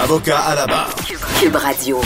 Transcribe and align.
Avocat 0.00 0.38
à 0.38 0.54
la 0.54 0.66
barre. 0.66 0.94
Cube 1.40 1.54
Radio. 1.54 2.00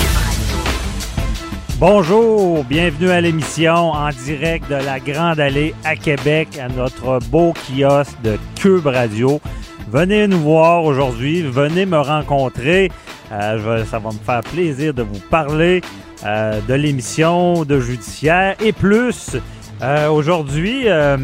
Bonjour, 1.79 2.65
bienvenue 2.65 3.11
à 3.11 3.21
l'émission 3.21 3.93
en 3.93 4.11
direct 4.11 4.69
de 4.69 4.75
la 4.75 4.99
Grande 5.01 5.41
Allée 5.41 5.75
à 5.85 5.97
Québec, 5.97 6.59
à 6.59 6.69
notre 6.69 7.21
beau 7.31 7.53
kiosque 7.53 8.21
de 8.23 8.39
Cube 8.57 8.87
Radio. 8.87 9.41
Venez 9.89 10.27
nous 10.27 10.41
voir 10.41 10.85
aujourd'hui, 10.85 11.43
venez 11.43 11.87
me 11.87 11.99
rencontrer. 11.99 12.91
Euh, 13.33 13.81
je 13.81 13.85
ça 13.85 13.99
va 13.99 14.11
me 14.11 14.19
faire 14.19 14.41
plaisir 14.41 14.93
de 14.93 15.03
vous 15.03 15.21
parler 15.31 15.81
euh, 16.25 16.61
de 16.67 16.75
l'émission 16.75 17.65
de 17.65 17.79
judiciaire 17.79 18.57
et 18.61 18.73
plus. 18.73 19.37
Euh, 19.83 20.09
aujourd'hui, 20.09 20.89
euh, 20.89 21.17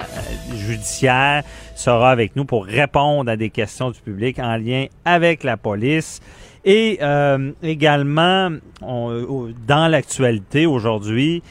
judiciaire, 0.55 1.43
sera 1.75 2.11
avec 2.11 2.35
nous 2.35 2.45
pour 2.45 2.65
répondre 2.65 3.31
à 3.31 3.35
des 3.35 3.49
questions 3.49 3.89
du 3.89 3.99
public 3.99 4.37
en 4.39 4.57
lien 4.57 4.85
avec 5.03 5.43
la 5.43 5.57
police. 5.57 6.21
Et 6.65 6.99
euh, 7.01 7.51
également, 7.61 8.49
on- 8.81 9.49
dans 9.67 9.87
l'actualité 9.87 10.65
aujourd'hui, 10.65 11.43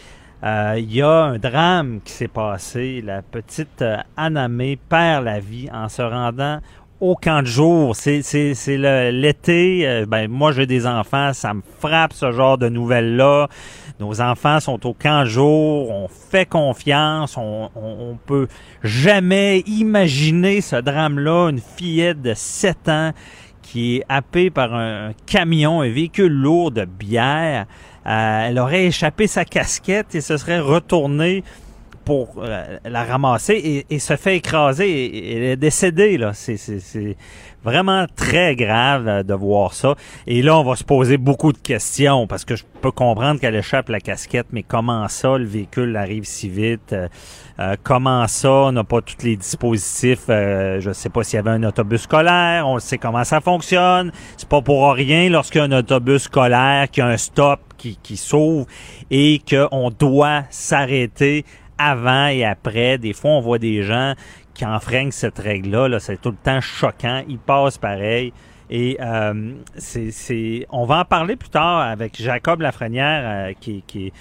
euh, 0.45 0.75
il 0.79 0.93
y 0.93 1.03
a 1.03 1.11
un 1.25 1.39
drame 1.39 2.01
qui 2.05 2.13
s'est 2.13 2.29
passé. 2.29 3.03
La 3.05 3.23
petite 3.23 3.83
euh, 3.83 3.99
Anamé 4.17 4.79
perd 4.89 5.25
la 5.25 5.39
vie 5.39 5.69
en 5.73 5.89
se 5.89 6.03
rendant 6.03 6.59
au 7.01 7.15
camp 7.15 7.43
de 7.43 7.47
jour. 7.47 7.95
C'est, 7.95 8.23
l'été. 9.13 9.87
Euh, 9.87 10.07
ben, 10.07 10.29
moi, 10.29 10.53
j'ai 10.53 10.67
des 10.67 10.87
enfants. 10.87 11.33
Ça 11.33 11.53
me 11.53 11.63
frappe 11.79 12.13
ce 12.13 12.33
genre 12.33 12.59
de 12.59 12.69
nouvelles-là. 12.69 13.49
Nos 14.01 14.21
enfants 14.21 14.59
sont 14.61 14.85
au 14.87 14.95
camp 14.95 15.21
de 15.25 15.29
jour. 15.29 15.91
On 15.91 16.09
fait 16.09 16.47
confiance. 16.47 17.37
On, 17.37 17.71
on, 17.77 18.11
on 18.13 18.19
peut 18.27 18.49
jamais 18.83 19.61
imaginer 19.61 20.61
ce 20.61 20.77
drame-là. 20.77 21.51
Une 21.51 21.61
fillette 21.61 22.23
de 22.23 22.35
7 22.35 22.89
ans 22.89 23.13
qui 23.73 23.97
est 23.97 24.05
happée 24.11 24.51
par 24.51 24.75
un 24.75 25.15
camion, 25.25 25.81
un 25.81 25.89
véhicule 25.89 26.31
lourd 26.31 26.73
de 26.73 26.84
bière. 26.84 27.65
Euh, 28.06 28.48
elle 28.48 28.59
aurait 28.59 28.84
échappé 28.84 29.27
sa 29.27 29.47
casquette 29.47 30.14
et 30.14 30.20
se 30.20 30.37
serait 30.37 30.61
retournée 30.61 31.42
pour 32.05 32.34
euh, 32.37 32.77
la 32.84 33.05
ramasser 33.05 33.87
et, 33.89 33.98
se 33.98 34.17
fait 34.17 34.37
écraser. 34.37 34.91
Et, 34.91 35.37
elle 35.37 35.42
est 35.45 35.56
décédée. 35.56 36.19
là. 36.19 36.33
C'est 36.34 37.17
vraiment 37.65 38.07
très 38.17 38.57
grave 38.57 39.09
euh, 39.09 39.23
de 39.23 39.35
voir 39.35 39.75
ça. 39.75 39.95
Et 40.27 40.42
là, 40.42 40.59
on 40.59 40.64
va 40.64 40.77
se 40.77 40.85
poser 40.85 41.17
beaucoup 41.17 41.53
de 41.53 41.59
questions 41.59 42.27
parce 42.27 42.45
que 42.45 42.57
je 42.57 42.64
peux 42.81 42.91
comprendre 42.91 43.41
qu'elle 43.41 43.55
échappe 43.55 43.89
la 43.89 44.01
casquette, 44.01 44.48
mais 44.53 44.63
comment 44.63 45.07
ça, 45.09 45.39
le 45.39 45.45
véhicule 45.45 45.97
arrive 45.97 46.25
si 46.25 46.48
vite? 46.48 46.92
Euh, 46.92 47.09
euh, 47.61 47.77
comment 47.83 48.27
ça, 48.29 48.51
on 48.51 48.73
n'a 48.73 48.85
pas 48.85 49.01
tous 49.01 49.23
les 49.25 49.36
dispositifs? 49.36 50.25
Euh, 50.29 50.81
je 50.81 50.89
ne 50.89 50.95
sais 50.95 51.09
pas 51.09 51.23
s'il 51.23 51.36
y 51.36 51.39
avait 51.39 51.51
un 51.51 51.63
autobus 51.63 52.03
scolaire, 52.03 52.67
on 52.67 52.79
sait 52.79 52.98
comment 52.98 53.25
ça 53.25 53.41
fonctionne. 53.41 54.11
C'est 54.36 54.48
pas 54.48 54.63
pour 54.63 54.92
rien 54.92 55.29
lorsqu'il 55.29 55.61
y 55.61 55.63
a 55.63 55.65
un 55.65 55.73
autobus 55.73 56.23
scolaire 56.23 56.91
qui 56.91 57.01
a 57.01 57.07
un 57.07 57.17
stop 57.17 57.61
qui, 57.77 57.98
qui 58.03 58.17
s'ouvre 58.17 58.67
et 59.11 59.41
qu'on 59.48 59.91
doit 59.91 60.42
s'arrêter 60.51 61.45
avant 61.79 62.27
et 62.27 62.45
après. 62.45 62.98
Des 62.98 63.13
fois, 63.13 63.33
on 63.33 63.41
voit 63.41 63.59
des 63.59 63.83
gens 63.83 64.15
qui 64.55 64.64
enfreignent 64.67 65.11
cette 65.11 65.39
règle-là. 65.39 65.89
Là, 65.89 66.01
c'est 66.01 66.20
tout 66.20 66.30
le 66.30 66.36
temps 66.36 66.61
choquant. 66.61 67.23
Ils 67.29 67.39
passent 67.39 67.79
pareil. 67.79 68.33
Et 68.74 68.96
euh, 69.02 69.52
c'est, 69.77 70.67
on 70.70 70.86
va 70.86 71.01
en 71.01 71.05
parler 71.05 71.36
plus 71.36 71.51
tard 71.51 71.80
avec 71.80 72.17
Jacob 72.18 72.62
Lafrenière, 72.62 73.23
euh, 73.51 73.52
qui, 73.61 73.85
qui 73.86 74.07
est 74.07 74.12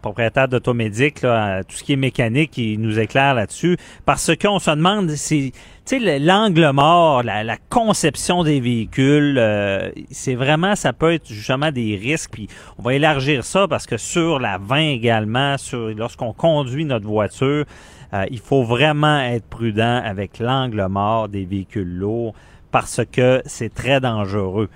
propriétaire 0.00 0.48
d'Automédic, 0.48 1.22
euh, 1.24 1.62
tout 1.68 1.76
ce 1.76 1.84
qui 1.84 1.92
est 1.92 1.96
mécanique, 1.96 2.56
il 2.56 2.80
nous 2.80 2.98
éclaire 2.98 3.34
là-dessus. 3.34 3.76
Parce 4.06 4.34
qu'on 4.34 4.58
se 4.60 4.70
demande, 4.70 5.10
c'est, 5.10 5.52
tu 5.52 5.60
sais, 5.84 5.98
le- 5.98 6.24
l'angle 6.24 6.70
mort, 6.70 7.22
la, 7.22 7.44
la 7.44 7.58
conception 7.68 8.44
des 8.44 8.60
véhicules, 8.60 9.36
euh, 9.36 9.90
c'est 10.10 10.36
vraiment, 10.36 10.74
ça 10.74 10.94
peut 10.94 11.12
être 11.12 11.28
justement 11.30 11.70
des 11.70 11.94
risques. 11.96 12.30
Puis 12.32 12.48
on 12.78 12.82
va 12.84 12.94
élargir 12.94 13.44
ça 13.44 13.68
parce 13.68 13.86
que 13.86 13.98
sur 13.98 14.38
la 14.38 14.56
20 14.56 14.78
également, 14.88 15.58
sur 15.58 15.88
lorsqu'on 15.88 16.32
conduit 16.32 16.86
notre 16.86 17.06
voiture, 17.06 17.66
euh, 18.14 18.24
il 18.30 18.38
faut 18.38 18.62
vraiment 18.64 19.20
être 19.20 19.44
prudent 19.46 20.00
avec 20.04 20.38
l'angle 20.38 20.86
mort 20.88 21.28
des 21.28 21.44
véhicules 21.44 21.96
lourds 21.98 22.34
parce 22.70 23.00
que 23.10 23.42
c'est 23.46 23.72
très 23.74 24.00
dangereux. 24.00 24.68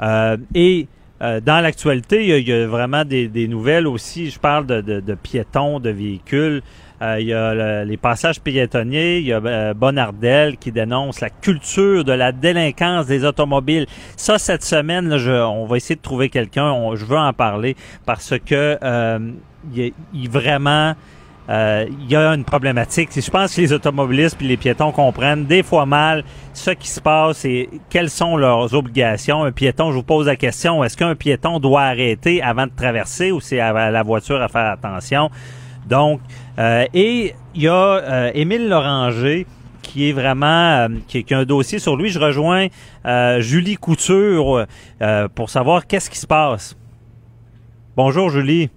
Euh, 0.00 0.36
et 0.54 0.88
euh, 1.22 1.40
dans 1.40 1.60
l'actualité, 1.60 2.26
il 2.38 2.48
y, 2.48 2.52
a, 2.52 2.66
vraiment 2.66 3.04
des, 3.04 3.28
des 3.28 3.46
nouvelles 3.46 3.86
aussi. 3.86 4.30
Je 4.30 4.38
parle 4.40 4.66
de, 4.66 4.80
de- 4.80 5.00
de 5.00 5.14
piétons, 5.14 5.78
de 5.78 5.90
véhicules. 5.90 6.62
Euh, 7.00 7.18
il 7.20 7.26
y 7.28 7.32
a 7.32 7.54
le- 7.54 7.84
les 7.88 7.96
passages 7.96 8.40
piétonniers. 8.40 9.18
Il 9.18 9.26
y 9.26 9.32
a 9.32 9.40
euh, 9.44 9.74
Bonardel 9.74 10.56
qui 10.56 10.72
dénonce 10.72 11.20
la 11.20 11.30
culture 11.30 12.04
de 12.04 12.12
la 12.12 12.32
délinquance 12.32 13.06
des 13.06 13.24
automobiles. 13.24 13.86
Ça, 14.16 14.38
cette 14.38 14.64
semaine, 14.64 15.08
là, 15.08 15.18
je- 15.18 15.30
on 15.30 15.66
va 15.66 15.76
essayer 15.76 15.96
de 15.96 16.00
trouver 16.02 16.28
quelqu'un. 16.28 16.74
Je 16.96 17.04
veux 17.04 17.16
en 17.18 17.32
parler 17.32 17.76
parce 18.06 18.34
que 18.44 18.78
euh, 18.82 19.18
il, 19.74 19.82
a- 19.84 19.90
il 20.14 20.28
vraiment 20.30 20.94
euh, 21.48 21.86
il 22.00 22.10
y 22.10 22.16
a 22.16 22.34
une 22.34 22.44
problématique. 22.44 23.10
Je 23.14 23.30
pense 23.30 23.54
que 23.54 23.60
les 23.60 23.72
automobilistes 23.72 24.36
et 24.40 24.44
les 24.44 24.56
piétons 24.56 24.92
comprennent 24.92 25.44
des 25.46 25.62
fois 25.62 25.86
mal 25.86 26.24
ce 26.52 26.70
qui 26.70 26.88
se 26.88 27.00
passe 27.00 27.44
et 27.44 27.68
quelles 27.90 28.10
sont 28.10 28.36
leurs 28.36 28.74
obligations. 28.74 29.44
Un 29.44 29.52
piéton, 29.52 29.90
je 29.90 29.96
vous 29.96 30.02
pose 30.02 30.26
la 30.26 30.36
question, 30.36 30.84
est-ce 30.84 30.96
qu'un 30.96 31.14
piéton 31.14 31.58
doit 31.58 31.82
arrêter 31.82 32.42
avant 32.42 32.66
de 32.66 32.72
traverser 32.76 33.32
ou 33.32 33.40
c'est 33.40 33.60
à 33.60 33.90
la 33.90 34.02
voiture 34.02 34.40
à 34.40 34.48
faire 34.48 34.70
attention? 34.72 35.30
Donc, 35.88 36.20
euh, 36.58 36.86
et 36.94 37.34
il 37.54 37.62
y 37.62 37.68
a 37.68 37.72
euh, 37.72 38.30
Émile 38.34 38.68
Loranger 38.68 39.46
qui 39.82 40.08
est 40.08 40.12
vraiment 40.12 40.46
euh, 40.46 40.88
qui, 41.08 41.24
qui 41.24 41.34
a 41.34 41.40
un 41.40 41.44
dossier 41.44 41.78
sur 41.78 41.96
lui. 41.96 42.08
Je 42.08 42.18
rejoins 42.18 42.68
euh, 43.04 43.40
Julie 43.40 43.76
Couture 43.76 44.66
euh, 45.02 45.28
pour 45.28 45.50
savoir 45.50 45.86
qu'est-ce 45.86 46.08
qui 46.08 46.18
se 46.18 46.26
passe. 46.26 46.76
Bonjour 47.96 48.30
Julie. 48.30 48.70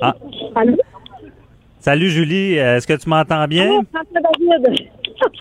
Ah. 0.00 0.14
Salut 1.86 2.08
Julie, 2.10 2.54
est-ce 2.54 2.84
que 2.84 2.94
tu 2.94 3.08
m'entends 3.08 3.46
bien? 3.46 3.66
Allô, 3.66 3.82
François 3.92 4.58
David. 4.58 4.88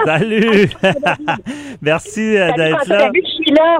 Salut! 0.06 0.69
Merci 1.81 2.38
euh, 2.38 2.51
d'être 2.51 2.88
là. 2.88 2.97
David, 3.06 3.25
je 3.25 3.31
suis 3.31 3.51
là. 3.51 3.79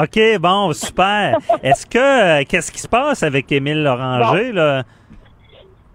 OK, 0.00 0.40
bon, 0.40 0.72
super. 0.72 1.36
Est-ce 1.64 1.84
que 1.84 1.98
euh, 1.98 2.44
qu'est-ce 2.48 2.70
qui 2.70 2.78
se 2.78 2.86
passe 2.86 3.24
avec 3.24 3.50
Émile 3.50 3.82
Loranger 3.82 4.52
là? 4.52 4.84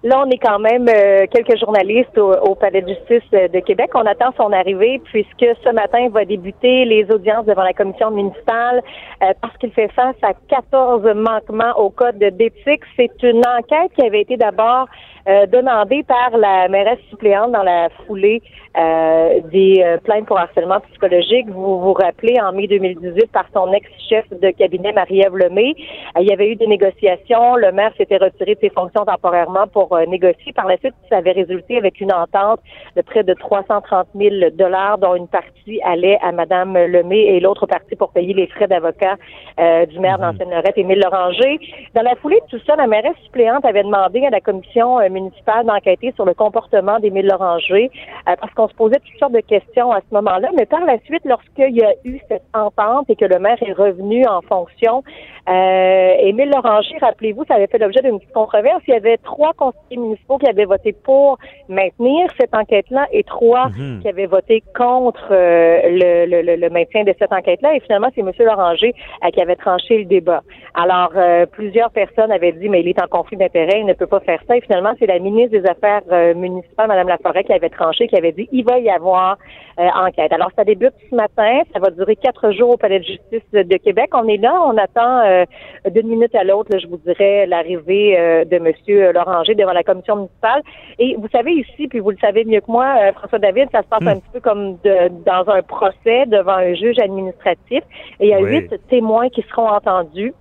Là, 0.03 0.23
on 0.25 0.29
est 0.31 0.39
quand 0.39 0.57
même 0.57 0.87
euh, 0.89 1.27
quelques 1.31 1.59
journalistes 1.59 2.17
au, 2.17 2.33
au 2.33 2.55
Palais 2.55 2.81
de 2.81 2.87
justice 2.87 3.29
de 3.31 3.59
Québec. 3.59 3.91
On 3.93 4.05
attend 4.07 4.33
son 4.35 4.51
arrivée 4.51 4.99
puisque 5.03 5.45
ce 5.63 5.71
matin 5.71 6.09
va 6.09 6.25
débuter 6.25 6.85
les 6.85 7.05
audiences 7.11 7.45
devant 7.45 7.61
la 7.61 7.73
commission 7.73 8.09
municipale 8.09 8.81
euh, 9.21 9.33
parce 9.39 9.55
qu'il 9.57 9.71
fait 9.71 9.91
face 9.91 10.15
à 10.23 10.33
14 10.49 11.03
manquements 11.15 11.77
au 11.77 11.91
code 11.91 12.17
d'éthique. 12.17 12.81
C'est 12.95 13.11
une 13.21 13.43
enquête 13.45 13.91
qui 13.95 14.03
avait 14.03 14.21
été 14.21 14.37
d'abord 14.37 14.87
euh, 15.27 15.45
demandée 15.45 16.03
par 16.03 16.37
la 16.37 16.67
mairesse 16.67 16.99
suppléante 17.09 17.51
dans 17.51 17.63
la 17.63 17.89
foulée 18.05 18.41
euh, 18.77 19.41
des 19.51 19.81
euh, 19.83 19.97
plaintes 19.97 20.25
pour 20.27 20.39
harcèlement 20.39 20.79
psychologique. 20.89 21.49
Vous 21.49 21.79
vous 21.81 21.93
rappelez, 21.93 22.39
en 22.39 22.53
mai 22.53 22.67
2018, 22.67 23.31
par 23.31 23.45
son 23.53 23.71
ex-chef 23.73 24.25
de 24.29 24.49
cabinet, 24.51 24.93
Marie-Ève 24.93 25.35
Lemay, 25.35 25.73
euh, 26.15 26.21
il 26.21 26.29
y 26.29 26.31
avait 26.31 26.49
eu 26.49 26.55
des 26.55 26.67
négociations. 26.67 27.57
Le 27.57 27.71
maire 27.73 27.91
s'était 27.97 28.17
retiré 28.17 28.55
de 28.55 28.59
ses 28.61 28.69
fonctions 28.69 29.03
temporairement 29.03 29.67
pour 29.67 29.97
négocier. 30.07 30.53
Par 30.53 30.67
la 30.67 30.77
suite, 30.77 30.93
ça 31.09 31.17
avait 31.17 31.33
résulté 31.33 31.77
avec 31.77 31.99
une 31.99 32.13
entente 32.13 32.61
de 32.95 33.01
près 33.01 33.23
de 33.23 33.33
330 33.33 34.07
000 34.15 34.35
dollars, 34.53 34.97
dont 34.97 35.15
une 35.15 35.27
partie 35.27 35.81
allait 35.83 36.17
à 36.21 36.31
Madame 36.31 36.77
Lemay 36.77 37.19
et 37.19 37.39
l'autre 37.41 37.65
partie 37.65 37.95
pour 37.97 38.11
payer 38.11 38.33
les 38.33 38.47
frais 38.47 38.67
d'avocat 38.67 39.17
euh, 39.59 39.85
du 39.85 39.99
maire 39.99 40.17
d'ancienne 40.17 40.49
Lorette, 40.49 40.77
Émile 40.77 41.01
Loranger. 41.03 41.59
Dans 41.93 42.03
la 42.03 42.15
foulée 42.15 42.39
de 42.39 42.57
tout 42.57 42.63
ça, 42.65 42.77
la 42.77 42.87
mairesse 42.87 43.17
suppléante 43.25 43.65
avait 43.65 43.83
demandé 43.83 44.25
à 44.25 44.29
la 44.29 44.39
commission 44.39 45.01
municipale 45.11 45.65
d'enquêter 45.65 46.11
sur 46.15 46.25
le 46.25 46.33
comportement 46.33 46.99
d'Émile 46.99 47.27
Loranger 47.27 47.91
euh, 48.27 48.35
parce 48.39 48.53
qu'on 48.53 48.67
se 48.67 48.73
posait 48.73 48.99
toutes 48.99 49.19
sortes 49.19 49.33
de 49.33 49.41
questions 49.41 49.91
à 49.91 49.99
ce 49.99 50.13
moment-là. 50.15 50.49
Mais 50.57 50.65
par 50.65 50.83
la 50.85 50.97
suite, 51.05 51.23
lorsqu'il 51.25 51.75
y 51.75 51.83
a 51.83 51.93
eu 52.03 52.19
cette 52.27 52.43
entente 52.53 53.09
et 53.09 53.15
que 53.15 53.25
le 53.25 53.39
maire 53.39 53.57
est 53.61 53.73
revenu 53.73 54.25
en 54.27 54.41
fonction, 54.41 55.03
euh, 55.49 56.13
Émile 56.19 56.51
Loranger, 56.51 56.97
rappelez-vous, 56.99 57.45
ça 57.45 57.55
avait 57.55 57.67
fait 57.67 57.79
l'objet 57.79 58.01
d'une 58.01 58.19
petite 58.19 58.33
controverse. 58.33 58.81
Il 58.87 58.93
y 58.93 58.97
avait 58.97 59.17
trois 59.17 59.53
conseillers 59.53 59.97
municipaux 59.97 60.37
qui 60.37 60.47
avaient 60.47 60.65
voté 60.65 60.93
pour 60.93 61.37
maintenir 61.67 62.27
cette 62.39 62.55
enquête-là 62.55 63.07
et 63.11 63.23
trois 63.23 63.69
Mhm. 63.69 64.01
qui 64.01 64.09
avaient 64.09 64.25
voté 64.25 64.63
contre 64.75 65.27
euh, 65.31 65.81
le, 65.85 66.41
le, 66.41 66.55
le, 66.55 66.69
maintien 66.69 67.03
de 67.03 67.13
cette 67.17 67.33
enquête-là. 67.33 67.75
Et 67.75 67.79
finalement, 67.81 68.09
c'est 68.13 68.21
M. 68.21 68.31
Loranger 68.39 68.93
qui 69.33 69.41
avait 69.41 69.55
tranché 69.55 69.99
le 69.99 70.05
débat. 70.05 70.41
Alors, 70.73 71.11
euh, 71.15 71.45
plusieurs 71.45 71.91
personnes 71.91 72.31
avaient 72.31 72.51
dit, 72.51 72.69
mais 72.69 72.81
il 72.81 72.87
est 72.87 73.01
en 73.01 73.07
conflit 73.07 73.37
d'intérêts, 73.37 73.79
il 73.79 73.85
ne 73.85 73.93
peut 73.93 74.07
pas 74.07 74.19
faire 74.21 74.39
ça. 74.47 74.55
Et 74.55 74.61
finalement, 74.61 74.93
c'est 75.01 75.07
la 75.07 75.17
ministre 75.17 75.57
des 75.57 75.67
Affaires 75.67 76.03
euh, 76.11 76.35
municipales, 76.35 76.87
Mme 76.87 77.07
Laforêt, 77.07 77.43
qui 77.43 77.53
avait 77.53 77.69
tranché, 77.69 78.07
qui 78.07 78.15
avait 78.15 78.31
dit, 78.31 78.47
il 78.51 78.63
va 78.63 78.77
y 78.77 78.89
avoir 78.89 79.37
euh, 79.79 79.87
enquête. 79.95 80.31
Alors, 80.31 80.51
ça 80.55 80.63
débute 80.63 80.93
ce 81.09 81.15
matin. 81.15 81.61
Ça 81.73 81.79
va 81.79 81.89
durer 81.89 82.15
quatre 82.15 82.51
jours 82.51 82.69
au 82.69 82.77
Palais 82.77 82.99
de 82.99 83.05
justice 83.05 83.41
de, 83.51 83.77
Québec. 83.77 84.11
On 84.13 84.27
est 84.27 84.37
là, 84.37 84.61
on 84.63 84.77
attend 84.77 85.21
euh, 85.25 85.45
d'une 85.89 86.07
minute 86.07 86.35
à 86.35 86.43
l'autre, 86.43 86.77
je 86.77 86.87
vous 86.87 86.97
dirais, 86.97 87.47
l'arrivée 87.47 88.17
euh, 88.19 88.45
de 88.45 88.57
M. 88.57 89.11
Loranger 89.13 89.55
devant 89.55 89.73
la 89.73 89.83
commission 89.83 90.17
municipale. 90.17 90.61
Et 90.99 91.15
vous 91.17 91.27
savez 91.31 91.53
ici, 91.53 91.87
puis 91.87 91.99
vous 91.99 92.11
le 92.11 92.17
savez 92.21 92.45
mieux 92.45 92.61
que 92.61 92.71
moi, 92.71 92.95
euh, 93.01 93.11
François 93.13 93.39
David, 93.39 93.69
ça 93.71 93.81
se 93.81 93.87
passe 93.87 94.05
un 94.05 94.19
petit 94.19 94.29
peu 94.33 94.39
comme 94.39 94.77
de, 94.83 95.09
dans 95.25 95.49
un 95.49 95.63
procès 95.63 96.27
devant 96.27 96.57
un 96.57 96.75
juge 96.75 96.99
administratif. 96.99 97.83
Et 98.19 98.27
il 98.27 98.29
y 98.29 98.33
a 98.33 98.39
Oui. 98.39 98.51
huit 98.51 98.73
témoins 98.89 99.29
qui 99.29 99.41
seront 99.49 99.67
entendus. 99.67 100.33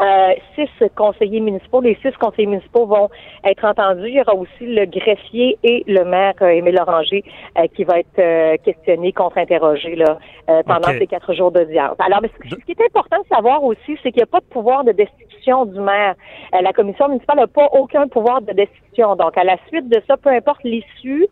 Euh, 0.00 0.34
six 0.54 0.68
conseillers 0.96 1.40
municipaux. 1.40 1.80
Les 1.80 1.96
six 2.02 2.12
conseillers 2.18 2.46
municipaux 2.46 2.86
vont 2.86 3.10
être 3.44 3.64
entendus. 3.64 4.08
Il 4.08 4.14
y 4.14 4.20
aura 4.20 4.34
aussi 4.34 4.66
le 4.66 4.86
greffier 4.86 5.58
et 5.62 5.84
le 5.86 6.04
maire 6.04 6.34
euh, 6.40 6.48
Émile 6.48 6.76
Loranger 6.76 7.24
euh, 7.58 7.66
qui 7.74 7.84
va 7.84 7.98
être 7.98 8.18
euh, 8.18 8.56
questionné, 8.64 9.12
contre-interrogé 9.12 9.96
là, 9.96 10.18
pendant 10.66 10.88
ces 10.88 11.06
quatre 11.06 11.32
jours 11.34 11.52
d'audience. 11.52 11.96
Alors, 11.98 12.20
mais 12.22 12.30
ce 12.42 12.50
ce 12.50 12.56
qui 12.56 12.72
est 12.72 12.84
important 12.84 13.18
de 13.22 13.34
savoir 13.34 13.62
aussi, 13.62 13.98
c'est 14.02 14.12
qu'il 14.12 14.20
n'y 14.20 14.22
a 14.22 14.26
pas 14.26 14.40
de 14.40 14.46
pouvoir 14.46 14.84
de 14.84 14.92
destitution 14.92 15.66
du 15.66 15.80
maire. 15.80 16.14
La 16.52 16.72
commission 16.72 17.08
municipale 17.08 17.38
n'a 17.38 17.46
pas 17.46 17.68
aucun 17.72 18.08
pouvoir 18.08 18.40
de 18.40 18.52
destitution. 18.52 18.82
Donc, 18.98 19.38
à 19.38 19.44
la 19.44 19.56
suite 19.68 19.88
de 19.88 20.00
ça, 20.06 20.16
peu 20.16 20.28
importe 20.28 20.62
l'issue 20.64 21.26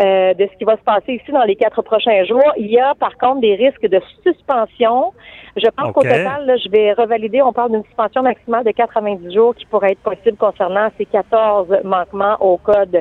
euh, 0.00 0.34
de 0.34 0.46
ce 0.52 0.58
qui 0.58 0.64
va 0.64 0.76
se 0.76 0.82
passer 0.82 1.14
ici 1.14 1.32
dans 1.32 1.44
les 1.44 1.56
quatre 1.56 1.80
prochains 1.82 2.24
jours, 2.24 2.52
il 2.58 2.66
y 2.66 2.78
a 2.78 2.94
par 2.94 3.16
contre 3.16 3.40
des 3.40 3.54
risques 3.54 3.86
de 3.86 4.00
suspension. 4.22 5.12
Je 5.56 5.68
pense 5.68 5.92
qu'au 5.92 6.02
total, 6.02 6.44
là, 6.44 6.56
je 6.58 6.68
vais 6.68 6.92
revalider, 6.92 7.40
on 7.40 7.52
parle 7.52 7.72
d'une 7.72 7.84
suspension 7.84 8.22
maximale 8.22 8.64
de 8.64 8.72
90 8.72 9.32
jours 9.32 9.54
qui 9.54 9.64
pourrait 9.66 9.92
être 9.92 10.02
possible 10.02 10.36
concernant 10.36 10.88
ces 10.98 11.06
14 11.06 11.68
manquements 11.84 12.36
au 12.40 12.58
code 12.58 13.00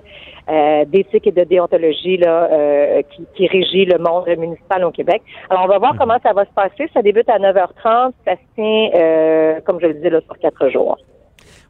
euh, 0.49 0.85
d'éthique 0.85 1.27
et 1.27 1.31
de 1.31 1.43
déontologie 1.43 2.17
là, 2.17 2.49
euh, 2.51 3.01
qui, 3.11 3.25
qui 3.35 3.47
régit 3.47 3.85
le 3.85 3.97
monde 3.97 4.27
municipal 4.37 4.85
au 4.85 4.91
Québec. 4.91 5.21
Alors, 5.49 5.65
on 5.65 5.67
va 5.67 5.79
voir 5.79 5.95
comment 5.97 6.17
ça 6.23 6.31
va 6.31 6.45
se 6.45 6.53
passer. 6.55 6.89
Ça 6.93 7.01
débute 7.01 7.29
à 7.29 7.37
9h30. 7.39 8.13
Ça 8.25 8.35
se 8.35 8.55
tient, 8.55 8.89
euh, 8.95 9.59
comme 9.65 9.81
je 9.81 9.87
le 9.87 9.95
disais, 9.95 10.09
là, 10.09 10.21
sur 10.21 10.37
quatre 10.39 10.69
jours. 10.69 10.97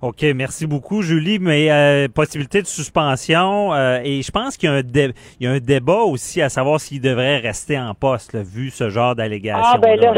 OK, 0.02 0.24
merci 0.36 0.68
beaucoup, 0.68 1.02
Julie. 1.02 1.40
Mais 1.40 1.72
euh, 1.72 2.08
possibilité 2.08 2.62
de 2.62 2.68
suspension, 2.68 3.74
euh, 3.74 4.00
et 4.04 4.22
je 4.22 4.32
pense 4.32 4.58
qu'il 4.58 4.70
y, 4.70 5.44
y 5.44 5.48
a 5.48 5.52
un 5.52 5.60
débat 5.60 6.02
aussi 6.02 6.42
à 6.42 6.50
savoir 6.50 6.80
s'il 6.80 7.02
devrait 7.02 7.40
rester 7.40 7.80
en 7.80 7.94
poste, 7.94 8.34
là, 8.34 8.42
vu 8.44 8.70
ce 8.70 8.90
genre 8.90 9.16
d'allégations. 9.16 9.64
Ah, 9.64 9.78
ben 9.78 10.00
là, 10.00 10.14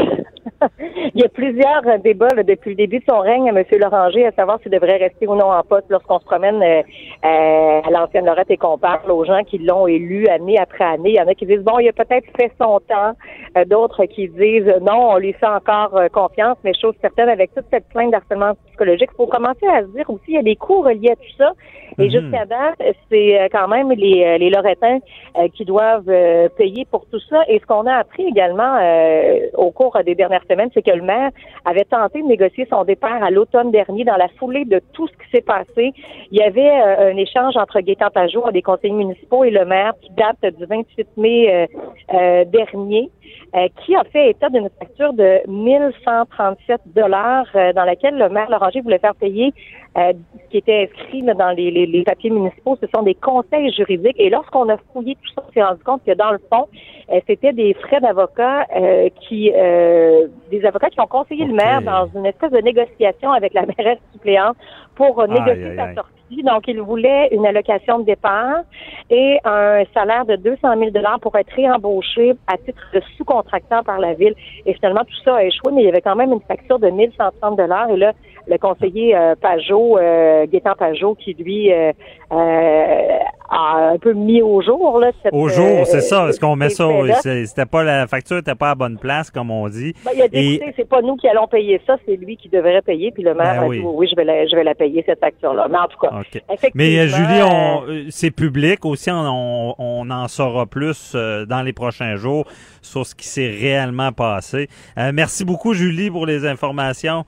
il 1.18 1.22
y 1.22 1.24
a 1.24 1.28
plusieurs 1.30 1.82
euh, 1.84 1.98
débats 1.98 2.32
là, 2.36 2.44
depuis 2.44 2.70
le 2.70 2.76
début 2.76 3.00
de 3.00 3.04
son 3.08 3.18
règne 3.18 3.48
à 3.48 3.52
M. 3.52 3.64
Loranger 3.72 4.26
à 4.26 4.30
savoir 4.30 4.60
s'il 4.62 4.70
devrait 4.70 4.98
rester 4.98 5.26
ou 5.26 5.34
non 5.34 5.50
en 5.50 5.64
poste 5.64 5.86
lorsqu'on 5.90 6.20
se 6.20 6.24
promène 6.24 6.62
euh, 6.62 6.82
euh, 7.24 7.80
à 7.84 7.90
l'ancienne 7.90 8.24
Lorette 8.24 8.52
et 8.52 8.56
qu'on 8.56 8.78
parle 8.78 9.10
aux 9.10 9.24
gens 9.24 9.42
qui 9.42 9.58
l'ont 9.58 9.88
élu 9.88 10.28
année 10.28 10.56
après 10.60 10.84
année. 10.84 11.10
Il 11.10 11.16
y 11.16 11.20
en 11.20 11.26
a 11.26 11.34
qui 11.34 11.44
disent, 11.44 11.64
bon, 11.64 11.80
il 11.80 11.88
a 11.88 11.92
peut-être 11.92 12.28
fait 12.38 12.52
son 12.60 12.78
temps. 12.88 13.14
Euh, 13.56 13.64
D'autres 13.64 14.04
qui 14.04 14.28
disent, 14.28 14.72
non, 14.80 15.10
on 15.10 15.16
lui 15.16 15.32
fait 15.32 15.46
encore 15.46 16.00
confiance, 16.12 16.56
mais 16.62 16.72
chose 16.80 16.94
certaine, 17.00 17.28
avec 17.28 17.52
toute 17.52 17.66
cette 17.72 17.88
plainte 17.88 18.12
d'harcèlement 18.12 18.52
psychologique, 18.68 19.10
il 19.12 19.16
faut 19.16 19.26
commencer 19.26 19.66
à 19.66 19.80
se 19.82 19.88
dire 19.88 20.08
aussi, 20.08 20.22
il 20.28 20.34
y 20.34 20.38
a 20.38 20.42
des 20.42 20.54
coûts 20.54 20.82
reliés 20.82 21.10
à 21.10 21.16
tout 21.16 21.36
ça. 21.36 21.50
Et 21.98 22.04
Mhm. 22.04 22.10
jusqu'à 22.10 22.44
date, 22.44 22.80
c'est 23.10 23.48
quand 23.50 23.66
même 23.66 23.90
les, 23.90 24.38
les 24.38 24.50
Loretins 24.50 25.00
euh, 25.36 25.48
qui 25.54 25.64
doivent 25.64 26.08
euh, 26.08 26.48
payer 26.56 26.86
pour 26.90 27.06
tout 27.10 27.20
ça. 27.28 27.42
Et 27.48 27.58
ce 27.58 27.66
qu'on 27.66 27.86
a 27.86 27.94
appris 27.94 28.24
également 28.24 28.76
euh, 28.80 29.46
au 29.54 29.70
cours 29.70 29.96
des 30.04 30.14
dernières 30.14 30.44
semaines, 30.50 30.70
c'est 30.74 30.82
que 30.82 30.90
le 30.90 31.02
maire 31.08 31.30
avait 31.64 31.84
tenté 31.84 32.22
de 32.22 32.26
négocier 32.26 32.66
son 32.70 32.84
départ 32.84 33.22
à 33.22 33.30
l'automne 33.30 33.70
dernier 33.70 34.04
dans 34.04 34.16
la 34.16 34.28
foulée 34.38 34.64
de 34.64 34.80
tout 34.92 35.08
ce 35.08 35.12
qui 35.12 35.30
s'est 35.32 35.48
passé. 35.56 35.92
Il 36.30 36.38
y 36.38 36.42
avait 36.42 36.70
euh, 36.80 37.12
un 37.12 37.16
échange 37.16 37.56
entre 37.56 37.80
Gaétan 37.80 38.10
Pajot, 38.10 38.50
des 38.52 38.62
conseillers 38.62 38.94
municipaux, 38.94 39.44
et 39.44 39.50
le 39.50 39.64
maire 39.64 39.92
qui 40.00 40.10
date 40.12 40.54
du 40.56 40.64
28 40.64 41.08
mai 41.16 41.38
euh, 41.48 41.66
euh, 42.14 42.44
dernier. 42.44 43.10
qui 43.80 43.94
a 43.96 44.04
fait 44.12 44.30
état 44.30 44.48
d'une 44.50 44.68
facture 44.78 45.12
de 45.12 45.40
1137 45.48 46.80
dollars 46.94 47.46
dans 47.74 47.84
laquelle 47.84 48.16
le 48.16 48.28
maire 48.28 48.50
Loranger 48.50 48.80
voulait 48.80 48.98
faire 48.98 49.14
payer 49.14 49.52
euh, 49.96 50.12
qui 50.50 50.58
était 50.58 50.88
inscrit 50.90 51.22
là, 51.22 51.34
dans 51.34 51.50
les, 51.50 51.70
les- 51.70 51.86
les 51.86 52.02
papiers 52.04 52.30
municipaux, 52.30 52.76
ce 52.80 52.86
sont 52.94 53.02
des 53.02 53.14
conseils 53.14 53.72
juridiques. 53.72 54.16
Et 54.18 54.30
lorsqu'on 54.30 54.68
a 54.68 54.76
fouillé 54.92 55.14
tout 55.16 55.32
ça, 55.34 55.42
on 55.48 55.52
s'est 55.52 55.62
rendu 55.62 55.82
compte 55.82 56.02
que 56.04 56.12
dans 56.14 56.30
le 56.30 56.38
fond, 56.52 56.66
euh, 57.12 57.20
c'était 57.26 57.52
des 57.52 57.74
frais 57.74 58.00
d'avocats 58.00 58.66
euh, 58.76 59.08
qui, 59.20 59.50
euh, 59.54 60.26
des 60.50 60.64
avocats 60.64 60.90
qui 60.90 61.00
ont 61.00 61.06
conseillé 61.06 61.44
le 61.46 61.54
maire 61.54 61.82
dans 61.82 62.06
une 62.14 62.26
espèce 62.26 62.50
de 62.52 62.58
négociation 62.60 63.32
avec 63.32 63.54
la 63.54 63.64
mairesse 63.78 63.98
suppléante 64.12 64.56
pour 64.94 65.26
négocier 65.26 65.70
aïe, 65.70 65.76
sa 65.76 65.84
aïe. 65.84 65.94
sortie. 65.94 66.42
Donc, 66.42 66.68
il 66.68 66.80
voulait 66.80 67.28
une 67.32 67.46
allocation 67.46 68.00
de 68.00 68.04
départ 68.04 68.58
et 69.08 69.38
un 69.44 69.82
salaire 69.94 70.26
de 70.26 70.36
200 70.36 70.58
000 70.78 70.90
pour 71.22 71.34
être 71.36 71.50
réembauché 71.54 72.34
à 72.46 72.58
titre 72.58 72.82
de 72.92 73.00
sous-contractant 73.16 73.82
par 73.82 73.98
la 73.98 74.12
ville. 74.12 74.34
Et 74.66 74.74
finalement, 74.74 75.04
tout 75.04 75.16
ça 75.24 75.36
a 75.36 75.44
échoué, 75.44 75.72
mais 75.72 75.82
il 75.82 75.86
y 75.86 75.88
avait 75.88 76.02
quand 76.02 76.16
même 76.16 76.32
une 76.32 76.40
facture 76.42 76.78
de 76.78 76.90
1130 76.90 77.58
Et 77.60 77.96
là, 77.96 78.12
le 78.48 78.58
conseiller 78.58 79.14
euh, 79.16 79.34
Pajot, 79.40 79.98
euh, 79.98 80.46
Gaétan 80.46 80.74
Pajot, 80.78 81.14
qui 81.16 81.34
lui 81.34 81.72
euh, 81.72 81.92
euh, 82.32 83.18
a 83.50 83.90
un 83.92 83.98
peu 83.98 84.12
mis 84.12 84.42
au 84.42 84.60
jour 84.62 84.98
là, 84.98 85.10
cette, 85.22 85.32
Au 85.32 85.48
jour, 85.48 85.64
euh, 85.66 85.84
c'est 85.84 86.00
ça. 86.02 86.28
Est-ce 86.28 86.38
qu'on 86.40 86.56
met 86.56 86.68
ça? 86.70 86.86
C'était 87.22 87.66
pas 87.66 87.82
la 87.84 88.06
facture 88.06 88.36
n'était 88.36 88.54
pas 88.54 88.70
à 88.70 88.74
bonne 88.74 88.98
place, 88.98 89.30
comme 89.30 89.50
on 89.50 89.68
dit. 89.68 89.94
Ben, 90.04 90.10
il 90.14 90.22
a 90.22 90.28
dit, 90.28 90.36
Et- 90.36 90.54
écoutez, 90.54 90.72
c'est 90.76 90.88
pas 90.88 91.00
nous 91.02 91.16
qui 91.16 91.28
allons 91.28 91.46
payer 91.46 91.80
ça, 91.86 91.96
c'est 92.06 92.16
lui 92.16 92.36
qui 92.36 92.48
devrait 92.48 92.82
payer. 92.82 93.10
Puis 93.10 93.22
le 93.22 93.34
maire 93.34 93.60
Ben 93.60 93.62
a 93.64 93.66
oui. 93.66 93.78
dit, 93.78 93.84
oui, 93.86 94.08
je 94.10 94.16
vais 94.16 94.24
la, 94.24 94.46
je 94.46 94.54
vais 94.56 94.64
la 94.64 94.74
payer, 94.74 95.02
cette 95.06 95.20
facture-là. 95.20 95.66
Mais 95.70 95.78
en 95.78 95.86
tout 95.86 95.98
cas, 95.98 96.08
OK. 96.20 96.26
effectivement... 96.34 96.70
Mais 96.74 96.98
euh, 96.98 97.06
Julie, 97.06 97.42
on, 97.42 97.82
euh, 97.82 97.90
euh, 97.90 98.04
c'est 98.10 98.30
public 98.30 98.84
aussi. 98.84 99.10
On, 99.10 99.14
on, 99.26 99.74
on 99.78 100.10
en 100.10 100.28
saura 100.28 100.66
plus 100.66 101.12
euh, 101.14 101.46
dans 101.46 101.62
les 101.62 101.72
prochains 101.72 102.16
jours 102.16 102.44
sur 102.82 103.06
ce 103.06 103.14
qui 103.14 103.26
s'est 103.26 103.48
réellement 103.48 104.12
passé. 104.12 104.68
Euh, 104.98 105.10
merci 105.14 105.44
beaucoup, 105.44 105.72
Julie, 105.74 106.10
pour 106.10 106.26
les 106.26 106.46
informations. 106.46 107.24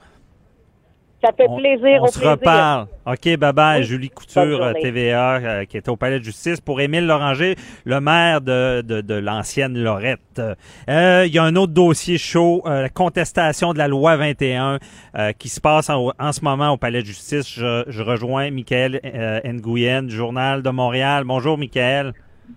Ça 1.22 1.30
fait 1.36 1.46
On, 1.48 1.56
plaisir, 1.58 1.98
on 2.00 2.04
au 2.04 2.06
se 2.08 2.18
plaisir. 2.18 2.30
reparle. 2.32 2.86
OK, 3.06 3.36
bye 3.36 3.52
bye. 3.52 3.80
Oui. 3.80 3.84
Julie 3.86 4.08
Couture, 4.10 4.62
euh. 4.62 4.72
TVA, 4.80 5.34
euh, 5.36 5.64
qui 5.64 5.76
était 5.76 5.90
au 5.90 5.96
Palais 5.96 6.18
de 6.18 6.24
justice. 6.24 6.60
Pour 6.60 6.80
Émile 6.80 7.06
Loranger, 7.06 7.56
le 7.84 8.00
maire 8.00 8.40
de, 8.40 8.80
de, 8.82 9.00
de 9.00 9.14
l'ancienne 9.14 9.76
Lorette. 9.76 10.40
Euh, 10.88 11.24
Il 11.26 11.32
y 11.34 11.38
a 11.38 11.42
un 11.42 11.56
autre 11.56 11.72
dossier 11.72 12.18
chaud, 12.18 12.62
euh, 12.66 12.82
la 12.82 12.88
contestation 12.88 13.72
de 13.72 13.78
la 13.78 13.88
loi 13.88 14.16
21 14.16 14.78
euh, 15.16 15.32
qui 15.38 15.48
se 15.48 15.60
passe 15.60 15.90
en, 15.90 16.12
en 16.18 16.32
ce 16.32 16.42
moment 16.44 16.70
au 16.70 16.76
Palais 16.76 17.00
de 17.02 17.06
justice. 17.06 17.48
Je, 17.54 17.84
je 17.88 18.02
rejoins 18.02 18.50
Michael 18.50 19.00
euh, 19.04 19.40
Nguyen 19.44 20.02
du 20.04 20.14
Journal 20.14 20.62
de 20.62 20.70
Montréal. 20.70 21.24
Bonjour, 21.26 21.58
Michael. 21.58 22.12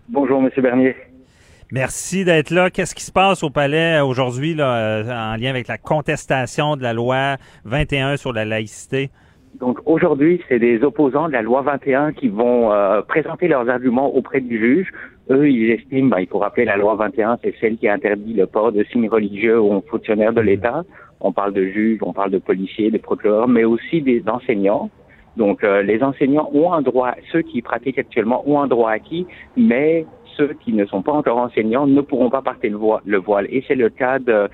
Bonjour, 0.09 0.41
Monsieur 0.41 0.61
Bernier. 0.61 0.95
Merci 1.73 2.23
d'être 2.23 2.51
là. 2.51 2.69
Qu'est-ce 2.69 2.93
qui 2.93 3.03
se 3.03 3.11
passe 3.11 3.41
au 3.41 3.49
palais 3.49 3.97
euh, 3.97 4.05
aujourd'hui 4.05 4.53
là, 4.53 4.75
euh, 4.75 5.33
en 5.33 5.35
lien 5.37 5.49
avec 5.49 5.67
la 5.67 5.79
contestation 5.79 6.75
de 6.75 6.83
la 6.83 6.93
loi 6.93 7.37
21 7.65 8.15
sur 8.17 8.31
la 8.31 8.45
laïcité? 8.45 9.09
Donc 9.59 9.79
aujourd'hui, 9.87 10.39
c'est 10.47 10.59
des 10.59 10.83
opposants 10.83 11.27
de 11.27 11.33
la 11.33 11.41
loi 11.41 11.63
21 11.63 12.13
qui 12.13 12.27
vont 12.27 12.71
euh, 12.71 13.01
présenter 13.01 13.47
leurs 13.47 13.67
arguments 13.69 14.13
auprès 14.13 14.39
du 14.39 14.59
juge. 14.59 14.91
Eux, 15.31 15.49
ils 15.49 15.71
estiment, 15.71 16.09
ben, 16.09 16.19
il 16.19 16.27
faut 16.27 16.37
rappeler 16.37 16.65
la 16.65 16.77
loi 16.77 16.93
21, 16.93 17.39
c'est 17.43 17.55
celle 17.59 17.77
qui 17.77 17.89
interdit 17.89 18.35
le 18.35 18.45
port 18.45 18.71
de 18.71 18.83
signes 18.91 19.09
religieux 19.09 19.59
aux 19.59 19.81
fonctionnaires 19.89 20.33
de 20.33 20.41
l'État. 20.41 20.83
On 21.21 21.31
parle 21.31 21.53
de 21.53 21.65
juges, 21.65 21.97
on 22.03 22.13
parle 22.13 22.29
de 22.29 22.37
policiers, 22.37 22.91
de 22.91 22.99
procureurs, 22.99 23.47
mais 23.47 23.63
aussi 23.63 24.03
des 24.03 24.21
enseignants. 24.27 24.91
Donc 25.37 25.63
euh, 25.63 25.81
les 25.81 26.03
enseignants 26.03 26.49
ont 26.53 26.73
un 26.73 26.81
droit, 26.81 27.15
ceux 27.31 27.41
qui 27.41 27.61
pratiquent 27.61 27.97
actuellement 27.97 28.47
ont 28.47 28.61
un 28.61 28.67
droit 28.67 28.91
acquis, 28.91 29.25
mais 29.57 30.05
ceux 30.37 30.53
qui 30.63 30.73
ne 30.73 30.85
sont 30.85 31.01
pas 31.01 31.11
encore 31.11 31.37
enseignants 31.37 31.87
ne 31.87 32.01
pourront 32.01 32.29
pas 32.29 32.41
porter 32.41 32.69
le 32.69 32.77
voile. 32.77 33.01
Le 33.05 33.17
voile. 33.17 33.47
Et 33.49 33.63
c'est 33.67 33.75
le 33.75 33.89
cas 33.89 34.19
de 34.19 34.49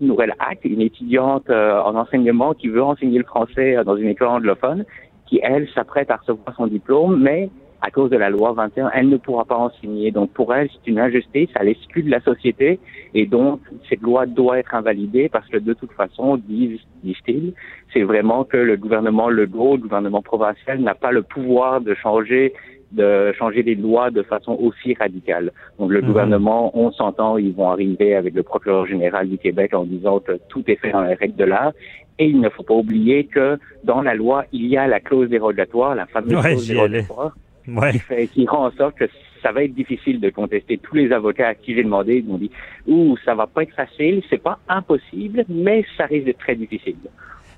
Nourel 0.00 0.34
Haq, 0.38 0.60
une 0.64 0.80
étudiante 0.80 1.48
euh, 1.50 1.80
en 1.80 1.94
enseignement 1.96 2.54
qui 2.54 2.68
veut 2.68 2.82
enseigner 2.82 3.18
le 3.18 3.24
français 3.24 3.76
euh, 3.76 3.84
dans 3.84 3.96
une 3.96 4.08
école 4.08 4.28
anglophone, 4.28 4.84
qui, 5.26 5.40
elle, 5.42 5.68
s'apprête 5.70 6.10
à 6.10 6.16
recevoir 6.16 6.54
son 6.56 6.66
diplôme, 6.66 7.20
mais 7.20 7.48
à 7.84 7.90
cause 7.90 8.08
de 8.08 8.16
la 8.16 8.30
loi 8.30 8.52
21, 8.52 8.90
elle 8.94 9.10
ne 9.10 9.18
pourra 9.18 9.44
pas 9.44 9.58
en 9.58 9.68
signer. 9.68 10.10
Donc 10.10 10.30
pour 10.32 10.54
elle, 10.54 10.70
c'est 10.72 10.90
une 10.90 10.98
injustice, 10.98 11.50
elle 11.54 11.68
exclut 11.68 12.02
de 12.02 12.10
la 12.10 12.20
société 12.20 12.80
et 13.12 13.26
donc 13.26 13.60
cette 13.90 14.00
loi 14.00 14.24
doit 14.24 14.58
être 14.58 14.74
invalidée 14.74 15.28
parce 15.28 15.46
que 15.48 15.58
de 15.58 15.74
toute 15.74 15.92
façon, 15.92 16.38
disent, 16.38 16.80
disent-ils, 17.02 17.52
c'est 17.92 18.02
vraiment 18.02 18.44
que 18.44 18.56
le 18.56 18.78
gouvernement 18.78 19.28
Legault, 19.28 19.76
le 19.76 19.82
gouvernement 19.82 20.22
provincial 20.22 20.80
n'a 20.80 20.94
pas 20.94 21.12
le 21.12 21.22
pouvoir 21.22 21.82
de 21.82 21.92
changer 21.94 22.54
de 22.94 23.32
changer 23.38 23.62
les 23.62 23.74
lois 23.74 24.10
de 24.10 24.22
façon 24.22 24.52
aussi 24.60 24.94
radicale. 24.94 25.52
Donc 25.78 25.90
le 25.90 26.00
Mhm. 26.00 26.06
gouvernement, 26.08 26.70
on 26.78 26.90
s'entend, 26.92 27.36
ils 27.38 27.52
vont 27.52 27.70
arriver 27.70 28.14
avec 28.14 28.34
le 28.34 28.42
procureur 28.42 28.86
général 28.86 29.28
du 29.28 29.38
Québec 29.38 29.74
en 29.74 29.84
disant 29.84 30.20
que 30.20 30.32
tout 30.48 30.62
est 30.68 30.76
fait 30.76 30.92
dans 30.92 31.02
les 31.02 31.14
règles 31.14 31.36
de 31.36 31.44
l'art. 31.44 31.72
Et 32.18 32.26
il 32.26 32.40
ne 32.40 32.48
faut 32.48 32.62
pas 32.62 32.74
oublier 32.74 33.24
que 33.24 33.58
dans 33.82 34.00
la 34.00 34.14
loi, 34.14 34.44
il 34.52 34.66
y 34.66 34.76
a 34.76 34.86
la 34.86 35.00
clause 35.00 35.28
dérogatoire, 35.28 35.94
la 35.96 36.06
fameuse 36.06 36.34
Ouais, 36.34 36.50
clause 36.52 36.68
dérogatoire, 36.68 37.32
Ouais. 37.66 37.92
qui, 37.92 37.98
fait, 37.98 38.26
qui 38.28 38.46
rend 38.46 38.66
en 38.66 38.70
sorte 38.72 38.96
que 38.96 39.06
ça 39.42 39.50
va 39.52 39.64
être 39.64 39.74
difficile 39.74 40.20
de 40.20 40.30
contester. 40.30 40.78
Tous 40.78 40.94
les 40.94 41.10
avocats 41.12 41.48
à 41.48 41.54
qui 41.54 41.74
j'ai 41.74 41.82
demandé 41.82 42.18
ils 42.18 42.24
m'ont 42.24 42.38
dit 42.38 42.50
ouh 42.86 43.16
ça 43.24 43.34
va 43.34 43.46
pas 43.46 43.62
être 43.64 43.74
facile, 43.74 44.22
c'est 44.30 44.42
pas 44.42 44.58
impossible, 44.68 45.44
mais 45.48 45.84
ça 45.96 46.06
risque 46.06 46.26
d'être 46.26 46.38
très 46.38 46.54
difficile. 46.54 46.96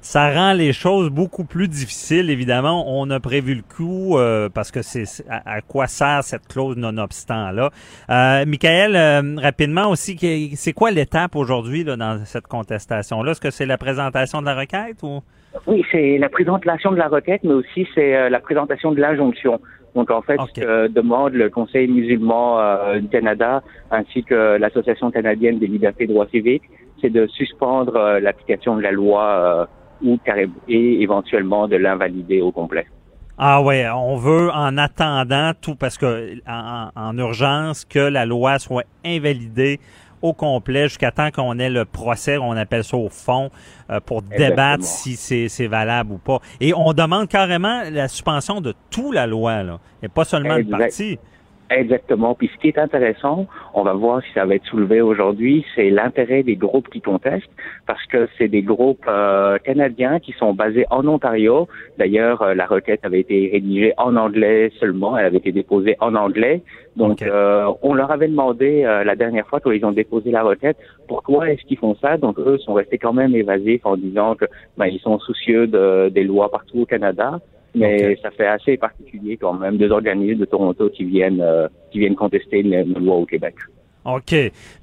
Ça 0.08 0.32
rend 0.32 0.52
les 0.52 0.72
choses 0.72 1.10
beaucoup 1.10 1.44
plus 1.44 1.66
difficiles, 1.66 2.30
évidemment. 2.30 2.84
On 2.86 3.10
a 3.10 3.18
prévu 3.18 3.56
le 3.56 3.62
coup 3.62 4.16
euh, 4.16 4.48
parce 4.48 4.70
que 4.70 4.80
c'est 4.80 5.24
à, 5.28 5.56
à 5.56 5.60
quoi 5.62 5.88
sert 5.88 6.22
cette 6.22 6.46
clause 6.46 6.76
nonobstant-là. 6.76 7.70
Euh, 8.08 8.44
Michael, 8.46 8.94
euh, 8.94 9.34
rapidement 9.42 9.90
aussi, 9.90 10.16
c'est 10.54 10.72
quoi 10.72 10.92
l'étape 10.92 11.34
aujourd'hui 11.34 11.82
dans 11.82 12.24
cette 12.24 12.46
contestation-là? 12.46 13.32
Est-ce 13.32 13.40
que 13.40 13.50
c'est 13.50 13.66
la 13.66 13.78
présentation 13.78 14.40
de 14.42 14.46
la 14.46 14.54
requête 14.54 15.02
ou? 15.02 15.22
Oui, 15.66 15.84
c'est 15.90 16.18
la 16.18 16.28
présentation 16.28 16.92
de 16.92 16.98
la 16.98 17.08
requête, 17.08 17.42
mais 17.42 17.54
aussi 17.54 17.88
c'est 17.92 18.14
euh, 18.14 18.28
la 18.28 18.38
présentation 18.38 18.92
de 18.92 19.00
l'injonction. 19.00 19.60
Donc 19.96 20.12
en 20.12 20.22
fait, 20.22 20.38
ce 20.54 20.60
que 20.60 20.86
demande 20.86 21.32
le 21.32 21.50
Conseil 21.50 21.88
musulman 21.88 22.60
euh, 22.60 23.00
du 23.00 23.08
Canada 23.08 23.60
ainsi 23.90 24.22
que 24.22 24.56
l'Association 24.56 25.10
canadienne 25.10 25.58
des 25.58 25.66
libertés 25.66 26.04
et 26.04 26.06
droits 26.06 26.28
civiques, 26.28 26.70
c'est 27.00 27.10
de 27.10 27.26
suspendre 27.26 27.96
euh, 27.96 28.20
l'application 28.20 28.76
de 28.76 28.82
la 28.82 28.92
loi 28.92 29.24
euh, 29.24 29.66
ou 30.02 30.18
et 30.68 31.02
éventuellement 31.02 31.68
de 31.68 31.76
l'invalider 31.76 32.40
au 32.40 32.52
complet. 32.52 32.86
Ah 33.38 33.60
ouais, 33.60 33.86
on 33.90 34.16
veut 34.16 34.50
en 34.50 34.78
attendant 34.78 35.52
tout 35.60 35.74
parce 35.74 35.98
que 35.98 36.34
en, 36.48 36.88
en 36.96 37.18
urgence 37.18 37.84
que 37.84 37.98
la 37.98 38.24
loi 38.24 38.58
soit 38.58 38.84
invalidée 39.04 39.78
au 40.22 40.32
complet 40.32 40.84
jusqu'à 40.84 41.10
temps 41.10 41.30
qu'on 41.30 41.58
ait 41.58 41.70
le 41.70 41.84
procès, 41.84 42.38
on 42.38 42.52
appelle 42.52 42.84
ça 42.84 42.96
au 42.96 43.08
fond, 43.08 43.50
euh, 43.90 44.00
pour 44.00 44.18
Exactement. 44.18 44.48
débattre 44.48 44.84
si 44.84 45.16
c'est 45.16 45.66
valable 45.66 46.12
ou 46.12 46.18
pas. 46.18 46.40
Et 46.60 46.72
on 46.74 46.92
demande 46.92 47.28
carrément 47.28 47.82
la 47.90 48.08
suspension 48.08 48.60
de 48.60 48.74
toute 48.90 49.14
la 49.14 49.26
loi, 49.26 49.62
là, 49.62 49.78
et 50.02 50.08
pas 50.08 50.24
seulement 50.24 50.56
Exact. 50.56 50.78
partie. 50.78 51.18
Exactement. 51.68 52.34
Puis 52.34 52.48
ce 52.54 52.60
qui 52.60 52.68
est 52.68 52.78
intéressant, 52.78 53.46
on 53.74 53.82
va 53.82 53.92
voir 53.92 54.22
si 54.22 54.32
ça 54.34 54.44
va 54.44 54.54
être 54.54 54.64
soulevé 54.66 55.00
aujourd'hui, 55.00 55.64
c'est 55.74 55.90
l'intérêt 55.90 56.44
des 56.44 56.54
groupes 56.54 56.88
qui 56.88 57.00
contestent, 57.00 57.50
parce 57.86 58.04
que 58.06 58.28
c'est 58.38 58.46
des 58.46 58.62
groupes 58.62 59.04
euh, 59.08 59.58
canadiens 59.58 60.20
qui 60.20 60.32
sont 60.32 60.54
basés 60.54 60.86
en 60.90 61.06
Ontario. 61.08 61.66
D'ailleurs, 61.98 62.42
euh, 62.42 62.54
la 62.54 62.66
requête 62.66 63.00
avait 63.02 63.20
été 63.20 63.50
rédigée 63.52 63.92
en 63.96 64.14
anglais 64.14 64.70
seulement, 64.78 65.16
elle 65.18 65.26
avait 65.26 65.38
été 65.38 65.50
déposée 65.50 65.96
en 66.00 66.14
anglais. 66.14 66.62
Donc, 66.94 67.20
euh, 67.22 67.70
on 67.82 67.94
leur 67.94 68.10
avait 68.10 68.28
demandé 68.28 68.84
euh, 68.84 69.02
la 69.02 69.16
dernière 69.16 69.46
fois 69.46 69.60
quand 69.60 69.72
ils 69.72 69.84
ont 69.84 69.92
déposé 69.92 70.30
la 70.30 70.42
requête, 70.42 70.76
pourquoi 71.08 71.50
est-ce 71.50 71.62
qu'ils 71.64 71.78
font 71.78 71.96
ça? 71.96 72.16
Donc, 72.16 72.38
eux 72.38 72.58
sont 72.58 72.74
restés 72.74 72.96
quand 72.96 73.12
même 73.12 73.34
évasifs 73.34 73.84
en 73.84 73.96
disant 73.96 74.34
que 74.36 74.46
ben, 74.78 74.86
ils 74.86 75.00
sont 75.00 75.18
soucieux 75.18 75.66
de, 75.66 76.08
des 76.10 76.24
lois 76.24 76.48
partout 76.50 76.80
au 76.82 76.86
Canada. 76.86 77.40
Mais 77.76 78.18
ça 78.22 78.30
fait 78.30 78.46
assez 78.46 78.76
particulier 78.76 79.36
quand 79.36 79.54
même, 79.54 79.76
deux 79.76 79.90
organismes 79.90 80.40
de 80.40 80.44
Toronto 80.46 80.88
qui 80.88 81.04
viennent 81.04 81.42
euh, 81.42 81.68
qui 81.92 81.98
viennent 81.98 82.14
contester 82.14 82.60
une, 82.60 82.72
une 82.72 83.04
loi 83.04 83.16
au 83.16 83.26
Québec. 83.26 83.54
OK. 84.06 84.34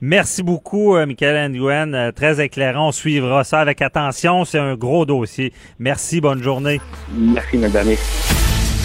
Merci 0.02 0.44
beaucoup, 0.44 0.96
euh, 0.96 1.06
Michael 1.06 1.52
Nguyen. 1.52 1.94
Euh, 1.94 2.12
très 2.12 2.44
éclairant. 2.44 2.90
On 2.90 2.92
suivra 2.92 3.44
ça 3.44 3.62
avec 3.62 3.82
attention. 3.82 4.44
C'est 4.44 4.60
un 4.60 4.76
gros 4.76 5.06
dossier. 5.06 5.54
Merci. 5.80 6.20
Bonne 6.20 6.44
journée. 6.44 6.82
Merci, 7.18 7.58
mesdames. 7.58 7.96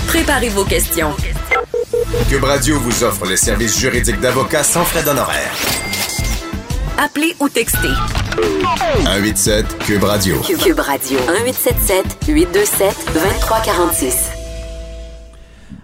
Préparez 0.06 0.48
vos 0.48 0.64
questions. 0.64 1.10
Cube 2.30 2.44
Radio 2.44 2.76
vous 2.78 3.04
offre 3.04 3.26
les 3.28 3.36
services 3.36 3.80
juridiques 3.80 4.20
d'avocats 4.20 4.62
sans 4.62 4.84
frais 4.84 5.04
d'honoraires. 5.04 5.87
Appelez 7.00 7.32
ou 7.38 7.48
textez 7.48 7.94
187 9.04 9.78
Cube 9.78 10.02
Radio. 10.02 10.40
Cube 10.40 10.80
Radio 10.80 11.16
1877 11.20 12.26
827 12.26 13.12
2346. 13.14 14.32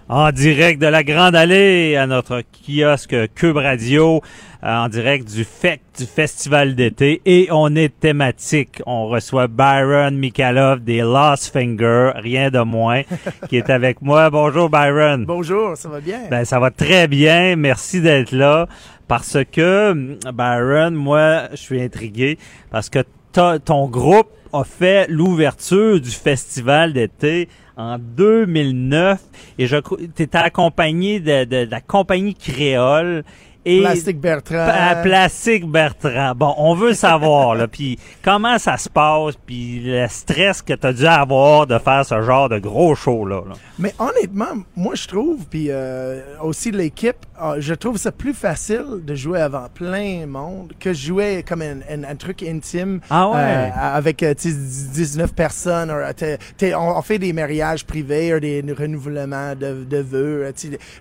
En 0.09 0.31
direct 0.31 0.81
de 0.81 0.87
la 0.87 1.03
Grande 1.03 1.35
Allée 1.35 1.95
à 1.95 2.05
notre 2.05 2.41
kiosque 2.41 3.15
Cube 3.33 3.55
Radio, 3.55 4.21
euh, 4.63 4.75
en 4.75 4.89
direct 4.89 5.27
du 5.31 5.43
FEC 5.43 5.81
du 5.97 6.05
Festival 6.05 6.75
d'été 6.75 7.21
et 7.25 7.47
on 7.49 7.75
est 7.75 7.99
thématique. 7.99 8.81
On 8.85 9.07
reçoit 9.07 9.47
Byron 9.47 10.15
Mikhalov 10.17 10.83
des 10.83 10.99
Lost 10.99 11.51
Finger, 11.51 12.11
rien 12.15 12.49
de 12.49 12.59
moins, 12.59 13.01
qui 13.49 13.57
est 13.57 13.69
avec 13.69 14.01
moi. 14.01 14.29
Bonjour 14.29 14.69
Byron. 14.69 15.25
Bonjour, 15.25 15.77
ça 15.77 15.87
va 15.89 16.01
bien? 16.01 16.19
Ben, 16.29 16.45
ça 16.45 16.59
va 16.59 16.71
très 16.71 17.07
bien. 17.07 17.55
Merci 17.55 18.01
d'être 18.01 18.31
là. 18.31 18.67
Parce 19.07 19.37
que, 19.51 20.17
Byron, 20.31 20.95
moi, 20.95 21.49
je 21.51 21.57
suis 21.57 21.81
intrigué 21.81 22.37
parce 22.71 22.89
que 22.89 22.99
ton 23.33 23.87
groupe 23.87 24.29
a 24.53 24.63
fait 24.63 25.07
l'ouverture 25.09 25.99
du 25.99 26.09
festival 26.09 26.93
d'été 26.93 27.49
en 27.77 27.97
2009 27.99 29.21
et 29.59 29.67
je 29.67 29.77
tu 30.15 30.23
étais 30.23 30.37
accompagné 30.37 31.19
de 31.19 31.69
la 31.69 31.81
compagnie 31.81 32.33
créole 32.33 33.23
et 33.65 33.81
Plastique 33.81 34.19
Bertrand. 34.19 34.67
à 34.69 34.95
Plastique 34.95 35.65
Bertrand. 35.65 36.33
Bon, 36.35 36.53
on 36.57 36.75
veut 36.75 36.93
savoir 36.93 37.55
là, 37.55 37.67
puis 37.67 37.97
comment 38.23 38.57
ça 38.59 38.77
se 38.77 38.89
passe, 38.89 39.35
puis 39.45 39.81
le 39.83 40.05
stress 40.07 40.61
que 40.61 40.73
tu 40.73 40.87
as 40.87 40.93
dû 40.93 41.05
avoir 41.05 41.67
de 41.67 41.77
faire 41.79 42.05
ce 42.05 42.21
genre 42.21 42.47
de 42.49 42.59
gros 42.59 42.95
show 42.95 43.25
là. 43.25 43.41
là. 43.47 43.55
Mais 43.79 43.93
honnêtement, 43.99 44.63
moi 44.75 44.95
je 44.95 45.07
trouve, 45.07 45.45
puis 45.49 45.67
euh, 45.69 46.21
aussi 46.41 46.71
l'équipe, 46.71 47.15
euh, 47.41 47.55
je 47.59 47.73
trouve 47.73 47.97
ça 47.97 48.11
plus 48.11 48.33
facile 48.33 48.85
de 49.03 49.15
jouer 49.15 49.41
avant 49.41 49.67
plein 49.73 50.25
monde 50.25 50.73
que 50.79 50.93
jouer 50.93 51.43
comme 51.47 51.61
un, 51.61 51.79
un- 51.89 52.03
un 52.03 52.15
truc 52.15 52.43
intime 52.43 53.01
Ah 53.09 53.29
ouais? 53.29 53.35
euh, 53.37 53.69
avec 53.75 54.23
euh, 54.23 54.33
tu 54.33 54.51
sais, 54.51 54.55
19 54.93 55.33
personnes. 55.33 55.89
euh, 55.91 56.37
on, 56.77 56.97
on 56.97 57.01
fait 57.01 57.17
des 57.19 57.33
mariages 57.33 57.85
privés, 57.85 58.33
ou 58.35 58.39
des 58.39 58.63
renouvellements 58.77 59.55
de, 59.55 59.83
de 59.83 59.97
vœux, 59.97 60.45
euh, 60.45 60.51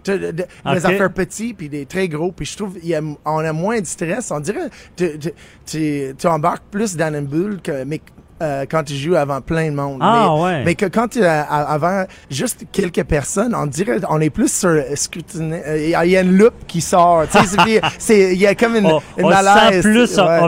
de- 0.07 0.33
de- 0.33 0.33
des 0.33 0.87
affaires 0.87 1.13
petits 1.13 1.55
puis 1.55 1.69
des 1.69 1.87
très 1.87 2.09
gros. 2.09 2.33
Puis 2.33 2.47
je 2.55 2.59
trouve 2.59 2.79
y 2.85 2.95
a, 2.95 3.03
on 3.25 3.39
a 3.39 3.53
moins 3.53 3.81
de 3.81 3.87
stress. 3.87 4.31
On 4.31 4.41
dirait 4.41 4.71
tu, 4.97 6.15
tu 6.17 6.27
embarques 6.27 6.65
plus 6.71 6.97
dans 6.97 7.13
une 7.15 7.27
bulle 7.27 7.61
que 7.61 7.85
mais 7.85 8.01
euh, 8.43 8.65
quand 8.71 8.83
tu 8.85 8.95
joues 8.95 9.15
avant 9.17 9.41
plein 9.41 9.71
de 9.71 9.77
monde. 9.77 9.99
Ah, 10.03 10.33
mais, 10.37 10.43
ouais. 10.43 10.65
mais 10.65 10.75
que 10.75 10.87
quand 10.87 11.09
tu 11.09 11.25
as 11.25 11.43
avant 11.43 12.05
juste 12.31 12.65
quelques 12.73 13.05
personnes, 13.05 13.55
on 13.55 13.67
dirait 13.67 13.99
on 14.09 14.21
est 14.21 14.31
plus 14.31 14.53
sur 14.53 14.83
scrutiné. 14.95 15.63
euh, 15.67 15.79
Il 15.85 15.91
y 15.91 15.95
a- 15.95 16.05
il 16.05 16.15
une 16.27 16.37
loupe 16.37 16.67
qui 16.67 16.81
sort. 16.81 17.25
Il 18.09 18.35
y 18.41 18.47
a 18.47 18.55
comme 18.55 18.77
une, 18.77 18.87
on, 18.87 19.01
une 19.19 19.25
on 19.27 19.29
malaise. 19.31 19.83
sent 19.83 19.89
plus 19.89 20.19
ouais. 20.19 20.41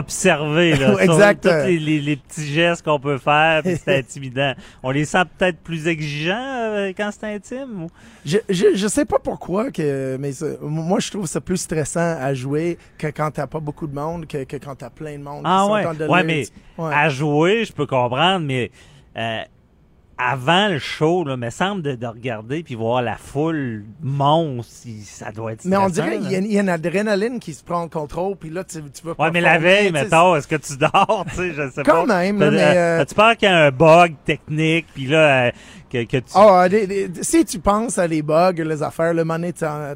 là, 0.75 0.87
sur 0.93 0.99
Exact. 1.01 1.43
tous 1.43 1.67
les, 1.67 1.79
les- 1.79 1.99
les 2.01 2.15
petits 2.17 2.45
gestes 2.47 2.83
qu'on 2.83 2.99
peut 2.99 3.17
faire, 3.17 3.61
c'est 3.63 3.99
intimidant. 3.99 4.53
On 4.83 4.91
les 4.91 5.05
sent 5.05 5.23
peut-être 5.37 5.57
plus 5.59 5.87
exigeants 5.87 6.35
euh, 6.37 6.91
quand 6.95 7.09
c'est 7.17 7.33
intime. 7.33 7.83
ou- 7.83 7.89
Je, 8.25 8.37
je, 8.49 8.65
je 8.75 8.87
sais 8.87 9.05
pas 9.05 9.19
pourquoi 9.19 9.71
que 9.71 10.17
mais 10.19 10.31
moi 10.61 10.99
je 10.99 11.09
trouve 11.11 11.25
ça 11.27 11.39
plus 11.41 11.57
stressant 11.57 12.17
à 12.21 12.33
jouer 12.33 12.77
que 12.97 13.07
quand 13.07 13.31
t'as 13.31 13.47
pas 13.47 13.59
beaucoup 13.59 13.87
de 13.87 13.95
monde 13.95 14.25
que, 14.27 14.43
que 14.43 14.57
quand 14.57 14.75
t'as 14.75 14.89
plein 14.89 15.17
de 15.17 15.23
monde. 15.23 15.43
Ah 15.45 15.65
ouais, 15.67 15.85
ouais, 16.07 16.23
mais 16.23 16.45
À 16.77 17.09
jouer, 17.09 17.65
je 17.65 17.73
peux 17.73 17.85
comprendre, 17.85 18.45
mais 18.45 18.71
euh, 19.17 19.41
avant 20.19 20.67
le 20.69 20.79
show, 20.79 21.23
là, 21.23 21.37
me 21.37 21.49
semble 21.51 21.81
de, 21.83 21.93
de 21.95 22.07
regarder 22.07 22.63
puis 22.63 22.73
voir 22.75 23.01
la 23.03 23.17
foule 23.17 23.83
monstre, 24.01 24.71
si- 24.73 25.01
ça 25.03 25.31
doit 25.31 25.53
être. 25.53 25.65
Mais 25.65 25.77
on 25.77 25.89
dirait 25.89 26.17
qu'il 26.17 26.31
y, 26.31 26.35
a 26.35 26.39
y 26.39 26.57
a 26.57 26.61
une 26.61 26.69
adrénaline 26.69 27.39
qui 27.39 27.53
se 27.53 27.63
prend 27.63 27.83
le 27.83 27.89
contrôle, 27.89 28.35
puis 28.35 28.49
là, 28.49 28.63
tu, 28.63 28.81
tu 28.81 29.05
veux 29.05 29.13
Ouais, 29.19 29.29
mais 29.31 29.41
la 29.41 29.59
veille, 29.59 29.91
mettons, 29.91 30.35
est-ce 30.35 30.47
que 30.47 30.55
tu 30.55 30.75
dors, 30.77 31.25
tu 31.29 31.35
sais, 31.35 31.53
je 31.53 31.69
sais 31.69 31.83
pas. 31.83 31.91
Quand 31.91 32.05
même, 32.07 32.37
mais, 32.37 32.45
euh, 32.45 33.01
As-tu 33.01 33.13
peur 33.15 33.37
qu'il 33.37 33.47
y 33.47 33.51
ait 33.51 33.55
un 33.55 33.71
bug 33.71 34.15
technique, 34.25 34.87
puis 34.93 35.05
là, 35.05 35.47
euh, 35.47 35.51
que, 35.91 36.03
que 36.03 36.17
tu... 36.17 36.69
Des- 36.69 36.87
des- 37.07 37.23
si 37.23 37.45
tu 37.45 37.59
penses 37.59 37.97
à 37.97 38.07
les 38.07 38.21
bugs, 38.21 38.51
les 38.57 38.81
affaires, 38.83 39.13
le 39.13 39.23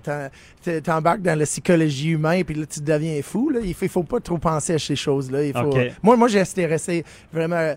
t'en- 0.04 0.80
t'embarques 0.84 1.22
dans 1.22 1.38
la 1.38 1.46
psychologie 1.46 2.12
humaine, 2.12 2.44
puis 2.44 2.56
là, 2.56 2.66
tu 2.66 2.80
deviens 2.82 3.20
fou. 3.24 3.50
Là. 3.50 3.60
Il 3.64 3.74
faut, 3.74 3.88
faut 3.88 4.04
pas 4.04 4.20
trop 4.20 4.38
penser 4.38 4.76
à 4.76 4.80
ces 4.80 4.96
choses-là. 4.96 5.44
Il 5.44 5.54
faut, 5.54 5.60
Ok. 5.76 5.92
moi, 6.04 6.16
moi, 6.16 6.28
j'ai 6.28 6.40
resté 6.66 7.04
vraiment 7.34 7.74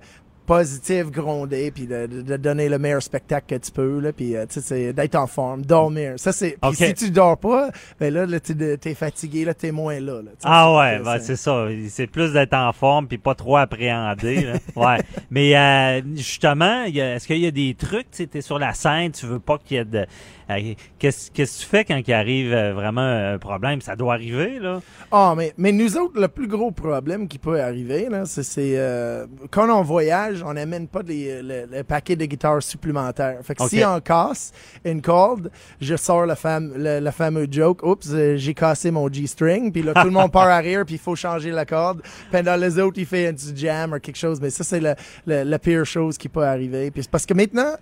positif, 0.47 1.11
gronder, 1.11 1.71
puis 1.71 1.87
de, 1.87 2.37
donner 2.37 2.69
le 2.69 2.79
meilleur 2.79 3.03
spectacle 3.03 3.47
que 3.49 3.65
tu 3.65 3.71
peux, 3.71 4.01
là, 4.01 4.13
puis 4.13 4.37
euh, 4.37 4.47
tu 4.49 4.61
sais, 4.61 4.93
d'être 4.93 5.15
en 5.15 5.27
forme, 5.27 5.63
dormir. 5.65 6.15
Ça, 6.17 6.33
c'est... 6.33 6.57
Puis 6.61 6.71
Ok. 6.71 6.75
si 6.77 6.95
tu 6.95 7.11
dors 7.11 7.39
pas, 7.39 7.71
ben 7.99 8.13
là, 8.13 8.27
là 8.27 8.41
tu 8.41 8.53
es 8.53 8.95
fatigué, 8.95 9.45
là, 9.45 9.55
t'es 9.55 9.73
moins 9.73 10.01
là. 10.01 10.23
là, 10.23 10.31
sais. 10.39 10.45
Ah 10.45 10.75
ouais, 10.77 10.99
c'est- 10.99 11.05
ben, 11.05 11.19
c'est 11.21 11.37
ça. 11.37 11.67
C'est 11.89 12.07
plus 12.07 12.33
d'être 12.33 12.55
en 12.55 12.73
forme 12.73 13.09
puis 13.09 13.19
pas 13.19 13.35
trop 13.35 13.57
appréhender. 13.57 14.43
là. 14.43 14.53
Ouais. 14.77 14.99
Mais 15.31 15.57
euh, 15.57 16.03
justement, 16.17 16.85
est-ce 16.85 17.27
qu'il 17.27 17.39
y 17.39 17.47
a 17.47 17.51
des 17.51 17.75
trucs, 17.75 18.11
tu 18.11 18.29
es 18.33 18.41
sur 18.41 18.59
la 18.59 18.75
scène, 18.75 19.13
tu 19.13 19.27
veux 19.27 19.39
pas 19.39 19.59
qu'il 19.59 19.77
y 19.77 19.81
ait 19.81 19.85
de... 19.85 20.05
euh, 20.51 20.75
Qu'est-ce 20.99 21.31
que 21.31 21.43
tu 21.43 21.67
fais 21.67 21.85
quand 21.85 22.01
il 22.07 22.13
arrive 22.13 22.53
euh, 22.53 22.73
vraiment 22.73 23.01
un 23.35 23.39
problème? 23.39 23.81
Ça 23.81 23.97
doit 23.97 24.15
arriver, 24.15 24.59
là. 24.59 24.81
Ah, 25.11 25.35
mais, 25.37 25.53
mais 25.57 25.73
nous 25.73 25.97
autres, 25.97 26.21
le 26.21 26.29
plus 26.29 26.49
gros 26.49 26.71
problème 26.71 27.29
qui 27.29 27.39
peut 27.39 27.61
arriver, 27.61 28.09
là, 28.11 28.25
c'est, 28.27 28.43
c'est 28.43 28.75
euh, 28.77 29.27
quand 29.51 29.69
on 29.69 29.83
voyage, 29.83 30.43
on 30.45 30.55
n'amène 30.55 30.89
pas 30.89 31.03
les, 31.07 31.43
le, 31.43 31.67
le 31.71 31.83
paquet 31.83 32.17
de 32.17 32.25
guitares 32.25 32.63
supplémentaires. 32.63 33.39
Fait 33.43 33.55
que 33.55 33.67
si 33.69 33.85
on 33.85 34.01
casse 34.01 34.53
une 34.85 35.03
corde, 35.03 35.51
je 35.81 35.97
sors 35.97 36.27
le, 36.27 36.35
fam 36.35 36.73
le, 36.77 37.01
le 37.01 37.11
fameux 37.11 37.47
joke, 37.51 37.83
oups, 37.83 38.09
euh, 38.13 38.37
j'ai 38.37 38.55
cassé 38.55 38.91
mon 38.91 39.13
G-string, 39.13 39.73
puis 39.73 39.83
là, 39.83 39.95
tout 39.95 40.07
le 40.07 40.11
monde 40.11 40.33
part 40.33 40.49
à 40.49 40.59
rire, 40.59 40.85
puis 40.85 40.95
il 40.97 41.01
faut 41.01 41.17
changer 41.17 41.51
la 41.51 41.65
corde. 41.65 42.03
Pendant 42.31 42.57
les 42.57 42.79
autres, 42.79 42.99
il 42.99 43.07
fait 43.07 43.29
un 43.29 43.33
petit 43.33 43.53
jam 43.57 43.93
ou 43.93 43.99
quelque 43.99 44.17
chose, 44.17 44.41
mais 44.41 44.51
ça, 44.51 44.65
c'est 44.65 44.81
la 45.27 45.59
pire 45.59 45.85
chose 45.85 46.19
qui 46.19 46.29
peut 46.29 46.45
arriver. 46.45 46.91
Puis 46.91 47.03
c'est 47.03 47.11
parce 47.11 47.27
que 47.27 47.35
maintenant, 47.35 47.75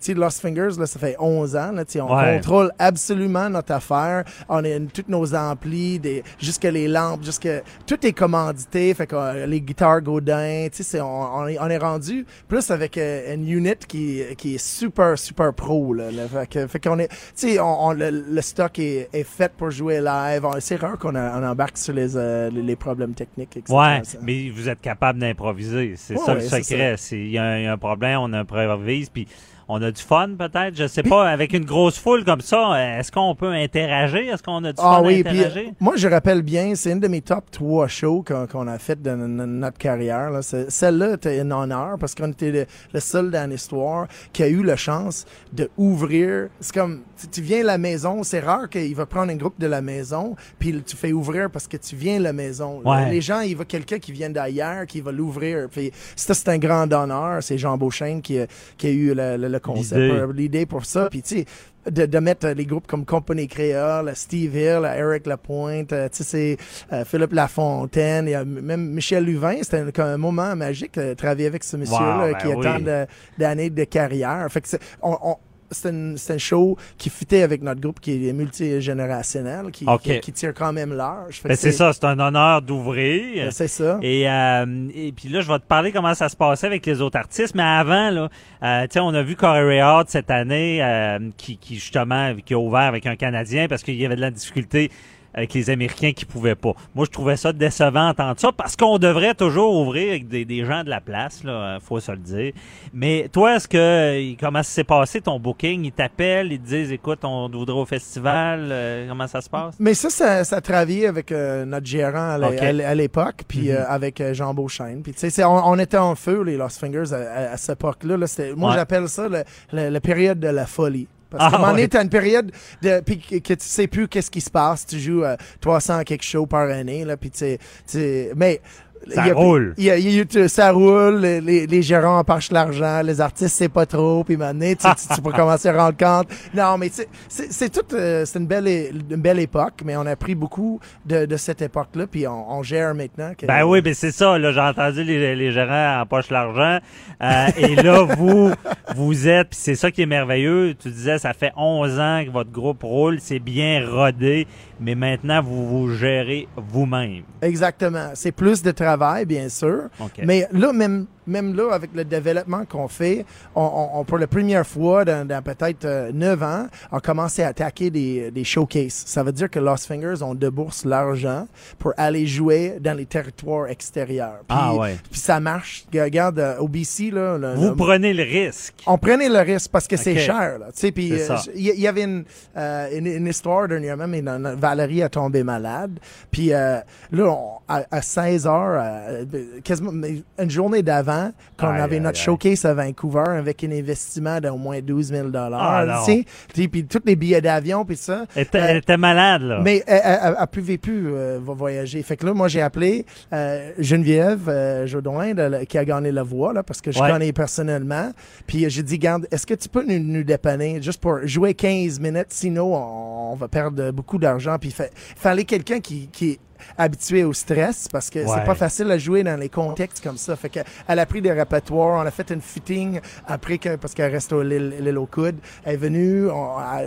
tu 0.00 0.06
sais, 0.06 0.14
Lost 0.14 0.40
Fingers, 0.40 0.78
là, 0.78 0.86
ça 0.86 0.98
fait 0.98 1.16
11 1.18 1.56
ans, 1.56 1.72
là, 1.72 1.84
on 2.00 2.16
Ouais. 2.16 2.36
contrôle 2.36 2.70
absolument 2.78 3.48
notre 3.50 3.72
affaire. 3.72 4.24
On 4.48 4.64
a 4.64 4.68
une- 4.68 4.88
toutes 4.88 5.08
nos 5.08 5.34
amplis, 5.34 5.98
des, 5.98 6.22
jusque 6.38 6.64
les 6.64 6.88
lampes, 6.88 7.24
jusque 7.24 7.48
tout 7.86 8.06
est 8.06 8.12
commandité. 8.12 8.92
Fait 8.94 9.06
que 9.06 9.16
euh, 9.16 9.46
les 9.46 9.60
guitares 9.60 10.00
Godin, 10.02 10.68
tu 10.70 10.78
sais, 10.78 10.82
c'est- 10.82 11.00
on, 11.00 11.34
on 11.36 11.46
est, 11.48 11.58
on 11.60 11.68
est 11.68 11.78
rendu 11.78 12.26
plus 12.48 12.70
avec 12.70 12.96
euh, 12.98 13.34
une 13.34 13.48
unit 13.48 13.74
qui, 13.86 14.22
qui 14.36 14.54
est 14.56 14.58
super 14.64 15.18
super 15.18 15.52
pro. 15.54 15.94
Là, 15.94 16.10
là. 16.10 16.26
fait 16.28 16.46
que- 16.48 16.66
fait 16.66 16.80
qu'on 16.80 16.98
est, 16.98 17.08
tu 17.08 17.16
sais, 17.34 17.60
on, 17.60 17.86
on- 17.88 17.92
le, 17.92 18.10
le 18.10 18.40
stock 18.42 18.78
est, 18.78 19.08
est 19.12 19.24
fait 19.24 19.52
pour 19.56 19.70
jouer 19.70 20.00
live. 20.00 20.44
On- 20.44 20.60
C'est 20.60 20.76
rare 20.76 20.98
qu'on 20.98 21.14
on 21.16 21.42
embarque 21.44 21.78
sur 21.78 21.94
les, 21.94 22.16
euh, 22.16 22.50
les, 22.50 22.62
les 22.62 22.76
problèmes 22.76 23.14
techniques, 23.14 23.56
etc. 23.56 23.72
Ouais, 23.76 24.02
mais 24.22 24.50
vous 24.50 24.68
êtes 24.68 24.80
capable 24.80 25.18
d'improviser. 25.18 25.94
C'est 25.96 26.14
Ouais, 26.14 26.20
ça 26.24 26.34
le 26.34 26.40
secret. 26.40 26.94
Il 27.12 27.30
y, 27.30 27.38
a 27.38 27.42
un- 27.44 27.58
il 27.58 27.64
y 27.64 27.66
a 27.66 27.72
un 27.72 27.78
problème, 27.78 28.20
on 28.20 28.32
improvise, 28.32 29.08
puis 29.08 29.26
on 29.68 29.80
a 29.82 29.90
du 29.90 30.00
fun 30.02 30.30
peut-être? 30.38 30.74
Je 30.76 30.86
sais 30.86 31.02
pas, 31.02 31.28
avec 31.28 31.52
une 31.52 31.64
grosse 31.64 31.98
foule 31.98 32.24
comme 32.24 32.40
ça, 32.40 32.98
est-ce 32.98 33.12
qu'on 33.12 33.34
peut 33.34 33.52
interagir? 33.52 34.34
Est-ce 34.34 34.42
qu'on 34.42 34.64
a 34.64 34.72
du 34.72 34.78
Ah 34.82 34.96
fun 34.98 35.06
oui, 35.06 35.22
à 35.26 35.30
interagir? 35.30 35.68
euh, 35.68 35.72
moi 35.80 35.94
je 35.96 36.08
rappelle 36.08 36.42
bien, 36.42 36.74
c'est 36.74 36.92
une 36.92 37.00
de 37.00 37.08
mes 37.08 37.20
top 37.20 37.50
trois 37.50 37.86
shows 37.88 38.24
qu'on 38.50 38.66
a 38.66 38.78
fait 38.78 39.00
de 39.02 39.10
notre 39.14 39.78
carrière. 39.78 40.30
Celle-là 40.42 41.14
était 41.14 41.40
un 41.40 41.50
honneur 41.50 41.96
parce 41.98 42.14
qu'on 42.14 42.30
était 42.30 42.50
le, 42.50 42.66
le 42.94 43.00
seul 43.00 43.30
dans 43.30 43.48
l'histoire 43.50 44.06
qui 44.32 44.42
a 44.42 44.48
eu 44.48 44.62
la 44.62 44.76
chance 44.76 45.26
de 45.52 45.68
ouvrir. 45.76 46.48
C'est 46.60 46.74
comme 46.74 47.02
tu, 47.20 47.28
tu 47.28 47.40
viens 47.42 47.60
à 47.60 47.64
la 47.64 47.78
maison, 47.78 48.22
c'est 48.22 48.40
rare 48.40 48.68
qu'il 48.68 48.94
va 48.94 49.06
prendre 49.06 49.30
un 49.32 49.36
groupe 49.36 49.58
de 49.60 49.66
la 49.66 49.80
maison 49.82 50.34
puis 50.58 50.82
tu 50.82 50.96
fais 50.96 51.12
ouvrir 51.12 51.50
parce 51.50 51.66
que 51.66 51.76
tu 51.76 51.94
viens 51.96 52.16
à 52.16 52.20
la 52.20 52.32
maison. 52.32 52.80
Ouais. 52.84 53.10
Les 53.10 53.20
gens, 53.20 53.40
il 53.40 53.56
va 53.56 53.64
quelqu'un 53.64 53.98
qui 53.98 54.12
vient 54.12 54.30
d'ailleurs 54.30 54.86
qui 54.86 55.00
va 55.00 55.12
l'ouvrir. 55.12 55.68
Puis 55.70 55.90
ça 56.16 56.32
c'est 56.34 56.48
un 56.48 56.58
grand 56.58 56.90
honneur. 56.92 57.42
C'est 57.42 57.58
Jean 57.58 57.76
Beauchesne 57.76 58.22
qui, 58.22 58.38
a- 58.38 58.46
qui 58.76 58.86
a 58.86 58.90
eu 58.90 59.14
le, 59.14 59.36
le- 59.36 59.57
le 59.66 59.72
concept, 59.74 60.34
L'idée. 60.34 60.66
pour- 60.66 60.84
ça. 60.84 61.08
Puis 61.10 61.22
tu 61.22 61.38
sais 61.38 61.44
de, 61.90 62.04
de 62.04 62.18
mettre 62.18 62.46
euh, 62.46 62.54
les 62.54 62.66
groupes 62.66 62.86
comme 62.86 63.06
Compagnie 63.06 63.48
Créole, 63.48 64.12
Steve 64.14 64.54
Hill, 64.56 64.82
Eric 64.84 65.26
Lapointe, 65.26 65.92
euh, 65.92 66.08
tu 66.12 66.22
sais, 66.22 66.56
euh, 66.92 67.04
Philippe 67.06 67.32
Lafontaine, 67.32 68.28
et, 68.28 68.36
euh, 68.36 68.44
même 68.44 68.90
Michel 68.90 69.24
Luvin, 69.24 69.56
c'était 69.62 69.78
un, 70.00 70.04
un 70.04 70.16
moment 70.18 70.54
magique 70.54 70.98
de 70.98 71.14
travailler 71.14 71.46
avec 71.46 71.64
ce 71.64 71.76
monsieur-là 71.78 72.26
Wow, 72.26 72.32
ben 72.32 72.38
qui 72.38 72.46
a 72.52 72.56
oui. 72.56 72.62
tant 72.64 72.78
de- 72.80 73.06
d'années 73.38 73.70
de 73.70 73.84
carrière. 73.84 74.46
Fait 74.50 74.60
que 74.60 74.68
c'est, 74.68 74.80
on, 75.02 75.16
on- 75.22 75.36
c'est 75.70 75.90
une, 75.90 76.16
c'est 76.16 76.34
un 76.34 76.38
show 76.38 76.76
qui 76.96 77.10
fitait 77.10 77.42
avec 77.42 77.62
notre 77.62 77.80
groupe 77.80 78.00
qui 78.00 78.28
est 78.28 78.32
multigénérationnel, 78.32 79.70
qui, 79.70 79.86
qui, 80.02 80.20
qui 80.20 80.32
tire 80.32 80.54
quand 80.54 80.72
même 80.72 80.92
large. 80.92 81.40
Fait 81.40 81.48
Ben, 81.48 81.56
c'est 81.56 81.72
ça, 81.72 81.92
c'est 81.92 82.04
un 82.04 82.18
honneur 82.18 82.62
d'ouvrir. 82.62 83.44
Ben, 83.44 83.50
C'est 83.50 83.68
ça. 83.68 83.98
Et, 84.02 84.28
euh, 84.28 84.88
et 84.94 85.12
puis 85.12 85.28
là, 85.28 85.40
je 85.40 85.48
vais 85.48 85.58
te 85.58 85.66
parler 85.66 85.92
comment 85.92 86.14
ça 86.14 86.28
se 86.28 86.36
passait 86.36 86.66
avec 86.66 86.84
les 86.86 87.00
autres 87.00 87.18
artistes. 87.18 87.54
Mais 87.54 87.62
avant, 87.62 88.10
là, 88.10 88.28
euh, 88.62 88.82
tu 88.82 88.94
sais, 88.94 89.00
on 89.00 89.14
a 89.14 89.22
vu 89.22 89.36
Corey 89.36 89.80
Hart 89.80 90.08
cette 90.08 90.30
année, 90.30 90.82
euh, 90.82 91.18
qui, 91.36 91.56
qui 91.56 91.74
justement, 91.74 92.34
qui 92.44 92.54
a 92.54 92.58
ouvert 92.58 92.80
avec 92.80 93.06
un 93.06 93.16
Canadien 93.16 93.68
parce 93.68 93.82
qu'il 93.82 93.96
y 93.96 94.06
avait 94.06 94.16
de 94.16 94.20
la 94.20 94.30
difficulté 94.30 94.90
avec 95.38 95.54
les 95.54 95.70
Américains 95.70 96.12
qui 96.12 96.24
pouvaient 96.24 96.54
pas. 96.54 96.72
Moi, 96.94 97.06
je 97.06 97.10
trouvais 97.10 97.36
ça 97.36 97.52
décevant 97.52 98.08
d'entendre 98.08 98.38
ça 98.38 98.52
parce 98.52 98.76
qu'on 98.76 98.98
devrait 98.98 99.34
toujours 99.34 99.74
ouvrir 99.80 100.10
avec 100.10 100.28
des, 100.28 100.44
des 100.44 100.64
gens 100.64 100.84
de 100.84 100.90
la 100.90 101.00
place, 101.00 101.42
là, 101.44 101.78
faut 101.80 102.00
se 102.00 102.12
le 102.12 102.18
dire. 102.18 102.52
Mais 102.92 103.28
toi, 103.32 103.56
est-ce 103.56 103.68
que 103.68 104.34
comment 104.40 104.62
ça 104.62 104.70
s'est 104.70 104.84
passé 104.84 105.20
ton 105.20 105.38
booking? 105.40 105.84
Ils 105.84 105.92
t'appellent, 105.92 106.52
ils 106.52 106.60
te 106.60 106.66
disent, 106.66 106.92
écoute, 106.92 107.20
on 107.24 107.48
voudrait 107.48 107.78
au 107.78 107.86
festival. 107.86 108.68
euh, 108.70 109.08
comment 109.08 109.26
ça 109.26 109.40
se 109.40 109.48
passe? 109.48 109.74
Mais 109.78 109.94
ça, 109.94 110.10
ça, 110.10 110.44
ça 110.44 110.56
a 110.56 110.60
travaillé 110.60 111.06
avec 111.06 111.32
euh, 111.32 111.64
notre 111.64 111.86
gérant 111.86 112.38
à 112.40 112.94
l'époque, 112.94 113.42
puis 113.46 113.68
Mhm. 113.70 113.76
euh, 113.76 113.84
avec 113.88 114.22
Jean 114.32 114.52
Beauchesne. 114.54 115.02
Puis 115.02 115.12
tu 115.14 115.30
sais, 115.30 115.44
on, 115.44 115.66
on 115.68 115.78
était 115.78 115.96
en 115.98 116.14
feu, 116.14 116.42
les 116.42 116.56
Lost 116.56 116.78
Fingers, 116.80 117.12
à, 117.12 117.16
à- 117.16 117.52
à 117.52 117.56
cette 117.56 117.78
époque-là. 117.78 118.16
Là, 118.16 118.26
moi, 118.56 118.70
Ouais. 118.70 118.76
j'appelle 118.76 119.08
ça 119.08 119.28
le- 119.28 119.44
le- 119.72 119.88
la 119.88 120.00
période 120.00 120.40
de 120.40 120.48
la 120.48 120.66
folie. 120.66 121.06
Parce 121.30 121.44
Ah, 121.44 121.50
qu'à 121.50 121.56
un 121.56 121.58
moment 121.58 121.70
donné, 121.72 121.82
ouais. 121.82 121.88
t'as 121.88 122.02
une 122.02 122.08
période 122.10 122.50
de, 122.82 123.00
puis 123.00 123.18
que, 123.18 123.36
que 123.36 123.54
tu 123.54 123.66
sais 123.66 123.86
plus 123.86 124.08
qu'est-ce 124.08 124.30
qui 124.30 124.40
se 124.40 124.50
passe. 124.50 124.86
Tu 124.86 124.98
joues 124.98 125.24
euh, 125.24 125.36
300 125.60 126.02
quelque 126.04 126.24
shows 126.24 126.46
par 126.46 126.68
année, 126.68 127.04
là, 127.04 127.16
puis 127.16 127.30
tu 127.30 127.38
sais, 127.38 127.58
tu 127.58 127.98
sais, 127.98 128.32
mais... 128.36 128.60
Ça 129.08 129.22
il 129.24 129.28
y 129.28 129.30
a- 129.30 129.34
roule. 129.34 129.74
il 129.78 129.84
y 129.84 129.90
a- 129.90 129.96
il 129.98 130.48
ça 130.48 130.72
roule, 130.72 131.16
les, 131.20 131.66
les, 131.66 131.82
gérants 131.82 132.18
empochent 132.18 132.50
l'argent, 132.50 133.00
les 133.02 133.20
artistes, 133.20 133.54
c'est 133.56 133.68
pas 133.68 133.86
trop, 133.86 134.24
puis 134.24 134.36
maintenant, 134.36 134.66
tu, 134.70 134.76
tu, 134.76 135.14
tu 135.14 135.22
peux 135.22 135.32
commencer 135.36 135.68
à 135.68 135.76
rendre 135.84 135.96
compte. 135.96 136.28
Non, 136.54 136.76
mais 136.78 136.90
c'est 137.28 137.68
tout, 137.72 137.94
euh, 137.94 138.24
c'est 138.24 138.38
une 138.38 138.46
belle, 138.46 138.66
une 138.68 139.20
belle 139.20 139.38
époque, 139.38 139.82
mais 139.84 139.96
on 139.96 140.02
a 140.06 140.10
appris 140.10 140.34
beaucoup 140.34 140.80
de, 141.06 141.26
de 141.26 141.36
cette 141.36 141.62
époque-là, 141.62 142.06
puis 142.06 142.26
on, 142.26 142.50
on 142.58 142.62
gère 142.62 142.94
maintenant. 142.94 143.32
Que, 143.36 143.46
Ben 143.46 143.64
oui, 143.64 143.80
ben 143.80 143.94
c'est 143.94 144.10
ça. 144.12 144.38
Là, 144.38 144.52
j'ai 144.52 144.60
entendu 144.60 145.02
les, 145.04 145.34
les 145.36 145.52
gérants 145.52 146.00
empochent 146.02 146.30
l'argent. 146.30 146.78
Euh, 147.22 147.46
et 147.56 147.74
là, 147.76 148.02
vous, 148.18 148.50
vous 148.96 149.28
êtes, 149.28 149.50
puis 149.50 149.58
c'est 149.60 149.74
ça 149.74 149.90
qui 149.90 150.02
est 150.02 150.06
merveilleux. 150.06 150.74
Tu 150.80 150.88
disais, 150.90 151.18
ça 151.18 151.32
fait 151.32 151.52
11 151.56 151.98
ans 152.00 152.22
que 152.26 152.30
votre 152.30 152.50
groupe 152.50 152.82
roule, 152.82 153.18
c'est 153.20 153.38
bien 153.38 153.86
rodé, 153.88 154.46
mais 154.80 154.94
maintenant, 154.94 155.42
vous 155.42 155.66
vous 155.68 155.94
gérez 155.94 156.48
vous-même. 156.56 157.22
Exactement. 157.42 158.10
C'est 158.14 158.32
plus 158.32 158.62
de 158.62 158.70
travail, 158.70 158.87
bien 159.26 159.48
sûr. 159.48 159.88
OK. 160.00 160.22
Mais 160.24 160.46
là, 160.52 160.72
même, 160.72 161.06
même 161.28 161.54
là, 161.54 161.72
avec 161.72 161.90
le 161.94 162.04
développement 162.04 162.64
qu'on 162.64 162.88
fait, 162.88 163.24
on, 163.54 163.62
on- 163.62 164.00
on- 164.00 164.04
pour 164.04 164.18
la 164.18 164.26
première 164.26 164.66
fois 164.66 165.04
dans, 165.04 165.26
dans 165.26 165.42
peut-être 165.42 165.84
euh, 165.84 166.10
9 166.12 166.42
ans, 166.42 166.66
on 166.90 166.98
commence 167.00 167.38
à 167.38 167.48
attaquer 167.48 167.90
des, 167.90 168.30
des 168.30 168.44
showcases. 168.44 169.04
Ça 169.06 169.22
veut 169.22 169.32
dire 169.32 169.50
que 169.50 169.58
Lost 169.58 169.86
Fingers, 169.86 170.22
on 170.22 170.34
débourse 170.34 170.84
l'argent 170.84 171.46
pour 171.78 171.92
aller 171.96 172.26
jouer 172.26 172.78
dans 172.80 172.96
les 172.96 173.06
territoires 173.06 173.68
extérieurs. 173.68 174.40
Puis, 174.48 174.58
Ah 174.60 174.74
ouais. 174.74 174.96
Puis 175.10 175.20
ça 175.20 175.40
marche. 175.40 175.84
Regarde, 175.94 176.38
euh, 176.38 176.58
au 176.58 176.68
BC, 176.68 177.10
là, 177.10 177.36
le- 177.38 177.54
Vous 177.54 177.68
le- 177.70 177.76
prenez 177.76 178.12
le 178.14 178.22
risque. 178.22 178.74
on 178.86 178.96
prenait 178.98 179.28
le 179.28 179.38
risque 179.40 179.70
parce 179.70 179.86
que 179.86 179.96
c'est 179.96 180.16
cher. 180.18 180.58
Là, 180.58 180.66
tu 180.66 180.80
sais, 180.80 180.92
puis 180.92 181.10
C'est 181.18 181.30
euh, 181.30 181.36
il 181.54 181.62
y, 181.66 181.70
il 181.70 181.80
y 181.80 181.86
avait 181.86 182.04
une, 182.04 182.24
euh, 182.56 182.88
une, 182.96 183.06
une 183.06 183.26
histoire 183.26 183.68
dernièrement, 183.68 184.06
mais 184.08 184.22
Valérie 184.56 185.02
a 185.02 185.08
tombé 185.08 185.42
malade. 185.42 185.98
Puis 186.30 186.52
euh, 186.52 186.78
là, 187.12 187.24
on- 187.26 187.58
à, 187.68 187.82
à 187.90 188.00
16 188.00 188.46
heures, 188.46 188.80
euh, 188.82 189.24
quasiment 189.62 189.92
une 190.38 190.50
journée 190.50 190.82
d'avant, 190.82 191.17
quand 191.56 191.68
Aïe, 191.70 191.80
on 191.80 191.82
avait 191.84 192.00
notre 192.00 192.18
aïe. 192.18 192.24
showcase 192.24 192.64
à 192.64 192.74
Vancouver 192.74 193.24
avec 193.38 193.62
un 193.64 193.70
investissement 193.72 194.40
d'au 194.40 194.56
moins 194.56 194.80
12 194.80 195.08
000 195.08 195.28
Ah, 195.34 195.84
non. 195.86 196.04
tu 196.04 196.24
sais. 196.54 196.68
Puis, 196.70 196.84
tous 196.86 197.00
les 197.04 197.16
billets 197.16 197.40
d'avion, 197.40 197.84
puis 197.84 197.96
ça. 197.96 198.24
Elle 198.36 198.42
était, 198.42 198.58
Euh, 198.58 198.66
elle 198.68 198.76
était 198.78 198.96
malade, 198.96 199.42
là. 199.42 199.60
mais 199.62 199.82
elle, 199.86 200.00
elle, 200.04 200.18
elle, 200.22 200.36
elle 200.40 200.46
pouvait 200.48 200.78
plus 200.78 201.08
euh, 201.14 201.38
va 201.42 201.52
voyager. 201.54 202.02
Fait 202.02 202.16
que 202.16 202.26
là, 202.26 202.34
moi, 202.34 202.48
j'ai 202.48 202.62
appelé 202.62 203.04
euh, 203.32 203.72
Geneviève 203.78 204.48
euh, 204.48 204.86
Jodoin, 204.86 205.34
de 205.34 205.64
qui 205.64 205.78
a 205.78 205.84
gagné 205.84 206.12
la 206.12 206.22
voix, 206.22 206.52
là, 206.52 206.62
parce 206.62 206.80
que 206.80 206.92
je 206.92 207.00
Ouais. 207.00 207.10
connais 207.10 207.32
personnellement. 207.32 208.12
Puis 208.46 208.64
euh, 208.64 208.68
j'ai 208.68 208.82
dit, 208.82 208.98
garde, 208.98 209.26
est-ce 209.30 209.46
que 209.46 209.54
tu 209.54 209.68
peux 209.68 209.84
nous, 209.84 209.98
nous 209.98 210.24
dépanner 210.24 210.80
juste 210.82 211.00
pour 211.00 211.18
jouer 211.26 211.54
15 211.54 212.00
minutes? 212.00 212.26
Sinon, 212.30 212.74
on, 212.74 213.32
on 213.32 213.34
va 213.34 213.48
perdre 213.48 213.90
beaucoup 213.90 214.18
d'argent. 214.18 214.56
Puis 214.58 214.70
il 214.70 214.72
fa- 214.74 214.88
fallait 215.16 215.44
quelqu'un 215.44 215.80
qui, 215.80 216.08
qui 216.08 216.30
est 216.32 216.38
habitué 216.76 217.24
au 217.24 217.32
stress 217.32 217.88
parce 217.90 218.10
que 218.10 218.18
Ouais. 218.20 218.26
c'est 218.34 218.44
pas 218.44 218.54
facile 218.54 218.90
à 218.90 218.98
jouer 218.98 219.22
dans 219.22 219.36
les 219.38 219.48
contextes 219.48 220.02
comme 220.02 220.16
ça. 220.16 220.36
Fait 220.36 220.48
que 220.48 220.60
elle 220.86 220.98
a 220.98 221.06
pris 221.06 221.20
des 221.22 221.32
répertoires, 221.32 222.02
on 222.02 222.06
a 222.06 222.10
fait 222.10 222.30
une 222.30 222.40
fitting 222.40 223.00
après 223.26 223.58
que 223.58 223.76
parce 223.76 223.94
qu'elle 223.94 224.12
reste 224.12 224.32
au 224.32 224.42
l'île 224.42 224.98
aux 224.98 225.06
coudes. 225.06 225.36
Elle 225.64 225.74
est 225.74 225.76
venue, 225.76 226.26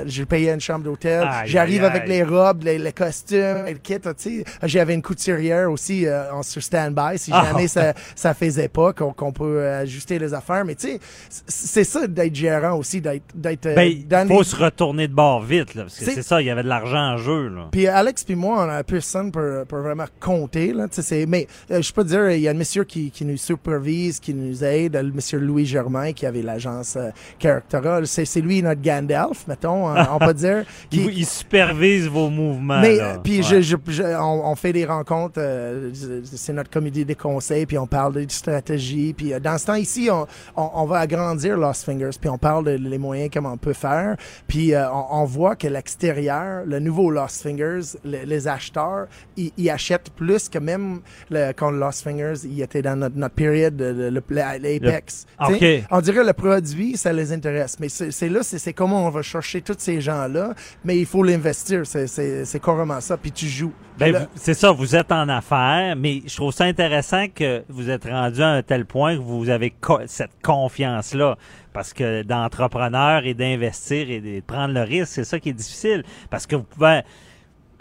j'ai 0.06 0.26
payé 0.26 0.52
une 0.52 0.60
chambre 0.62 0.84
d'hôtel. 0.86 1.28
J'arrive 1.46 1.84
avec 1.84 2.08
les 2.08 2.24
robes, 2.24 2.64
les, 2.64 2.78
les 2.78 2.92
costumes, 2.94 3.66
le 3.68 3.74
kit, 3.76 4.00
tu 4.00 4.10
sais. 4.18 4.44
J'avais 4.64 4.94
une 4.94 5.02
couturière 5.02 5.72
aussi 5.72 6.06
euh, 6.06 6.32
en 6.34 6.44
sur 6.44 6.62
stand-by 6.62 7.18
si 7.18 7.32
Ah. 7.34 7.46
jamais 7.52 7.68
ça 7.68 7.94
ça 8.16 8.34
faisait 8.34 8.68
pas 8.68 8.94
qu'on 8.94 9.14
qu'on 9.14 9.32
peut 9.32 9.66
ajuster 9.68 10.20
les 10.20 10.34
affaires. 10.34 10.66
Mais 10.66 10.76
tu 10.76 10.88
sais, 10.88 11.00
c'est 11.48 11.84
ça 11.84 12.08
d'être 12.08 12.36
gérant 12.36 12.74
aussi, 12.78 13.02
d'être 13.02 13.24
d'être 13.36 13.66
euh, 13.68 13.76
ben, 13.76 14.28
faut 14.28 14.40
les- 14.40 14.44
se 14.44 14.56
retourner 14.56 15.08
de 15.08 15.14
bord 15.14 15.42
vite, 15.42 15.76
là, 15.76 15.84
parce 15.84 15.98
que 16.00 16.06
C'est- 16.06 16.22
ça, 16.22 16.42
il 16.42 16.48
y 16.48 16.50
avait 16.50 16.64
de 16.64 16.68
l'argent 16.68 17.14
en 17.14 17.18
jeu, 17.18 17.48
là. 17.50 17.68
puis 17.72 17.88
Alex 17.88 18.24
puis 18.24 18.36
moi, 18.36 18.66
on 18.66 18.70
a 18.70 18.84
plus 18.84 19.02
ça 19.02 19.22
pour 19.32 19.42
pour, 19.66 19.78
pour 19.78 19.80
vraiment 19.80 20.06
compter. 20.20 20.74
Là, 20.74 20.88
c'est- 20.92 21.26
mais 21.26 21.48
euh, 21.72 21.82
je 21.82 21.92
peux 21.94 22.04
dire, 22.04 22.32
il 22.32 22.42
y 22.42 22.48
a 22.48 22.52
un 22.52 22.56
monsieur 22.56 22.84
qui, 22.84 23.12
qui 23.12 23.26
nous 23.26 23.38
supervise, 23.38 24.20
qui 24.20 24.34
nous 24.34 24.64
aide, 24.64 24.96
le 24.96 25.12
monsieur 25.12 25.40
Louis 25.40 25.66
Germain, 25.66 26.14
qui 26.14 26.26
avait 26.26 26.42
l'agence 26.42 26.96
euh, 26.96 27.10
Charactera. 27.40 28.06
C'est 28.06 28.26
c'est 28.26 28.42
lui 28.42 28.62
notre 28.62 28.82
Gandalf, 28.82 29.48
mettons, 29.48 29.90
euh, 29.96 30.04
on 30.12 30.20
peut 30.20 30.34
dire. 30.34 30.64
Il, 30.92 30.98
qui- 30.98 31.04
vous- 31.04 31.10
il 31.10 31.26
supervise 31.26 32.08
vos 32.08 32.30
mouvements. 32.30 32.82
mais 32.82 33.00
euh, 33.00 33.18
puis 33.24 33.38
Ouais. 33.38 33.44
je, 33.44 33.62
je, 33.62 33.76
je- 33.88 34.04
on, 34.04 34.52
on 34.52 34.56
fait 34.56 34.74
des 34.74 34.86
rencontres, 34.86 35.36
euh, 35.40 35.92
c'est 36.24 36.54
notre 36.54 36.70
comité 36.70 37.06
des 37.06 37.16
conseils, 37.16 37.66
puis 37.66 37.78
on 37.78 37.88
parle 37.88 38.14
de 38.14 38.26
stratégie, 38.30 39.14
puis 39.14 39.34
euh, 39.34 39.40
dans 39.40 39.58
ce 39.58 39.66
temps 39.66 39.76
ici, 39.76 40.10
on, 40.12 40.26
on, 40.56 40.70
on 40.74 40.86
va 40.86 41.00
agrandir 41.00 41.58
Lost 41.58 41.84
Fingers, 41.86 42.12
puis 42.20 42.30
on 42.30 42.38
parle 42.38 42.66
de 42.66 42.72
les 42.72 42.98
moyens 42.98 43.30
comment 43.34 43.54
on 43.54 43.58
peut 43.58 43.74
faire, 43.74 44.16
puis 44.48 44.74
euh, 44.74 44.90
on, 44.92 45.22
on 45.22 45.26
voit 45.26 45.56
que 45.56 45.68
l'extérieur, 45.68 46.64
le 46.66 46.80
nouveau 46.80 47.12
Lost 47.12 47.42
Fingers, 47.44 47.98
le- 48.04 48.26
les 48.26 48.48
acheteurs, 48.48 49.08
ils, 49.38 49.51
ils 49.58 49.70
achètent 49.70 50.10
plus 50.12 50.50
que 50.50 50.58
même 50.60 51.02
le, 51.30 51.52
quand 51.54 51.72
Lost 51.72 52.04
Fingers, 52.04 52.46
il 52.46 52.62
était 52.62 52.82
dans 52.82 52.96
notre, 52.96 53.16
notre 53.18 53.36
période, 53.36 53.80
l'Apex. 53.82 55.26
Le- 55.40 55.48
Tu 55.48 55.60
sais, 55.60 55.80
OK. 55.82 55.88
On 55.92 56.02
dirait 56.02 56.24
le 56.24 56.34
produit, 56.34 56.98
ça 56.98 57.12
les 57.14 57.32
intéresse, 57.34 57.78
mais 57.80 57.90
c'est 57.90 58.30
là, 58.30 58.42
c'est 58.44 58.74
comment 58.74 59.06
on 59.08 59.10
va 59.10 59.22
chercher 59.22 59.62
tous 59.62 59.76
ces 59.78 60.02
gens-là, 60.02 60.54
mais 60.84 60.98
il 60.98 61.06
faut 61.06 61.24
l'investir, 61.24 61.86
c'est- 61.86 62.08
c'est 62.08 62.46
c'est 62.46 62.60
carrément 62.60 63.00
ça, 63.02 63.18
puis 63.18 63.32
tu 63.32 63.48
joues. 63.48 63.74
Ben, 63.98 64.12
vous- 64.22 64.26
c'est 64.36 64.54
ça, 64.54 64.72
vous 64.72 64.96
êtes 64.96 65.12
en 65.12 65.28
affaires, 65.30 65.96
mais 65.96 66.22
je 66.26 66.36
trouve 66.36 66.52
ça 66.54 66.64
intéressant 66.66 67.26
que 67.34 67.64
vous 67.70 67.90
êtes 67.90 68.06
rendu 68.06 68.42
à 68.42 68.50
un 68.50 68.64
tel 68.64 68.86
point 68.86 69.16
que 69.16 69.22
vous 69.22 69.50
avez 69.50 69.70
co- 69.70 70.00
cette 70.08 70.32
confiance-là. 70.44 71.38
Parce 71.74 71.94
que 71.94 72.24
d'entrepreneur 72.24 73.26
et 73.26 73.34
d'investir 73.34 74.10
et 74.10 74.20
de 74.20 74.42
prendre 74.42 74.74
le 74.74 74.82
risque, 74.82 75.14
c'est 75.14 75.24
ça 75.24 75.40
qui 75.40 75.50
est 75.50 75.54
difficile. 75.54 76.04
Parce 76.30 76.46
que 76.46 76.56
vous 76.58 76.64
pouvez, 76.64 77.02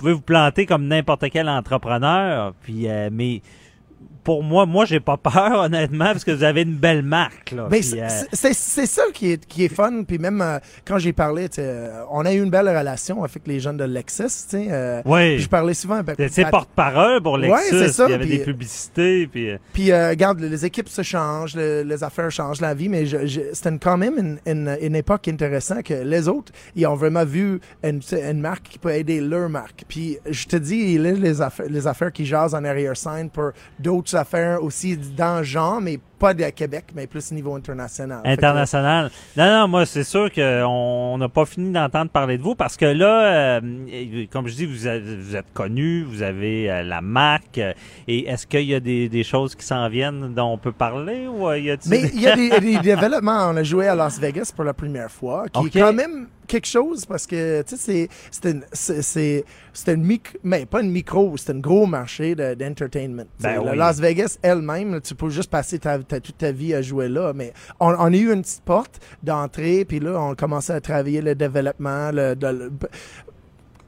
pouvez 0.01 0.13
vous 0.15 0.23
planter 0.23 0.65
comme 0.65 0.87
n'importe 0.87 1.29
quel 1.31 1.49
entrepreneur, 1.49 2.55
puis 2.63 2.89
euh, 2.89 3.11
mais 3.13 3.43
pour 4.25 4.43
moi, 4.43 4.67
moi 4.67 4.85
j'ai 4.85 5.01
pas 5.01 5.17
peur 5.17 5.61
honnêtement 5.65 6.07
parce 6.07 6.25
que 6.25 6.31
vous 6.31 6.43
avez 6.45 6.63
une 6.63 6.77
belle 6.77 7.03
marque 7.03 7.53
là. 7.53 7.69
Mais 7.71 7.83
c'est- 7.83 8.03
euh, 8.03 8.09
c'est- 8.33 8.53
c'est 8.55 8.87
ça 8.87 9.03
qui 9.13 9.33
est, 9.33 9.47
qui 9.47 9.65
est 9.65 9.69
fun. 9.75 10.03
Puis 10.07 10.19
même 10.19 10.41
euh, 10.41 10.59
quand 10.85 10.99
j'ai 10.99 11.13
parlé, 11.13 11.49
euh, 11.59 12.03
on 12.11 12.25
a 12.27 12.33
eu 12.33 12.43
une 12.43 12.51
belle 12.51 12.69
relation 12.69 13.23
avec 13.25 13.47
les 13.47 13.61
jeunes 13.61 13.77
de 13.77 13.85
Lexus. 13.85 14.25
tu 14.25 14.31
sais, 14.31 14.67
euh, 14.71 15.03
Oui. 15.05 15.35
puis 15.37 15.45
je 15.45 15.49
parlais 15.49 15.75
souvent 15.75 15.97
avec 15.97 16.17
c'est 16.31 16.43
Pat- 16.43 16.51
porte-parole 16.51 17.23
pour 17.23 17.35
Ouais, 17.35 17.49
Lexus. 17.49 17.79
c'est 17.79 17.89
ça, 17.93 18.07
Il 18.07 18.11
y 18.11 18.15
avait 18.15 18.27
puis- 18.27 18.39
des 18.39 18.45
publicités, 18.45 19.27
puis 19.27 19.51
Puis, 19.73 19.93
euh, 19.93 20.11
regarde, 20.11 20.41
les 20.41 20.65
équipes 20.65 20.89
se 20.89 21.03
changent, 21.03 21.55
le- 21.57 21.83
les 21.83 22.05
affaires 22.05 22.31
changent, 22.31 22.61
la 22.61 22.75
vie, 22.75 22.89
mais 22.89 23.07
je, 23.07 23.27
je- 23.27 23.41
c'était 23.53 23.77
quand 23.79 23.97
même 23.97 24.15
une, 24.19 24.39
une, 24.47 24.77
une 24.81 24.95
époque 24.97 25.29
intéressante 25.29 25.83
que 25.85 25.95
les 25.95 26.29
autres, 26.29 26.53
ils 26.77 26.87
ont 26.87 26.95
vraiment 26.95 27.25
vu 27.25 27.61
une, 27.83 28.01
une 28.13 28.41
marque 28.41 28.65
qui 28.69 28.79
peut 28.79 28.93
aider 28.93 29.21
leur 29.21 29.49
marque. 29.49 29.85
Puis, 29.89 30.19
je 30.29 30.47
te 30.47 30.57
dis, 30.57 30.99
a 30.99 31.13
les 31.13 31.41
affaires, 31.43 31.67
les 31.69 31.87
affaires 31.87 32.13
qui 32.13 32.27
jasent 32.27 32.55
en 32.55 32.65
arrière-scène 32.65 33.31
pour 33.31 33.51
d'autres 33.79 34.10
affaires 34.15 34.63
aussi 34.63 34.97
dans 34.97 35.43
genre, 35.43 35.81
mais 35.81 35.99
pas 36.19 36.35
de 36.35 36.45
Québec, 36.51 36.85
mais 36.95 37.07
plus 37.07 37.33
au 37.33 37.35
niveau 37.35 37.55
international. 37.55 38.23
Que- 38.23 38.29
International. 38.29 39.11
Non, 39.37 39.45
non, 39.61 39.69
moi, 39.69 39.87
c'est 39.87 40.05
sûr 40.05 40.31
qu'on 40.31 41.17
n'a 41.19 41.29
pas 41.31 41.47
fini 41.47 41.73
d'entendre 41.73 42.11
parler 42.11 42.37
de 42.37 42.43
vous 42.43 42.55
parce 42.55 42.77
que 42.77 42.85
là, 42.85 43.61
euh, 43.61 44.27
comme 44.31 44.47
je 44.47 44.55
dis, 44.55 44.67
vous, 44.67 44.87
avez- 44.87 45.17
vous 45.17 45.35
êtes 45.37 45.53
connu, 45.55 46.03
vous 46.03 46.23
avez 46.23 46.71
euh, 46.71 46.83
la 46.83 47.01
marque. 47.01 47.57
euh, 47.59 47.73
et 48.07 48.29
est-ce 48.29 48.47
qu'il 48.47 48.65
y 48.65 48.75
a 48.75 48.81
des, 48.81 49.09
des 49.09 49.25
choses 49.25 49.55
qui 49.55 49.65
s'en 49.65 49.89
viennent 49.89 50.35
dont 50.35 50.53
on 50.53 50.59
peut 50.59 50.73
parler 50.73 51.27
ou 51.27 51.51
y 51.55 51.71
a 51.71 51.77
Mais 51.89 52.03
il 52.13 52.21
y 52.21 52.27
a 52.29 52.37
des, 52.37 52.51
des 52.61 52.79
développements. 52.79 53.49
On 53.51 53.57
a 53.57 53.63
joué 53.63 53.89
à 53.89 53.95
Las 53.95 54.19
Vegas 54.21 54.53
pour 54.55 54.65
la 54.65 54.75
première 54.75 55.11
fois, 55.11 55.47
qui 55.49 55.67
est 55.69 55.81
quand 55.81 55.93
même 55.95 56.27
quelque 56.51 56.67
chose 56.67 57.07
parce 57.07 57.27
que, 57.27 57.63
tu 57.63 57.77
sais, 57.77 58.09
c'est- 58.73 59.45
c'est 59.73 59.93
une, 59.95 60.03
micro, 60.05 60.37
mais 60.43 60.67
pas 60.67 60.81
une 60.83 60.91
micro, 60.91 61.37
c'est 61.37 61.53
un 61.53 61.59
gros 61.61 61.87
marché 61.87 62.35
de- 62.35 62.55
d'entertainment. 62.55 63.25
Sais, 63.39 63.55
Ben 63.57 63.63
oui. 63.71 63.77
Las 63.77 64.01
Vegas 64.01 64.39
elle-même, 64.43 65.01
tu 65.01 65.15
peux 65.15 65.31
juste 65.31 65.51
passer 65.51 65.79
ta, 65.79 65.99
ta- 66.01 66.21
toute 66.21 66.39
ta 66.39 66.51
vie 66.53 66.75
à 66.75 66.83
jouer 66.83 67.09
là, 67.09 67.33
mais 67.35 67.53
on, 67.79 67.91
on 67.95 68.13
a 68.13 68.17
eu 68.17 68.33
une 68.33 68.43
petite 68.43 68.63
porte 68.65 69.01
d'entrée, 69.23 69.85
puis 69.85 70.01
là, 70.01 70.21
on 70.21 70.35
commençait 70.35 70.73
à 70.73 70.81
travailler 70.81 71.23
le 71.23 71.35
développement, 71.35 72.11
le, 72.13 72.35
de- 72.35 72.47
le- 72.49 72.73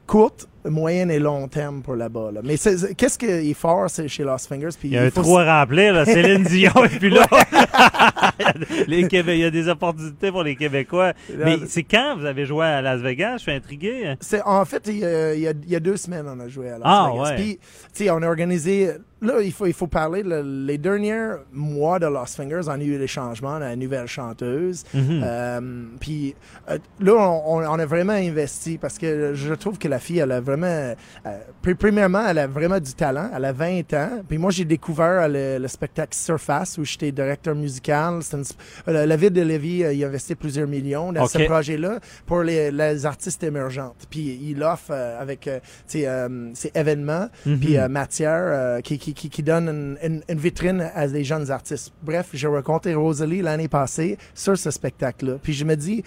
courte, 0.07 0.47
moyenne 0.65 1.11
et 1.11 1.19
long 1.19 1.47
terme 1.47 1.81
pour 1.81 1.95
là-bas. 1.95 2.31
Là. 2.33 2.41
Mais 2.43 2.55
qu'est-ce 2.57 3.17
qui 3.17 3.25
est 3.25 3.53
fort 3.53 3.87
chez 4.07 4.23
Lost 4.23 4.47
Fingers? 4.47 4.69
Puis 4.79 4.89
Il 4.89 4.93
y 4.93 4.97
a 4.97 5.03
un 5.03 5.09
faut 5.11 5.21
trou 5.21 5.37
à 5.37 5.59
remplir, 5.61 5.93
là. 5.93 6.05
Céline 6.05 6.43
Dion, 6.43 6.71
et 6.85 6.89
puis 6.99 7.09
là, 7.09 7.25
les 8.87 9.07
Québé- 9.07 9.35
il 9.35 9.41
y 9.41 9.45
a 9.45 9.51
des 9.51 9.67
opportunités 9.67 10.31
pour 10.31 10.43
les 10.43 10.55
Québécois. 10.55 11.13
Mais 11.37 11.57
c'est 11.67 11.83
quand 11.83 12.15
vous 12.17 12.25
avez 12.25 12.45
joué 12.45 12.65
à 12.65 12.81
Las 12.81 13.01
Vegas? 13.01 13.37
Je 13.37 13.41
suis 13.43 13.51
intrigué. 13.51 14.15
En 14.45 14.65
fait 14.65 14.83
il 14.87 14.99
y, 14.99 15.05
a, 15.05 15.33
il 15.33 15.41
y 15.41 15.47
a- 15.47 15.51
il 15.51 15.69
y 15.71 15.75
a 15.75 15.79
deux 15.79 15.97
semaines 15.97 16.25
on 16.27 16.39
a 16.39 16.47
joué 16.47 16.69
à 16.69 16.77
Las 16.77 16.81
Ah, 16.83 17.09
Vegas. 17.11 17.23
ouais. 17.29 17.35
Puis 17.35 17.57
tu 17.93 18.03
sais 18.05 18.09
on 18.09 18.21
a 18.21 18.27
organisé 18.27 18.91
là 19.21 19.35
il 19.41 19.51
faut 19.51 19.65
il 19.65 19.73
faut 19.73 19.87
parler 19.87 20.23
le- 20.23 20.41
les 20.65 20.77
derniers 20.77 21.31
mois 21.51 21.99
de 21.99 22.07
Lost 22.07 22.35
Fingers 22.35 22.61
on 22.67 22.71
a 22.71 22.77
eu 22.77 22.97
des 22.97 23.07
changements, 23.07 23.57
on 23.57 23.61
a 23.61 23.73
une 23.73 23.79
nouvelle 23.79 24.07
chanteuse. 24.07 24.83
Mhm. 24.93 25.21
Euh, 25.23 25.61
puis 25.99 26.35
euh, 26.69 26.77
là 26.99 27.13
on, 27.15 27.57
on- 27.59 27.65
on 27.67 27.79
a 27.79 27.85
vraiment 27.85 28.13
investi 28.13 28.77
parce 28.77 28.97
que 28.97 29.33
je 29.33 29.53
trouve 29.53 29.77
que 29.77 29.87
la 29.87 29.99
fille 29.99 30.19
elle 30.19 30.31
a 30.31 30.41
vraiment 30.55 30.93
euh, 31.25 31.37
premièrement 31.77 32.25
elle 32.27 32.39
a 32.39 32.47
vraiment 32.47 32.79
du 32.79 32.93
talent, 32.93 33.29
elle 33.35 33.45
a 33.45 33.51
20 33.51 33.93
ans. 33.93 34.09
Puis 34.27 34.37
moi 34.37 34.51
j'ai 34.51 34.65
découvert 34.65 35.27
le, 35.27 35.57
le 35.59 35.67
spectacle 35.67 36.15
Surface 36.15 36.77
où 36.77 36.85
j'étais 36.85 37.11
directeur 37.11 37.55
musical. 37.55 38.19
Une- 38.33 38.43
euh, 38.87 39.05
la 39.05 39.15
ville 39.15 39.31
de 39.31 39.41
Lévis 39.41 39.83
euh, 39.83 39.93
il 39.93 40.03
a 40.03 40.07
investi 40.07 40.35
plusieurs 40.35 40.67
millions 40.67 41.11
dans 41.11 41.25
ce 41.27 41.37
projet-là 41.45 41.99
pour 42.25 42.41
les, 42.43 42.71
les 42.71 43.05
artistes 43.05 43.43
émergentes. 43.43 44.07
Puis 44.09 44.39
il 44.43 44.61
offre 44.63 44.91
euh, 44.91 45.21
avec 45.21 45.47
euh, 45.47 45.59
euh, 45.95 46.51
ces 46.53 46.71
événements, 46.75 47.27
Mhm. 47.45 47.59
puis 47.59 47.77
euh, 47.77 47.87
matière 47.87 48.43
euh, 48.45 48.81
qui, 48.81 48.97
qui, 48.97 49.13
qui, 49.13 49.29
qui 49.29 49.43
donne 49.43 49.67
une, 49.69 49.97
une- 50.03 50.21
une 50.29 50.39
vitrine 50.39 50.89
à 50.93 51.07
des 51.07 51.23
jeunes 51.23 51.49
artistes. 51.51 51.91
Bref, 52.01 52.27
j'ai 52.33 52.47
rencontré 52.47 52.93
Rosalie 52.95 53.41
l'année 53.41 53.67
passée 53.67 54.17
sur 54.33 54.57
ce 54.57 54.71
spectacle-là. 54.71 55.33
Puis 55.41 55.53
je 55.53 55.65
me 55.65 55.75
dis, 55.75 56.03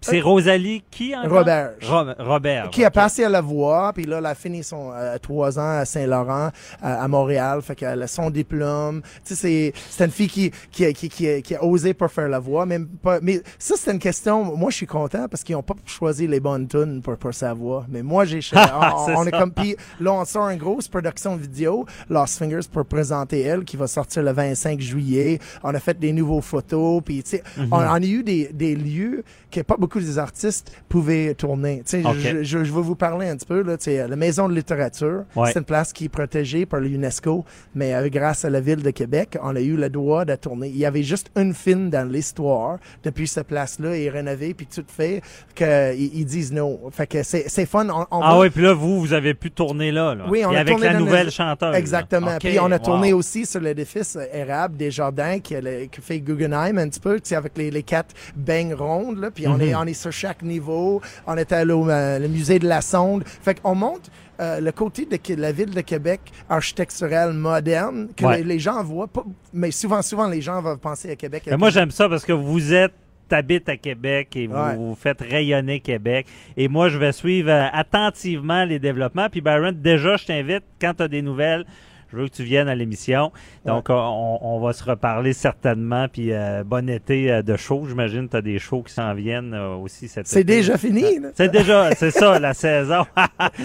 c'est 0.00 0.20
Rosalie 0.20 0.82
qui? 0.90 1.14
Robert. 1.14 1.72
Ro- 1.82 2.12
Robert. 2.18 2.70
qui 2.70 2.84
a 2.84 2.90
passé 2.90 3.24
à 3.24 3.28
la 3.28 3.40
voix, 3.40 3.67
puis 3.94 4.04
là, 4.04 4.18
elle 4.18 4.26
a 4.26 4.34
fini 4.34 4.62
son 4.62 4.90
euh, 4.94 5.16
trois 5.18 5.58
ans 5.58 5.78
à 5.78 5.84
Saint-Laurent, 5.84 6.50
à, 6.82 7.02
à 7.02 7.08
Montréal, 7.08 7.60
fait 7.62 7.74
qu'elle 7.74 8.02
a 8.02 8.06
son 8.06 8.30
diplôme. 8.30 9.02
Tu 9.24 9.34
sais, 9.34 9.72
c'est, 9.90 10.04
une 10.04 10.10
fille 10.10 10.28
qui, 10.28 10.50
qui, 10.70 10.84
a- 10.84 10.92
qui, 10.92 11.08
qui, 11.08 11.28
a- 11.28 11.40
qui 11.40 11.54
a 11.54 11.64
osé 11.64 11.94
pour 11.94 12.10
faire 12.10 12.28
la 12.28 12.38
voix, 12.38 12.66
pas, 13.02 13.18
mais 13.22 13.40
ça, 13.58 13.74
c'est 13.76 13.90
une 13.92 13.98
question, 13.98 14.56
moi, 14.56 14.70
je 14.70 14.76
suis 14.76 14.86
content 14.86 15.26
parce 15.28 15.42
qu'ils 15.42 15.56
ont 15.56 15.62
pas 15.62 15.74
choisi 15.86 16.26
les 16.26 16.40
bonnes 16.40 16.66
tunes 16.68 17.00
pour, 17.02 17.16
pour 17.16 17.34
sa 17.34 17.54
voix, 17.54 17.84
mais 17.88 18.02
moi, 18.02 18.24
j'ai, 18.24 18.40
on, 19.16 19.26
est 19.26 19.30
comme, 19.30 19.52
puis 19.52 19.76
là, 20.00 20.12
on 20.12 20.24
sort 20.24 20.48
une 20.48 20.58
grosse 20.58 20.88
production 20.88 21.36
vidéo, 21.36 21.86
Lost 22.08 22.38
Fingers, 22.38 22.68
pour 22.72 22.84
présenter 22.86 23.40
elle, 23.42 23.64
qui 23.64 23.76
va 23.76 23.86
sortir 23.86 24.22
le 24.22 24.32
25 24.32 24.80
juillet. 24.80 25.38
On 25.62 25.74
a 25.74 25.80
fait 25.80 25.98
des 25.98 26.12
nouveaux 26.12 26.40
photos, 26.40 27.02
puis 27.04 27.22
tu 27.22 27.30
sais, 27.30 27.42
Mhm. 27.56 27.68
on, 27.72 27.76
on 27.76 27.80
a 27.94 28.00
eu 28.00 28.22
des, 28.22 28.50
des 28.52 28.74
lieux 28.76 29.24
que 29.50 29.60
pas 29.60 29.76
beaucoup 29.76 30.00
des 30.00 30.18
artistes 30.18 30.70
pouvaient 30.88 31.34
tourner. 31.34 31.82
Tu 31.86 32.02
sais, 32.02 32.12
je, 32.20 32.42
je, 32.42 32.64
je 32.64 32.72
vais 32.72 32.80
vous 32.82 32.94
parler 32.94 33.28
un 33.28 33.36
petit 33.36 33.46
peu. 33.46 33.57
Là, 33.62 33.76
tu 33.76 33.84
sais, 33.84 34.06
la 34.08 34.16
Maison 34.16 34.48
de 34.48 34.54
littérature, 34.54 35.24
Ouais. 35.36 35.50
c'est 35.52 35.58
une 35.58 35.64
place 35.64 35.92
qui 35.92 36.04
est 36.06 36.08
protégée 36.08 36.66
par 36.66 36.80
l'UNESCO, 36.80 37.44
mais 37.74 37.94
euh, 37.94 38.08
grâce 38.08 38.44
à 38.44 38.50
la 38.50 38.60
ville 38.60 38.82
de 38.82 38.90
Québec, 38.90 39.38
on 39.42 39.54
a 39.56 39.60
eu 39.60 39.76
le 39.76 39.88
droit 39.90 40.24
de 40.24 40.34
tourner. 40.34 40.68
Il 40.68 40.78
y 40.78 40.86
avait 40.86 41.02
juste 41.02 41.30
une 41.36 41.54
film 41.54 41.90
dans 41.90 42.08
l'histoire 42.10 42.78
depuis 43.04 43.26
cette 43.28 43.46
place-là 43.48 43.96
est 43.96 44.08
rénovée 44.10 44.54
puis 44.54 44.66
tout 44.66 44.84
fait 44.86 45.22
qu'ils 45.54 46.10
ils 46.14 46.24
disent 46.24 46.52
non. 46.52 46.78
Fait 46.90 47.06
que 47.06 47.22
c'est 47.22 47.66
fun. 47.66 47.86
On, 47.88 48.06
on 48.10 48.20
Ah 48.22 48.34
va- 48.34 48.40
oui, 48.40 48.50
puis 48.50 48.62
là, 48.62 48.72
vous, 48.74 49.00
vous 49.00 49.12
avez 49.12 49.34
pu 49.34 49.50
tourner 49.50 49.90
là. 49.92 50.14
là. 50.14 50.24
oui, 50.28 50.44
on 50.44 50.50
a 50.52 50.58
avec 50.60 50.74
tourné 50.74 50.86
la 50.86 50.98
nouvelle 50.98 51.26
le- 51.26 51.30
chanteuse. 51.32 51.74
Exactement. 51.74 52.36
Puis 52.40 52.58
on 52.60 52.66
a 52.70 52.76
wow. 52.76 52.82
tourné 52.82 53.12
aussi 53.12 53.46
sur 53.46 53.60
l'édifice 53.60 54.16
euh, 54.16 54.24
érable 54.32 54.76
des 54.76 54.90
jardins 54.90 55.38
qui, 55.40 55.54
qui 55.90 56.00
fait 56.00 56.20
Guggenheim 56.20 56.78
un 56.78 56.88
petit 56.88 57.00
peu, 57.00 57.18
avec 57.32 57.56
les, 57.58 57.70
les 57.70 57.82
quatre 57.82 58.14
beignes 58.36 58.74
rondes. 58.74 59.18
Là. 59.18 59.30
Puis 59.30 59.46
on, 59.46 59.54
Mhm. 59.54 59.60
est, 59.62 59.74
on 59.74 59.84
est 59.84 59.94
sur 59.94 60.12
chaque 60.12 60.42
niveau. 60.42 61.00
On 61.26 61.36
au 61.36 61.88
euh, 61.88 62.18
le 62.18 62.28
musée 62.28 62.58
de 62.58 62.68
la 62.68 62.80
Sonde. 62.80 63.24
Fait 63.48 63.60
qu'on 63.60 63.74
monte 63.74 64.10
euh, 64.40 64.60
le 64.60 64.72
côté 64.72 65.06
de 65.06 65.40
la 65.40 65.52
ville 65.52 65.70
de 65.74 65.80
Québec 65.80 66.20
architecturale 66.50 67.32
moderne 67.32 68.08
que 68.14 68.24
Ouais. 68.26 68.38
les, 68.38 68.44
les 68.44 68.58
gens 68.58 68.82
voient 68.84 69.06
pas. 69.08 69.24
Mais 69.54 69.70
souvent, 69.70 70.02
souvent, 70.02 70.26
les 70.28 70.42
gens 70.42 70.60
vont 70.60 70.76
penser 70.76 71.10
à 71.10 71.16
Québec. 71.16 71.44
Mais 71.46 71.56
moi, 71.56 71.70
j'aime 71.70 71.90
ça 71.90 72.08
parce 72.10 72.24
que 72.26 72.32
vous 72.32 72.74
êtes 72.74 72.92
habite 73.30 73.68
à 73.68 73.76
Québec 73.76 74.36
et 74.36 74.46
vous, 74.46 74.54
Ouais. 74.54 74.74
vous 74.76 74.94
faites 74.94 75.20
rayonner 75.22 75.80
Québec. 75.80 76.26
Et 76.56 76.68
moi, 76.68 76.88
je 76.90 76.98
vais 76.98 77.12
suivre 77.12 77.50
euh, 77.50 77.66
attentivement 77.72 78.64
les 78.64 78.78
développements. 78.78 79.28
Puis 79.30 79.40
Byron, 79.40 79.72
déjà, 79.74 80.16
je 80.16 80.26
t'invite, 80.26 80.64
quand 80.80 80.94
tu 80.94 81.02
as 81.04 81.08
des 81.08 81.22
nouvelles, 81.22 81.64
je 82.10 82.16
veux 82.16 82.28
que 82.28 82.34
tu 82.34 82.42
viennes 82.42 82.68
à 82.68 82.74
l'émission. 82.74 83.32
Donc, 83.66 83.86
on, 83.90 84.38
on 84.40 84.60
va 84.60 84.72
se 84.72 84.82
reparler 84.84 85.32
certainement. 85.32 86.06
Puis 86.08 86.32
euh, 86.32 86.62
bon 86.64 86.88
été 86.88 87.30
euh, 87.30 87.42
de 87.42 87.56
show. 87.56 87.84
J'imagine 87.88 88.26
que 88.26 88.32
tu 88.32 88.36
as 88.38 88.42
des 88.42 88.58
shows 88.58 88.82
qui 88.82 88.94
s'en 88.94 89.14
viennent 89.14 89.52
euh, 89.54 89.74
aussi 89.74 90.08
cet 90.08 90.26
C'est 90.26 90.44
déjà 90.44 90.78
fini. 90.78 91.04
C'est 91.34 91.50
déjà, 91.50 91.94
c'est 91.94 92.10
ça, 92.10 92.38
la 92.38 92.54
saison. 92.54 93.04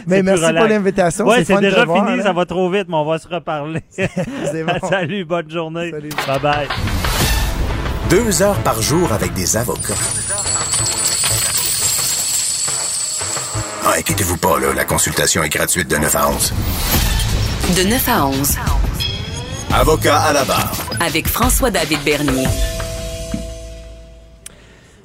Mais 0.07 0.21
merci 0.23 0.53
pour 0.53 0.65
l'invitation. 0.65 1.25
Ouais, 1.25 1.43
c'est 1.43 1.59
déjà 1.59 1.85
voir, 1.85 2.07
fini, 2.07 2.21
ça 2.21 2.33
va 2.33 2.45
trop 2.45 2.69
vite, 2.69 2.87
mais 2.89 2.95
on 2.95 3.05
va 3.05 3.17
se 3.17 3.27
reparler. 3.27 3.81
C'est 3.89 4.63
bon. 4.63 4.73
Salut, 4.89 5.25
bonne 5.25 5.49
journée. 5.49 5.91
Salut. 5.91 6.09
Bye 6.27 6.39
bye. 6.39 6.67
Deux 8.09 8.41
heures 8.41 8.61
par 8.63 8.81
jour 8.81 9.11
avec 9.11 9.33
des 9.33 9.55
avocats. 9.57 9.93
Ah, 13.85 13.95
inquiétez-vous 13.97 14.37
pas, 14.37 14.59
là, 14.59 14.73
la 14.73 14.85
consultation 14.85 15.43
est 15.43 15.49
gratuite 15.49 15.89
de 15.89 15.97
9 15.97 16.15
à 16.15 16.29
11. 16.29 16.53
De 17.71 17.89
9 17.89 18.09
à 18.09 18.27
11. 18.27 18.57
Avocat 19.73 20.17
à 20.19 20.33
la 20.33 20.43
barre. 20.43 20.73
Avec 20.99 21.27
François-David 21.27 21.97
Bernier. 22.03 22.45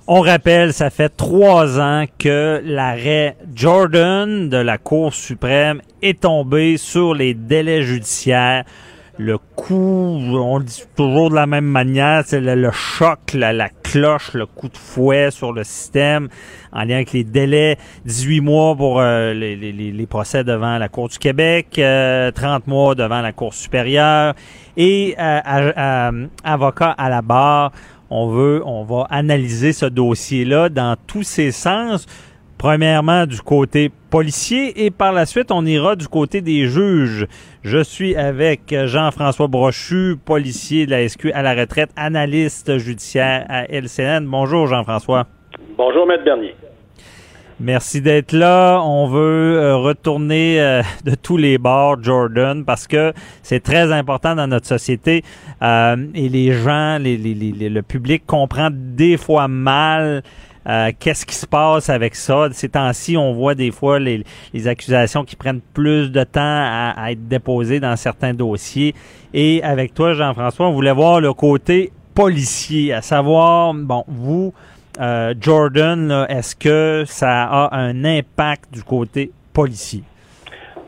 On 0.08 0.20
rappelle, 0.20 0.74
ça 0.74 0.90
fait 0.90 1.08
trois 1.08 1.78
ans 1.78 2.04
que 2.18 2.60
l'arrêt 2.64 3.36
Jordan 3.54 4.50
de 4.50 4.56
la 4.56 4.76
Cour 4.76 5.14
suprême 5.14 5.80
est 6.02 6.20
tombé 6.22 6.76
sur 6.78 7.14
les 7.14 7.32
délais 7.32 7.82
judiciaires. 7.82 8.64
Le 9.20 9.36
coup, 9.56 9.74
on 9.74 10.58
le 10.58 10.64
dit 10.64 10.84
toujours 10.94 11.30
de 11.30 11.34
la 11.34 11.46
même 11.46 11.64
manière, 11.64 12.22
c'est 12.24 12.40
le, 12.40 12.70
choc, 12.70 13.34
la, 13.34 13.68
cloche, 13.68 14.32
le 14.34 14.46
coup 14.46 14.68
de 14.68 14.76
fouet 14.76 15.32
sur 15.32 15.52
le 15.52 15.64
système 15.64 16.28
en 16.72 16.84
lien 16.84 16.96
avec 16.96 17.12
les 17.12 17.24
délais, 17.24 17.78
18 18.04 18.40
mois 18.40 18.76
pour 18.76 19.00
euh, 19.00 19.34
les, 19.34 20.06
procès 20.06 20.44
devant 20.44 20.78
la 20.78 20.88
Cour 20.88 21.08
du 21.08 21.18
Québec, 21.18 21.80
euh, 21.80 22.30
30 22.30 22.68
mois 22.68 22.94
devant 22.94 23.20
la 23.20 23.32
Cour 23.32 23.54
supérieure 23.54 24.34
et 24.76 25.16
euh, 25.18 25.40
à- 25.44 26.12
avocat 26.44 26.90
à 26.96 27.08
la 27.08 27.20
barre. 27.20 27.72
On 28.10 28.28
veut, 28.28 28.62
on 28.64 28.84
va 28.84 29.08
analyser 29.10 29.72
ce 29.72 29.86
dossier-là 29.86 30.68
dans 30.68 30.96
tous 31.08 31.24
ses 31.24 31.50
sens. 31.50 32.06
Premièrement, 32.58 33.24
du 33.24 33.40
côté 33.40 33.88
policier 34.10 34.84
et 34.84 34.90
par 34.90 35.12
la 35.12 35.26
suite, 35.26 35.52
on 35.52 35.64
ira 35.64 35.94
du 35.94 36.08
côté 36.08 36.40
des 36.40 36.66
juges. 36.66 37.26
Je 37.62 37.82
suis 37.82 38.16
avec 38.16 38.74
Jean-François 38.86 39.46
Brochu, 39.46 40.16
policier 40.24 40.84
de 40.86 40.90
la 40.90 41.08
SQ 41.08 41.30
à 41.34 41.42
la 41.42 41.54
retraite, 41.54 41.90
analyste 41.96 42.78
judiciaire 42.78 43.46
à 43.48 43.64
LCN. 43.66 44.26
Bonjour 44.26 44.66
Jean-François. 44.66 45.26
Bonjour, 45.76 46.04
Maître 46.04 46.24
Bernier. 46.24 46.56
Merci 47.60 48.00
d'être 48.00 48.32
là. 48.32 48.80
On 48.82 49.06
veut 49.08 49.58
euh, 49.58 49.76
retourner 49.76 50.60
euh, 50.60 50.82
de 51.04 51.14
tous 51.16 51.36
les 51.36 51.58
bords 51.58 52.02
Jordan 52.02 52.64
parce 52.64 52.86
que 52.88 53.12
c'est 53.42 53.60
très 53.62 53.92
important 53.92 54.34
dans 54.36 54.46
notre 54.48 54.66
société 54.66 55.22
euh, 55.62 55.96
et 56.14 56.28
les 56.28 56.52
gens, 56.52 56.98
les, 57.00 57.16
les- 57.16 57.34
les- 57.34 57.68
le 57.68 57.82
public 57.82 58.24
comprend 58.26 58.68
des 58.72 59.16
fois 59.16 59.48
mal 59.48 60.22
euh, 60.68 60.90
qu'est-ce 60.98 61.24
qui 61.24 61.34
se 61.34 61.46
passe 61.46 61.88
avec 61.90 62.14
ça? 62.14 62.48
Ces 62.52 62.68
temps-ci, 62.68 63.16
on 63.16 63.32
voit 63.32 63.54
des 63.54 63.70
fois 63.70 63.98
les, 63.98 64.24
les 64.52 64.68
accusations 64.68 65.24
qui 65.24 65.36
prennent 65.36 65.62
plus 65.74 66.10
de 66.12 66.24
temps 66.24 66.40
à, 66.42 66.94
à 66.96 67.12
être 67.12 67.26
déposées 67.26 67.80
dans 67.80 67.96
certains 67.96 68.34
dossiers. 68.34 68.94
Et 69.32 69.62
avec 69.62 69.94
toi, 69.94 70.12
Jean-François, 70.12 70.66
on 70.66 70.72
voulait 70.72 70.92
voir 70.92 71.20
le 71.20 71.32
côté 71.32 71.90
policier, 72.14 72.92
à 72.92 73.00
savoir, 73.00 73.72
bon, 73.74 74.04
vous, 74.08 74.52
euh, 75.00 75.34
Jordan, 75.40 76.26
est-ce 76.28 76.56
que 76.56 77.04
ça 77.06 77.44
a 77.44 77.76
un 77.76 78.04
impact 78.04 78.72
du 78.72 78.82
côté 78.82 79.30
policier? 79.54 80.02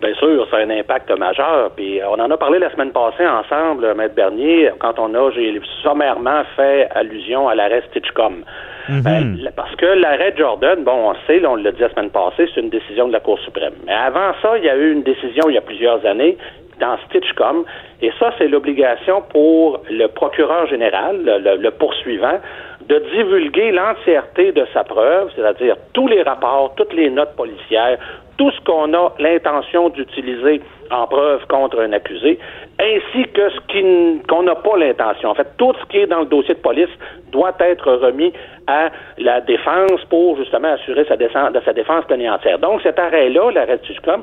Bien 0.01 0.15
sûr, 0.15 0.47
ça 0.51 0.57
a 0.57 0.61
un 0.61 0.71
impact 0.71 1.11
majeur. 1.19 1.71
Puis 1.77 2.01
euh, 2.01 2.09
on 2.09 2.19
en 2.19 2.31
a 2.31 2.37
parlé 2.37 2.59
la 2.59 2.71
semaine 2.73 2.91
passée 2.91 3.27
ensemble, 3.27 3.85
euh, 3.85 3.95
Maître 3.95 4.15
Bernier, 4.15 4.71
quand 4.81 4.99
on 4.99 5.15
a, 5.15 5.31
j'ai 5.31 5.61
sommairement 5.83 6.43
fait 6.57 6.89
allusion 6.91 7.49
à 7.49 7.55
l'arrêt 7.55 7.83
Stitchcom. 7.91 8.43
Ben, 8.89 9.37
la- 9.43 9.51
parce 9.53 9.75
que 9.77 9.87
l'arrêt 9.87 10.35
Jordan, 10.37 10.83
bon, 10.83 11.11
on 11.11 11.15
sait, 11.27 11.41
là, 11.41 11.51
on 11.51 11.57
l'a 11.57 11.73
dit 11.73 11.81
la 11.81 11.91
semaine 11.91 12.11
passée, 12.11 12.49
c'est 12.55 12.61
une 12.61 12.71
décision 12.71 13.09
de 13.09 13.13
la 13.13 13.21
Cour 13.21 13.39
suprême. 13.41 13.75
Mais 13.87 13.93
avant 13.93 14.33
ça, 14.43 14.57
il 14.59 14.65
y 14.65 14.69
a 14.71 14.77
eu 14.77 14.93
une 14.93 15.03
décision 15.03 15.45
il 15.49 15.55
y 15.55 15.59
a 15.59 15.63
plusieurs 15.63 16.05
années 16.07 16.37
dans 16.81 16.97
Stitchcom, 17.09 17.65
et 18.01 18.11
ça, 18.19 18.33
c'est 18.39 18.49
l'obligation 18.49 19.23
pour 19.31 19.83
le 19.91 20.07
procureur 20.07 20.67
général, 20.67 21.19
le, 21.23 21.39
le- 21.39 21.57
le 21.59 21.71
poursuivant, 21.73 22.41
de 22.89 22.99
divulguer 23.15 23.71
l'entièreté 23.71 24.53
de 24.53 24.67
sa 24.73 24.83
preuve, 24.85 25.31
c'est-à-dire 25.37 25.77
tous 25.93 26.09
les 26.09 26.23
rapports, 26.23 26.75
toutes 26.77 26.95
les 26.95 27.11
notes 27.11 27.37
policières, 27.37 27.99
tout 28.41 28.51
ce 28.53 28.61
qu'on 28.63 28.95
a 28.95 29.13
l'intention 29.19 29.91
d'utiliser 29.91 30.63
en 30.91 31.07
preuve 31.07 31.47
contre 31.49 31.79
un 31.79 31.93
accusé, 31.93 32.39
ainsi 32.81 33.29
que 33.35 33.51
ce 33.51 34.27
qu'on 34.27 34.45
n'a 34.45 34.55
pas 34.55 34.79
l'intention. 34.79 35.29
En 35.29 35.35
fait, 35.35 35.47
tout 35.59 35.75
ce 35.79 35.87
qui 35.91 35.99
est 35.99 36.07
dans 36.07 36.21
le 36.21 36.25
dossier 36.25 36.55
de 36.55 36.61
police 36.61 36.89
doit 37.33 37.53
être 37.61 37.93
remis 37.93 38.33
à 38.67 38.89
la 39.19 39.43
défense 39.43 40.03
pour 40.09 40.39
justement 40.39 40.69
assurer 40.69 41.05
sa, 41.05 41.19
défense, 41.19 41.51
sa 41.67 41.75
défense 41.75 42.05
et 42.09 42.31
entière. 42.31 42.59
Donc, 42.59 42.81
cet 42.81 42.99
arrêt-là, 42.99 43.51
l'arrêt 43.51 43.77
de 43.77 43.85
Suscom, 43.85 44.23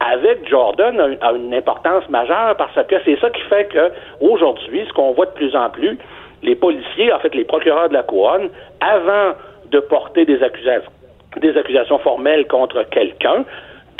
avec 0.00 0.48
Jordan 0.48 1.18
a 1.20 1.32
une 1.32 1.52
importance 1.52 2.08
majeure 2.08 2.56
parce 2.56 2.74
que 2.88 2.96
c'est 3.04 3.20
ça 3.20 3.28
qui 3.28 3.42
fait 3.42 3.66
que 3.66 3.92
aujourd'hui, 4.22 4.86
ce 4.88 4.92
qu'on 4.94 5.12
voit 5.12 5.26
de 5.26 5.32
plus 5.32 5.54
en 5.54 5.68
plus, 5.68 5.98
les 6.42 6.54
policiers, 6.54 7.12
en 7.12 7.18
fait 7.18 7.34
les 7.34 7.44
procureurs 7.44 7.90
de 7.90 7.94
la 7.94 8.04
couronne, 8.04 8.48
avant 8.80 9.34
de 9.70 9.80
porter 9.80 10.24
des 10.24 10.42
accusations, 10.42 10.90
des 11.38 11.56
accusations 11.56 11.98
formelles 11.98 12.46
contre 12.46 12.82
quelqu'un, 12.90 13.44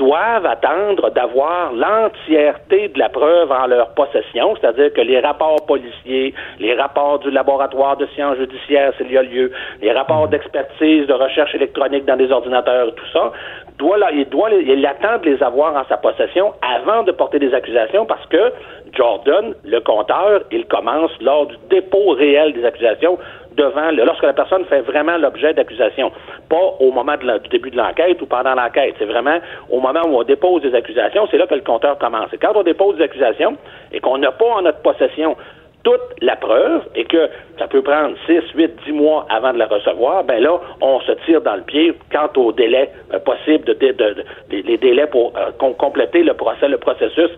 doivent 0.01 0.47
attendre 0.47 1.11
d'avoir 1.11 1.75
l'entièreté 1.75 2.89
de 2.89 2.99
la 2.99 3.11
preuve 3.11 3.53
en 3.53 3.67
leur 3.67 3.93
possession, 3.93 4.57
c'est-à-dire 4.57 4.95
que 4.95 5.03
les 5.03 5.21
rapports 5.21 5.67
policiers, 5.67 6.33
les 6.59 6.75
rapports 6.75 7.19
du 7.19 7.31
laboratoire 7.31 7.99
de 7.99 8.07
sciences 8.15 8.39
judiciaires 8.39 8.95
s'il 8.97 9.13
y 9.13 9.19
a 9.19 9.23
lieu, 9.23 9.53
les 9.83 9.93
rapports 9.93 10.27
d'expertise, 10.29 11.07
de 11.07 11.13
recherche 11.13 11.55
électronique 11.55 12.07
dans 12.07 12.17
des 12.17 12.33
ordinateurs, 12.33 12.95
tout 12.95 13.11
ça, 13.13 13.31
doit, 13.77 13.99
là, 13.99 14.11
il 14.11 14.27
doit 14.31 14.49
il 14.51 14.87
attend 14.87 15.19
de 15.19 15.29
les 15.29 15.43
avoir 15.43 15.77
en 15.77 15.85
sa 15.87 15.99
possession 15.99 16.55
avant 16.63 17.03
de 17.03 17.13
porter 17.13 17.39
des 17.39 17.53
accusations 17.53 18.07
parce 18.07 18.27
que 18.29 18.53
Jordan, 18.97 19.55
le 19.65 19.81
compteur, 19.81 20.43
il 20.51 20.65
commence 20.65 21.11
lors 21.21 21.47
du 21.47 21.57
dépôt 21.69 22.13
réel 22.13 22.55
des 22.55 22.65
accusations 22.65 23.19
devant 23.57 23.91
lorsque 23.91 24.23
la 24.23 24.33
personne 24.33 24.65
fait 24.67 24.81
vraiment 24.81 25.17
l'objet 25.17 25.55
d'accusation, 25.55 26.13
pas 26.49 26.75
au 26.79 26.91
moment 26.93 27.17
du 27.17 27.49
début 27.49 27.71
de 27.71 27.77
l'enquête 27.77 28.21
ou 28.23 28.27
pendant 28.27 28.55
l'enquête. 28.55 28.95
C'est 28.99 29.05
vraiment 29.05 29.39
au 29.69 29.81
moment 29.81 30.03
où 30.07 30.19
on 30.19 30.23
dépose 30.23 30.63
des 30.63 30.75
accusations, 30.75 31.27
c'est 31.31 31.39
là 31.39 31.47
que 31.47 31.55
le 31.55 31.63
compteur 31.63 31.99
commence. 31.99 32.33
Et 32.33 32.39
quand 32.39 32.53
on 32.55 32.63
dépose 32.63 32.97
des 32.97 33.05
accusations 33.05 33.57
et 33.93 34.01
qu'on 34.01 34.19
n'a 34.19 34.33
pas 34.33 34.47
en 34.47 34.63
notre 34.63 34.81
possession 34.83 35.37
toute 35.83 36.01
la 36.21 36.37
preuve 36.37 36.83
et 36.95 37.05
que 37.05 37.29
ça 37.59 37.67
peut 37.69 37.83
prendre 37.83 38.15
6, 38.27 38.41
8, 38.55 38.73
10 38.87 38.93
mois 38.93 39.27
avant 39.31 39.53
de 39.53 39.59
la 39.59 39.67
recevoir, 39.67 40.25
ben 40.25 40.43
là, 40.43 40.59
on 40.81 41.01
se 41.01 41.13
tire 41.27 41.41
dans 41.41 41.57
le 41.57 41.63
pied 41.63 41.95
quant 42.13 42.29
au 42.37 42.53
délai 42.53 42.91
euh, 43.15 43.19
possible, 43.21 43.65
de, 43.65 43.73
de- 43.75 43.93
de- 43.93 44.15
de- 44.15 44.25
les, 44.67 44.77
délais 44.79 45.07
pour 45.07 45.33
euh, 45.37 45.51
com- 45.59 45.75
compléter 45.79 46.23
le 46.23 46.35
procès, 46.35 46.69
le 46.69 46.79
processus 46.79 47.31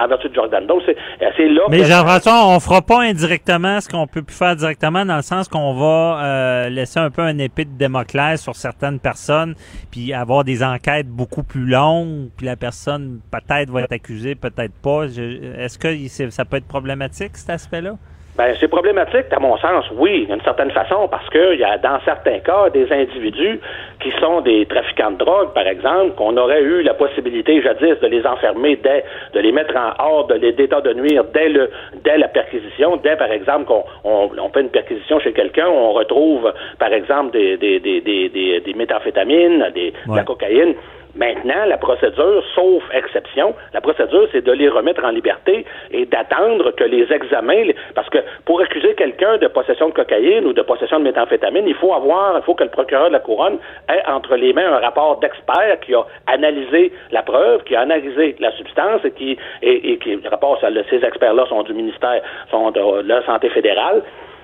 en 0.00 0.06
vertu 0.06 0.28
de 0.28 0.34
Jordan. 0.34 0.64
Donc, 0.64 0.82
c'est 0.86 0.96
euh, 0.96 1.30
c'est 1.36 1.48
là 1.48 1.62
Mais 1.70 1.82
Jean-François, 1.82 2.46
on 2.46 2.60
fera 2.60 2.82
pas 2.82 3.00
indirectement 3.00 3.80
ce 3.80 3.88
qu'on 3.88 4.06
peut 4.06 4.22
plus 4.22 4.36
faire 4.38 4.54
directement 4.54 5.04
dans 5.04 5.16
le 5.16 5.22
sens 5.22 5.48
qu'on 5.48 5.74
va 5.74 6.20
euh, 6.22 6.68
laisser 6.68 7.00
un 7.00 7.10
peu 7.10 7.22
un 7.22 7.36
épée 7.38 7.64
de 7.64 7.76
Démoclès 7.76 8.40
sur 8.40 8.54
certaines 8.54 9.00
personnes, 9.00 9.56
puis 9.90 10.12
avoir 10.12 10.44
des 10.44 10.62
enquêtes 10.62 11.08
beaucoup 11.08 11.42
plus 11.42 11.66
longues, 11.66 12.28
puis 12.36 12.46
la 12.46 12.54
personne 12.54 13.18
peut-être 13.32 13.70
va 13.70 13.80
être 13.82 13.92
accusée, 13.92 14.36
peut-être 14.36 14.74
pas. 14.80 15.06
Est-ce 15.06 15.76
que 15.78 16.30
ça 16.30 16.44
peut 16.44 16.58
être 16.58 16.68
problématique 16.68 17.36
cet 17.36 17.50
aspect-là? 17.50 17.94
Ben, 18.38 18.54
c'est 18.60 18.68
problématique, 18.68 19.26
à 19.32 19.40
mon 19.40 19.56
sens, 19.56 19.84
oui, 19.96 20.24
d'une 20.26 20.40
certaine 20.42 20.70
façon, 20.70 21.08
parce 21.08 21.28
que 21.28 21.54
il 21.54 21.58
y 21.58 21.64
a 21.64 21.76
dans 21.76 21.98
certains 22.04 22.38
cas 22.38 22.70
des 22.70 22.86
individus 22.92 23.58
qui 24.00 24.12
sont 24.20 24.42
des 24.42 24.64
trafiquants 24.66 25.10
de 25.10 25.16
drogue, 25.16 25.52
par 25.54 25.66
exemple, 25.66 26.14
qu'on 26.14 26.36
aurait 26.36 26.62
eu 26.62 26.82
la 26.82 26.94
possibilité 26.94 27.60
jadis 27.60 27.98
de 28.00 28.06
les 28.06 28.24
enfermer 28.24 28.76
dès, 28.76 29.04
de 29.34 29.40
les 29.40 29.50
mettre 29.50 29.74
en 29.76 29.90
hors 29.98 30.28
de 30.28 30.34
l'état 30.34 30.80
de 30.80 30.94
nuire 30.94 31.24
dès 31.34 31.48
le, 31.48 31.68
dès 32.04 32.16
la 32.16 32.28
perquisition, 32.28 32.96
dès 32.98 33.16
par 33.16 33.32
exemple 33.32 33.64
qu'on 33.64 33.82
on, 34.04 34.30
on 34.38 34.48
fait 34.50 34.60
une 34.60 34.70
perquisition 34.70 35.18
chez 35.18 35.32
quelqu'un, 35.32 35.66
on 35.66 35.92
retrouve 35.92 36.52
par 36.78 36.92
exemple 36.92 37.32
des 37.32 37.56
des 37.56 37.80
des 37.80 38.00
des, 38.00 38.28
des, 38.28 38.60
des 38.60 38.74
méthamphétamines, 38.74 39.66
des, 39.74 39.92
de 40.06 40.14
la 40.14 40.22
cocaïne. 40.22 40.74
Maintenant, 41.18 41.64
la 41.66 41.78
procédure, 41.78 42.44
sauf 42.54 42.84
exception, 42.94 43.52
la 43.74 43.80
procédure, 43.80 44.28
c'est 44.30 44.44
de 44.44 44.52
les 44.52 44.68
remettre 44.68 45.04
en 45.04 45.10
liberté 45.10 45.66
et 45.90 46.06
d'attendre 46.06 46.70
que 46.70 46.84
les 46.84 47.12
examens, 47.12 47.72
parce 47.96 48.08
que 48.08 48.18
pour 48.44 48.60
accuser 48.60 48.94
quelqu'un 48.94 49.36
de 49.38 49.48
possession 49.48 49.88
de 49.88 49.94
cocaïne 49.94 50.46
ou 50.46 50.52
de 50.52 50.62
possession 50.62 51.00
de 51.00 51.04
méthamphétamine, 51.04 51.66
il 51.66 51.74
faut 51.74 51.92
avoir, 51.92 52.36
il 52.36 52.42
faut 52.44 52.54
que 52.54 52.62
le 52.62 52.70
procureur 52.70 53.08
de 53.08 53.14
la 53.14 53.18
couronne 53.18 53.58
ait 53.88 54.02
entre 54.06 54.36
les 54.36 54.52
mains 54.52 54.72
un 54.72 54.78
rapport 54.78 55.18
d'expert 55.18 55.80
qui 55.80 55.92
a 55.92 56.06
analysé 56.28 56.92
la 57.10 57.22
preuve, 57.24 57.64
qui 57.64 57.74
a 57.74 57.80
analysé 57.80 58.36
la 58.38 58.52
substance 58.52 59.04
et 59.04 59.10
qui, 59.10 59.36
et, 59.62 59.98
qui, 59.98 60.14
le 60.14 60.28
rapport, 60.28 60.60
ces 60.88 61.04
experts-là 61.04 61.46
sont 61.46 61.64
du 61.64 61.74
ministère, 61.74 62.22
sont 62.52 62.70
de 62.70 63.02
la 63.08 63.24
santé 63.26 63.48
fédérale. 63.48 64.02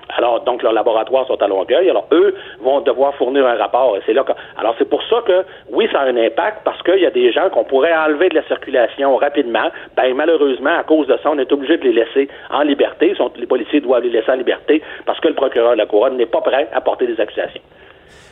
Alors, 0.09 0.43
donc, 0.43 0.61
leurs 0.63 0.73
laboratoires 0.73 1.27
sont 1.27 1.41
à 1.41 1.47
Longueuil. 1.47 1.89
Alors, 1.89 2.07
eux 2.11 2.35
vont 2.61 2.81
devoir 2.81 3.15
fournir 3.15 3.45
un 3.45 3.55
rapport. 3.55 3.97
C'est 4.05 4.13
là 4.13 4.23
que... 4.23 4.31
Alors, 4.57 4.75
c'est 4.77 4.89
pour 4.89 5.01
ça 5.03 5.17
que, 5.25 5.45
oui, 5.71 5.87
ça 5.91 6.01
a 6.01 6.05
un 6.05 6.17
impact 6.17 6.59
parce 6.63 6.81
qu'il 6.83 6.99
y 6.99 7.05
a 7.05 7.11
des 7.11 7.31
gens 7.31 7.49
qu'on 7.49 7.63
pourrait 7.63 7.95
enlever 7.95 8.29
de 8.29 8.35
la 8.35 8.43
circulation 8.43 9.15
rapidement. 9.17 9.69
Ben, 9.95 10.13
malheureusement, 10.15 10.77
à 10.77 10.83
cause 10.83 11.07
de 11.07 11.17
ça, 11.21 11.31
on 11.31 11.39
est 11.39 11.51
obligé 11.51 11.77
de 11.77 11.83
les 11.83 11.93
laisser 11.93 12.29
en 12.51 12.61
liberté. 12.61 13.13
Les 13.37 13.47
policiers 13.47 13.81
doivent 13.81 14.03
les 14.03 14.09
laisser 14.09 14.31
en 14.31 14.35
liberté 14.35 14.81
parce 15.05 15.19
que 15.19 15.27
le 15.27 15.35
procureur 15.35 15.71
de 15.71 15.77
la 15.77 15.85
Couronne 15.85 16.17
n'est 16.17 16.25
pas 16.25 16.41
prêt 16.41 16.69
à 16.73 16.81
porter 16.81 17.07
des 17.07 17.19
accusations. 17.19 17.61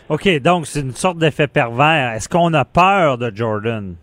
OK, 0.09 0.41
donc 0.41 0.67
c'est 0.67 0.81
une 0.81 0.91
sorte 0.91 1.17
d'effet 1.17 1.47
pervers. 1.47 2.13
Est-ce 2.15 2.29
qu'on 2.29 2.53
a 2.53 2.65
peur 2.65 3.17
de 3.17 3.31
Jordan? 3.33 3.95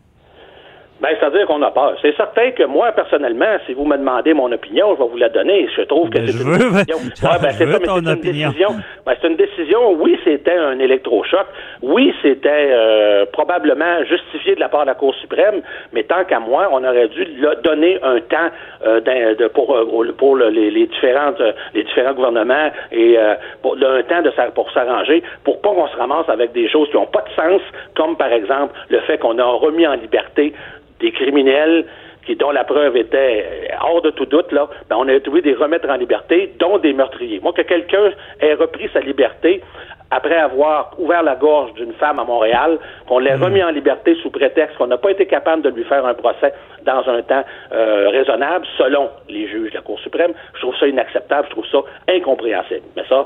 Ben, 1.00 1.08
c'est-à-dire 1.18 1.46
qu'on 1.46 1.62
a 1.62 1.70
peur. 1.70 1.94
C'est 2.02 2.14
certain 2.16 2.50
que 2.50 2.64
moi, 2.64 2.92
personnellement, 2.92 3.56
si 3.66 3.72
vous 3.72 3.84
me 3.86 3.96
demandez 3.96 4.34
mon 4.34 4.52
opinion, 4.52 4.94
je 4.96 5.02
vais 5.02 5.08
vous 5.08 5.16
la 5.16 5.28
donner. 5.30 5.66
Je 5.76 5.82
trouve 5.82 6.10
que 6.10 6.18
Ben, 6.18 6.26
c'est 6.26 6.42
une 6.42 6.50
veux- 6.50 6.58
décision. 6.84 6.98
Ouais, 7.30 7.38
ben, 7.40 7.50
c'est 7.52 7.66
ça, 7.66 7.78
mais 7.78 7.88
une 8.12 8.20
décision. 8.20 8.68
Ben, 9.06 9.14
c'est 9.20 9.28
une 9.28 9.36
décision. 9.36 9.92
Oui, 9.98 10.18
c'était 10.24 10.56
un 10.56 10.78
électrochoc. 10.78 11.46
Oui, 11.82 12.12
c'était 12.22 12.68
euh, 12.72 13.24
probablement 13.32 14.04
justifié 14.04 14.54
de 14.54 14.60
la 14.60 14.68
part 14.68 14.82
de 14.82 14.86
la 14.88 14.94
Cour 14.94 15.14
suprême. 15.14 15.62
Mais 15.92 16.02
tant 16.04 16.24
qu'à 16.24 16.38
moi, 16.40 16.68
on 16.72 16.84
aurait 16.84 17.08
dû 17.08 17.24
le- 17.24 17.56
donner 17.62 17.98
un 18.02 18.20
temps 18.20 18.50
euh, 18.86 19.00
de- 19.00 19.48
pour 19.48 19.74
euh, 19.74 20.12
pour 20.18 20.36
le- 20.36 20.48
les, 20.50 20.70
les 20.70 20.86
différentes 20.86 21.40
euh, 21.40 21.52
les 21.74 21.84
différents 21.84 22.12
gouvernements 22.12 22.70
et 22.92 23.16
euh, 23.18 23.34
pour 23.62 23.74
un 23.76 24.02
temps 24.02 24.22
de 24.22 24.30
pour 24.54 24.70
s'arranger 24.72 25.22
pour 25.44 25.60
pas 25.60 25.70
qu'on 25.70 25.88
se 25.88 25.96
ramasse 25.96 26.28
avec 26.28 26.52
des 26.52 26.68
choses 26.68 26.88
qui 26.90 26.96
n'ont 26.96 27.06
pas 27.06 27.22
de 27.22 27.30
sens, 27.42 27.60
comme 27.96 28.16
par 28.16 28.32
exemple 28.32 28.74
le 28.88 29.00
fait 29.00 29.18
qu'on 29.18 29.38
a 29.38 29.44
remis 29.44 29.86
en 29.86 29.94
liberté 29.94 30.52
des 31.00 31.12
criminels 31.12 31.86
qui, 32.26 32.36
dont 32.36 32.50
la 32.50 32.64
preuve 32.64 32.96
était 32.96 33.70
hors 33.80 34.02
de 34.02 34.10
tout 34.10 34.26
doute, 34.26 34.52
là, 34.52 34.68
ben, 34.88 34.96
on 34.98 35.08
a 35.08 35.18
trouvé 35.20 35.42
des 35.42 35.54
remettre 35.54 35.88
en 35.88 35.96
liberté, 35.96 36.52
dont 36.58 36.78
des 36.78 36.92
meurtriers. 36.92 37.40
Moi, 37.40 37.52
que 37.52 37.62
quelqu'un 37.62 38.12
ait 38.40 38.54
repris 38.54 38.88
sa 38.92 39.00
liberté 39.00 39.62
après 40.10 40.36
avoir 40.36 40.94
ouvert 40.98 41.22
la 41.22 41.36
gorge 41.36 41.72
d'une 41.74 41.92
femme 41.92 42.18
à 42.18 42.24
Montréal, 42.24 42.78
qu'on 43.06 43.20
l'ait 43.20 43.36
remis 43.36 43.62
en 43.62 43.70
liberté 43.70 44.16
sous 44.22 44.30
prétexte 44.30 44.76
qu'on 44.76 44.88
n'a 44.88 44.98
pas 44.98 45.12
été 45.12 45.26
capable 45.26 45.62
de 45.62 45.70
lui 45.70 45.84
faire 45.84 46.04
un 46.04 46.14
procès 46.14 46.52
dans 46.84 47.08
un 47.08 47.22
temps 47.22 47.44
euh, 47.72 48.08
raisonnable, 48.08 48.66
selon 48.76 49.08
les 49.28 49.46
juges 49.46 49.70
de 49.70 49.76
la 49.76 49.82
Cour 49.82 50.00
suprême, 50.00 50.32
je 50.54 50.60
trouve 50.60 50.76
ça 50.76 50.88
inacceptable, 50.88 51.46
je 51.48 51.52
trouve 51.52 51.66
ça 51.66 51.78
incompréhensible. 52.08 52.86
Mais 52.96 53.04
ça, 53.08 53.24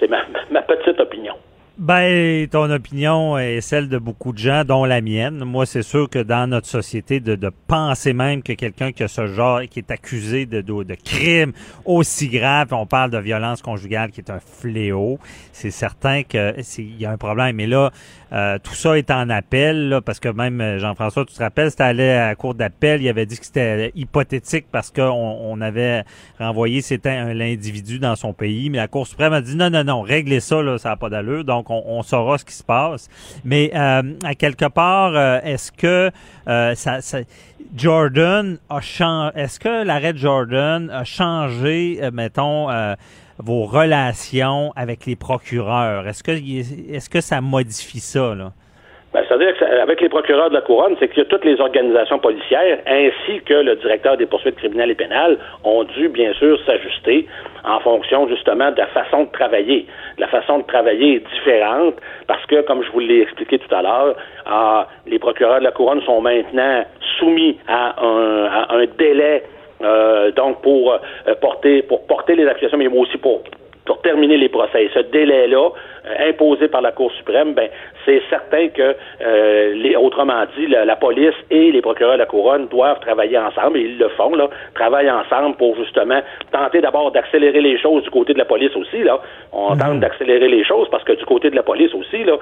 c'est 0.00 0.08
ma, 0.08 0.22
ma 0.50 0.62
petite 0.62 0.98
opinion. 0.98 1.34
Ben, 1.78 2.46
ton 2.48 2.70
opinion 2.70 3.38
est 3.38 3.62
celle 3.62 3.88
de 3.88 3.96
beaucoup 3.96 4.32
de 4.32 4.38
gens, 4.38 4.62
dont 4.62 4.84
la 4.84 5.00
mienne. 5.00 5.42
Moi, 5.42 5.64
c'est 5.64 5.82
sûr 5.82 6.08
que 6.08 6.18
dans 6.18 6.46
notre 6.46 6.66
société, 6.66 7.18
de, 7.18 7.50
penser 7.66 8.12
même 8.12 8.42
que 8.42 8.52
quelqu'un 8.52 8.92
qui 8.92 9.02
a 9.02 9.08
ce 9.08 9.26
genre, 9.26 9.62
qui 9.70 9.78
est 9.78 9.90
accusé 9.90 10.44
de, 10.44 10.60
de, 10.60 10.82
de 10.82 10.94
crime 10.94 11.52
aussi 11.86 12.28
grave, 12.28 12.68
on 12.72 12.84
parle 12.84 13.10
de 13.10 13.18
violence 13.18 13.62
conjugale 13.62 14.10
qui 14.10 14.20
est 14.20 14.30
un 14.30 14.38
fléau, 14.38 15.18
c'est 15.52 15.70
certain 15.70 16.22
que 16.24 16.54
c'est- 16.62 16.82
il 16.82 17.00
y 17.00 17.06
a 17.06 17.10
un 17.10 17.16
problème. 17.16 17.56
Mais 17.56 17.66
là, 17.66 17.90
euh, 18.32 18.58
tout 18.62 18.74
ça 18.74 18.96
est 18.96 19.10
en 19.10 19.28
appel, 19.28 19.88
là, 19.90 20.00
parce 20.00 20.18
que 20.18 20.28
même 20.28 20.60
euh, 20.60 20.78
Jean-François, 20.78 21.24
tu 21.26 21.34
te 21.34 21.42
rappelles, 21.42 21.70
c'était 21.70 21.82
allé 21.82 22.08
à 22.08 22.28
la 22.28 22.34
cour 22.34 22.54
d'appel, 22.54 23.02
il 23.02 23.08
avait 23.08 23.26
dit 23.26 23.38
que 23.38 23.44
c'était 23.44 23.92
hypothétique 23.94 24.66
parce 24.72 24.90
qu'on 24.90 25.02
on 25.10 25.60
avait 25.60 26.04
renvoyé 26.38 26.80
c'était 26.80 27.10
un 27.10 27.34
l'individu 27.34 27.98
dans 27.98 28.16
son 28.16 28.32
pays, 28.32 28.70
mais 28.70 28.78
la 28.78 28.88
Cour 28.88 29.06
suprême 29.06 29.32
a 29.32 29.40
dit 29.40 29.54
non, 29.56 29.70
non, 29.70 29.84
non, 29.84 30.00
réglez 30.02 30.40
ça, 30.40 30.62
là, 30.62 30.78
ça 30.78 30.90
n'a 30.90 30.96
pas 30.96 31.10
d'allure, 31.10 31.44
donc 31.44 31.68
on, 31.70 31.82
on 31.86 32.02
saura 32.02 32.38
ce 32.38 32.44
qui 32.44 32.54
se 32.54 32.64
passe. 32.64 33.08
Mais 33.44 33.70
euh, 33.74 34.02
à 34.24 34.34
quelque 34.34 34.66
part, 34.66 35.12
euh, 35.14 35.38
est-ce 35.44 35.70
que 35.72 36.10
euh, 36.48 36.74
ça, 36.74 37.00
ça- 37.00 37.20
Jordan 37.76 38.58
a 38.68 38.80
changé, 38.80 39.32
est-ce 39.36 39.58
que 39.60 39.84
l'arrêt 39.84 40.12
de 40.12 40.18
Jordan 40.18 40.90
a 40.90 41.04
changé, 41.04 41.98
euh, 42.02 42.10
mettons, 42.12 42.70
euh, 42.70 42.94
vos 43.38 43.64
relations 43.64 44.72
avec 44.76 45.06
les 45.06 45.16
procureurs? 45.16 46.06
Est-ce 46.06 46.22
que, 46.22 46.32
est-ce 46.32 47.10
que 47.10 47.20
ça 47.20 47.40
modifie 47.40 48.00
ça, 48.00 48.34
là? 48.34 48.52
Ben, 49.12 49.22
C'est-à-dire 49.28 49.54
qu'avec 49.58 50.00
les 50.00 50.08
procureurs 50.08 50.48
de 50.48 50.54
la 50.54 50.62
Couronne, 50.62 50.96
c'est 50.98 51.08
que 51.08 51.20
toutes 51.20 51.44
les 51.44 51.60
organisations 51.60 52.18
policières, 52.18 52.78
ainsi 52.86 53.42
que 53.44 53.52
le 53.52 53.76
directeur 53.76 54.16
des 54.16 54.24
poursuites 54.24 54.56
criminelles 54.56 54.90
et 54.90 54.94
pénales, 54.94 55.36
ont 55.64 55.84
dû, 55.84 56.08
bien 56.08 56.32
sûr, 56.34 56.58
s'ajuster 56.64 57.26
en 57.64 57.78
fonction, 57.80 58.26
justement, 58.28 58.70
de 58.70 58.78
la 58.78 58.86
façon 58.86 59.24
de 59.24 59.30
travailler. 59.32 59.86
La 60.16 60.28
façon 60.28 60.60
de 60.60 60.64
travailler 60.64 61.16
est 61.16 61.28
différente 61.34 61.96
parce 62.26 62.44
que, 62.46 62.62
comme 62.62 62.82
je 62.82 62.90
vous 62.90 63.00
l'ai 63.00 63.20
expliqué 63.20 63.58
tout 63.58 63.74
à 63.74 63.82
l'heure, 63.82 64.16
ah, 64.46 64.88
les 65.06 65.18
procureurs 65.18 65.58
de 65.58 65.64
la 65.64 65.72
Couronne 65.72 66.00
sont 66.02 66.22
maintenant 66.22 66.84
soumis 67.18 67.58
à 67.68 68.02
un, 68.02 68.46
à 68.46 68.74
un 68.74 68.86
délai 68.98 69.42
euh, 69.82 70.30
donc 70.32 70.62
pour 70.62 70.92
euh, 70.92 70.98
porter 71.40 71.82
pour 71.82 72.06
porter 72.06 72.34
les 72.36 72.46
accusations, 72.46 72.78
mais 72.78 72.88
aussi 72.88 73.18
pour 73.18 73.42
pour 73.84 74.00
terminer 74.02 74.36
les 74.36 74.48
procès. 74.48 74.84
Et 74.84 74.90
ce 74.94 75.00
délai-là, 75.00 75.70
euh, 76.06 76.28
imposé 76.30 76.68
par 76.68 76.82
la 76.82 76.92
Cour 76.92 77.12
suprême, 77.12 77.54
ben, 77.54 77.68
c'est 78.04 78.22
certain 78.30 78.68
que, 78.68 78.94
euh, 79.20 79.74
les, 79.74 79.96
autrement 79.96 80.44
dit, 80.56 80.66
la, 80.66 80.84
la 80.84 80.96
police 80.96 81.34
et 81.50 81.72
les 81.72 81.80
procureurs 81.80 82.14
de 82.14 82.18
la 82.18 82.26
couronne 82.26 82.66
doivent 82.68 83.00
travailler 83.00 83.38
ensemble, 83.38 83.78
et 83.78 83.82
ils 83.82 83.98
le 83.98 84.08
font, 84.10 84.34
là, 84.34 84.48
travaillent 84.74 85.10
ensemble 85.10 85.56
pour 85.56 85.76
justement 85.76 86.20
tenter 86.50 86.80
d'abord 86.80 87.10
d'accélérer 87.12 87.60
les 87.60 87.78
choses 87.78 88.02
du 88.04 88.10
côté 88.10 88.32
de 88.32 88.38
la 88.38 88.44
police 88.44 88.74
aussi, 88.76 89.02
là. 89.02 89.20
On 89.52 89.76
tente 89.76 90.00
d'accélérer 90.00 90.48
les 90.48 90.64
choses 90.64 90.88
parce 90.90 91.04
que 91.04 91.12
du 91.12 91.24
côté 91.24 91.50
de 91.50 91.56
la 91.56 91.62
police 91.62 91.94
aussi, 91.94 92.24
là, 92.24 92.36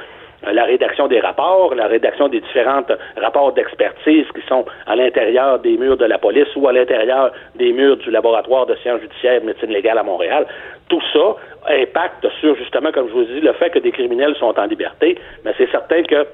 euh, 0.46 0.52
la 0.52 0.64
rédaction 0.64 1.06
des 1.06 1.20
rapports, 1.20 1.74
la 1.74 1.86
rédaction 1.86 2.28
des 2.28 2.40
différents 2.40 2.82
rapports 3.20 3.52
d'expertise 3.52 4.26
qui 4.34 4.40
sont 4.48 4.64
à 4.86 4.96
l'intérieur 4.96 5.58
des 5.58 5.76
murs 5.76 5.96
de 5.96 6.06
la 6.06 6.18
police 6.18 6.48
ou 6.56 6.66
à 6.68 6.72
l'intérieur 6.72 7.32
des 7.56 7.72
murs 7.72 7.96
du 7.98 8.10
laboratoire 8.10 8.66
de 8.66 8.74
sciences 8.76 9.00
judiciaires 9.02 9.34
et 9.34 9.40
de 9.40 9.46
médecine 9.46 9.70
légale 9.70 9.98
à 9.98 10.02
Montréal. 10.02 10.46
Tout 10.90 11.00
ça 11.12 11.36
impacte 11.80 12.26
sur, 12.40 12.54
justement, 12.56 12.92
comme 12.92 13.08
je 13.08 13.12
vous 13.14 13.24
dis, 13.24 13.40
le 13.40 13.52
fait 13.54 13.70
que 13.70 13.78
des 13.78 13.92
criminels 13.92 14.34
sont 14.38 14.52
en 14.58 14.64
liberté, 14.66 15.16
mais 15.44 15.52
c'est 15.56 15.70
certain 15.70 16.02
que 16.02 16.26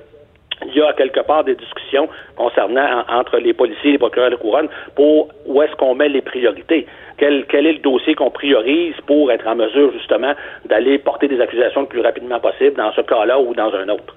il 0.67 0.75
y 0.75 0.81
a 0.81 0.95
quelque 0.95 1.21
part 1.21 1.45
des 1.45 1.55
discussions 1.55 2.09
concernant 2.35 3.05
en- 3.07 3.19
entre 3.21 3.37
les 3.37 3.53
policiers 3.53 3.91
et 3.91 3.93
les 3.93 3.99
procureurs 3.99 4.31
de 4.31 4.37
couronne 4.37 4.69
pour 4.95 5.29
où 5.45 5.61
est-ce 5.63 5.77
qu'on 5.77 5.95
met 5.95 6.09
les 6.09 6.23
priorités. 6.23 6.87
Quel, 7.19 7.45
quel 7.47 7.67
est 7.67 7.75
le 7.75 7.79
dossier 7.81 8.15
qu'on 8.15 8.31
priorise 8.31 8.95
pour 9.07 9.31
être 9.31 9.47
en 9.47 9.55
mesure 9.55 9.93
justement 9.93 10.33
d'aller 10.65 10.97
porter 10.99 11.29
des 11.29 11.39
accusations 11.43 11.83
le 11.83 11.87
plus 11.89 12.01
rapidement 12.01 12.41
possible 12.41 12.75
dans 12.75 12.91
ce 12.95 13.03
cas-là 13.03 13.39
ou 13.39 13.55
dans 13.55 13.71
un 13.75 13.87
autre? 13.91 14.17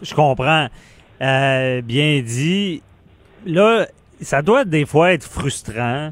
Je 0.00 0.14
comprends. 0.14 0.66
Euh, 1.20 1.80
bien 1.82 2.20
dit. 2.24 2.80
Là, 3.44 3.86
ça 4.20 4.42
doit 4.42 4.64
des 4.64 4.86
fois 4.86 5.12
être 5.14 5.24
frustrant 5.24 6.10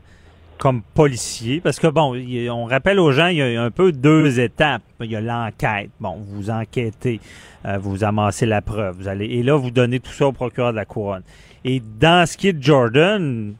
comme 0.58 0.82
policier, 0.82 1.60
parce 1.60 1.78
que 1.78 1.86
bon, 1.86 2.14
on 2.50 2.64
rappelle 2.64 2.98
aux 2.98 3.12
gens, 3.12 3.26
il 3.28 3.36
y 3.36 3.42
a 3.42 3.62
un 3.62 3.70
peu 3.70 3.92
deux 3.92 4.40
étapes. 4.40 4.82
Il 5.00 5.10
y 5.10 5.16
a 5.16 5.20
l'enquête. 5.20 5.90
Bon, 6.00 6.16
vous 6.26 6.50
enquêtez, 6.50 7.20
euh, 7.66 7.78
vous 7.78 8.04
amassez 8.04 8.46
la 8.46 8.62
preuve, 8.62 8.96
vous 8.96 9.08
allez, 9.08 9.26
et 9.26 9.42
là, 9.42 9.56
vous 9.56 9.70
donnez 9.70 10.00
tout 10.00 10.12
ça 10.12 10.26
au 10.26 10.32
procureur 10.32 10.72
de 10.72 10.76
la 10.76 10.84
couronne. 10.84 11.22
Et 11.64 11.82
dans 12.00 12.26
ce 12.26 12.36
qui 12.36 12.48
est 12.48 12.52
de 12.52 12.62
Jordan, 12.62 13.54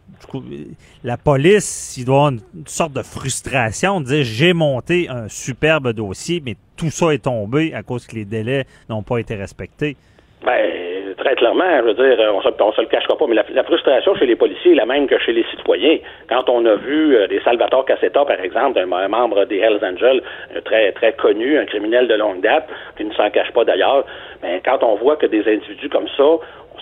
la 1.02 1.16
police, 1.16 1.94
il 1.96 2.04
doit 2.04 2.16
avoir 2.16 2.32
une, 2.32 2.40
une 2.60 2.66
sorte 2.66 2.92
de 2.92 3.02
frustration 3.02 4.00
de 4.00 4.06
dire 4.06 4.24
j'ai 4.24 4.52
monté 4.52 5.08
un 5.08 5.28
superbe 5.28 5.92
dossier, 5.92 6.42
mais 6.44 6.56
tout 6.76 6.90
ça 6.90 7.12
est 7.12 7.24
tombé 7.24 7.74
à 7.74 7.82
cause 7.82 8.06
que 8.06 8.14
les 8.14 8.24
délais 8.24 8.66
n'ont 8.88 9.02
pas 9.02 9.18
été 9.18 9.34
respectés. 9.34 9.96
Ben, 10.44 10.83
très 11.24 11.34
clairement, 11.36 11.64
je 11.78 11.84
veux 11.84 11.94
dire, 11.94 12.18
on 12.32 12.42
se, 12.42 12.48
on 12.60 12.72
se 12.72 12.80
le 12.80 12.86
cachera 12.86 13.16
pas, 13.16 13.26
mais 13.26 13.34
la, 13.34 13.44
la 13.52 13.64
frustration 13.64 14.14
chez 14.14 14.26
les 14.26 14.36
policiers 14.36 14.72
est 14.72 14.76
la 14.76 14.86
même 14.86 15.06
que 15.06 15.18
chez 15.18 15.32
les 15.32 15.44
citoyens. 15.44 15.98
Quand 16.28 16.48
on 16.48 16.64
a 16.66 16.76
vu 16.76 17.16
euh, 17.16 17.26
des 17.26 17.40
Salvatore 17.40 17.86
Cassetta, 17.86 18.24
par 18.24 18.40
exemple, 18.40 18.78
un, 18.78 18.92
un 18.92 19.08
membre 19.08 19.44
des 19.46 19.58
Hells 19.58 19.80
Angels, 19.82 20.22
euh, 20.54 20.60
très 20.60 20.92
très 20.92 21.14
connu, 21.14 21.58
un 21.58 21.64
criminel 21.64 22.06
de 22.08 22.14
longue 22.14 22.40
date, 22.42 22.68
qui 22.96 23.04
ne 23.04 23.12
s'en 23.14 23.30
cache 23.30 23.50
pas 23.52 23.64
d'ailleurs, 23.64 24.04
ben, 24.42 24.60
quand 24.64 24.84
on 24.84 24.96
voit 24.96 25.16
que 25.16 25.26
des 25.26 25.40
individus 25.40 25.88
comme 25.88 26.08
ça 26.16 26.24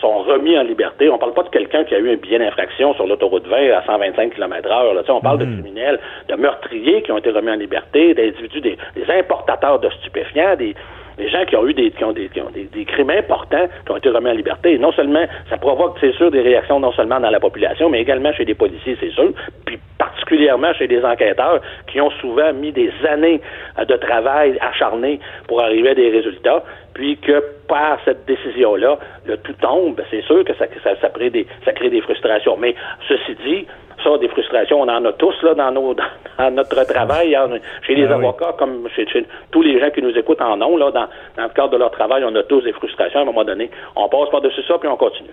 sont 0.01 0.19
remis 0.25 0.59
en 0.59 0.65
liberté. 0.65 1.09
On 1.09 1.19
parle 1.19 1.35
pas 1.35 1.45
de 1.45 1.51
quelqu'un 1.51 1.85
qui 1.85 1.95
a 1.95 1.99
eu 1.99 2.11
un 2.11 2.17
billet 2.17 2.39
d'infraction 2.39 2.93
sur 2.95 3.07
l'autoroute 3.07 3.47
20 3.47 3.71
à 3.71 3.85
125 3.85 4.35
km 4.35 4.69
heure. 4.69 4.95
Là. 4.95 5.03
On 5.09 5.21
parle 5.21 5.39
de 5.39 5.45
criminels, 5.45 6.01
de 6.29 6.35
meurtriers 6.35 7.03
qui 7.03 7.13
ont 7.13 7.19
été 7.19 7.31
remis 7.31 7.51
en 7.51 7.55
liberté, 7.55 8.15
d'individus, 8.15 8.61
des, 8.61 8.77
des 8.97 9.11
importateurs 9.11 9.79
de 9.79 9.89
stupéfiants, 10.01 10.57
des, 10.57 10.75
des 11.23 11.29
gens 11.29 11.45
qui 11.45 11.57
ont 11.57 11.67
eu 11.67 11.75
des, 11.75 11.93
crimes 11.93 13.11
importants 13.11 13.69
qui 13.87 13.93
ont 13.93 13.97
été 13.97 14.09
remis 14.09 14.31
en 14.31 14.35
liberté. 14.35 14.73
Et 14.73 14.79
non 14.79 14.93
seulement, 14.93 15.25
ça 15.49 15.57
provoque, 15.57 15.97
c'est 16.01 16.15
sûr, 16.15 16.31
des 16.31 16.41
réactions 16.41 16.81
non 16.81 16.93
seulement 16.93 17.21
dans 17.21 17.31
la 17.31 17.41
population, 17.41 17.89
mais 17.89 18.01
également 18.01 18.33
chez 18.33 18.45
les 18.45 18.55
policiers, 18.55 18.97
c'est 19.01 19.11
sûr, 19.11 19.33
puis 19.65 19.79
particulièrement 19.99 20.73
chez 20.75 20.89
des 20.89 21.05
enquêteurs 21.05 21.61
qui 21.87 22.01
ont 22.01 22.11
souvent 22.21 22.53
mis 22.53 22.73
des 22.73 22.91
années 23.09 23.41
de 23.79 23.97
travail 23.97 24.59
acharné 24.61 25.21
pour 25.47 25.63
arriver 25.63 25.91
à 25.91 25.95
des 25.95 26.11
résultats, 26.11 26.65
puis 26.95 27.17
que 27.19 27.43
par 27.69 27.99
cette 28.05 28.27
décision-là, 28.27 28.99
le 29.27 29.37
tout 29.39 29.55
tombe, 29.61 29.97
ben, 29.97 30.05
c'est 30.11 30.23
sûr 30.23 30.45
que 30.45 30.55
ça, 30.55 30.67
ça, 30.83 30.91
ça, 31.01 31.09
crée 31.09 31.31
des, 31.31 31.47
ça 31.65 31.73
crée 31.73 31.91
des 31.91 32.01
frustrations. 32.01 32.57
Mais 32.57 32.75
ceci 33.09 33.35
dit, 33.47 33.67
ça, 34.03 34.19
des 34.19 34.29
frustrations, 34.29 34.81
on 34.81 34.89
en 34.89 35.05
a 35.05 35.13
tous 35.13 35.35
là 35.43 35.55
dans, 35.55 35.71
nos, 35.71 35.95
dans, 36.39 36.51
notre 36.51 36.85
travail, 36.85 37.37
chez 37.87 37.95
les 37.95 38.07
oui. 38.07 38.13
avocats, 38.13 38.55
comme 38.59 38.89
chez, 38.95 39.07
chez 39.07 39.25
tous 39.51 39.63
les 39.63 39.81
gens 39.81 39.91
qui 39.91 40.03
nous 40.03 40.17
écoutent 40.17 40.43
en 40.43 40.61
ont, 40.61 40.77
là, 40.77 40.91
dans, 40.91 41.09
dans 41.37 41.45
le 41.45 41.51
cadre 41.51 41.71
de 41.71 41.77
leur 41.79 41.91
travail, 41.91 42.25
on 42.25 42.35
a 42.35 42.43
tous 42.43 42.63
des 42.63 42.73
frustrations 42.73 43.21
à 43.21 43.23
un 43.23 43.27
moment 43.27 43.45
donné. 43.45 43.71
On 43.97 44.09
passe 44.09 44.29
par-dessus 44.31 44.63
ça, 44.69 44.79
puis 44.79 44.89
on 44.89 44.97
continue. 44.97 45.31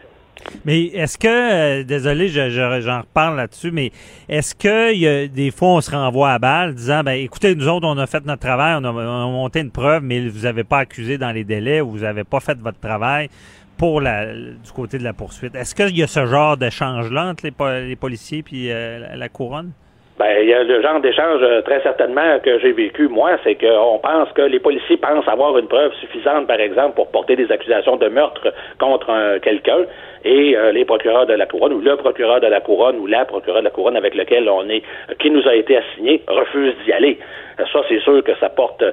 Mais 0.66 0.86
est-ce 0.86 1.18
que, 1.18 1.28
euh, 1.28 1.84
désolé, 1.84 2.28
je- 2.28 2.50
je- 2.50 2.82
j'en 2.82 3.02
reparle 3.02 3.36
là-dessus, 3.38 3.72
mais 3.72 3.92
est-ce 4.28 4.56
que 4.56 4.94
y 4.94 5.08
a, 5.08 5.28
des 5.28 5.52
fois 5.52 5.70
on 5.70 5.82
se 5.82 5.92
renvoie 5.92 6.32
à 6.32 6.40
balle 6.40 6.76
disant, 6.76 7.04
ben 7.04 7.14
écoutez, 7.14 7.56
nous 7.56 7.68
autres, 7.68 7.88
on 7.88 7.98
a 7.98 8.08
fait 8.08 8.26
notre 8.26 8.42
travail, 8.42 8.76
on 8.80 8.84
a, 8.86 8.92
on 8.92 9.00
a 9.28 9.32
monté 9.32 9.60
une 9.60 9.72
preuve, 9.72 10.04
mais 10.04 10.28
vous 10.28 10.42
n'avez 10.44 10.64
pas 10.64 10.80
accusé 10.80 11.18
dans 11.18 11.32
les 11.32 11.44
délais 11.44 11.82
ou 11.82 11.92
vous 11.92 12.00
n'avez 12.00 12.24
pas 12.24 12.40
fait 12.40 12.58
votre 12.60 12.80
travail 12.80 13.30
pour 13.78 14.02
la, 14.02 14.34
du 14.34 14.72
côté 14.74 14.98
de 14.98 15.04
la 15.04 15.14
poursuite. 15.14 15.56
Est-ce 15.56 15.74
qu'il 15.76 15.98
y 15.98 16.04
a 16.04 16.08
ce 16.08 16.26
genre 16.26 16.58
d'échange-là 16.58 17.28
entre 17.28 17.46
les, 17.46 17.88
les 17.88 17.96
policiers 17.96 18.44
puis 18.44 18.72
euh, 18.72 19.16
la 19.16 19.30
couronne? 19.30 19.72
Ben, 20.20 20.36
il 20.42 20.50
y 20.50 20.54
a 20.54 20.64
le 20.64 20.82
genre 20.82 21.00
d'échange 21.00 21.40
euh, 21.42 21.62
très 21.62 21.80
certainement 21.80 22.40
que 22.44 22.60
j'ai 22.60 22.74
vécu, 22.74 23.08
moi, 23.08 23.38
c'est 23.42 23.56
qu'on 23.56 24.00
pense 24.00 24.30
que 24.34 24.42
les 24.42 24.60
policiers 24.60 24.98
pensent 24.98 25.26
avoir 25.30 25.58
une 25.58 25.68
preuve 25.68 25.94
suffisante, 25.94 26.46
par 26.46 26.60
exemple, 26.60 26.96
pour 26.96 27.10
porter 27.10 27.38
des 27.38 27.50
accusations 27.50 27.96
de 27.96 28.10
meurtre 28.10 28.54
contre 28.82 29.38
quelqu'un, 29.38 29.86
et 30.26 30.58
euh, 30.58 30.74
les 30.74 30.84
procureurs 30.84 31.26
de 31.26 31.32
la 31.32 31.46
couronne, 31.46 31.72
ou 31.72 31.80
le 31.80 31.96
procureur 31.96 32.42
de 32.42 32.48
la 32.48 32.60
couronne, 32.60 32.98
ou 32.98 33.08
la 33.08 33.24
procureure 33.24 33.62
de 33.62 33.64
la 33.64 33.70
couronne 33.70 33.96
avec 33.96 34.14
lequel 34.14 34.50
on 34.50 34.68
est, 34.68 34.84
qui 35.20 35.32
nous 35.32 35.48
a 35.48 35.56
été 35.56 35.78
assigné, 35.78 36.22
refusent 36.28 36.76
d'y 36.84 36.92
aller. 36.92 37.18
Euh, 37.62 37.64
ça, 37.72 37.80
c'est 37.88 38.02
sûr 38.02 38.22
que 38.22 38.36
ça 38.42 38.50
porte, 38.50 38.84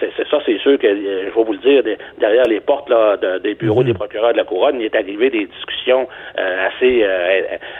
c'est, 0.00 0.28
ça, 0.28 0.38
c'est 0.44 0.58
sûr 0.58 0.76
que, 0.76 0.88
je 0.88 1.26
vais 1.26 1.30
vous 1.36 1.52
le 1.52 1.58
dire, 1.58 1.84
derrière 2.18 2.46
les 2.48 2.58
portes 2.58 2.88
là, 2.88 3.16
des 3.38 3.54
bureaux 3.54 3.84
des 3.84 3.94
procureurs 3.94 4.32
de 4.32 4.38
la 4.38 4.44
couronne, 4.44 4.80
il 4.80 4.86
est 4.86 4.96
arrivé 4.96 5.30
des 5.30 5.44
discussions 5.44 6.08
assez, 6.36 7.06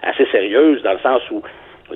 assez 0.02 0.26
sérieuses, 0.26 0.80
dans 0.82 0.92
le 0.92 0.98
sens 1.00 1.22
où 1.32 1.42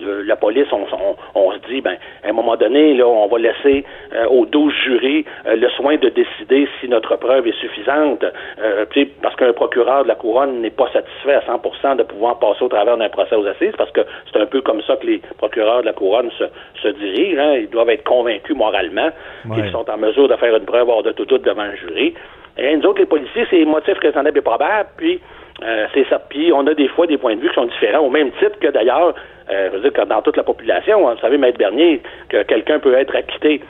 la 0.00 0.36
police, 0.36 0.66
on, 0.72 0.86
on, 1.34 1.52
se 1.52 1.58
dit, 1.68 1.80
ben, 1.80 1.96
à 2.24 2.28
un 2.28 2.32
moment 2.32 2.56
donné, 2.56 2.94
là, 2.94 3.06
on 3.06 3.26
va 3.26 3.38
laisser 3.38 3.84
euh, 4.14 4.26
aux 4.26 4.46
12 4.46 4.72
jurés 4.84 5.24
euh, 5.46 5.56
le 5.56 5.68
soin 5.70 5.96
de 5.96 6.08
décider 6.08 6.68
si 6.80 6.88
notre 6.88 7.16
preuve 7.16 7.46
est 7.46 7.58
suffisante, 7.60 8.24
euh, 8.60 8.84
parce 9.22 9.36
qu'un 9.36 9.52
procureur 9.52 10.04
de 10.04 10.08
la 10.08 10.14
couronne 10.14 10.60
n'est 10.60 10.70
pas 10.70 10.88
satisfait 10.92 11.34
à 11.34 11.40
100% 11.40 11.96
de 11.96 12.02
pouvoir 12.04 12.38
passer 12.38 12.62
au 12.64 12.68
travers 12.68 12.96
d'un 12.96 13.08
procès 13.08 13.36
aux 13.36 13.46
assises, 13.46 13.74
parce 13.76 13.90
que 13.90 14.00
c'est 14.32 14.40
un 14.40 14.46
peu 14.46 14.60
comme 14.60 14.82
ça 14.82 14.96
que 14.96 15.06
les 15.06 15.20
procureurs 15.38 15.80
de 15.82 15.86
la 15.86 15.92
couronne 15.92 16.30
se, 16.38 16.44
se 16.82 16.88
dirigent. 16.88 17.40
Hein. 17.40 17.56
Ils 17.58 17.70
doivent 17.70 17.90
être 17.90 18.04
convaincus 18.04 18.56
moralement 18.56 19.10
qu'ils 19.54 19.70
sont 19.70 19.88
en 19.90 19.98
mesure 19.98 20.28
de 20.28 20.36
faire 20.36 20.54
une 20.56 20.64
preuve 20.64 20.88
hors 20.88 21.02
de 21.02 21.12
tout 21.12 21.24
doute 21.24 21.42
devant 21.42 21.62
un 21.62 21.74
jury. 21.74 22.14
Et 22.58 22.76
nous 22.76 22.86
autres, 22.86 23.00
les 23.00 23.06
policiers, 23.06 23.46
c'est 23.50 23.64
motif 23.64 23.98
raisonnable 23.98 24.38
et 24.38 24.42
probable, 24.42 24.90
puis 24.96 25.20
euh, 25.64 25.86
c'est 25.94 26.06
ça. 26.08 26.18
Puis 26.18 26.52
on 26.52 26.66
a 26.66 26.74
des 26.74 26.88
fois 26.88 27.06
des 27.06 27.18
points 27.18 27.36
de 27.36 27.40
vue 27.40 27.48
qui 27.48 27.54
sont 27.54 27.66
différents, 27.66 28.00
au 28.00 28.10
même 28.10 28.30
titre 28.32 28.58
que 28.60 28.68
d'ailleurs, 28.68 29.14
euh, 29.50 29.68
je 29.70 29.76
veux 29.76 29.82
dire 29.82 29.92
que 29.92 30.06
dans 30.06 30.22
toute 30.22 30.36
la 30.36 30.42
population, 30.42 31.08
hein, 31.08 31.14
vous 31.14 31.20
savez, 31.20 31.38
Maître 31.38 31.58
Bernier, 31.58 32.02
que 32.28 32.42
quelqu'un 32.42 32.78
peut 32.78 32.94
être 32.94 33.14
acquitté 33.14 33.60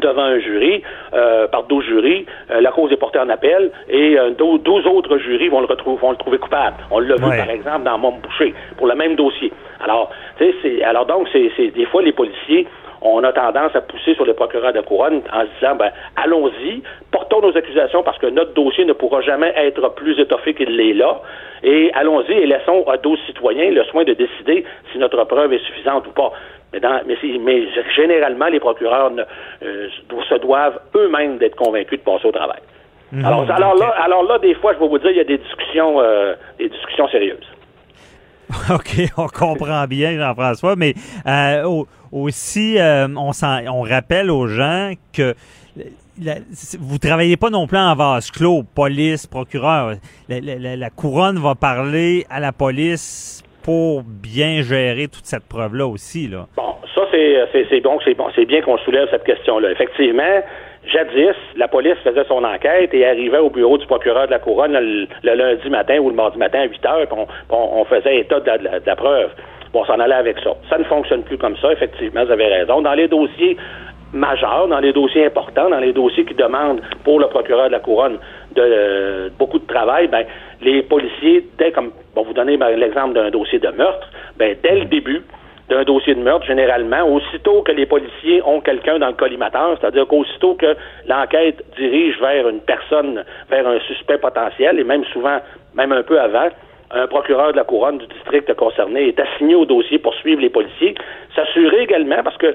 devant 0.00 0.22
un 0.22 0.38
jury, 0.38 0.82
euh, 1.14 1.46
par 1.48 1.64
12 1.64 1.84
jurys, 1.84 2.26
la 2.48 2.70
cause 2.70 2.92
est 2.92 2.96
portée 2.96 3.18
en 3.18 3.28
appel 3.28 3.70
et 3.88 4.16
12, 4.36 4.86
autres 4.86 5.18
jurys 5.18 5.48
vont 5.48 5.60
le 5.60 5.66
retrouver, 5.66 5.98
vont 6.00 6.10
le 6.10 6.16
trouver 6.16 6.38
coupable. 6.38 6.76
On 6.90 7.00
l'a 7.00 7.14
vu, 7.14 7.20
par 7.20 7.50
exemple, 7.50 7.84
dans 7.84 7.98
Mont 7.98 8.18
Boucher, 8.22 8.54
pour 8.76 8.86
le 8.86 8.94
même 8.94 9.16
dossier. 9.16 9.52
Alors, 9.80 10.10
tu 10.38 10.44
sais, 10.44 10.54
c'est, 10.62 10.82
alors 10.82 11.06
donc, 11.06 11.28
c'est, 11.32 11.68
des 11.68 11.86
fois, 11.86 12.02
les 12.02 12.12
policiers 12.12 12.66
on 13.02 13.22
a 13.24 13.32
tendance 13.32 13.74
à 13.74 13.80
pousser 13.80 14.14
sur 14.14 14.24
les 14.24 14.34
procureurs 14.34 14.72
de 14.72 14.80
couronne 14.80 15.22
en 15.32 15.42
se 15.42 15.46
disant, 15.60 15.76
ben, 15.76 15.90
allons-y, 16.16 16.82
portons 17.10 17.40
nos 17.40 17.56
accusations 17.56 18.02
parce 18.02 18.18
que 18.18 18.26
notre 18.26 18.54
dossier 18.54 18.84
ne 18.84 18.92
pourra 18.92 19.20
jamais 19.20 19.52
être 19.56 19.94
plus 19.94 20.18
étoffé 20.18 20.54
qu'il 20.54 20.76
l'est 20.76 20.94
là, 20.94 21.20
et 21.62 21.90
allons-y 21.94 22.32
et 22.32 22.46
laissons 22.46 22.84
à 22.88 22.96
d'autres 22.96 23.22
citoyens 23.26 23.70
le 23.70 23.84
soin 23.84 24.04
de 24.04 24.14
décider 24.14 24.64
si 24.92 24.98
notre 24.98 25.22
preuve 25.24 25.52
est 25.52 25.64
suffisante 25.64 26.06
ou 26.06 26.10
pas. 26.10 26.32
Mais, 26.82 27.16
mais, 27.40 27.66
généralement, 27.94 28.46
les 28.46 28.60
procureurs 28.60 29.12
euh, 29.62 29.88
se 30.28 30.34
doivent 30.36 30.80
eux-mêmes 30.94 31.38
d'être 31.38 31.56
convaincus 31.56 31.98
de 31.98 32.04
passer 32.04 32.26
au 32.26 32.32
travail. 32.32 32.60
Mhm. 33.12 33.24
alors, 33.24 33.50
alors, 33.50 33.74
là, 33.76 33.94
alors 34.02 34.22
là, 34.24 34.38
des 34.38 34.54
fois, 34.54 34.74
je 34.74 34.80
vais 34.80 34.88
vous 34.88 34.98
dire, 34.98 35.10
il 35.10 35.16
y 35.16 35.20
a 35.20 35.24
des 35.24 35.38
discussions, 35.38 36.00
euh, 36.00 36.34
des 36.58 36.68
discussions 36.68 37.08
sérieuses. 37.08 37.46
OK, 38.70 39.12
on 39.16 39.26
comprend 39.26 39.86
bien, 39.86 40.16
Jean-François, 40.18 40.76
mais 40.76 40.94
euh, 41.26 41.84
aussi, 42.12 42.78
euh, 42.78 43.06
on, 43.16 43.30
on 43.68 43.82
rappelle 43.82 44.30
aux 44.30 44.46
gens 44.46 44.92
que 45.12 45.34
vous 46.80 46.98
travaillez 46.98 47.36
pas 47.36 47.50
non 47.50 47.66
plus 47.66 47.78
en 47.78 47.94
vase 47.94 48.30
clos, 48.30 48.62
police, 48.62 49.26
procureur. 49.26 49.96
La, 50.28 50.90
couronne 50.90 51.38
va 51.38 51.54
parler 51.54 52.24
à 52.30 52.40
la 52.40 52.52
police 52.52 53.42
pour 53.66 54.04
bien 54.04 54.62
gérer 54.62 55.08
toute 55.08 55.26
cette 55.26 55.48
preuve-là 55.48 55.88
aussi. 55.88 56.28
Là. 56.28 56.46
Bon, 56.56 56.76
ça, 56.94 57.02
c'est 57.10 57.80
bon, 57.80 57.98
c'est 58.04 58.14
bon, 58.14 58.28
bien 58.46 58.62
qu'on 58.62 58.78
soulève 58.78 59.08
cette 59.10 59.24
question-là. 59.24 59.72
Effectivement, 59.72 60.40
Jadis, 60.86 61.34
la 61.56 61.66
police 61.66 61.98
faisait 62.04 62.24
son 62.28 62.44
enquête 62.44 62.94
et 62.94 63.04
arrivait 63.04 63.38
au 63.38 63.50
bureau 63.50 63.76
du 63.76 63.84
procureur 63.86 64.26
de 64.26 64.30
la 64.30 64.38
couronne 64.38 64.72
le, 64.72 65.34
lundi 65.34 65.68
matin 65.68 65.98
ou 65.98 66.10
le 66.10 66.14
mardi 66.14 66.38
matin 66.38 66.60
à 66.60 66.66
8 66.66 66.86
heures, 66.86 67.06
puis 67.08 67.18
on, 67.50 67.84
faisait 67.86 68.18
état 68.20 68.38
de 68.38 68.86
la, 68.86 68.94
preuve. 68.94 69.30
On 69.74 69.84
s'en 69.84 69.98
allait 69.98 70.14
avec 70.14 70.38
ça. 70.44 70.54
Ça 70.70 70.78
ne 70.78 70.84
fonctionne 70.84 71.24
plus 71.24 71.36
comme 71.36 71.56
ça, 71.56 71.72
effectivement, 71.72 72.24
vous 72.24 72.30
avez 72.30 72.46
raison. 72.46 72.82
Dans 72.82 72.94
les 72.94 73.08
dossiers 73.08 73.56
majeurs, 74.16 74.68
dans 74.68 74.80
les 74.80 74.92
dossiers 74.92 75.26
importants, 75.26 75.70
dans 75.70 75.78
les 75.78 75.92
dossiers 75.92 76.24
qui 76.24 76.34
demandent 76.34 76.80
pour 77.04 77.20
le 77.20 77.28
procureur 77.28 77.66
de 77.66 77.72
la 77.72 77.80
couronne 77.80 78.18
de, 78.54 79.30
beaucoup 79.38 79.58
de 79.58 79.66
travail, 79.66 80.08
ben, 80.08 80.24
les 80.62 80.82
policiers, 80.82 81.46
dès 81.58 81.72
comme, 81.72 81.90
bon, 82.14 82.22
vous 82.22 82.32
donner 82.32 82.56
ben, 82.56 82.70
l'exemple 82.70 83.14
d'un 83.14 83.30
dossier 83.30 83.58
de 83.58 83.68
meurtre, 83.68 84.08
ben, 84.36 84.56
dès 84.62 84.76
le 84.76 84.84
début, 84.86 85.22
d'un 85.68 85.82
dossier 85.82 86.14
de 86.14 86.20
meurtre, 86.20 86.46
généralement, 86.46 87.02
aussitôt 87.02 87.62
que 87.62 87.72
les 87.72 87.86
policiers 87.86 88.40
ont 88.44 88.60
quelqu'un 88.60 88.98
dans 88.98 89.08
le 89.08 89.14
collimateur, 89.14 89.76
c'est-à-dire 89.80 90.06
qu'aussitôt 90.06 90.54
que 90.54 90.76
l'enquête 91.08 91.64
dirige 91.76 92.18
vers 92.20 92.48
une 92.48 92.60
personne, 92.60 93.24
vers 93.50 93.66
un 93.66 93.80
suspect 93.80 94.18
potentiel, 94.18 94.78
et 94.78 94.84
même 94.84 95.04
souvent, 95.06 95.38
même 95.74 95.92
un 95.92 96.02
peu 96.02 96.20
avant, 96.20 96.48
un 96.92 97.06
procureur 97.08 97.50
de 97.50 97.56
la 97.56 97.64
couronne 97.64 97.98
du 97.98 98.06
district 98.06 98.52
concerné 98.54 99.08
est 99.08 99.18
assigné 99.18 99.56
au 99.56 99.64
dossier 99.64 99.98
pour 99.98 100.14
suivre 100.14 100.40
les 100.40 100.50
policiers. 100.50 100.94
S'assurer 101.34 101.82
également, 101.82 102.22
parce 102.22 102.36
que, 102.36 102.54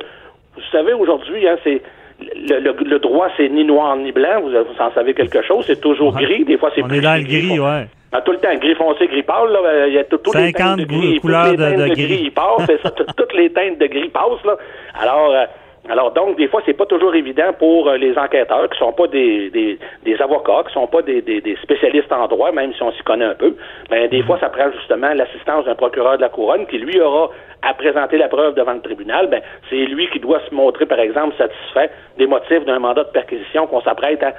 vous 0.55 0.61
savez, 0.71 0.93
aujourd'hui, 0.93 1.47
hein, 1.47 1.57
c'est 1.63 1.81
le, 2.19 2.97
droit, 2.99 3.29
c'est 3.37 3.49
ni 3.49 3.63
noir 3.63 3.95
ni 3.97 4.11
blanc. 4.11 4.41
Vous, 4.41 4.55
en 4.55 4.91
savez 4.93 5.13
quelque 5.13 5.41
chose. 5.41 5.65
C'est 5.65 5.81
toujours 5.81 6.13
gris. 6.13 6.43
Des 6.45 6.57
fois, 6.57 6.71
c'est 6.75 6.83
plus. 6.83 6.97
On 6.97 6.99
est 6.99 7.01
dans 7.01 7.15
le 7.15 7.23
gris, 7.23 7.59
ouais. 7.59 7.87
Ah, 8.13 8.21
tout 8.21 8.33
le 8.33 8.39
temps, 8.39 8.53
gris 8.55 8.75
foncé, 8.75 9.07
gris 9.07 9.23
pâle, 9.23 9.51
là. 9.51 9.87
Il 9.87 9.93
y 9.93 9.97
a 9.97 10.03
toutes 10.03 10.35
les 10.35 10.51
teintes 10.51 10.79
de 10.79 10.85
gris. 10.85 11.19
couleurs 11.21 11.51
les 11.51 11.57
de, 11.57 11.93
gris. 11.93 12.07
gris 12.07 12.31
passent. 12.31 12.69
ça, 12.83 12.91
toutes 13.17 13.33
les 13.33 13.51
teintes 13.51 13.79
de 13.79 13.87
gris 13.87 14.09
passent, 14.09 14.43
là. 14.45 14.57
Alors, 14.99 15.31
euh, 15.31 15.45
alors 15.89 16.11
donc, 16.11 16.37
des 16.37 16.47
fois, 16.47 16.61
c'est 16.65 16.73
pas 16.73 16.85
toujours 16.85 17.15
évident 17.15 17.53
pour 17.57 17.87
euh, 17.87 17.97
les 17.97 18.17
enquêteurs 18.17 18.69
qui 18.69 18.77
sont 18.77 18.91
pas 18.91 19.07
des, 19.07 19.49
des, 19.49 19.79
des, 20.03 20.21
avocats, 20.21 20.63
qui 20.67 20.73
sont 20.73 20.87
pas 20.87 21.01
des, 21.01 21.21
des, 21.21 21.41
des 21.41 21.55
spécialistes 21.63 22.11
en 22.11 22.27
droit, 22.27 22.51
même 22.51 22.73
si 22.73 22.83
on 22.83 22.91
s'y 22.91 23.01
connaît 23.03 23.25
un 23.25 23.35
peu. 23.35 23.55
Ben, 23.89 24.09
des 24.09 24.21
fois, 24.23 24.37
ça 24.39 24.49
prend 24.49 24.69
justement 24.71 25.13
l'assistance 25.13 25.65
d'un 25.65 25.75
procureur 25.75 26.17
de 26.17 26.21
la 26.21 26.29
couronne 26.29 26.67
qui, 26.67 26.77
lui, 26.77 26.99
aura 26.99 27.29
à 27.61 27.73
présenter 27.73 28.17
la 28.17 28.27
preuve 28.27 28.55
devant 28.55 28.73
le 28.73 28.81
tribunal. 28.81 29.27
Ben, 29.27 29.41
c'est 29.69 29.85
lui 29.85 30.09
qui 30.09 30.19
doit 30.19 30.41
se 30.49 30.53
montrer, 30.53 30.85
par 30.85 30.99
exemple, 30.99 31.35
satisfait 31.37 31.91
des 32.17 32.27
motifs 32.27 32.65
d'un 32.65 32.79
mandat 32.79 33.03
de 33.03 33.09
perquisition 33.09 33.67
qu'on 33.67 33.81
s'apprête 33.81 34.23
à, 34.23 34.33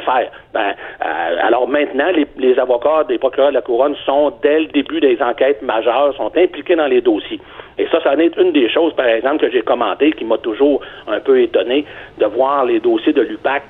faire. 0.00 0.30
Ben, 0.52 0.74
euh, 1.04 1.36
alors 1.42 1.68
maintenant, 1.68 2.10
les, 2.36 2.58
avocats 2.58 3.04
des 3.04 3.18
procureurs 3.18 3.50
de 3.50 3.54
la 3.54 3.62
couronne 3.62 3.94
sont, 4.06 4.32
dès 4.42 4.60
le 4.60 4.66
début 4.66 5.00
des 5.00 5.20
enquêtes 5.20 5.62
majeures, 5.62 6.14
sont 6.16 6.32
impliqués 6.36 6.74
dans 6.74 6.86
les 6.86 7.00
dossiers. 7.00 7.40
Et 7.78 7.86
ça, 7.88 8.00
ça 8.02 8.12
en 8.12 8.18
est 8.18 8.36
une 8.36 8.52
des 8.52 8.68
choses, 8.70 8.94
par 8.94 9.06
exemple, 9.06 9.44
que 9.44 9.50
j'ai 9.50 9.62
commenté, 9.62 10.12
qui 10.12 10.24
m'a 10.24 10.38
toujours 10.38 10.80
un 11.06 11.20
peu 11.20 11.40
étonné 11.40 11.84
de 12.18 12.26
voir 12.26 12.64
les 12.64 12.80
dossiers 12.80 13.12
de 13.12 13.22
l'UPAC 13.22 13.62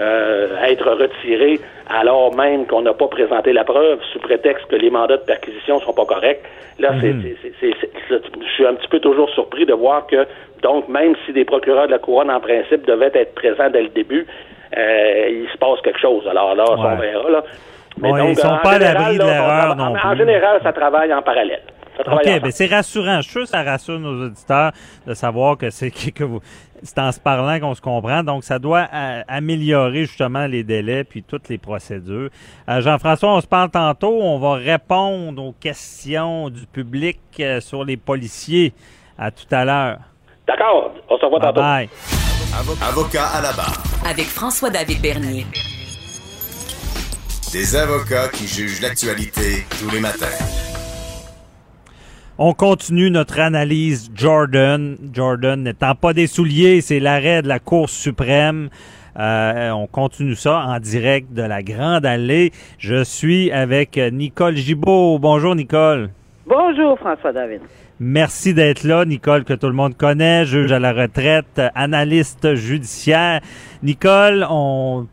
euh, 0.00 0.62
être 0.64 0.90
retirés 0.90 1.60
alors 1.88 2.34
même 2.34 2.66
qu'on 2.66 2.82
n'a 2.82 2.94
pas 2.94 3.08
présenté 3.08 3.52
la 3.52 3.64
preuve 3.64 4.00
sous 4.12 4.18
prétexte 4.18 4.66
que 4.66 4.76
les 4.76 4.90
mandats 4.90 5.18
de 5.18 5.22
perquisition 5.22 5.80
sont 5.80 5.92
pas 5.92 6.06
corrects. 6.06 6.42
Là, 6.78 6.92
mhm. 6.92 7.22
c'est, 7.60 7.74
je 8.10 8.52
suis 8.54 8.66
un 8.66 8.74
petit 8.74 8.88
peu 8.88 9.00
toujours 9.00 9.30
surpris 9.30 9.66
de 9.66 9.74
voir 9.74 10.06
que, 10.06 10.26
donc, 10.62 10.88
même 10.88 11.14
si 11.24 11.32
des 11.32 11.44
procureurs 11.44 11.86
de 11.86 11.92
la 11.92 11.98
couronne, 11.98 12.30
en 12.30 12.40
principe, 12.40 12.86
devaient 12.86 13.12
être 13.14 13.34
présents 13.34 13.70
dès 13.70 13.82
le 13.82 13.90
début, 13.90 14.26
euh, 14.76 15.28
il 15.30 15.48
se 15.52 15.58
passe 15.58 15.80
quelque 15.82 16.00
chose. 16.00 16.26
Alors 16.28 16.54
là, 16.54 16.64
on 16.68 16.96
verra. 16.96 17.30
Là. 17.30 17.44
Mais 17.98 18.10
donc, 18.10 18.30
ils 18.30 18.36
sont 18.36 18.58
pas 18.62 18.72
à 18.72 18.78
l'abri 18.78 19.18
de 19.18 19.22
l'erreur 19.22 19.76
non 19.76 19.94
En 20.02 20.16
général, 20.16 20.60
ça 20.62 20.72
travaille 20.72 21.14
en 21.14 21.22
parallèle. 21.22 21.62
OK, 21.98 22.24
ben 22.24 22.50
c'est 22.50 22.66
rassurant. 22.66 23.18
Je 23.18 23.22
suis 23.22 23.30
sûr 23.30 23.42
que 23.42 23.48
ça 23.48 23.62
rassure 23.62 24.00
nos 24.00 24.26
auditeurs 24.26 24.72
de 25.06 25.14
savoir 25.14 25.56
que 25.56 25.70
c'est 25.70 25.90
que 26.14 26.24
vous 26.24 26.40
c'est 26.84 26.98
en 26.98 27.10
se 27.10 27.18
parlant 27.18 27.58
qu'on 27.58 27.74
se 27.74 27.80
comprend. 27.80 28.22
Donc, 28.22 28.44
ça 28.44 28.58
doit 28.58 28.86
euh, 28.92 29.22
améliorer 29.26 30.04
justement 30.04 30.46
les 30.46 30.62
délais 30.62 31.02
puis 31.02 31.22
toutes 31.22 31.48
les 31.48 31.58
procédures. 31.58 32.28
Euh, 32.68 32.80
Jean-François, 32.80 33.34
on 33.34 33.40
se 33.40 33.46
parle 33.46 33.70
tantôt. 33.70 34.20
On 34.20 34.38
va 34.38 34.54
répondre 34.54 35.42
aux 35.42 35.52
questions 35.52 36.50
du 36.50 36.66
public 36.66 37.18
euh, 37.40 37.60
sur 37.60 37.84
les 37.84 37.96
policiers. 37.96 38.72
À 39.18 39.30
tout 39.30 39.46
à 39.50 39.64
l'heure. 39.64 39.98
D'accord. 40.46 40.92
On 41.08 41.18
se 41.18 41.24
revoit 41.24 41.40
tantôt. 41.40 41.60
Bye. 41.60 41.88
Avocat 42.82 43.26
à 43.26 43.40
la 43.40 43.52
barre. 43.52 43.82
Avec 44.08 44.26
François-David 44.26 45.00
Bernier. 45.00 45.46
Des 47.52 47.76
avocats 47.76 48.28
qui 48.28 48.46
jugent 48.46 48.82
l'actualité 48.82 49.64
tous 49.80 49.90
les 49.90 50.00
matins. 50.00 50.26
On 52.36 52.52
continue 52.52 53.12
notre 53.12 53.38
analyse 53.38 54.10
Jordan. 54.12 54.96
Jordan 55.12 55.62
n'étant 55.62 55.94
pas 55.94 56.12
des 56.12 56.26
souliers, 56.26 56.80
c'est 56.80 56.98
l'arrêt 56.98 57.42
de 57.42 57.48
la 57.48 57.60
Cour 57.60 57.88
suprême. 57.88 58.70
Euh, 59.16 59.70
on 59.70 59.86
continue 59.86 60.34
ça 60.34 60.64
en 60.66 60.80
direct 60.80 61.32
de 61.32 61.42
la 61.42 61.62
Grande 61.62 62.04
Allée. 62.04 62.50
Je 62.78 63.04
suis 63.04 63.52
avec 63.52 63.96
Nicole 63.96 64.56
Gibault. 64.56 65.20
Bonjour 65.20 65.54
Nicole. 65.54 66.10
Bonjour 66.44 66.98
François 66.98 67.32
David. 67.32 67.60
Merci 68.00 68.54
d'être 68.54 68.82
là, 68.82 69.04
Nicole, 69.04 69.44
que 69.44 69.54
tout 69.54 69.68
le 69.68 69.72
monde 69.72 69.96
connaît, 69.96 70.44
juge 70.46 70.72
à 70.72 70.80
la 70.80 70.92
retraite, 70.92 71.62
analyste 71.76 72.56
judiciaire. 72.56 73.40
Nicole, 73.84 74.44
on, 74.50 75.06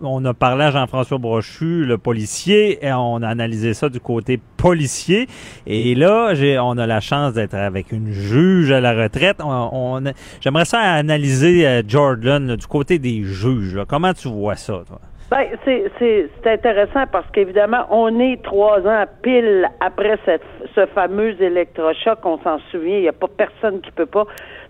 on, 0.00 0.24
a 0.24 0.32
parlé 0.32 0.64
à 0.64 0.70
Jean-François 0.70 1.18
Brochu, 1.18 1.84
le 1.84 1.98
policier, 1.98 2.84
et 2.86 2.92
on 2.92 3.16
a 3.22 3.28
analysé 3.28 3.74
ça 3.74 3.88
du 3.88 3.98
côté 3.98 4.40
policier. 4.56 5.26
Et 5.66 5.96
là, 5.96 6.32
on 6.62 6.78
a 6.78 6.86
la 6.86 7.00
chance 7.00 7.34
d'être 7.34 7.54
avec 7.54 7.90
une 7.90 8.12
juge 8.12 8.70
à 8.70 8.80
la 8.80 8.92
retraite. 8.92 9.38
On, 9.42 10.00
j'aimerais 10.40 10.66
ça 10.66 10.78
analyser 10.80 11.66
euh, 11.66 11.82
Jordan 11.86 12.54
du 12.54 12.66
côté 12.66 13.00
des 13.00 13.24
juges. 13.24 13.80
Comment 13.88 14.14
tu 14.14 14.28
vois 14.28 14.56
ça, 14.56 14.82
toi? 14.86 15.00
Ben, 15.30 15.46
c'est, 15.64 15.84
c'est, 16.00 16.28
c'est 16.42 16.50
intéressant 16.50 17.04
parce 17.12 17.26
qu'évidemment, 17.30 17.86
on 17.90 18.18
est 18.18 18.42
trois 18.42 18.80
ans 18.80 19.04
pile 19.22 19.70
après 19.78 20.18
cette, 20.24 20.42
ce 20.74 20.86
fameux 20.86 21.40
électrochoc. 21.40 22.18
On 22.24 22.38
s'en 22.38 22.58
souvient. 22.72 22.96
Il 22.96 23.02
n'y 23.02 23.08
a 23.08 23.12
pas 23.12 23.28
personne 23.28 23.80
qui 23.80 23.92
peut 23.92 24.06
pas 24.06 24.24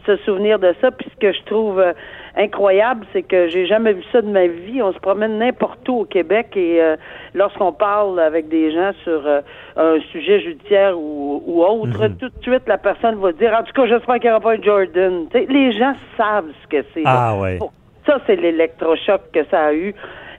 se 0.05 0.17
souvenir 0.19 0.59
de 0.59 0.75
ça. 0.83 0.91
Puis 0.91 1.09
ce 1.11 1.19
que 1.19 1.33
je 1.33 1.43
trouve 1.45 1.81
euh, 1.81 1.95
incroyable, 2.37 3.07
c'est 3.15 3.23
que 3.23 3.49
j'ai 3.49 3.65
jamais 3.65 3.95
vu 3.95 4.03
ça 4.13 4.21
de 4.21 4.29
ma 4.29 4.49
vie. 4.49 4.83
On 4.83 4.93
se 4.93 4.99
promène 4.99 5.39
n'importe 5.39 5.89
où 5.89 6.01
au 6.01 6.05
Québec 6.05 6.49
et 6.57 6.83
euh, 6.83 6.97
lorsqu'on 7.33 7.73
parle 7.73 8.21
avec 8.21 8.49
des 8.49 8.71
gens 8.71 8.93
sur 9.03 9.27
euh, 9.27 9.41
un 9.77 9.99
sujet 10.13 10.41
judiciaire 10.41 10.99
ou, 10.99 11.43
ou 11.47 11.65
autre, 11.65 12.07
mhm. 12.07 12.17
tout 12.17 12.29
de 12.29 12.43
suite 12.43 12.67
la 12.67 12.77
personne 12.77 13.15
va 13.17 13.33
dire 13.33 13.57
en 13.59 13.63
tout 13.63 13.73
cas 13.73 13.87
j'espère 13.87 14.17
qu'il 14.17 14.25
n'y 14.25 14.31
aura 14.31 14.41
pas 14.41 14.53
un 14.53 14.63
Jordan. 14.63 15.27
les 15.33 15.73
gens 15.73 15.95
savent 16.19 16.51
ce 16.63 16.69
que 16.69 16.85
c'est. 16.93 17.03
Ah 17.07 17.35
ouais. 17.37 17.59
Ça, 18.07 18.19
c'est 18.27 18.37
l'électrochoc 18.37 19.21
que 19.33 19.45
ça 19.51 19.67
a 19.67 19.73
eu. 19.75 19.95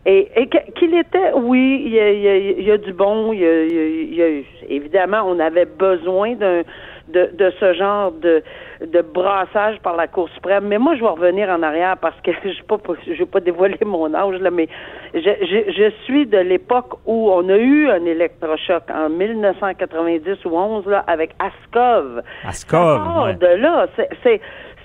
Et, 0.06 0.32
et 0.36 0.50
qu'il 0.50 0.96
était, 0.96 1.32
oui, 1.36 1.84
il 1.86 1.94
y, 1.94 2.00
a, 2.00 2.12
il, 2.12 2.64
y 2.64 2.72
a, 2.72 2.78
du 2.78 2.92
bon, 2.92 3.34
il 3.34 3.40
y 3.40 3.46
a, 3.46 3.64
il 3.64 4.16
y 4.16 4.24
a, 4.24 4.28
évidemment, 4.68 5.22
on 5.28 5.40
avait 5.40 5.66
besoin 5.66 6.34
d'un 6.34 6.64
de, 7.12 7.30
de 7.34 7.52
ce 7.60 7.74
genre 7.74 8.12
de, 8.12 8.44
de 8.86 9.02
brassage 9.02 9.80
par 9.80 9.96
la 9.96 10.08
Cour 10.08 10.30
suprême. 10.30 10.66
Mais 10.68 10.78
moi, 10.78 10.96
je 10.96 11.02
vais 11.02 11.10
revenir 11.10 11.50
en 11.50 11.62
arrière 11.62 11.98
parce 11.98 12.20
que 12.22 12.32
je 12.44 12.48
ne 12.48 12.78
pas, 12.78 12.94
je 13.06 13.14
vais 13.14 13.26
pas 13.26 13.40
dévoiler 13.40 13.78
mon 13.86 14.14
âge, 14.14 14.40
là, 14.40 14.52
mais 14.52 14.68
je, 15.14 15.20
je, 15.20 15.72
je 15.72 15.92
suis 16.06 16.26
de 16.26 16.38
l'époque 16.38 16.94
où 17.06 17.32
on 17.32 17.48
a 17.50 17.58
eu 17.58 17.90
un 17.90 18.06
électrochoc 18.06 18.84
en 18.94 19.10
1990 19.10 20.46
ou 20.46 20.58
11 20.58 20.88
là, 20.88 21.04
avec 21.08 21.32
Askov. 21.40 22.22
Askov, 22.46 23.26
ouais. 23.26 23.34
de 23.36 23.48
là, 23.48 23.88
c'est 24.24 24.42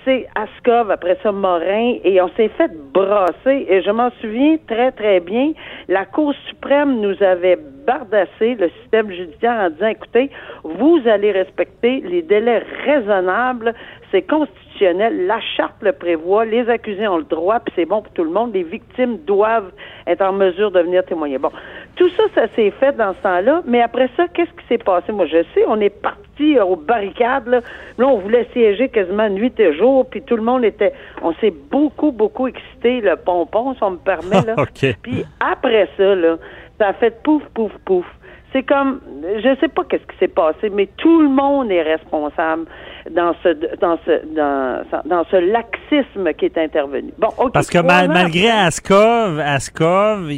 c'est 0.07 0.25
Ascov, 0.35 0.89
après 0.89 1.17
ça 1.21 1.33
Morin, 1.33 1.97
et 2.01 2.21
on 2.21 2.29
s'est 2.37 2.47
fait 2.57 2.71
brasser. 2.93 3.65
Et 3.67 3.81
je 3.81 3.91
m'en 3.91 4.09
souviens 4.21 4.55
très, 4.65 4.93
très 4.93 5.19
bien. 5.19 5.51
La 5.89 6.05
Cour 6.05 6.33
suprême 6.47 7.01
nous 7.01 7.21
avait 7.21 7.57
bardassé 7.85 8.55
le 8.55 8.69
système 8.81 9.11
judiciaire 9.11 9.59
en 9.59 9.69
disant, 9.69 9.87
écoutez, 9.87 10.29
vous 10.63 11.01
allez 11.05 11.33
respecter 11.33 12.01
les 12.01 12.21
délais 12.21 12.63
raisonnables, 12.85 13.73
c'est 14.11 14.21
constitutionnel, 14.21 15.25
la 15.25 15.41
charte 15.57 15.75
le 15.81 15.91
prévoit, 15.91 16.45
les 16.45 16.69
accusés 16.69 17.07
ont 17.07 17.17
le 17.17 17.23
droit, 17.23 17.59
puis 17.59 17.73
c'est 17.75 17.85
bon 17.85 18.01
pour 18.01 18.13
tout 18.13 18.23
le 18.23 18.29
monde, 18.29 18.53
les 18.53 18.63
victimes 18.63 19.17
doivent 19.25 19.71
être 20.05 20.21
en 20.21 20.33
mesure 20.33 20.71
de 20.71 20.79
venir 20.79 21.03
témoigner. 21.03 21.37
Bon, 21.37 21.51
tout 21.97 22.09
ça, 22.09 22.23
ça 22.35 22.47
s'est 22.55 22.71
fait 22.71 22.95
dans 22.95 23.13
ce 23.13 23.21
temps-là, 23.23 23.63
mais 23.65 23.81
après 23.81 24.09
ça, 24.15 24.27
qu'est-ce 24.33 24.51
qui 24.51 24.67
s'est 24.69 24.77
passé? 24.77 25.11
Moi, 25.11 25.25
je 25.25 25.43
sais, 25.53 25.65
on 25.67 25.81
est 25.81 25.89
parti 25.89 26.59
aux 26.59 26.75
barricades, 26.75 27.47
là. 27.47 27.61
là, 27.97 28.07
on 28.07 28.19
voulait 28.19 28.47
siéger 28.53 28.89
quasiment 28.89 29.27
nuit 29.29 29.53
et 29.57 29.73
jour, 29.73 30.07
puis 30.09 30.21
tout 30.21 30.35
le 30.35 30.43
monde 30.43 30.63
était, 30.63 30.93
on 31.23 31.33
s'est 31.35 31.53
beaucoup, 31.71 32.11
beaucoup 32.11 32.47
excité, 32.47 33.01
le 33.01 33.15
pompon, 33.15 33.73
si 33.73 33.83
on 33.83 33.91
me 33.91 33.97
permet, 33.97 34.41
là. 34.45 34.55
Puis 35.01 35.25
après 35.39 35.89
ça, 35.97 36.15
là, 36.15 36.37
ça 36.79 36.89
a 36.89 36.93
fait 36.93 37.21
pouf, 37.23 37.43
pouf, 37.55 37.71
pouf. 37.83 38.05
C'est 38.53 38.63
comme, 38.63 39.01
je 39.23 39.55
sais 39.59 39.67
pas 39.67 39.83
qu'est-ce 39.83 40.05
qui 40.05 40.17
s'est 40.19 40.27
passé, 40.27 40.69
mais 40.69 40.87
tout 40.97 41.21
le 41.21 41.29
monde 41.29 41.71
est 41.71 41.81
responsable 41.81 42.65
dans 43.11 43.33
ce 43.43 43.49
dans 43.79 43.97
ce 44.05 44.25
dans, 44.35 44.83
dans 45.05 45.23
ce 45.31 45.37
laxisme 45.37 46.33
qui 46.33 46.45
est 46.45 46.57
intervenu. 46.57 47.13
Bon, 47.17 47.29
Parce 47.53 47.69
que 47.69 47.79
malgré 47.79 48.49
Askov, 48.49 49.39
Askov, 49.39 50.29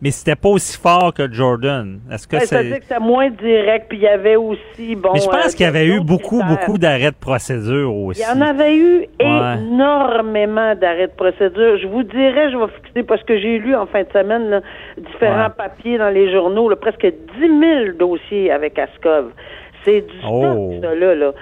mais 0.00 0.10
c'était 0.10 0.36
pas 0.36 0.48
aussi 0.48 0.78
fort 0.78 1.12
que 1.14 1.30
Jordan. 1.32 2.00
Est-ce 2.10 2.26
que 2.26 2.38
c'est 2.40 2.68
que 2.68 2.74
c'était 2.82 2.98
moins 3.00 3.30
direct, 3.30 3.86
puis 3.88 3.98
il 3.98 4.04
y 4.04 4.08
avait 4.08 4.36
aussi 4.36 4.96
bon. 4.96 5.10
Mais 5.14 5.20
je 5.20 5.26
pense 5.26 5.46
euh, 5.46 5.56
qu'il 5.56 5.66
y 5.66 5.68
avait 5.68 5.86
eu 5.86 6.00
beaucoup 6.00 6.42
beaucoup 6.42 6.78
d'arrêts 6.78 7.10
de 7.10 7.16
procédure 7.16 7.94
aussi. 7.94 8.22
Il 8.22 8.36
y 8.36 8.38
en 8.38 8.44
avait 8.44 8.76
eu 8.76 9.06
énormément 9.18 10.74
d'arrêts 10.74 11.08
de 11.08 11.12
procédure. 11.12 11.78
Je 11.78 11.86
vous 11.86 12.02
dirais, 12.02 12.50
je 12.50 12.56
vais 12.56 12.72
fixer 12.82 13.02
parce 13.02 13.22
que 13.22 13.38
j'ai 13.38 13.58
lu 13.58 13.74
en 13.74 13.86
fin 13.86 14.02
de 14.02 14.12
semaine 14.12 14.50
là, 14.50 14.60
différents 14.96 15.50
papiers 15.50 15.98
dans 15.98 16.10
les 16.10 16.32
journaux, 16.32 16.68
là, 16.68 16.76
presque 16.76 17.06
10 17.06 17.12
000 17.40 17.92
dossiers 17.98 18.50
avec 18.50 18.78
Askov. 18.78 19.32
C'est 19.84 20.02
du 20.02 20.14
oh. 20.28 20.74
ça, 20.80 20.94
là, 20.94 21.14
là. 21.14 21.32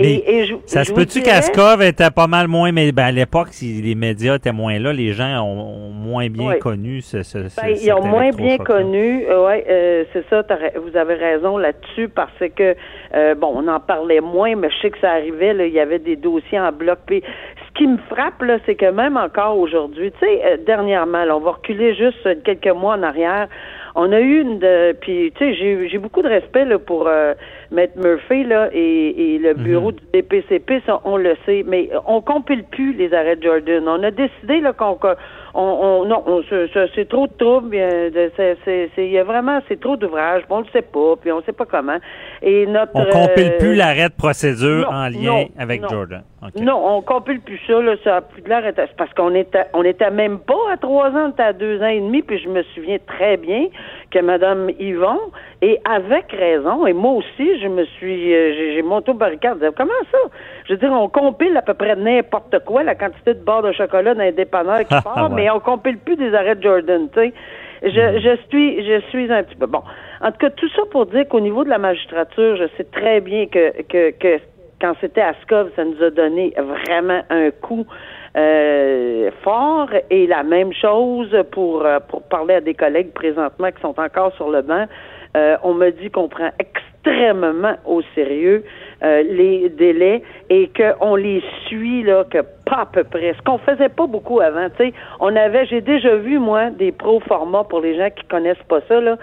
Et, 0.00 0.44
ça 0.66 0.84
se 0.84 0.92
peut-tu 0.92 1.22
qu'Askov 1.22 1.82
était 1.82 2.10
pas 2.10 2.26
mal 2.26 2.48
moins, 2.48 2.72
mais 2.72 2.90
ben, 2.92 3.04
à 3.04 3.12
l'époque, 3.12 3.48
si 3.50 3.82
les 3.82 3.94
médias 3.94 4.36
étaient 4.36 4.52
moins 4.52 4.78
là, 4.78 4.92
les 4.92 5.12
gens 5.12 5.42
ont, 5.42 5.90
moins 5.90 6.28
bien 6.28 6.54
connu 6.58 7.00
ce, 7.02 7.22
ce, 7.22 7.38
ben, 7.38 7.76
Ils 7.80 7.92
ont 7.92 8.04
moins 8.04 8.30
bien 8.30 8.58
connu, 8.58 9.26
euh, 9.28 9.46
ouais, 9.46 9.64
euh, 9.68 10.04
c'est 10.12 10.24
ça, 10.28 10.42
vous 10.76 10.96
avez 10.96 11.14
raison 11.14 11.58
là-dessus, 11.58 12.08
parce 12.08 12.32
que, 12.56 12.74
euh, 13.14 13.34
bon, 13.34 13.52
on 13.54 13.68
en 13.68 13.80
parlait 13.80 14.20
moins, 14.20 14.56
mais 14.56 14.70
je 14.70 14.80
sais 14.82 14.90
que 14.90 14.98
ça 15.00 15.10
arrivait, 15.10 15.52
là, 15.52 15.66
il 15.66 15.72
y 15.72 15.80
avait 15.80 15.98
des 15.98 16.16
dossiers 16.16 16.58
en 16.58 16.72
bloc. 16.72 16.98
Puis, 17.06 17.22
ce 17.68 17.78
qui 17.78 17.86
me 17.86 17.98
frappe, 18.08 18.42
là, 18.42 18.58
c'est 18.66 18.74
que 18.74 18.90
même 18.90 19.16
encore 19.16 19.58
aujourd'hui, 19.58 20.12
tu 20.12 20.26
sais, 20.26 20.58
dernièrement, 20.66 21.24
on 21.30 21.40
va 21.40 21.52
reculer 21.52 21.94
juste 21.94 22.42
quelques 22.44 22.74
mois 22.74 22.94
en 22.94 23.02
arrière, 23.02 23.48
on 23.94 24.12
a 24.12 24.20
eu 24.20 24.40
une 24.40 24.58
de, 24.58 24.92
puis 24.92 25.32
tu 25.36 25.44
sais, 25.44 25.88
j'ai 25.88 25.98
beaucoup 25.98 26.22
de 26.22 26.28
respect 26.28 26.64
là, 26.64 26.78
pour 26.78 27.06
euh, 27.06 27.34
Maître 27.70 27.98
Murphy 27.98 28.44
là 28.44 28.68
et, 28.72 29.34
et 29.34 29.38
le 29.38 29.54
mhm. 29.54 29.62
bureau 29.62 29.92
du 29.92 30.02
DPCP, 30.12 30.82
ça, 30.86 31.00
on 31.04 31.16
le 31.16 31.36
sait, 31.46 31.64
mais 31.66 31.90
on 32.06 32.20
compile 32.20 32.64
plus 32.64 32.92
les 32.92 33.12
arrêts 33.14 33.36
de 33.36 33.42
Jordan. 33.42 33.88
On 33.88 34.02
a 34.02 34.10
décidé 34.10 34.60
là 34.60 34.72
qu'on 34.72 34.98
on, 35.54 35.60
on, 35.62 36.04
non, 36.04 36.22
on, 36.26 36.42
c'est 36.94 37.08
trop 37.08 37.26
de 37.26 37.32
troubles. 37.32 37.74
Il 37.74 39.10
y 39.10 39.18
a 39.18 39.24
vraiment, 39.24 39.60
c'est 39.68 39.80
trop 39.80 39.96
d'ouvrages. 39.96 40.42
On 40.50 40.60
le 40.60 40.66
sait 40.72 40.82
pas, 40.82 41.16
puis 41.20 41.32
on 41.32 41.42
sait 41.42 41.52
pas 41.52 41.66
comment. 41.66 41.98
Et 42.42 42.66
notre. 42.66 42.92
On 42.94 43.04
compile 43.04 43.56
plus 43.58 43.72
euh, 43.72 43.76
l'arrêt 43.76 44.08
de 44.08 44.14
procédure 44.14 44.88
en 44.90 45.08
lien 45.08 45.46
avec 45.58 45.82
Jordan. 45.88 46.22
Non, 46.60 46.96
on 46.96 47.02
compile 47.02 47.40
plus 47.40 47.60
ça. 47.66 47.80
Là, 47.80 47.96
ça 48.02 48.16
a 48.16 48.20
plus 48.22 48.42
de 48.42 48.48
l'arrêt. 48.48 48.72
Parce 48.96 49.12
qu'on 49.14 49.34
était, 49.34 49.64
on 49.74 49.82
était 49.82 50.10
même 50.10 50.38
pas 50.38 50.72
à 50.72 50.76
trois 50.76 51.08
ans, 51.10 51.26
on 51.26 51.30
était 51.30 51.42
à 51.42 51.52
deux 51.52 51.82
ans 51.82 51.88
et 51.88 52.00
demi. 52.00 52.22
Puis 52.22 52.38
je 52.38 52.48
me 52.48 52.62
souviens 52.74 52.98
très 53.06 53.36
bien 53.36 53.66
que 54.10 54.18
Madame 54.20 54.70
Yvon, 54.78 55.18
et 55.62 55.78
avec 55.84 56.32
raison, 56.32 56.86
et 56.86 56.94
moi 56.94 57.12
aussi, 57.12 57.60
je 57.60 57.68
me 57.68 57.84
suis, 57.84 58.34
euh, 58.34 58.72
j'ai 58.74 58.82
monté 58.82 59.10
au 59.10 59.14
barricade. 59.14 59.58
Comment 59.76 59.92
ça? 60.10 60.18
Je 60.66 60.72
veux 60.72 60.78
dire, 60.78 60.90
on 60.90 61.08
compile 61.08 61.56
à 61.56 61.62
peu 61.62 61.74
près 61.74 61.94
n'importe 61.96 62.64
quoi, 62.64 62.82
la 62.82 62.94
quantité 62.94 63.34
de 63.34 63.40
barres 63.40 63.62
de 63.62 63.72
chocolat 63.72 64.14
dans 64.14 64.22
les 64.22 64.32
dépanneurs 64.32 64.80
qui 64.80 64.94
part, 65.04 65.28
mais 65.30 65.50
on 65.50 65.60
compile 65.60 65.98
plus 65.98 66.16
des 66.16 66.32
arrêts 66.34 66.56
de 66.56 66.62
Jordan, 66.62 67.08
tu 67.12 67.20
sais. 67.20 67.32
Je, 67.82 67.88
mm-hmm. 67.88 68.20
je 68.20 68.36
suis, 68.48 68.86
je 68.86 69.00
suis 69.08 69.32
un 69.32 69.42
petit 69.42 69.56
peu 69.56 69.66
bon. 69.66 69.82
En 70.22 70.30
tout 70.32 70.38
cas, 70.38 70.50
tout 70.50 70.68
ça 70.70 70.82
pour 70.90 71.06
dire 71.06 71.26
qu'au 71.28 71.40
niveau 71.40 71.64
de 71.64 71.70
la 71.70 71.78
magistrature, 71.78 72.56
je 72.56 72.64
sais 72.76 72.84
très 72.84 73.20
bien 73.20 73.46
que, 73.46 73.82
que, 73.82 74.10
que 74.10 74.38
quand 74.80 74.94
c'était 75.00 75.20
à 75.20 75.34
Scov, 75.42 75.70
ça 75.76 75.84
nous 75.84 76.02
a 76.02 76.10
donné 76.10 76.54
vraiment 76.56 77.20
un 77.28 77.50
coup 77.50 77.86
euh, 78.36 79.30
fort. 79.42 79.90
Et 80.10 80.26
la 80.26 80.42
même 80.42 80.72
chose 80.72 81.34
pour 81.52 81.84
euh, 81.84 82.00
pour 82.00 82.22
parler 82.22 82.54
à 82.54 82.60
des 82.60 82.74
collègues 82.74 83.12
présentement 83.12 83.70
qui 83.70 83.80
sont 83.80 83.98
encore 83.98 84.34
sur 84.36 84.50
le 84.50 84.62
banc. 84.62 84.86
Euh, 85.36 85.56
on 85.62 85.74
me 85.74 85.90
dit 85.90 86.10
qu'on 86.10 86.28
prend 86.28 86.50
extrêmement 86.58 87.74
au 87.86 88.02
sérieux 88.14 88.64
euh, 89.02 89.22
les 89.22 89.68
délais 89.70 90.22
et 90.50 90.70
qu'on 90.76 91.14
les 91.14 91.42
suit 91.66 92.02
là 92.02 92.24
que 92.24 92.38
pas 92.66 92.80
à 92.80 92.86
peu 92.86 93.04
près. 93.04 93.34
Ce 93.38 93.42
qu'on 93.42 93.58
faisait 93.58 93.88
pas 93.88 94.06
beaucoup 94.06 94.40
avant, 94.40 94.68
tu 94.70 94.76
sais, 94.88 94.92
on 95.20 95.34
avait, 95.36 95.66
j'ai 95.66 95.80
déjà 95.80 96.16
vu 96.16 96.38
moi 96.38 96.70
des 96.70 96.92
pro 96.92 97.20
formats 97.20 97.64
pour 97.64 97.80
les 97.80 97.96
gens 97.96 98.10
qui 98.10 98.24
connaissent 98.26 98.62
pas 98.68 98.80
ça 98.88 99.00
là. 99.00 99.16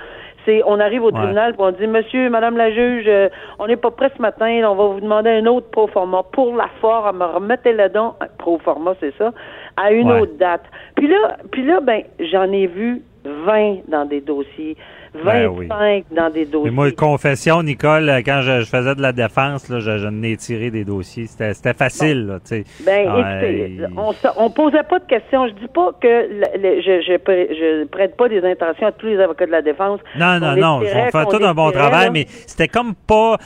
C'est, 0.45 0.61
on 0.65 0.79
arrive 0.79 1.03
au 1.03 1.11
tribunal 1.11 1.51
et 1.51 1.61
on 1.61 1.71
dit 1.71 1.87
Monsieur, 1.87 2.29
Madame 2.29 2.55
la 2.55 2.71
juge, 2.71 3.03
euh, 3.07 3.27
on 3.59 3.67
n'est 3.67 3.75
pas 3.75 3.91
prêt 3.91 4.09
ce 4.15 4.21
matin, 4.21 4.61
on 4.65 4.75
va 4.75 4.85
vous 4.85 5.01
demander 5.01 5.29
un 5.29 5.45
autre 5.45 5.69
pro 5.71 5.87
format 5.87 6.23
pour 6.31 6.55
la 6.55 6.69
forme, 6.79 7.21
remettez 7.21 7.73
le 7.73 7.89
don 7.89 8.13
pro 8.37 8.57
format, 8.59 8.95
c'est 9.01 9.13
ça, 9.17 9.33
à 9.75 9.91
une 9.91 10.09
autre 10.09 10.37
date. 10.39 10.63
Puis 10.95 11.09
là, 11.09 11.35
puis 11.51 11.65
là, 11.65 11.81
ben 11.81 12.03
j'en 12.31 12.49
ai 12.53 12.65
vu 12.65 13.01
20 13.25 13.89
dans 13.89 14.05
des 14.05 14.21
dossiers. 14.21 14.77
25 15.23 15.67
ben 15.69 16.03
dans 16.11 16.29
des 16.29 16.45
dossiers. 16.45 16.69
Mais 16.69 16.75
moi, 16.75 16.91
confession, 16.91 17.63
Nicole, 17.63 18.11
quand 18.25 18.41
je, 18.41 18.63
faisais 18.65 18.95
de 18.95 19.01
la 19.01 19.11
défense, 19.11 19.69
là, 19.69 19.79
je, 19.79 19.97
je 19.97 20.07
n'ai 20.07 20.37
tiré 20.37 20.71
des 20.71 20.85
dossiers. 20.85 21.27
C'était 21.27 21.73
facile. 21.73 22.27
Là, 22.27 22.39
ben, 22.85 23.09
écoutez, 23.09 23.77
on, 23.95 24.13
on 24.37 24.49
posait 24.49 24.83
pas 24.83 24.99
de 24.99 25.05
questions. 25.05 25.47
Je 25.47 25.53
dis 25.53 25.67
pas 25.73 25.91
que 25.99 26.07
je, 26.07 27.01
je, 27.05 27.17
je, 27.17 27.85
prête 27.85 28.15
pas 28.15 28.29
des 28.29 28.43
intentions 28.43 28.87
à 28.87 28.91
tous 28.91 29.07
les 29.07 29.19
avocats 29.19 29.45
de 29.45 29.51
la 29.51 29.61
défense. 29.61 29.99
Non, 30.17 30.39
non, 30.39 30.55
non. 30.55 30.81
On 30.81 31.11
fait 31.11 31.25
tout 31.25 31.43
un 31.43 31.53
bon 31.53 31.71
travail, 31.71 32.09
mais 32.11 32.25
c'était 32.27 32.67
comme 32.67 32.93
pas 32.95 33.37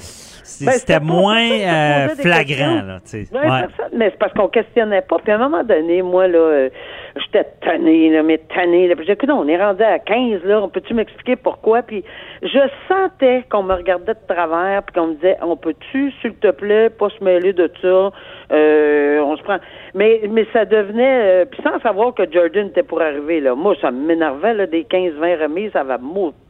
Ben, 0.62 0.72
c'était 0.72 1.00
moins 1.00 1.50
euh, 1.50 2.10
flagrant, 2.10 2.82
là, 2.82 3.00
sais. 3.04 3.26
Ouais, 3.34 3.68
mais 3.96 4.10
c'est 4.12 4.20
parce 4.20 4.34
qu'on 4.34 4.48
questionnait 4.48 5.02
pas. 5.02 5.18
Puis 5.20 5.32
à 5.32 5.36
un 5.36 5.50
moment 5.50 5.64
donné, 5.64 6.02
moi, 6.02 6.28
là, 6.28 6.38
euh, 6.38 6.70
j'étais 7.16 7.46
tannée, 7.62 8.10
là, 8.10 8.24
mais 8.24 8.38
tannée. 8.38 8.88
Là. 8.88 8.96
Puis 8.96 9.06
j'ai 9.06 9.16
dit, 9.16 9.32
on 9.32 9.48
est 9.48 9.62
rendu 9.62 9.84
à 9.84 10.00
15, 10.00 10.44
là. 10.44 10.62
On 10.62 10.70
peut-tu 10.70 10.94
m'expliquer 10.94 11.36
pourquoi? 11.36 11.82
Puis 11.82 12.04
je 12.42 12.60
sentais 12.88 13.44
qu'on 13.50 13.64
me 13.64 13.74
regardait 13.74 14.14
de 14.14 14.34
travers, 14.34 14.84
puis 14.84 14.96
qu'on 14.96 15.08
me 15.08 15.14
disait, 15.16 15.38
on 15.42 15.56
peut-tu, 15.56 16.12
s'il 16.22 16.36
te 16.36 16.52
plaît, 16.52 16.90
pas 16.90 17.10
se 17.10 17.24
mêler 17.24 17.54
de 17.54 17.72
ça? 17.82 18.12
Euh, 18.52 19.20
on 19.22 19.36
se 19.38 19.44
prend. 19.44 19.58
Mais, 19.94 20.22
mais 20.30 20.46
ça 20.54 20.66
devenait, 20.66 21.44
euh, 21.44 21.46
puis 21.46 21.62
sans 21.64 21.80
savoir 21.80 22.14
que 22.14 22.24
Jordan 22.32 22.68
était 22.68 22.84
pour 22.84 23.02
arriver, 23.02 23.40
là. 23.40 23.56
Moi, 23.56 23.76
ça 23.82 23.92
m'énervait, 23.92 24.54
là, 24.54 24.66
des 24.68 24.84
15-20 24.84 25.44
remises, 25.44 25.72
ça 25.72 25.84
va 25.84 25.98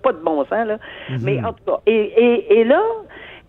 pas 0.04 0.12
de 0.12 0.24
bon 0.24 0.44
sens, 0.46 0.68
là. 0.68 0.78
Mais 1.22 1.40
en 1.44 1.54
tout 1.54 1.64
cas, 1.66 1.80
et, 1.86 1.94
et, 1.94 2.60
et 2.60 2.64
là, 2.64 2.82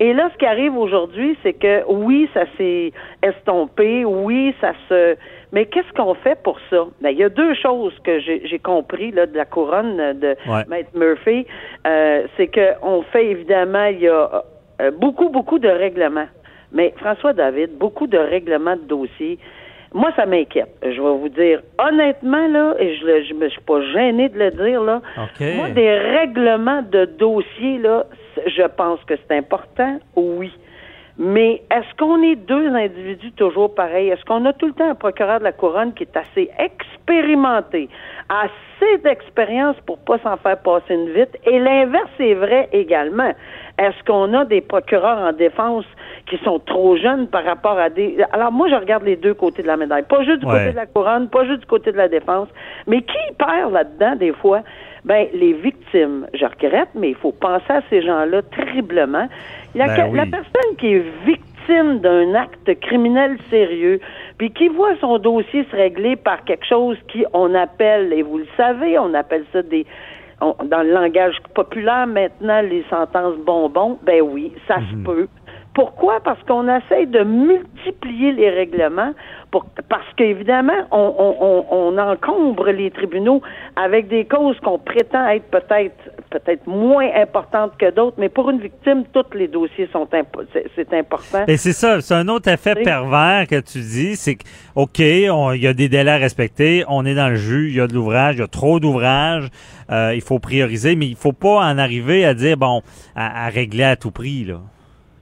et 0.03 0.15
là, 0.15 0.31
ce 0.33 0.39
qui 0.39 0.47
arrive 0.47 0.77
aujourd'hui, 0.77 1.39
c'est 1.45 1.53
que 1.53 1.85
oui, 1.89 2.29
ça 2.35 2.45
s'est 2.57 2.93
estompé, 3.23 4.05
oui, 4.05 4.53
ça 4.61 4.73
se. 4.89 5.17
Mais 5.53 5.67
qu'est-ce 5.67 5.93
qu'on 5.93 6.15
fait 6.15 6.43
pour 6.43 6.59
ça? 6.71 6.87
Ben, 7.03 7.11
il 7.11 7.19
y 7.19 7.25
a 7.25 7.29
deux 7.29 7.55
choses 7.55 7.93
que 8.05 8.19
j'ai 8.21 8.41
j'ai 8.47 8.59
compris 8.59 9.11
là, 9.11 9.27
de 9.27 9.37
la 9.37 9.45
couronne 9.45 9.97
de 10.19 10.35
Ouais. 10.49 10.65
Maître 10.69 10.91
Murphy. 10.95 11.47
Euh, 11.87 12.23
c'est 12.37 12.49
qu'on 12.49 13.03
fait 13.03 13.27
évidemment, 13.27 13.85
il 13.87 14.01
y 14.01 14.09
a 14.09 14.43
euh, 14.81 14.91
beaucoup, 14.91 15.29
beaucoup 15.29 15.59
de 15.59 15.69
règlements. 15.69 16.29
Mais 16.73 16.95
François 16.97 17.35
David, 17.35 17.77
beaucoup 17.77 18.07
de 18.07 18.17
règlements 18.17 18.77
de 18.77 18.83
dossiers. 18.89 19.39
Moi, 19.95 20.11
ça 20.17 20.25
m'inquiète. 20.25 20.75
Je 20.83 20.89
vais 21.03 21.17
vous 21.19 21.29
dire 21.29 21.61
honnêtement 21.79 22.49
là, 22.49 22.75
et 22.79 22.97
je, 22.97 23.05
le- 23.05 23.23
je 23.25 23.35
me 23.35 23.47
suis 23.51 23.61
pas 23.61 23.83
gêné 23.93 24.31
de 24.31 24.39
le 24.39 24.51
dire 24.53 24.81
là. 24.83 25.03
OK. 25.19 25.47
Moi, 25.57 25.69
des 25.69 25.99
règlements 25.99 26.81
de 26.91 27.05
dossiers 27.05 27.77
là, 27.77 28.07
je 28.47 28.63
pense 28.75 29.01
que 29.05 29.13
c'est 29.17 29.37
important. 29.37 29.99
Oui. 30.17 30.51
Mais 31.19 31.63
est-ce 31.71 31.95
qu'on 31.99 32.23
est 32.23 32.37
deux 32.37 32.69
individus 32.75 33.33
toujours 33.33 33.75
pareils? 33.75 34.09
Est-ce 34.09 34.25
qu'on 34.25 34.45
a 34.47 34.53
tout 34.55 34.67
le 34.67 34.73
temps 34.73 34.89
un 34.91 34.95
procureur 34.95 35.39
de 35.41 35.45
la 35.45 35.53
couronne 35.53 35.93
qui 35.93 36.05
est 36.05 36.17
assez 36.17 36.51
expérimenté, 36.59 37.89
assez 38.29 38.99
d'expérience 39.05 39.77
pour 39.87 39.99
pas 39.99 40.19
s'en 40.19 40.37
faire 40.39 40.57
passer 40.59 40.95
une 40.95 41.11
vite? 41.11 41.37
Et 41.45 41.59
l'inverse 41.59 42.11
est 42.19 42.35
vrai 42.35 42.69
également. 42.73 43.31
Est-ce 43.79 44.03
qu'on 44.07 44.33
a 44.35 44.45
des 44.45 44.61
procureurs 44.63 45.19
en 45.19 45.33
défense 45.33 45.85
qui 46.27 46.39
sont 46.39 46.59
trop 46.61 46.97
jeunes 46.97 47.27
par 47.27 47.45
rapport 47.45 47.79
à 47.79 47.91
des... 47.91 48.17
Alors 48.33 48.53
moi, 48.53 48.69
je 48.69 48.75
regarde 48.75 49.05
les 49.05 49.17
deux 49.17 49.35
côtés 49.35 49.63
de 49.63 49.67
la 49.67 49.77
médaille. 49.77 50.05
Pas 50.05 50.23
juste 50.25 50.39
du 50.41 50.47
Ouais. 50.47 50.53
côté 50.53 50.71
de 50.73 50.77
la 50.77 50.87
couronne, 50.87 51.29
pas 51.29 51.45
juste 51.45 51.61
du 51.61 51.67
côté 51.67 51.93
de 51.93 51.97
la 51.97 52.09
défense. 52.09 52.49
Mais 52.87 53.03
qui 53.03 53.19
perd 53.39 53.73
là-dedans, 53.73 54.17
des 54.17 54.33
fois? 54.33 54.61
Ben, 55.05 55.27
les 55.35 55.53
victimes. 55.53 56.27
Je 56.33 56.45
regrette, 56.45 56.91
mais 56.95 57.11
il 57.11 57.17
faut 57.17 57.33
penser 57.33 57.65
à 57.71 57.83
ces 57.91 58.03
gens-là 58.03 58.43
terriblement. 58.43 59.29
La, 59.75 59.87
Ben 59.89 60.09
oui. 60.11 60.17
la 60.17 60.27
personne 60.27 60.77
qui 60.79 60.95
est 60.95 61.05
victime 61.27 61.99
d'un 62.01 62.35
acte 62.35 62.79
criminel 62.81 63.37
sérieux, 63.51 64.01
puis 64.39 64.51
qui 64.53 64.69
voit 64.69 64.97
son 65.01 65.19
dossier 65.19 65.65
se 65.71 65.77
régler 65.77 66.17
par 66.17 66.45
quelque 66.45 66.67
chose 66.67 66.97
qui 67.09 67.25
on 67.33 67.55
appelle, 67.55 68.13
et 68.13 68.23
vous 68.23 68.39
le 68.39 68.47
savez, 68.57 68.99
on 68.99 69.13
appelle 69.15 69.45
ça 69.53 69.63
des 69.63 69.87
on- 70.41 70.57
dans 70.65 70.83
le 70.83 70.93
langage 70.93 71.37
populaire 71.55 72.07
maintenant 72.09 72.63
les 72.63 72.85
sentences 72.91 73.37
bonbons, 73.47 73.99
ben 74.03 74.21
oui, 74.23 74.53
ça 74.67 74.79
se 74.91 74.97
peut. 75.05 75.29
Pourquoi? 75.75 76.21
Parce 76.23 76.43
qu'on 76.43 76.69
essaye 76.69 77.07
de 77.07 77.25
multiplier 77.25 78.33
les 78.33 78.51
règlements 78.51 79.13
pour, 79.51 79.65
parce 79.89 80.05
qu'évidemment, 80.17 80.73
on, 80.91 81.15
on, 81.19 81.37
on, 81.41 81.95
on 81.97 81.99
encombre 81.99 82.71
les 82.71 82.91
tribunaux 82.91 83.41
avec 83.77 84.09
des 84.09 84.25
causes 84.27 84.59
qu'on 84.61 84.79
prétend 84.79 85.27
être 85.29 85.45
peut-être 85.51 85.95
peut-être 86.31 86.67
moins 86.67 87.09
importantes 87.15 87.73
que 87.79 87.91
d'autres, 87.91 88.17
mais 88.19 88.31
pour 88.31 88.49
une 88.51 88.59
victime, 88.61 89.05
tous 89.13 89.37
les 89.37 89.49
dossiers 89.49 89.89
sont 89.93 90.07
impo- 90.13 90.47
c'est, 90.75 90.95
important. 90.95 91.45
Et 91.47 91.59
c'est 91.59 91.73
ça, 91.73 92.01
c'est 92.01 92.15
un 92.15 92.29
autre 92.29 92.49
effet 92.51 92.75
pervers 92.75 93.47
que 93.47 93.61
tu 93.61 93.79
dis, 93.81 94.17
c'est 94.17 94.37
que, 94.37 94.45
OK, 94.75 95.01
on- 95.31 95.53
il 95.53 95.63
y 95.63 95.67
a 95.67 95.75
des 95.75 95.89
délais 95.91 96.11
à 96.13 96.17
respecter, 96.17 96.85
on 96.89 97.05
est 97.05 97.15
dans 97.15 97.29
le 97.29 97.37
jus, 97.37 97.69
il 97.69 97.77
y 97.77 97.81
a 97.81 97.87
de 97.87 97.93
l'ouvrage, 97.95 98.37
il 98.37 98.41
y 98.41 98.45
a 98.45 98.47
trop 98.47 98.81
d'ouvrage, 98.81 99.49
euh, 99.91 100.13
il 100.15 100.23
faut 100.23 100.39
prioriser, 100.39 100.97
mais 100.97 101.07
il 101.07 101.17
faut 101.17 101.33
pas 101.35 101.57
en 101.59 101.77
arriver 101.77 102.25
à 102.25 102.33
dire, 102.33 102.57
bon, 102.57 102.81
à, 103.15 103.47
à 103.47 103.49
régler 103.51 103.85
à 103.85 103.97
tout 103.97 104.11
prix, 104.11 104.45
là. 104.45 104.61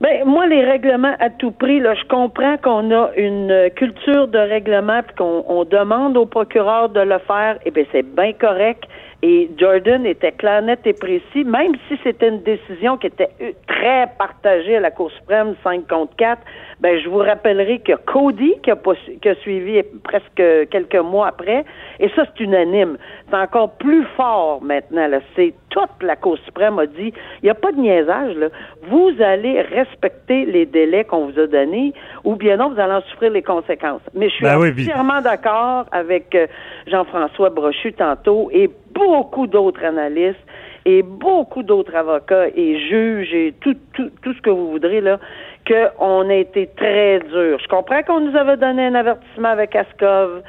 Ben, 0.01 0.25
moi, 0.25 0.47
les 0.47 0.65
règlements 0.65 1.15
à 1.19 1.29
tout 1.29 1.51
prix, 1.51 1.79
là, 1.79 1.93
je 1.93 2.03
comprends 2.05 2.57
qu'on 2.57 2.89
a 2.89 3.11
une 3.15 3.69
culture 3.75 4.27
de 4.27 4.39
règlement 4.39 5.03
puis 5.03 5.15
qu'on 5.15 5.45
on 5.47 5.63
demande 5.63 6.17
au 6.17 6.25
procureur 6.25 6.89
de 6.89 7.01
le 7.01 7.19
faire. 7.19 7.59
Eh 7.67 7.69
bien, 7.69 7.83
c'est 7.91 8.15
bien 8.15 8.33
correct. 8.33 8.83
Et 9.21 9.51
Jordan 9.59 10.03
était 10.07 10.31
clair, 10.31 10.63
net 10.63 10.79
et 10.85 10.93
précis, 10.93 11.43
même 11.43 11.73
si 11.87 11.99
c'était 12.03 12.29
une 12.29 12.41
décision 12.41 12.97
qui 12.97 13.05
était 13.05 13.29
très 13.67 14.07
partagée 14.17 14.77
à 14.77 14.79
la 14.79 14.89
Cour 14.89 15.11
suprême, 15.11 15.53
5 15.63 15.87
contre 15.87 16.15
4. 16.15 16.41
Ben, 16.79 16.99
je 16.99 17.07
vous 17.07 17.19
rappellerai 17.19 17.77
que 17.79 17.93
Cody, 17.93 18.55
qui 18.63 18.71
a, 18.71 18.77
qui 19.21 19.29
a 19.29 19.35
suivi 19.35 19.83
presque 20.03 20.41
quelques 20.71 20.95
mois 20.95 21.27
après, 21.27 21.63
et 21.99 22.09
ça, 22.15 22.23
c'est 22.25 22.43
unanime. 22.43 22.97
C'est 23.31 23.37
encore 23.37 23.71
plus 23.77 24.03
fort 24.17 24.61
maintenant. 24.61 25.07
Là. 25.07 25.19
C'est 25.35 25.53
toute 25.69 25.89
la 26.03 26.15
Cour 26.17 26.37
suprême 26.45 26.77
a 26.79 26.85
dit, 26.85 27.13
il 27.41 27.45
n'y 27.45 27.49
a 27.49 27.53
pas 27.55 27.71
de 27.71 27.77
niaisage. 27.79 28.35
Là. 28.35 28.47
Vous 28.89 29.11
allez 29.21 29.61
respecter 29.61 30.45
les 30.45 30.65
délais 30.65 31.05
qu'on 31.05 31.27
vous 31.29 31.39
a 31.39 31.47
donnés, 31.47 31.93
ou 32.25 32.35
bien 32.35 32.57
non, 32.57 32.69
vous 32.69 32.79
allez 32.79 32.93
en 32.93 33.01
souffrir 33.03 33.31
les 33.31 33.41
conséquences. 33.41 34.01
Mais 34.13 34.27
je 34.29 34.35
suis 34.35 34.43
Ben 34.43 34.59
oui, 34.59 34.71
puis- 34.73 34.83
entièrement 34.83 35.21
d'accord 35.21 35.85
avec 35.93 36.35
euh, 36.35 36.47
Jean-François 36.87 37.49
Brochu 37.49 37.93
tantôt 37.93 38.49
et 38.51 38.69
beaucoup 38.93 39.47
d'autres 39.47 39.83
analystes 39.83 40.37
et 40.85 41.01
beaucoup 41.03 41.63
d'autres 41.63 41.95
avocats 41.95 42.47
et 42.55 42.79
juges 42.89 43.33
et 43.33 43.53
tout, 43.61 43.75
tout, 43.93 44.09
tout 44.23 44.33
ce 44.33 44.41
que 44.41 44.49
vous 44.49 44.71
voudrez, 44.71 44.99
là, 44.99 45.19
qu'on 45.67 46.27
a 46.29 46.33
été 46.33 46.67
très 46.75 47.19
dur. 47.19 47.59
Je 47.61 47.67
comprends 47.67 48.01
qu'on 48.03 48.19
nous 48.19 48.35
avait 48.35 48.57
donné 48.57 48.87
un 48.87 48.95
avertissement 48.95 49.49
avec 49.49 49.75
Ascov, 49.75 50.41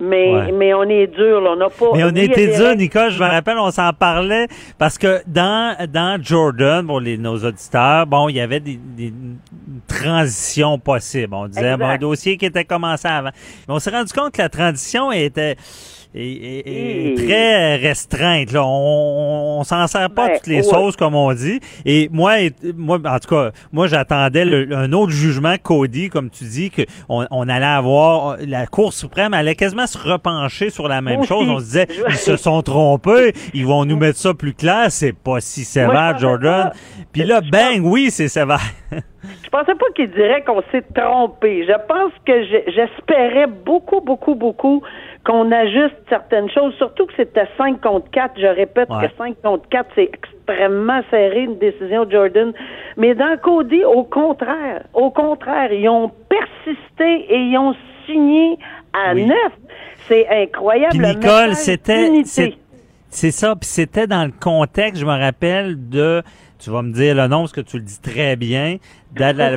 mais, 0.00 0.32
Ouais. 0.34 0.52
mais 0.52 0.74
on 0.74 0.82
est 0.84 1.06
dur, 1.08 1.40
là. 1.40 1.50
On 1.52 1.56
n'a 1.56 1.68
pas. 1.68 1.86
Mais 1.94 2.04
on 2.04 2.14
était 2.14 2.56
dur, 2.56 2.74
Nicole, 2.76 3.10
je 3.10 3.22
me 3.22 3.28
rappelle, 3.28 3.58
on 3.58 3.70
s'en 3.70 3.92
parlait 3.92 4.46
parce 4.78 4.96
que 4.98 5.20
dans 5.26 5.76
dans 5.92 6.18
Jordan, 6.22 6.86
pour 6.86 7.00
les, 7.00 7.18
nos 7.18 7.36
auditeurs, 7.44 8.06
bon, 8.06 8.28
il 8.28 8.36
y 8.36 8.40
avait 8.40 8.60
des, 8.60 8.78
des 8.96 9.08
une 9.08 9.38
transition 9.86 10.78
possible. 10.78 11.34
On 11.34 11.46
disait 11.48 11.60
Exact. 11.60 11.78
bon, 11.78 11.86
un 11.86 11.96
dossier 11.98 12.36
qui 12.36 12.46
était 12.46 12.64
commencé 12.64 13.08
avant. 13.08 13.30
Mais 13.68 13.74
on 13.74 13.78
s'est 13.78 13.90
rendu 13.90 14.12
compte 14.12 14.32
que 14.32 14.42
la 14.42 14.48
transition 14.48 15.10
était 15.12 15.56
est- 16.14 16.20
est- 16.20 16.68
est 16.68 17.12
Et- 17.12 17.14
très 17.26 17.76
restreinte. 17.76 18.52
Là. 18.52 18.64
On, 18.64 19.58
on, 19.60 19.64
s'en 19.64 19.86
sert 19.86 20.10
pas 20.10 20.28
Ben, 20.28 20.36
toutes 20.36 20.46
les 20.46 20.56
ouais. 20.56 20.62
sauces, 20.62 20.96
comme 20.96 21.14
on 21.14 21.32
dit. 21.34 21.60
Et 21.84 22.08
moi, 22.12 22.40
et- 22.40 22.52
moi 22.76 22.98
en 23.04 23.18
tout 23.18 23.28
cas, 23.34 23.50
moi, 23.72 23.86
j'attendais 23.86 24.42
un 24.74 24.92
autre 24.92 25.12
jugement, 25.12 25.54
Cody, 25.62 26.08
comme 26.08 26.30
tu 26.30 26.44
dis, 26.44 26.70
que 26.70 26.82
on, 27.08 27.48
allait 27.48 27.64
avoir 27.66 28.36
la 28.46 28.66
Cour 28.66 28.92
suprême 28.92 29.34
allait 29.34 29.54
quasiment 29.54 29.86
se 29.86 29.98
repencher 29.98 30.70
sur 30.70 30.88
la 30.88 31.00
même 31.00 31.24
chose. 31.24 31.48
On 31.48 31.58
se 31.58 31.64
disait, 31.64 31.86
ils 32.08 32.14
se 32.16 32.36
sont 32.36 32.62
trompés, 32.62 33.32
ils 33.54 33.66
vont 33.66 33.84
nous 33.84 33.96
mettre 33.96 34.18
ça 34.18 34.34
plus 34.34 34.54
clair, 34.54 34.86
c'est 34.90 35.12
pas 35.14 35.40
si 35.40 35.64
sévère, 35.64 35.92
Moi, 35.92 36.18
Jordan. 36.18 36.72
Puis 37.12 37.24
là, 37.24 37.40
bang, 37.40 37.80
oui, 37.82 38.10
c'est 38.10 38.28
sévère. 38.28 38.60
Je 38.92 39.50
pensais 39.50 39.74
pas 39.74 39.86
qu'il 39.96 40.10
dirait 40.10 40.42
qu'on 40.44 40.62
s'est 40.70 40.84
trompé. 40.94 41.64
Je 41.66 41.72
pense 41.86 42.12
que 42.24 42.32
j'espérais 42.72 43.46
beaucoup, 43.46 44.00
beaucoup, 44.00 44.34
beaucoup 44.34 44.82
qu'on 45.28 45.52
ajuste 45.52 45.94
certaines 46.08 46.48
choses, 46.50 46.72
surtout 46.78 47.04
que 47.06 47.12
c'était 47.16 47.46
5 47.58 47.80
contre 47.82 48.10
4. 48.10 48.32
Je 48.40 48.46
répète 48.46 48.88
Ouais. 48.88 49.08
que 49.08 49.12
5 49.18 49.36
contre 49.42 49.68
4, 49.68 49.86
c'est 49.94 50.04
extrêmement 50.14 51.00
serré, 51.10 51.40
une 51.42 51.58
décision 51.58 52.06
de 52.06 52.12
Jordan. 52.12 52.52
Mais 52.96 53.14
dans 53.14 53.36
Cody, 53.42 53.84
au 53.84 54.04
contraire, 54.04 54.84
au 54.94 55.10
contraire, 55.10 55.70
ils 55.72 55.88
ont 55.88 56.10
persisté 56.30 57.26
et 57.34 57.36
ils 57.38 57.58
ont 57.58 57.74
signé 58.06 58.58
à 58.94 59.12
Oui. 59.14 59.26
neuf. 59.26 59.52
C'est 60.08 60.26
incroyable. 60.28 60.92
Puis 60.92 60.98
le 61.00 61.08
Nicole, 61.08 61.54
c'était 61.54 62.22
c'est- 63.10 63.30
ça, 63.30 63.54
puis 63.54 63.66
c'était 63.68 64.06
dans 64.06 64.24
le 64.24 64.32
contexte, 64.32 65.00
je 65.00 65.06
me 65.06 65.10
rappelle 65.18 65.76
de 65.90 66.22
tu 66.58 66.70
vas 66.70 66.82
me 66.82 66.92
dire 66.92 67.14
le 67.14 67.28
nom 67.28 67.40
parce 67.40 67.52
que 67.52 67.60
tu 67.60 67.76
le 67.76 67.84
dis 67.84 68.00
très 68.00 68.34
bien. 68.34 68.78
Da, 69.14 69.32
da, 69.32 69.56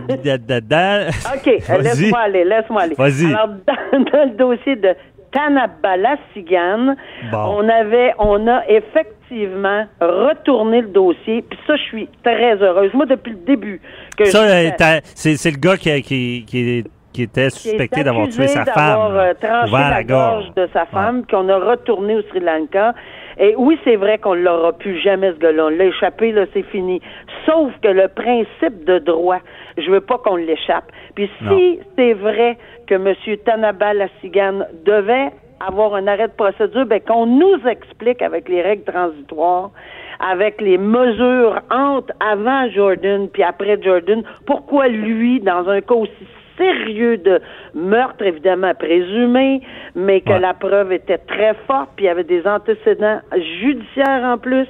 da. 0.61 1.07
OK, 1.36 1.45
laisse-moi 1.82 2.19
aller, 2.19 2.43
laisse-moi 2.45 2.82
aller. 2.84 2.95
Vas-y. 2.95 3.26
Alors, 3.34 3.47
dans, 3.67 3.99
dans 4.03 4.24
le 4.30 4.36
dossier 4.38 4.76
de 4.76 4.89
Tanabala 5.32 6.17
Sigan, 6.34 6.95
Bon. 7.32 7.38
on 7.63 7.69
avait, 7.69 8.13
on 8.19 8.47
a 8.47 8.63
effectivement 8.67 9.86
retourné 10.01 10.82
le 10.82 10.88
dossier, 10.89 11.41
puis 11.41 11.57
ça, 11.65 11.75
je 11.77 11.82
suis 11.84 12.09
très 12.23 12.55
heureuse. 12.61 12.93
Moi, 12.93 13.05
depuis 13.05 13.32
le 13.32 13.38
début, 13.45 13.82
que 14.17 14.25
Ça, 14.25 14.45
je- 14.47 14.69
euh, 14.69 14.99
c'est 15.15 15.51
le 15.51 15.57
gars 15.57 15.77
qui, 15.77 16.86
était 17.17 17.49
suspecté 17.49 18.03
d'avoir 18.03 18.27
tué 18.29 18.47
sa 18.47 18.63
d'avoir, 18.63 19.09
femme. 19.09 19.15
euh, 19.17 19.34
tranché 19.39 19.69
ouvert 19.71 19.89
la, 19.89 20.03
gorge 20.03 20.53
de 20.55 20.67
sa 20.73 20.86
femme, 20.86 21.23
qu'on 21.29 21.47
a 21.49 21.57
retourné 21.57 22.15
au 22.15 22.21
Sri 22.23 22.39
Lanka. 22.39 22.93
Et 23.39 23.55
oui, 23.57 23.77
c'est 23.84 23.95
vrai 23.95 24.17
qu'on 24.17 24.34
l'aura 24.34 24.73
plus 24.73 24.97
jamais, 24.99 25.32
ce 25.34 25.38
gars-là. 25.38 25.65
On 25.65 25.69
l'a 25.69 25.86
échappé, 25.86 26.32
là, 26.32 26.45
c'est 26.53 26.63
fini. 26.63 27.01
Sauf 27.45 27.71
que 27.82 27.88
le 27.88 28.07
principe 28.07 28.86
de 28.86 28.99
droit, 28.99 29.39
je 29.77 29.89
veux 29.89 30.01
pas 30.01 30.17
qu'on 30.17 30.36
l'échappe. 30.36 30.91
Puis 31.15 31.29
si 31.39 31.79
c'est 31.97 32.13
vrai 32.13 32.57
que 32.88 32.95
M. 32.95 33.13
Tanaba 33.45 33.93
Lassigan 33.93 34.65
devait 34.86 35.29
avoir 35.65 35.95
un 35.95 36.07
arrêt 36.07 36.27
de 36.27 36.34
procédure, 36.34 36.86
ben 36.86 36.99
qu'on 37.01 37.25
nous 37.25 37.57
explique 37.67 38.21
avec 38.21 38.49
les 38.49 38.61
règles 38.61 38.84
transitoires, 38.84 39.71
avec 40.19 40.59
les 40.61 40.77
mesures 40.77 41.61
entre 41.71 42.13
avant 42.19 42.69
Jordan 42.69 43.29
puis 43.29 43.43
après 43.43 43.82
Jordan. 43.82 44.23
Pourquoi 44.45 44.88
lui, 44.88 45.39
dans 45.39 45.67
un 45.69 45.82
cas 45.82 45.95
aussi 45.95 46.27
sérieux 46.62 47.18
de 47.18 47.41
meurtre, 47.74 48.24
évidemment 48.24 48.74
présumé, 48.76 49.62
mais 49.95 50.22
que 50.22 50.34
la 50.34 50.53
preuve 50.53 50.91
était 50.91 51.18
très 51.18 51.55
forte, 51.68 51.89
puis 51.95 52.05
il 52.05 52.07
y 52.07 52.12
avait 52.12 52.24
des 52.24 52.45
antécédents 52.45 53.20
judiciaires 53.62 54.24
en 54.24 54.38
plus 54.38 54.68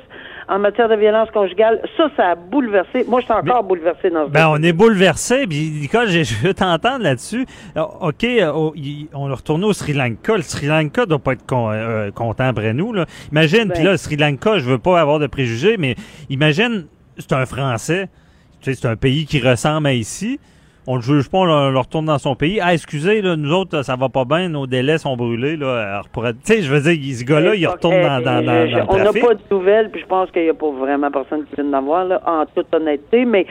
en 0.48 0.60
matière 0.60 0.90
de 0.90 0.96
violence 0.96 1.30
conjugale. 1.32 1.82
Ça, 1.96 2.10
ça 2.18 2.32
a 2.32 2.36
bouleversé. 2.36 3.06
Moi, 3.08 3.22
je 3.22 3.26
suis 3.26 3.34
encore 3.34 3.64
bouleversé 3.64 4.10
dans 4.10 4.28
ce 4.28 4.32
Ben, 4.32 4.50
on 4.50 4.62
est 4.62 4.74
bouleversé. 4.74 5.48
Puis, 5.48 5.72
Nicole, 5.72 6.10
je 6.10 6.36
veux 6.44 6.54
t'entendre 6.54 7.04
là-dessus. 7.04 7.46
Euh, 7.78 7.84
OK, 8.02 8.24
euh, 8.26 8.52
on 9.14 9.30
est 9.30 9.34
retourné 9.34 9.66
au 9.66 9.72
Sri 9.72 9.94
Lanka. 9.94 10.36
Le 10.36 10.42
Sri 10.42 10.68
Lanka 10.68 11.06
doit 11.06 11.20
pas 11.20 11.34
être 11.34 11.46
euh, 11.54 12.12
content 12.12 12.46
après 12.46 12.74
nous. 12.74 12.92
Là. 12.92 13.06
Imagine, 13.32 13.70
puis 13.70 13.80
ben. 13.80 13.86
là, 13.86 13.92
le 13.92 13.98
Sri 13.98 14.18
Lanka, 14.18 14.58
je 14.58 14.66
veux 14.66 14.80
pas 14.80 15.00
avoir 15.00 15.20
de 15.20 15.28
préjugés, 15.28 15.78
mais 15.78 15.96
imagine, 16.30 16.86
c'est 17.18 17.32
un 17.32 17.46
Français. 17.46 18.10
C'est 18.62 18.86
un 18.86 18.96
pays 18.96 19.26
qui 19.26 19.40
ressemble 19.40 19.88
à 19.88 19.94
ici 19.94 20.40
on 20.88 20.96
le 20.96 21.02
juge 21.02 21.30
pas, 21.30 21.40
on 21.40 21.70
le, 21.70 21.78
retourne 21.78 22.06
dans 22.06 22.18
son 22.18 22.36
pays. 22.36 22.60
Ah, 22.62 22.74
excusez, 22.74 23.22
là, 23.22 23.36
nous 23.36 23.54
autres, 23.54 23.84
ça 23.84 23.96
va 23.96 24.10
pas 24.10 24.26
bien, 24.26 24.50
nos 24.50 24.66
délais 24.66 24.98
sont 24.98 25.16
brûlés. 25.16 25.56
Là. 25.56 26.02
Tu 26.14 26.22
sais, 26.44 26.62
je 26.62 26.74
veux 26.74 26.82
dire, 26.82 27.16
ce 27.16 27.24
gars-là, 27.24 27.56
il 27.56 27.68
retourne 27.68 28.02
dans, 28.02 28.22
dans, 28.22 28.44
dans, 28.44 28.66
le 28.66 28.84
On 28.90 28.98
n'a 28.98 29.14
pas 29.14 29.36
de 29.36 29.42
nouvelles, 29.52 29.92
puis 29.92 30.02
je 30.02 30.08
pense 30.08 30.32
qu'il 30.32 30.44
n'y 30.44 30.50
a 30.50 30.54
pas 30.54 30.72
vraiment 30.72 31.12
personne 31.12 31.46
qui 31.46 31.56
vient 31.56 31.66
d'en 31.66 31.84
voir, 31.84 32.06
là, 32.06 32.22
en 32.26 32.46
toute 32.46 32.74
honnêteté. 32.74 33.26
Mais, 33.26 33.46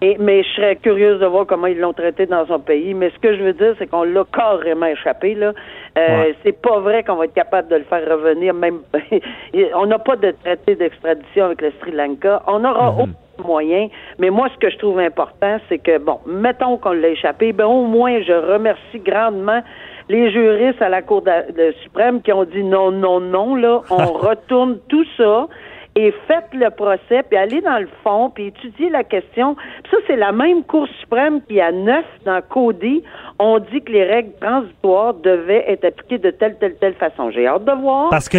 mais 0.00 0.42
je 0.42 0.48
serais 0.56 0.76
curieuse 0.76 1.20
de 1.20 1.26
voir 1.26 1.46
comment 1.46 1.68
ils 1.68 1.78
l'ont 1.78 1.92
traité 1.92 2.26
dans 2.26 2.46
son 2.46 2.58
pays. 2.58 2.94
Mais 2.94 3.10
ce 3.10 3.18
que 3.20 3.36
je 3.36 3.42
veux 3.42 3.52
dire, 3.52 3.74
c'est 3.78 3.86
qu'on 3.86 4.04
l'a 4.04 4.24
carrément 4.32 4.86
échappé. 4.86 5.34
Là. 5.34 5.52
Euh, 5.98 6.32
C'est 6.42 6.60
pas 6.60 6.80
vrai 6.80 7.04
qu'on 7.04 7.16
va 7.16 7.26
être 7.26 7.34
capable 7.34 7.68
de 7.68 7.76
le 7.76 7.84
faire 7.84 8.02
revenir. 8.10 8.54
Même, 8.54 8.80
on 9.74 9.86
n'a 9.86 9.98
pas 9.98 10.16
de 10.16 10.34
traité 10.42 10.74
d'extradition 10.74 11.46
avec 11.46 11.62
le 11.62 11.72
Sri 11.80 11.92
Lanka. 11.92 12.42
On 12.46 12.64
aura 12.64 12.90
mm 13.06 13.14
moyen. 13.44 13.88
Mais 14.18 14.30
moi, 14.30 14.48
ce 14.54 14.58
que 14.58 14.70
je 14.70 14.78
trouve 14.78 14.98
important, 14.98 15.58
c'est 15.68 15.78
que, 15.78 15.98
bon, 15.98 16.18
mettons 16.26 16.76
qu'on 16.76 16.92
l'a 16.92 17.08
échappé, 17.08 17.52
ben 17.52 17.66
au 17.66 17.86
moins, 17.86 18.22
je 18.22 18.32
remercie 18.32 18.98
grandement 18.98 19.62
les 20.08 20.30
juristes 20.32 20.82
à 20.82 20.88
la 20.88 21.02
Cour 21.02 21.22
de, 21.22 21.74
suprême 21.82 22.22
qui 22.22 22.32
ont 22.32 22.44
dit 22.44 22.62
non, 22.62 22.90
non, 22.90 23.20
non, 23.20 23.54
là, 23.54 23.82
on 23.90 24.12
retourne 24.12 24.78
tout 24.88 25.04
ça 25.16 25.46
et 25.94 26.12
faites 26.26 26.48
le 26.54 26.70
procès, 26.70 27.22
puis 27.28 27.36
allez 27.36 27.60
dans 27.60 27.78
le 27.78 27.88
fond, 28.02 28.30
puis 28.30 28.46
étudiez 28.46 28.88
la 28.88 29.04
question. 29.04 29.56
ça, 29.90 29.98
c'est 30.06 30.16
la 30.16 30.32
même 30.32 30.64
Cour 30.64 30.86
suprême 31.00 31.42
qui, 31.42 31.60
a 31.60 31.70
neuf 31.70 32.06
dans 32.24 32.40
Cody, 32.40 33.02
on 33.38 33.58
dit 33.58 33.82
que 33.82 33.92
les 33.92 34.04
règles 34.04 34.32
transitoires 34.40 35.14
devaient 35.14 35.64
être 35.68 35.84
appliquées 35.84 36.18
de 36.18 36.30
telle, 36.30 36.56
telle, 36.58 36.76
telle 36.76 36.94
façon. 36.94 37.30
J'ai 37.30 37.46
hâte 37.46 37.64
de 37.64 37.72
voir. 37.72 38.08
Parce 38.08 38.28
que 38.28 38.38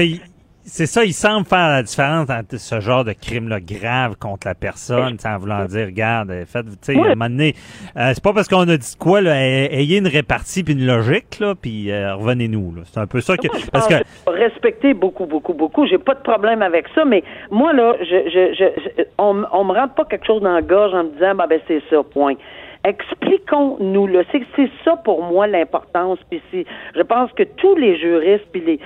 c'est 0.65 0.85
ça, 0.85 1.03
il 1.03 1.13
semble 1.13 1.45
faire 1.45 1.69
la 1.69 1.83
différence 1.83 2.29
entre 2.29 2.57
ce 2.57 2.79
genre 2.79 3.03
de 3.03 3.13
crime-là 3.13 3.59
grave 3.59 4.15
contre 4.17 4.47
la 4.47 4.55
personne, 4.55 5.19
sans 5.19 5.37
vouloir 5.37 5.67
dire, 5.67 5.87
regarde, 5.87 6.31
faites, 6.47 6.65
tu 6.65 6.93
sais, 6.93 6.97
à 6.97 7.01
un 7.01 7.09
moment 7.09 7.29
donné, 7.29 7.53
euh, 7.97 8.11
c'est 8.13 8.23
pas 8.23 8.33
parce 8.33 8.47
qu'on 8.47 8.67
a 8.69 8.77
dit 8.77 8.95
quoi, 8.97 9.21
là, 9.21 9.35
ayez 9.35 9.97
une 9.97 10.07
répartie 10.07 10.63
puis 10.63 10.73
une 10.73 10.85
logique, 10.85 11.39
là, 11.39 11.53
puis 11.53 11.91
euh, 11.91 12.15
revenez-nous, 12.15 12.75
C'est 12.85 12.99
un 12.99 13.07
peu 13.07 13.19
ça 13.19 13.35
que, 13.35 13.47
parce 13.71 13.87
que... 13.87 13.95
Respecter 14.27 14.93
beaucoup, 14.93 15.25
beaucoup, 15.25 15.53
beaucoup, 15.53 15.85
j'ai 15.85 15.97
pas 15.97 16.15
de 16.15 16.21
problème 16.21 16.61
avec 16.61 16.85
ça, 16.95 17.03
mais 17.03 17.23
moi, 17.51 17.73
là, 17.73 17.95
je, 17.99 18.29
je, 18.29 18.53
je, 18.53 19.03
on, 19.17 19.43
on 19.51 19.63
me 19.65 19.73
rentre 19.73 19.95
pas 19.95 20.05
quelque 20.05 20.25
chose 20.25 20.41
dans 20.41 20.53
la 20.53 20.61
gorge 20.61 20.93
en 20.93 21.03
me 21.03 21.09
disant, 21.11 21.35
bah, 21.35 21.47
ben, 21.47 21.59
c'est 21.67 21.81
ça, 21.89 22.03
point 22.03 22.35
expliquons-nous 22.83 24.07
là. 24.07 24.23
C'est, 24.31 24.41
c'est 24.55 24.69
ça 24.83 24.97
pour 24.97 25.23
moi 25.23 25.47
l'importance. 25.47 26.19
Puis 26.29 26.41
je 26.53 27.01
pense 27.01 27.31
que 27.33 27.43
tous 27.43 27.75
les 27.75 27.97
juristes 27.97 28.45
puis 28.51 28.61
les 28.61 28.79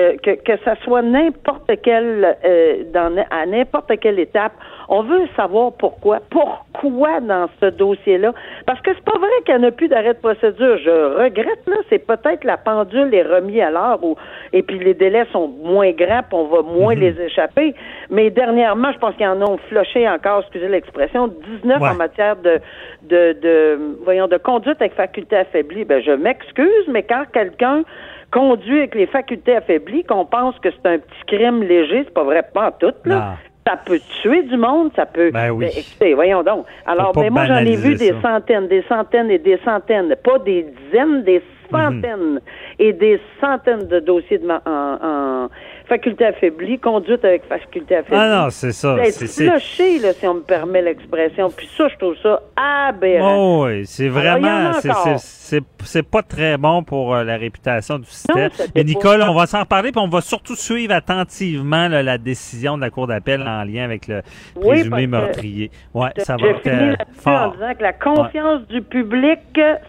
euh, 0.00 0.16
que, 0.24 0.32
que 0.32 0.58
ça 0.64 0.74
soit 0.82 1.02
n'importe 1.02 1.70
quelle 1.82 2.36
euh, 2.44 2.82
dans 2.92 3.16
à 3.30 3.46
n'importe 3.46 3.92
quelle 4.00 4.18
étape, 4.18 4.52
on 4.88 5.02
veut 5.02 5.28
savoir 5.36 5.70
pourquoi. 5.78 6.18
Pourquoi 6.30 7.20
dans 7.20 7.48
ce 7.60 7.66
dossier-là? 7.66 8.32
Parce 8.66 8.80
que 8.80 8.90
c'est 8.92 9.04
pas 9.04 9.16
vrai 9.16 9.28
qu'il 9.46 9.54
n'y 9.56 9.64
en 9.64 9.68
a 9.68 9.70
plus 9.70 9.86
d'arrêt 9.86 10.14
de 10.14 10.18
procédure. 10.18 10.78
Je 10.78 11.22
regrette, 11.22 11.60
là, 11.68 11.76
c'est 11.88 12.04
peut-être 12.04 12.42
la 12.42 12.56
pendule 12.56 13.14
est 13.14 13.22
remise 13.22 13.60
à 13.60 13.70
l'heure 13.70 14.02
ou 14.02 14.16
et 14.52 14.64
puis 14.64 14.80
les 14.80 14.94
délais 14.94 15.26
sont 15.32 15.46
moins 15.46 15.92
grands, 15.92 16.22
puis 16.22 16.38
on 16.38 16.46
va 16.48 16.62
moins 16.62 16.96
mhm. 16.96 17.00
les 17.00 17.20
échapper. 17.20 17.74
Mais 18.10 18.30
dernièrement, 18.30 18.90
je 18.92 18.98
pense 18.98 19.14
qu'ils 19.14 19.28
en 19.28 19.40
ont 19.42 19.58
floché 19.68 20.08
encore, 20.08 20.40
excusez 20.40 20.68
l'expression, 20.68 21.28
19 21.62 21.80
en 21.80 21.94
matière 21.94 22.34
de, 22.36 22.60
de, 23.02 23.36
de, 23.40 23.78
voyons, 24.02 24.26
de 24.26 24.38
conduite 24.38 24.80
avec 24.80 24.94
faculté 24.94 25.36
affaiblie. 25.36 25.84
Ben, 25.84 26.02
je 26.02 26.10
m'excuse, 26.10 26.88
mais 26.88 27.04
quand 27.04 27.24
quelqu'un 27.32 27.84
conduit 28.30 28.78
avec 28.78 28.94
les 28.94 29.06
facultés 29.06 29.56
affaiblies, 29.56 30.04
qu'on 30.04 30.24
pense 30.24 30.58
que 30.58 30.68
c'est 30.70 30.88
un 30.88 30.98
petit 30.98 31.24
crime 31.26 31.62
léger, 31.62 32.02
c'est 32.04 32.14
pas 32.14 32.24
vrai, 32.24 32.42
pas 32.52 32.72
tout, 32.72 32.94
là. 33.04 33.36
Ça 33.66 33.78
peut 33.78 33.98
tuer 34.20 34.42
du 34.42 34.58
monde, 34.58 34.90
ça 34.94 35.06
peut. 35.06 35.30
Ben 35.30 35.50
oui. 35.50 35.68
Ben, 35.98 36.14
voyons 36.14 36.42
donc. 36.42 36.66
Alors, 36.84 37.12
ben, 37.12 37.32
moi, 37.32 37.46
j'en 37.46 37.56
ai 37.56 37.76
vu 37.76 37.94
des 37.94 38.12
centaines, 38.20 38.68
des 38.68 38.82
centaines 38.82 39.30
et 39.30 39.38
des 39.38 39.58
centaines, 39.64 40.14
pas 40.22 40.38
des 40.40 40.64
dizaines, 40.64 41.22
des 41.22 41.42
mhm. 41.72 41.78
centaines 41.78 42.40
et 42.78 42.92
des 42.92 43.18
centaines 43.40 43.86
de 43.88 44.00
dossiers 44.00 44.36
de 44.36 44.46
en, 44.46 45.48
faculté 45.86 46.26
affaiblie, 46.26 46.78
conduite 46.78 47.24
avec 47.24 47.44
faculté 47.46 47.96
affaiblie. 47.96 48.18
Ah 48.20 48.42
non, 48.42 48.50
c'est 48.50 48.72
ça. 48.72 48.96
C'est 49.10 49.46
cloché, 49.46 49.98
là, 49.98 50.12
si 50.12 50.26
on 50.26 50.34
me 50.34 50.40
permet 50.40 50.82
l'expression. 50.82 51.50
Puis 51.50 51.68
ça, 51.74 51.88
je 51.88 51.96
trouve 51.96 52.16
ça 52.22 52.42
aberrant. 52.56 53.36
Oh, 53.36 53.66
oui, 53.66 53.86
c'est 53.86 54.08
vraiment, 54.08 54.72
c'est 55.18 55.64
pas 56.02 56.22
très 56.22 56.56
bon 56.56 56.82
pour 56.82 57.14
euh, 57.14 57.24
la 57.24 57.36
réputation 57.36 57.98
du 57.98 58.06
système. 58.06 58.50
Mais 58.74 58.84
Nicole, 58.84 59.22
on 59.22 59.34
va 59.34 59.46
s'en 59.46 59.60
reparler, 59.60 59.92
puis 59.92 60.00
on 60.00 60.08
va 60.08 60.20
surtout 60.20 60.56
suivre 60.56 60.94
attentivement 60.94 61.88
la 61.88 62.18
décision 62.18 62.76
de 62.76 62.82
la 62.82 62.90
Cour 62.90 63.06
d'appel 63.06 63.42
en 63.42 63.64
lien 63.64 63.84
avec 63.84 64.08
le 64.08 64.22
présumé 64.60 65.06
meurtrier. 65.06 65.70
Ouais, 65.92 66.10
ça 66.18 66.36
va 66.36 66.48
être 66.48 66.66
euh, 66.66 66.94
fort. 67.18 67.50
en 67.50 67.52
disant 67.52 67.74
que 67.74 67.82
la 67.82 67.92
confiance 67.92 68.66
du 68.68 68.82
public, 68.82 69.40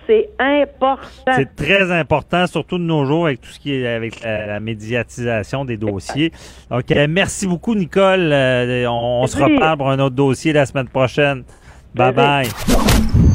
c'est 0.08 0.30
important. 0.40 1.32
C'est 1.36 1.56
très 1.56 1.92
important, 1.92 2.48
surtout 2.48 2.78
de 2.78 2.84
nos 2.84 3.06
jours 3.06 3.26
avec 3.28 3.42
tout 3.42 3.50
ce 3.50 3.60
qui 3.60 3.74
est 3.74 3.88
avec 3.88 4.22
la, 4.22 4.60
médiatisation 4.60 5.66
des 5.66 5.78
dossiers. 5.78 6.32
Donc, 6.70 6.86
merci 7.10 7.48
beaucoup, 7.48 7.76
Nicole. 7.76 8.32
Euh, 8.32 8.86
on, 8.90 9.28
se 9.28 9.38
reparle 9.38 9.78
pour 9.78 9.90
un 9.90 10.00
autre 10.00 10.16
dossier 10.16 10.54
la 10.54 10.66
semaine 10.66 10.88
prochaine. 10.88 11.44
Bye 11.94 12.14
bye. 12.14 13.35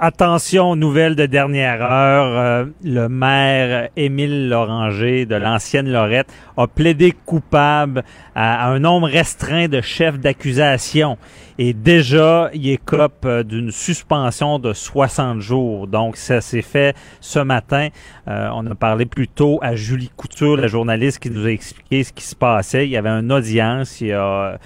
Attention, 0.00 0.76
nouvelle 0.76 1.16
de 1.16 1.26
dernière 1.26 1.82
heure. 1.82 2.38
Euh, 2.38 2.66
le 2.84 3.08
maire 3.08 3.88
Émile 3.96 4.48
Loranger 4.48 5.26
de 5.26 5.34
l'ancienne 5.34 5.90
Lorette 5.90 6.32
a 6.56 6.68
plaidé 6.68 7.12
coupable 7.26 8.04
à, 8.36 8.68
un 8.68 8.78
nombre 8.78 9.08
restreint 9.08 9.66
de 9.66 9.80
chefs 9.80 10.20
d'accusation. 10.20 11.18
Et 11.58 11.72
déjà, 11.72 12.48
il 12.54 12.70
écope 12.70 13.24
euh, 13.24 13.42
d'une 13.42 13.72
suspension 13.72 14.60
de 14.60 14.72
60 14.72 15.40
jours. 15.40 15.88
Donc, 15.88 16.16
ça 16.16 16.40
s'est 16.40 16.62
fait 16.62 16.94
ce 17.20 17.40
matin. 17.40 17.88
Euh, 18.28 18.50
on 18.54 18.64
a 18.70 18.76
parlé 18.76 19.04
plus 19.04 19.26
tôt 19.26 19.58
à 19.62 19.74
Julie 19.74 20.12
Couture, 20.16 20.58
la 20.58 20.68
journaliste, 20.68 21.18
qui 21.18 21.30
nous 21.30 21.44
a 21.44 21.50
expliqué 21.50 22.04
ce 22.04 22.12
qui 22.12 22.22
se 22.22 22.36
passait. 22.36 22.86
Il 22.86 22.90
y 22.90 22.96
avait 22.96 23.08
une 23.08 23.32
audience, 23.32 24.00
il 24.00 24.08
y, 24.08 24.12
a, 24.12 24.58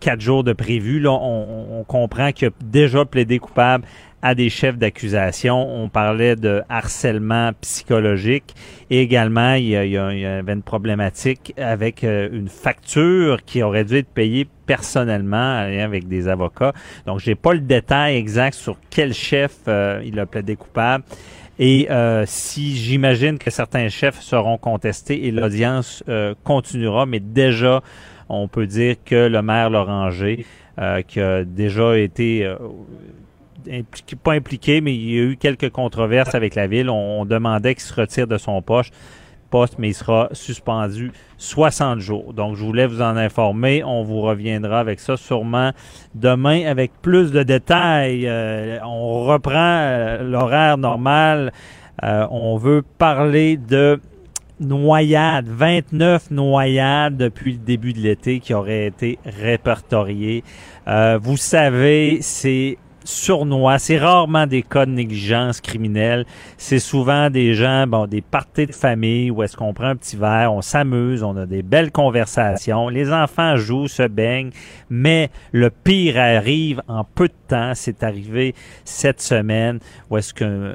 quatre 0.00 0.22
jours 0.22 0.44
de 0.44 0.54
prévu. 0.54 0.98
Là, 0.98 1.10
on 1.12 1.84
comprend 1.86 2.32
qu'il 2.32 2.48
a 2.48 2.50
déjà 2.62 3.04
plaidé 3.04 3.38
coupable 3.38 3.84
à 4.22 4.34
des 4.34 4.50
chefs 4.50 4.76
d'accusation. 4.76 5.56
On 5.82 5.88
parlait 5.88 6.36
de 6.36 6.62
harcèlement 6.68 7.52
psychologique 7.60 8.54
et 8.90 9.00
également 9.00 9.54
il 9.54 9.68
y, 9.68 9.76
a, 9.76 9.84
il 9.84 9.92
y, 9.92 10.26
avait 10.26 10.52
une 10.52 10.62
problématique 10.62 11.54
avec 11.56 12.04
euh, 12.04 12.28
une 12.32 12.48
facture 12.48 13.42
qui 13.44 13.62
aurait 13.62 13.84
dû 13.84 13.96
être 13.96 14.12
payée 14.12 14.46
personnellement 14.66 15.58
avec 15.58 16.06
des 16.06 16.28
avocats. 16.28 16.72
Donc 17.06 17.20
j'ai 17.20 17.34
pas 17.34 17.54
le 17.54 17.60
détail 17.60 18.16
exact 18.16 18.54
sur 18.54 18.76
quel 18.90 19.12
chef 19.12 19.56
euh, 19.68 20.02
il 20.04 20.18
a 20.20 20.26
plaidé 20.26 20.56
coupable. 20.56 21.04
Et 21.58 21.90
euh, 21.90 22.24
si 22.26 22.76
j'imagine 22.76 23.38
que 23.38 23.50
certains 23.50 23.88
chefs 23.88 24.20
seront 24.20 24.56
contestés 24.56 25.26
et 25.26 25.30
l'audience 25.30 26.02
continuera, 26.42 27.04
mais 27.04 27.20
déjà, 27.20 27.82
on 28.30 28.48
peut 28.48 28.66
dire 28.66 28.96
que 29.04 29.28
le 29.28 29.42
maire 29.42 29.68
Loranger, 29.68 30.46
qui 31.06 31.20
a 31.20 31.44
déjà 31.44 31.98
été 31.98 32.50
pas 34.22 34.32
impliqué, 34.32 34.80
mais 34.80 34.94
il 34.94 35.10
y 35.10 35.18
a 35.18 35.22
eu 35.22 35.36
quelques 35.36 35.70
controverses 35.70 36.34
avec 36.34 36.54
la 36.54 36.66
ville. 36.66 36.90
On, 36.90 37.24
demandait 37.24 37.74
qu'il 37.74 37.84
se 37.84 37.94
retire 37.94 38.26
de 38.26 38.38
son 38.38 38.62
poste, 38.62 38.92
mais 39.78 39.88
il 39.88 39.94
sera 39.94 40.28
suspendu 40.32 41.12
60 41.38 42.00
jours. 42.00 42.32
Donc, 42.32 42.56
je 42.56 42.64
voulais 42.64 42.86
vous 42.86 43.02
en 43.02 43.16
informer. 43.16 43.82
On 43.84 44.02
vous 44.02 44.20
reviendra 44.20 44.80
avec 44.80 45.00
ça 45.00 45.16
sûrement 45.16 45.72
demain 46.14 46.66
avec 46.66 46.92
plus 47.02 47.32
de 47.32 47.42
détails. 47.42 48.26
Euh, 48.26 48.78
on 48.84 49.24
reprend 49.24 49.54
euh, 49.56 50.22
l'horaire 50.22 50.78
normal. 50.78 51.52
Euh, 52.02 52.26
on 52.30 52.56
veut 52.56 52.82
parler 52.98 53.56
de 53.56 54.00
noyades, 54.60 55.48
29 55.48 56.30
noyades 56.30 57.16
depuis 57.16 57.52
le 57.52 57.58
début 57.58 57.92
de 57.92 58.00
l'été 58.00 58.40
qui 58.40 58.54
auraient 58.54 58.86
été 58.86 59.18
répertoriées. 59.24 60.44
Vous 60.86 61.36
savez, 61.36 62.18
c'est 62.20 62.76
sournois. 63.04 63.78
C'est 63.78 63.98
rarement 63.98 64.46
des 64.46 64.62
cas 64.62 64.86
de 64.86 64.90
négligence 64.90 65.60
criminelle. 65.60 66.24
C'est 66.56 66.78
souvent 66.78 67.30
des 67.30 67.54
gens, 67.54 67.86
bon, 67.86 68.06
des 68.06 68.20
parties 68.20 68.66
de 68.66 68.72
famille 68.72 69.30
où 69.30 69.42
est-ce 69.42 69.56
qu'on 69.56 69.72
prend 69.72 69.86
un 69.86 69.96
petit 69.96 70.16
verre, 70.16 70.52
on 70.52 70.62
s'amuse, 70.62 71.22
on 71.22 71.36
a 71.36 71.46
des 71.46 71.62
belles 71.62 71.92
conversations. 71.92 72.88
Les 72.88 73.12
enfants 73.12 73.56
jouent, 73.56 73.88
se 73.88 74.06
baignent, 74.06 74.50
mais 74.88 75.30
le 75.52 75.70
pire 75.70 76.18
arrive 76.18 76.82
en 76.88 77.04
peu 77.04 77.28
de 77.28 77.34
temps. 77.48 77.72
C'est 77.74 78.02
arrivé 78.02 78.54
cette 78.84 79.20
semaine 79.20 79.78
où 80.10 80.16
est-ce 80.16 80.34
qu'un 80.34 80.74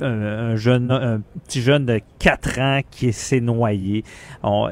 un, 0.00 0.56
jeune, 0.56 0.90
un 0.90 1.20
petit 1.44 1.60
jeune 1.60 1.86
de 1.86 2.00
4 2.18 2.58
ans 2.60 2.80
qui 2.90 3.12
s'est 3.12 3.40
noyé. 3.40 4.04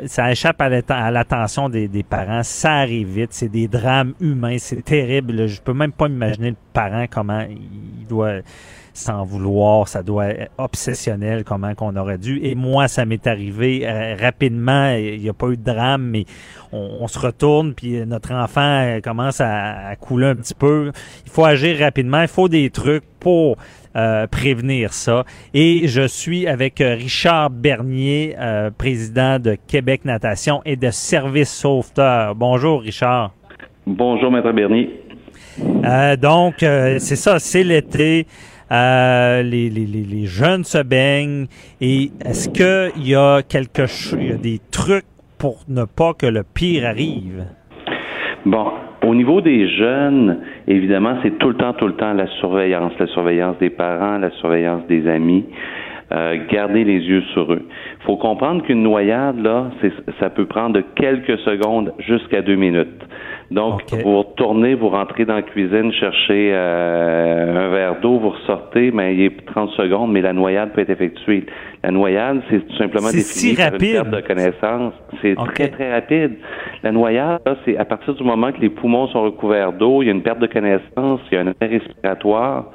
ça 0.06 0.30
échappe 0.30 0.60
à 0.60 1.10
l'attention 1.10 1.68
des, 1.68 1.88
des, 1.88 2.02
parents. 2.02 2.42
Ça 2.42 2.74
arrive 2.74 3.08
vite. 3.08 3.32
C'est 3.32 3.48
des 3.48 3.68
drames 3.68 4.14
humains. 4.20 4.58
C'est 4.58 4.82
terrible. 4.82 5.46
Je 5.46 5.60
peux 5.60 5.74
même 5.74 5.92
pas 5.92 6.08
imaginer 6.08 6.50
le 6.50 6.56
parent 6.72 7.06
comment 7.10 7.46
il 7.48 8.06
doit 8.06 8.40
s'en 8.96 9.24
vouloir, 9.24 9.88
ça 9.88 10.02
doit 10.02 10.26
être 10.28 10.50
obsessionnel 10.58 11.44
comment 11.44 11.74
qu'on 11.74 11.96
aurait 11.96 12.18
dû. 12.18 12.40
Et 12.42 12.54
moi, 12.54 12.88
ça 12.88 13.04
m'est 13.04 13.26
arrivé 13.26 13.86
euh, 13.86 14.16
rapidement. 14.18 14.90
Il 14.90 15.20
n'y 15.20 15.28
a 15.28 15.34
pas 15.34 15.48
eu 15.48 15.56
de 15.56 15.64
drame, 15.64 16.02
mais 16.02 16.24
on, 16.72 17.06
se 17.06 17.18
retourne 17.18 17.74
puis 17.74 18.04
notre 18.06 18.32
enfant 18.32 18.82
euh, 18.82 19.00
commence 19.00 19.40
à, 19.40 19.94
couler 20.00 20.26
un 20.26 20.34
petit 20.34 20.54
peu. 20.54 20.90
Il 21.24 21.30
faut 21.30 21.44
agir 21.44 21.78
rapidement. 21.78 22.22
Il 22.22 22.28
faut 22.28 22.48
des 22.48 22.70
trucs 22.70 23.04
pour 23.20 23.56
euh, 23.96 24.26
prévenir 24.26 24.92
ça. 24.92 25.24
Et 25.54 25.88
je 25.88 26.06
suis 26.06 26.46
avec 26.46 26.78
Richard 26.78 27.50
Bernier, 27.50 28.36
président 28.78 29.38
de 29.38 29.56
Québec 29.66 30.04
Natation 30.04 30.62
et 30.64 30.76
de 30.76 30.90
Service 30.90 31.50
Sauveteur. 31.50 32.34
Bonjour, 32.34 32.82
Richard. 32.82 33.32
Bonjour, 33.86 34.30
Maître 34.30 34.52
Bernier. 34.52 35.00
donc, 36.20 36.56
c'est 36.58 37.16
ça, 37.16 37.38
c'est 37.38 37.64
l'été. 37.64 38.26
Euh, 38.72 39.42
les, 39.42 39.70
les, 39.70 39.86
les, 39.86 40.26
jeunes 40.26 40.64
se 40.64 40.78
baignent. 40.78 41.46
Et 41.80 42.10
est-ce 42.24 42.48
qu'il 42.48 43.06
y 43.06 43.14
a 43.14 43.42
quelque 43.42 43.86
chose, 43.86 44.18
il 44.20 44.28
y 44.28 44.32
a 44.32 44.36
des 44.36 44.60
trucs 44.70 45.06
pour 45.38 45.60
ne 45.68 45.84
pas 45.84 46.14
que 46.14 46.26
le 46.26 46.42
pire 46.42 46.86
arrive? 46.86 47.44
Bon, 48.44 48.72
au 49.06 49.14
niveau 49.14 49.40
des 49.40 49.68
jeunes, 49.68 50.38
évidemment, 50.66 51.16
c'est 51.22 51.38
tout 51.38 51.48
le 51.48 51.54
temps, 51.54 51.72
tout 51.74 51.86
le 51.86 51.94
temps 51.94 52.12
la 52.12 52.26
surveillance, 52.38 52.92
la 52.98 53.06
surveillance 53.06 53.58
des 53.58 53.70
parents, 53.70 54.18
la 54.18 54.30
surveillance 54.32 54.86
des 54.88 55.06
amis. 55.08 55.44
Euh, 56.12 56.36
garder 56.48 56.84
les 56.84 57.00
yeux 57.00 57.22
sur 57.32 57.52
eux. 57.52 57.62
Il 58.00 58.04
faut 58.04 58.16
comprendre 58.16 58.62
qu'une 58.62 58.84
noyade, 58.84 59.40
là, 59.42 59.72
ça 60.20 60.30
peut 60.30 60.46
prendre 60.46 60.80
quelques 60.94 61.36
secondes 61.40 61.92
jusqu'à 61.98 62.42
deux 62.42 62.54
minutes. 62.54 63.02
Donc, 63.50 63.82
vous 63.92 64.18
retournez, 64.18 64.74
vous 64.74 64.88
rentrez 64.88 65.24
dans 65.24 65.34
la 65.34 65.42
cuisine, 65.42 65.92
cherchez 65.92 66.52
euh, 66.52 67.66
un 67.66 67.70
verre 67.70 68.00
d'eau, 68.00 68.18
vous 68.18 68.30
ressortez, 68.30 68.92
mais 68.92 69.14
il 69.14 69.22
est 69.22 69.46
30 69.46 69.70
secondes, 69.70 70.12
mais 70.12 70.20
la 70.20 70.32
noyade 70.32 70.72
peut 70.72 70.80
être 70.80 70.90
effectuée. 70.90 71.44
La 71.82 71.90
noyade, 71.90 72.40
c'est 72.50 72.66
tout 72.66 72.76
simplement 72.76 73.06
défini 73.06 73.24
si 73.24 73.50
une 73.50 73.56
perte 73.56 74.10
de 74.10 74.20
connaissance. 74.20 74.94
C'est 75.22 75.34
très, 75.54 75.68
très 75.68 75.92
rapide. 75.92 76.36
La 76.84 76.92
noyade, 76.92 77.40
c'est 77.64 77.76
à 77.76 77.84
partir 77.84 78.14
du 78.14 78.22
moment 78.22 78.52
que 78.52 78.60
les 78.60 78.70
poumons 78.70 79.08
sont 79.08 79.22
recouverts 79.22 79.72
d'eau, 79.72 80.02
il 80.02 80.06
y 80.06 80.08
a 80.08 80.12
une 80.12 80.22
perte 80.22 80.38
de 80.38 80.46
connaissance, 80.46 81.20
il 81.30 81.34
y 81.34 81.38
a 81.38 81.40
un 81.40 81.48
arrêt 81.48 81.78
respiratoire. 81.78 82.70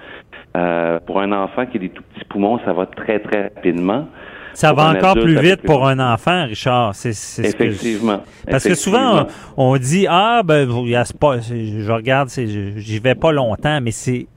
Euh, 0.57 0.99
pour 1.05 1.21
un 1.21 1.31
enfant 1.31 1.65
qui 1.65 1.77
a 1.77 1.79
des 1.79 1.89
tout 1.89 2.03
petits 2.13 2.25
poumons, 2.25 2.59
ça 2.65 2.73
va 2.73 2.85
très, 2.85 3.19
très 3.19 3.43
rapidement. 3.43 4.07
Ça 4.53 4.73
va 4.73 4.89
encore 4.89 5.13
plus 5.13 5.39
vite 5.39 5.61
pour 5.61 5.87
un 5.87 5.99
enfant, 5.99 6.45
Richard. 6.45 6.93
C'est, 6.93 7.45
Effectivement. 7.45 8.21
Parce 8.49 8.65
que 8.65 8.75
souvent, 8.75 9.27
on, 9.55 9.77
dit, 9.77 10.07
ah, 10.09 10.41
ben, 10.43 10.69
y 10.85 10.95
a 10.95 11.03
pas, 11.17 11.39
je 11.39 11.91
regarde, 11.91 12.29
j'y 12.29 12.99
vais 12.99 13.15
pas 13.15 13.31
longtemps, 13.31 13.79
mais 13.81 13.91
c'est 13.91 14.27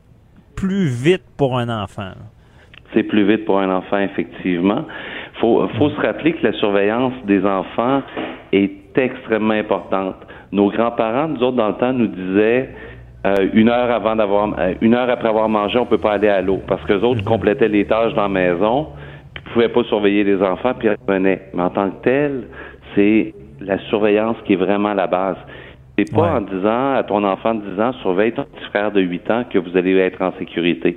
plus 0.54 0.86
vite 0.86 1.24
pour 1.36 1.58
un 1.58 1.68
enfant. 1.68 2.12
C'est 2.92 3.02
plus 3.02 3.26
vite 3.26 3.44
pour 3.44 3.58
un 3.58 3.74
enfant, 3.74 3.98
effectivement. 3.98 4.84
Faut, 5.40 5.66
faut 5.76 5.90
se 5.90 6.00
rappeler 6.00 6.34
que 6.34 6.46
la 6.46 6.52
surveillance 6.52 7.14
des 7.26 7.44
enfants 7.44 8.02
est 8.52 8.70
extrêmement 8.96 9.54
importante. 9.54 10.14
Nos 10.52 10.70
grands-parents, 10.70 11.26
nous 11.26 11.42
autres, 11.42 11.56
dans 11.56 11.68
le 11.68 11.74
temps, 11.74 11.92
nous 11.92 12.06
disaient, 12.06 12.70
euh, 13.26 13.48
une 13.54 13.68
heure 13.68 13.90
avant 13.90 14.16
d'avoir, 14.16 14.58
euh, 14.58 14.74
une 14.80 14.94
heure 14.94 15.08
après 15.08 15.28
avoir 15.28 15.48
mangé, 15.48 15.78
on 15.78 15.86
peut 15.86 15.98
pas 15.98 16.12
aller 16.12 16.28
à 16.28 16.42
l'eau 16.42 16.60
parce 16.66 16.82
que 16.84 16.92
les 16.92 17.04
autres 17.04 17.22
mhm. 17.22 17.26
complétaient 17.26 17.68
les 17.68 17.86
tâches 17.86 18.14
dans 18.14 18.22
la 18.22 18.28
maison 18.28 18.88
pouvait 19.54 19.68
pas 19.68 19.84
surveiller 19.84 20.24
les 20.24 20.42
enfants, 20.42 20.72
puis 20.78 20.88
revenaient. 20.88 21.42
Mais 21.54 21.62
en 21.62 21.70
tant 21.70 21.90
que 21.90 22.02
tel, 22.02 22.44
c'est 22.94 23.34
la 23.60 23.78
surveillance 23.88 24.36
qui 24.44 24.54
est 24.54 24.56
vraiment 24.56 24.94
la 24.94 25.06
base. 25.06 25.36
C'est 25.96 26.12
pas 26.12 26.34
en 26.34 26.40
disant 26.40 26.94
à 26.94 27.04
ton 27.06 27.22
enfant 27.22 27.54
de 27.54 27.60
10 27.60 27.80
ans, 27.80 27.92
surveille 28.02 28.32
ton 28.32 28.42
petit 28.42 28.64
frère 28.64 28.90
de 28.90 29.00
8 29.00 29.30
ans 29.30 29.44
que 29.48 29.58
vous 29.58 29.76
allez 29.76 29.96
être 29.98 30.20
en 30.22 30.32
sécurité. 30.40 30.96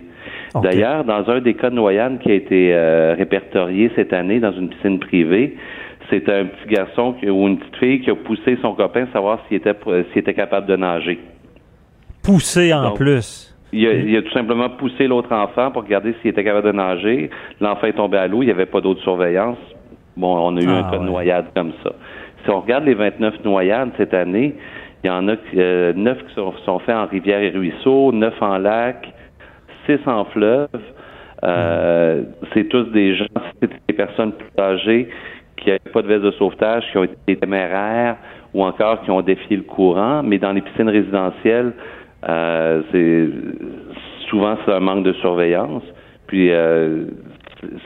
D'ailleurs, 0.56 1.04
dans 1.04 1.30
un 1.30 1.40
des 1.40 1.54
cas 1.54 1.70
de 1.70 1.76
noyade 1.76 2.18
qui 2.20 2.32
a 2.32 2.34
été 2.34 2.74
euh, 2.74 3.14
répertorié 3.16 3.92
cette 3.96 4.12
année 4.12 4.40
dans 4.40 4.54
une 4.54 4.70
piscine 4.70 4.98
privée, 4.98 5.56
c'est 6.10 6.28
un 6.30 6.46
petit 6.46 6.74
garçon 6.74 7.14
ou 7.24 7.48
une 7.48 7.60
petite 7.60 7.76
fille 7.76 8.02
qui 8.02 8.10
a 8.10 8.16
poussé 8.16 8.58
son 8.64 8.74
copain 8.74 9.06
savoir 9.14 9.40
s'il 9.48 9.58
était, 9.58 9.76
s'il 10.12 10.20
était 10.20 10.34
capable 10.34 10.66
de 10.66 10.76
nager. 10.76 11.20
Poussé 12.28 12.74
en 12.74 12.92
plus. 12.92 13.56
Il 13.72 14.18
a, 14.18 14.22
tout 14.22 14.32
simplement 14.34 14.70
poussé 14.70 15.08
l'autre 15.08 15.32
enfant 15.34 15.72
pour 15.72 15.84
regarder 15.84 16.14
s'il 16.22 16.32
était 16.32 16.44
capable 16.44 16.68
de 16.68 16.74
nager. 16.74 17.30
L'enfant 17.62 17.88
est 17.88 17.94
tombé 17.94 18.18
à 18.18 18.28
l'eau, 18.28 18.42
il 18.44 18.48
n'y 18.48 18.52
avait 18.52 18.66
pas 18.66 18.82
d'autre 18.82 19.02
surveillance. 19.02 19.58
Bon, 20.18 20.38
on 20.38 20.58
a 20.58 20.62
eu 20.62 20.68
un 20.68 20.84
ah, 20.86 20.92
cas 20.92 20.98
de 20.98 21.06
noyade 21.06 21.46
comme 21.56 21.72
ça. 21.84 21.92
Si 22.44 22.50
on 22.50 22.60
regarde 22.60 22.84
les 22.84 22.96
29 22.96 23.46
noyades 23.46 23.92
cette 23.98 24.14
année, 24.14 24.56
il 25.04 25.08
y 25.08 25.10
en 25.10 25.30
a 25.30 25.36
euh, 25.56 25.94
9 25.96 26.18
qui 26.28 26.34
sont, 26.34 26.54
sont 26.66 26.80
faits 26.80 26.96
en 26.96 27.06
rivière 27.06 27.40
et 27.40 27.50
ruisseaux, 27.50 28.12
9 28.12 28.42
en 28.42 28.58
lac, 28.58 29.08
6 29.86 30.00
en 30.06 30.26
fleuve. 30.26 30.68
Euh, 31.46 32.24
c'est 32.54 32.68
tous 32.68 32.86
des 32.92 33.16
gens, 33.16 33.26
c'est 33.62 33.70
des 33.88 33.94
personnes 33.94 34.34
plus 34.34 34.62
âgées 34.62 35.08
qui 35.56 35.70
n'avaient 35.70 35.92
pas 35.94 36.02
de 36.02 36.08
veste 36.08 36.24
de 36.24 36.32
sauvetage, 36.32 36.84
qui 36.92 36.98
ont 36.98 37.06
été 37.06 37.38
téméraires 37.38 38.18
ou 38.54 38.64
encore 38.64 39.02
qui 39.04 39.12
ont 39.12 39.22
défié 39.22 39.56
le 39.56 39.64
courant. 39.64 40.24
Mais 40.24 40.40
dans 40.40 40.52
les 40.52 40.62
piscines 40.62 40.90
résidentielles, 40.90 41.74
euh, 42.28 42.82
c'est 42.92 43.30
souvent 44.30 44.58
c'est 44.66 44.74
un 44.74 44.80
manque 44.80 45.04
de 45.04 45.14
surveillance. 45.14 45.84
Puis 46.28 46.52
euh, 46.52 47.06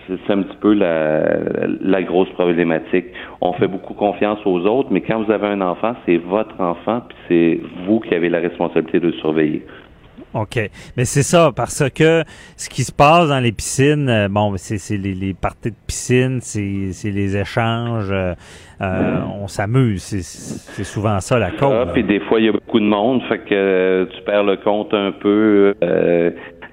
c'est 0.07 0.33
un 0.33 0.41
petit 0.41 0.57
peu 0.57 0.73
la, 0.73 1.23
la, 1.81 2.03
grosse 2.03 2.29
problématique. 2.29 3.05
On 3.39 3.53
fait 3.53 3.67
beaucoup 3.67 3.93
confiance 3.93 4.39
aux 4.45 4.59
autres, 4.65 4.89
mais 4.91 5.01
quand 5.01 5.21
vous 5.23 5.31
avez 5.31 5.47
un 5.47 5.61
enfant, 5.61 5.93
c'est 6.05 6.17
votre 6.17 6.59
enfant, 6.59 7.01
puis 7.07 7.17
c'est 7.27 7.85
vous 7.85 7.99
qui 7.99 8.13
avez 8.13 8.29
la 8.29 8.39
responsabilité 8.39 8.99
de 8.99 9.07
le 9.07 9.13
surveiller. 9.13 9.65
OK. 10.33 10.57
Mais 10.95 11.05
c'est 11.05 11.23
ça, 11.23 11.51
parce 11.55 11.83
que 11.89 12.23
ce 12.55 12.69
qui 12.69 12.83
se 12.83 12.91
passe 12.91 13.29
dans 13.29 13.39
les 13.39 13.51
piscines, 13.51 14.09
euh, 14.09 14.27
bon, 14.29 14.53
c'est 14.57 14.97
les, 14.97 15.13
les 15.13 15.33
parties 15.33 15.71
de 15.71 15.75
piscine, 15.87 16.39
c'est 16.41 17.11
les 17.11 17.37
échanges, 17.37 18.09
euh, 18.11 18.33
euh, 18.81 19.19
on 19.41 19.47
s'amuse. 19.47 20.01
C'est 20.03 20.83
souvent 20.83 21.19
ça 21.19 21.37
la 21.37 21.51
cause. 21.51 21.73
Ah, 21.73 21.91
puis 21.91 22.03
des 22.03 22.19
fois, 22.21 22.39
il 22.39 22.45
y 22.45 22.49
a 22.49 22.53
beaucoup 22.53 22.79
de 22.79 22.85
monde, 22.85 23.21
fait 23.27 23.39
que 23.39 24.07
tu 24.15 24.21
perds 24.23 24.43
le 24.43 24.57
compte 24.57 24.93
un 24.93 25.11
peu 25.11 25.75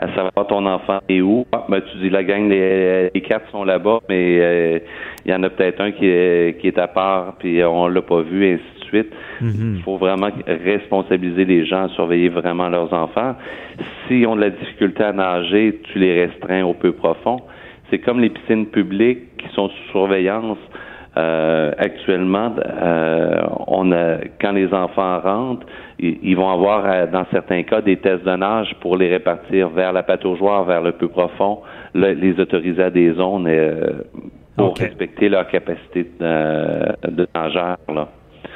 à 0.01 0.07
savoir 0.15 0.47
ton 0.47 0.65
enfant 0.65 1.01
est 1.09 1.21
où. 1.21 1.45
Ah, 1.51 1.67
ben, 1.69 1.81
tu 1.81 1.99
dis 1.99 2.11
la 2.11 2.23
gang, 2.23 2.49
les, 2.49 3.11
les 3.13 3.21
quatre 3.21 3.51
sont 3.51 3.65
là-bas, 3.65 3.99
mais 4.09 4.81
il 5.27 5.33
y 5.33 5.35
en 5.35 5.43
a 5.43 5.51
peut-être 5.51 5.81
un 5.81 5.91
qui 5.91 6.07
est, 6.07 6.61
qui 6.61 6.69
est 6.69 6.79
à 6.79 6.87
part, 6.87 7.35
puis 7.39 7.65
on 7.65 7.89
l'a 7.89 8.03
pas 8.03 8.23
vu, 8.23 8.55
ainsi 8.55 8.78
suite. 8.89 9.13
Mhm. 9.41 9.77
Il 9.77 9.83
faut 9.83 9.97
vraiment 9.97 10.29
responsabiliser 10.47 11.45
les 11.45 11.65
gens 11.67 11.85
à 11.85 11.89
surveiller 11.91 12.29
vraiment 12.29 12.69
leurs 12.69 12.93
enfants. 12.93 13.35
Si 14.07 14.25
on 14.27 14.33
a 14.33 14.37
de 14.37 14.41
la 14.41 14.51
difficulté 14.51 15.05
à 15.05 15.13
nager, 15.13 15.81
tu 15.85 15.99
les 15.99 16.27
restreins 16.27 16.65
au 16.65 16.75
peu 16.75 16.93
profond. 16.93 17.41
C'est 17.91 17.99
comme 17.99 18.21
les 18.21 18.31
piscines 18.31 18.67
publiques 18.67 19.37
qui 19.39 19.49
sont 19.55 19.69
sous 19.69 19.91
surveillance. 19.91 20.59
Euh, 21.17 21.73
actuellement, 21.79 22.55
euh, 22.59 23.43
on 23.67 23.91
a, 23.93 24.19
quand 24.41 24.53
les 24.53 24.73
enfants 24.73 25.19
rentrent, 25.21 25.67
ils, 25.99 26.37
vont 26.37 26.51
avoir, 26.51 26.85
euh, 26.87 27.07
dans 27.07 27.25
certains 27.33 27.63
cas, 27.65 27.81
des 27.81 27.97
tests 27.97 28.25
de 28.25 28.37
nage 28.37 28.73
pour 28.81 28.97
les 28.97 29.09
répartir 29.09 29.71
vers 29.71 29.93
la 29.93 30.05
pataugeoire, 30.05 30.65
vers 30.65 30.83
le 30.83 30.93
peu 30.93 31.09
profond, 31.09 31.61
les 31.95 32.39
autoriser 32.39 32.83
à 32.85 32.91
des 32.91 33.15
zones 33.15 33.51
pour 34.57 34.77
respecter 34.77 35.29
leur 35.29 35.49
capacité 35.49 36.07
de, 36.21 37.11
de 37.11 37.27
nageur. 37.35 37.79
Là 37.93 38.09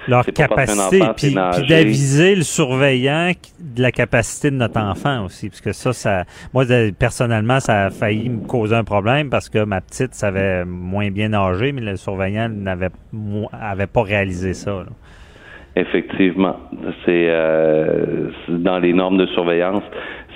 leur 0.08 0.24
capacité, 0.26 1.00
puis, 1.16 1.34
d'aviser 1.68 2.34
le 2.34 2.42
surveillant 2.42 3.32
de 3.60 3.82
la 3.82 3.92
capacité 3.92 4.50
de 4.50 4.56
notre 4.56 4.80
enfant 4.80 5.24
aussi, 5.24 5.48
parce 5.48 5.60
que 5.60 5.72
ça, 5.72 5.92
ça, 5.92 6.24
moi 6.52 6.64
personnellement, 6.98 7.60
ça 7.60 7.86
a 7.86 7.90
failli 7.90 8.28
me 8.28 8.46
causer 8.46 8.74
un 8.74 8.84
problème 8.84 9.30
parce 9.30 9.48
que 9.48 9.64
ma 9.64 9.80
petite 9.80 10.14
savait 10.14 10.64
moins 10.64 11.10
bien 11.10 11.28
nager, 11.28 11.72
mais 11.72 11.80
le 11.80 11.96
surveillant 11.96 12.48
n'avait 12.48 12.90
avait 13.52 13.86
pas 13.86 14.02
réalisé 14.02 14.54
ça. 14.54 14.84
Effectivement, 15.74 16.56
c'est 17.06 17.26
euh, 17.28 18.28
dans 18.48 18.78
les 18.78 18.92
normes 18.92 19.16
de 19.16 19.26
surveillance, 19.28 19.82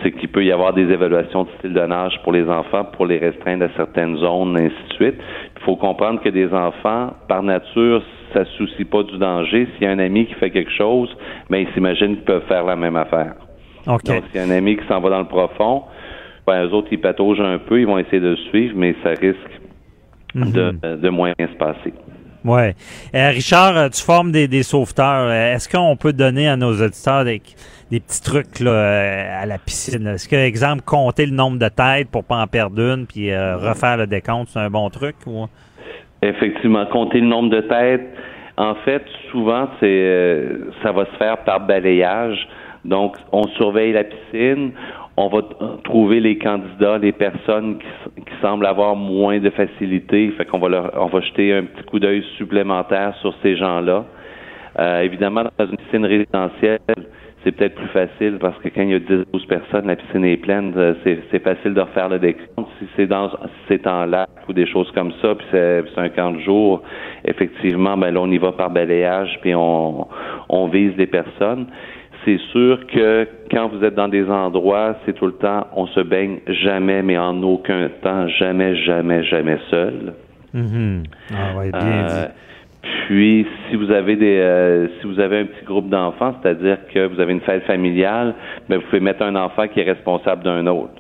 c'est 0.03 0.13
qu'il 0.13 0.29
peut 0.29 0.43
y 0.43 0.51
avoir 0.51 0.73
des 0.73 0.91
évaluations 0.91 1.45
de 1.45 1.51
style 1.59 1.75
de 1.75 1.81
nage 1.81 2.15
pour 2.23 2.33
les 2.33 2.49
enfants 2.49 2.85
pour 2.85 3.05
les 3.05 3.19
restreindre 3.19 3.67
à 3.67 3.69
certaines 3.77 4.17
zones, 4.17 4.57
ainsi 4.57 4.89
de 4.89 4.95
suite. 4.95 5.17
Il 5.57 5.63
faut 5.63 5.77
comprendre 5.77 6.23
que 6.23 6.31
des 6.31 6.53
enfants, 6.55 7.13
par 7.29 7.43
nature, 7.43 8.03
ça 8.37 8.45
se 8.45 8.51
soucie 8.53 8.85
pas 8.85 9.03
du 9.03 9.17
danger. 9.19 9.67
S'il 9.75 9.85
y 9.85 9.87
a 9.87 9.91
un 9.91 9.99
ami 9.99 10.27
qui 10.27 10.35
fait 10.35 10.51
quelque 10.51 10.73
chose, 10.73 11.09
mais 11.49 11.65
ben, 11.65 11.69
ils 11.69 11.75
s'imaginent 11.75 12.17
qu'ils 12.17 12.25
peuvent 12.25 12.47
faire 12.47 12.65
la 12.65 12.77
même 12.77 12.97
affaire. 12.97 13.35
Donc, 13.87 14.01
s'il 14.03 14.15
y 14.35 14.39
a 14.39 14.43
un 14.43 14.51
ami 14.51 14.77
qui 14.77 14.87
s'en 14.87 15.01
va 15.01 15.11
dans 15.11 15.21
le 15.21 15.29
profond, 15.29 15.85
ben, 16.47 16.67
eux 16.67 16.73
autres, 16.73 16.89
ils 16.91 17.01
pataugent 17.01 17.41
un 17.41 17.59
peu, 17.59 17.81
ils 17.81 17.87
vont 17.87 17.99
essayer 17.99 18.21
de 18.21 18.37
suivre, 18.51 18.75
mais 18.77 18.95
ça 19.03 19.11
risque 19.11 19.41
de, 20.35 20.73
mhm. 20.73 21.01
de 21.01 21.09
moins 21.09 21.33
se 21.39 21.57
passer. 21.57 21.93
Oui. 22.45 22.63
Euh, 23.15 23.31
Richard, 23.31 23.77
euh, 23.77 23.89
tu 23.89 24.01
formes 24.03 24.31
des, 24.31 24.47
des 24.47 24.63
sauveteurs. 24.63 25.29
Euh, 25.29 25.55
est-ce 25.55 25.69
qu'on 25.69 25.97
peut 25.97 26.13
donner 26.13 26.49
à 26.49 26.57
nos 26.57 26.81
auditeurs 26.81 27.25
des, 27.25 27.43
des 27.91 27.99
petits 27.99 28.23
trucs 28.23 28.61
là, 28.61 29.41
à 29.41 29.47
la 29.47 29.59
piscine? 29.59 30.07
Est-ce 30.07 30.29
que, 30.29 30.37
exemple, 30.37 30.83
compter 30.83 31.27
le 31.27 31.33
nombre 31.33 31.59
de 31.59 31.69
têtes 31.69 32.09
pour 32.09 32.23
pas 32.23 32.37
en 32.37 32.47
perdre 32.47 32.81
une, 32.81 33.07
puis 33.07 33.35
refaire 33.35 33.97
le 33.97 34.07
décompte, 34.07 34.51
c'est 34.51 34.61
un 34.61 34.71
bon 34.71 34.89
truc? 34.91 35.17
Ou? 35.27 35.47
Effectivement, 36.23 36.87
compter 36.87 37.21
le 37.21 37.27
nombre 37.27 37.51
de 37.51 37.61
têtes. 37.63 38.07
En 38.57 38.75
fait, 38.77 39.05
souvent, 39.31 39.69
c'est 39.81 40.49
ça 40.83 40.93
va 40.93 41.05
se 41.07 41.17
faire 41.17 41.39
par 41.39 41.61
balayage. 41.61 42.49
Donc, 42.85 43.17
on 43.33 43.43
surveille 43.49 43.93
la 43.93 44.05
piscine, 44.05 44.73
on 45.17 45.29
va 45.29 45.41
trouver 45.85 46.21
les 46.21 46.39
candidats, 46.39 46.99
les 46.99 47.13
personnes 47.13 47.79
qui, 47.79 48.23
qui, 48.23 48.33
semblent 48.41 48.67
avoir 48.67 48.95
moins 48.95 49.39
de 49.41 49.51
facilité. 49.51 50.31
Fait 50.39 50.45
qu'on 50.45 50.59
va 50.59 50.69
leur, 50.69 50.91
on 50.95 51.07
va 51.07 51.21
jeter 51.21 51.53
un 51.53 51.65
petit 51.65 51.85
coup 51.85 51.99
d'œil 51.99 52.23
supplémentaire 52.37 53.15
sur 53.21 53.35
ces 53.43 53.57
gens-là. 53.57 54.05
Euh, 54.79 55.01
évidemment, 55.01 55.45
dans 55.59 55.67
une 55.67 55.77
piscine 55.79 56.05
résidentielle, 56.05 56.81
c'est 57.47 57.53
peut-être 57.53 57.77
plus 57.77 57.89
facile 57.89 58.39
parce 58.41 58.59
que 58.59 58.69
quand 58.69 58.83
il 58.83 58.91
y 58.91 58.95
a 58.95 58.99
10-12 58.99 59.47
personnes, 59.47 59.87
la 59.87 59.95
piscine 59.95 60.25
est 60.25 60.37
pleine, 60.37 60.73
euh, 60.77 60.95
c'est 61.05 61.43
facile 61.45 61.75
de 61.75 61.81
refaire 61.81 62.09
le 62.09 62.19
décompte. 62.19 62.69
Si 62.81 62.89
c'est 62.97 63.07
dans 63.07 63.31
si 63.31 63.37
c'est 63.69 63.87
en 63.87 64.05
lac 64.05 64.29
ou 64.49 64.53
des 64.53 64.67
choses 64.67 64.91
comme 64.93 65.13
ça, 65.23 65.37
puis 65.37 65.47
c'est 65.53 65.85
un 65.97 66.09
camp 66.09 66.33
de 66.33 66.41
jour, 66.41 66.83
effectivement, 67.25 67.97
ben 67.97 68.11
là, 68.11 68.21
on 68.21 68.31
y 68.33 68.39
va 68.39 68.51
par 68.51 68.71
balayage, 68.71 69.39
puis 69.43 69.55
on, 69.55 70.09
on 70.49 70.67
vise 70.67 70.93
les 70.99 71.07
personnes 71.07 71.67
c'est 72.25 72.41
sûr 72.51 72.85
que 72.89 73.29
quand 73.53 73.69
vous 73.69 73.85
êtes 73.85 73.95
dans 73.95 74.09
des 74.09 74.29
endroits, 74.29 74.97
c'est 75.07 75.13
tout 75.13 75.27
le 75.27 75.35
temps, 75.35 75.69
on 75.77 75.87
se 75.87 76.01
baigne 76.01 76.41
jamais, 76.49 77.01
mais 77.01 77.17
en 77.17 77.41
aucun 77.45 77.89
temps, 78.03 78.27
jamais, 78.27 78.75
jamais, 78.85 79.23
jamais 79.23 79.59
seul. 79.71 80.15
Mm-hmm. 80.53 81.05
ah, 81.33 81.57
ouais, 81.57 81.71
bien 81.71 82.09
euh, 82.09 82.27
puis, 82.83 83.47
si 83.69 83.77
vous 83.77 83.91
avez 83.91 84.17
des, 84.17 84.39
euh, 84.39 84.89
si 85.01 85.07
vous 85.07 85.21
avez 85.21 85.41
un 85.41 85.45
petit 85.47 85.65
groupe 85.65 85.89
d'enfants, 85.89 86.35
c'est-à-dire 86.41 86.79
que 86.93 87.07
vous 87.07 87.21
avez 87.21 87.33
une 87.33 87.41
fête 87.41 87.65
familiale, 87.65 88.35
ben 88.69 88.79
vous 88.79 88.85
pouvez 88.87 89.01
mettre 89.01 89.23
un 89.23 89.37
enfant 89.37 89.69
qui 89.69 89.81
est 89.81 89.85
responsable 89.85 90.43
d'un 90.43 90.67
autre. 90.67 90.95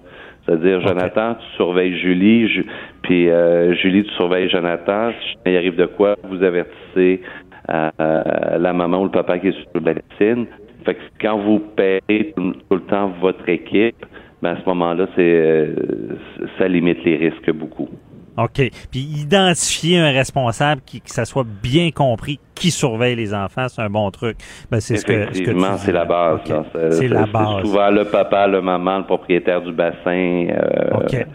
C'est-à-dire, 0.44 0.80
Jonathan, 0.80 1.34
tu 1.34 1.56
surveilles 1.56 1.98
Julie, 1.98 2.64
puis 3.02 3.28
euh, 3.28 3.74
Julie, 3.74 4.04
tu 4.04 4.12
surveilles 4.12 4.48
Jonathan. 4.48 5.10
Si 5.20 5.36
il 5.46 5.56
arrive 5.56 5.76
de 5.76 5.86
quoi, 5.86 6.16
vous 6.24 6.42
avertissez 6.42 7.20
la 7.68 8.72
maman 8.72 9.00
ou 9.00 9.04
le 9.04 9.10
papa 9.10 9.38
qui 9.38 9.48
est 9.48 9.52
sur 9.52 9.84
la 9.84 9.94
piscine. 9.94 10.46
Fait 10.86 10.94
que 10.94 11.00
quand 11.20 11.38
vous 11.38 11.58
payez 11.58 12.32
tout, 12.36 12.52
le 12.70 12.80
temps 12.82 13.12
votre 13.20 13.48
équipe, 13.48 14.06
ben 14.40 14.50
à 14.50 14.60
ce 14.60 14.68
moment-là, 14.68 15.08
c'est 15.16 15.34
euh, 15.34 15.74
ça 16.58 16.68
limite 16.68 17.02
les 17.04 17.16
risques 17.16 17.50
beaucoup. 17.52 17.88
OK. 18.36 18.70
Puis 18.90 19.00
identifier 19.00 19.98
un 19.98 20.12
responsable 20.12 20.80
qui 20.84 21.00
que 21.00 21.10
ça 21.10 21.24
soit 21.24 21.46
bien 21.62 21.90
compris 21.90 22.38
qui 22.54 22.70
surveille 22.70 23.16
les 23.16 23.34
enfants, 23.34 23.66
c'est 23.68 23.82
un 23.82 23.90
bon 23.90 24.10
truc. 24.10 24.38
Ben, 24.70 24.80
c'est 24.80 24.96
ce 24.96 25.04
que, 25.04 25.28
c'est 25.32 25.92
la 25.92 26.04
base. 26.04 26.40
C'est 26.90 27.08
la 27.08 27.26
base. 27.26 27.62
Souvent 27.62 27.90
le 27.90 28.04
papa, 28.04 28.46
le 28.46 28.62
maman, 28.62 28.98
le 28.98 29.04
propriétaire 29.04 29.60
du 29.60 29.72
bassin. 29.72 30.46
Euh, 30.50 30.96
OK 30.96 31.26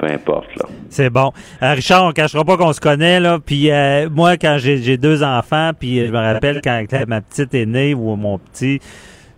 peu 0.00 0.06
importe. 0.06 0.48
Là. 0.56 0.64
C'est 0.88 1.10
bon. 1.10 1.32
Euh, 1.62 1.74
Richard, 1.74 2.04
on 2.04 2.12
cachera 2.12 2.44
pas 2.44 2.56
qu'on 2.56 2.72
se 2.72 2.80
connaît, 2.80 3.20
là. 3.20 3.38
Puis 3.44 3.70
euh, 3.70 4.08
moi, 4.10 4.36
quand 4.36 4.56
j'ai 4.58 4.96
deux 4.96 5.22
enfants, 5.22 5.72
puis 5.78 6.06
je 6.06 6.10
me 6.10 6.18
rappelle 6.18 6.60
quand 6.62 6.84
ma 7.06 7.20
petite 7.20 7.54
est 7.54 7.66
née 7.66 7.94
ou 7.94 8.16
mon 8.16 8.38
petit, 8.38 8.80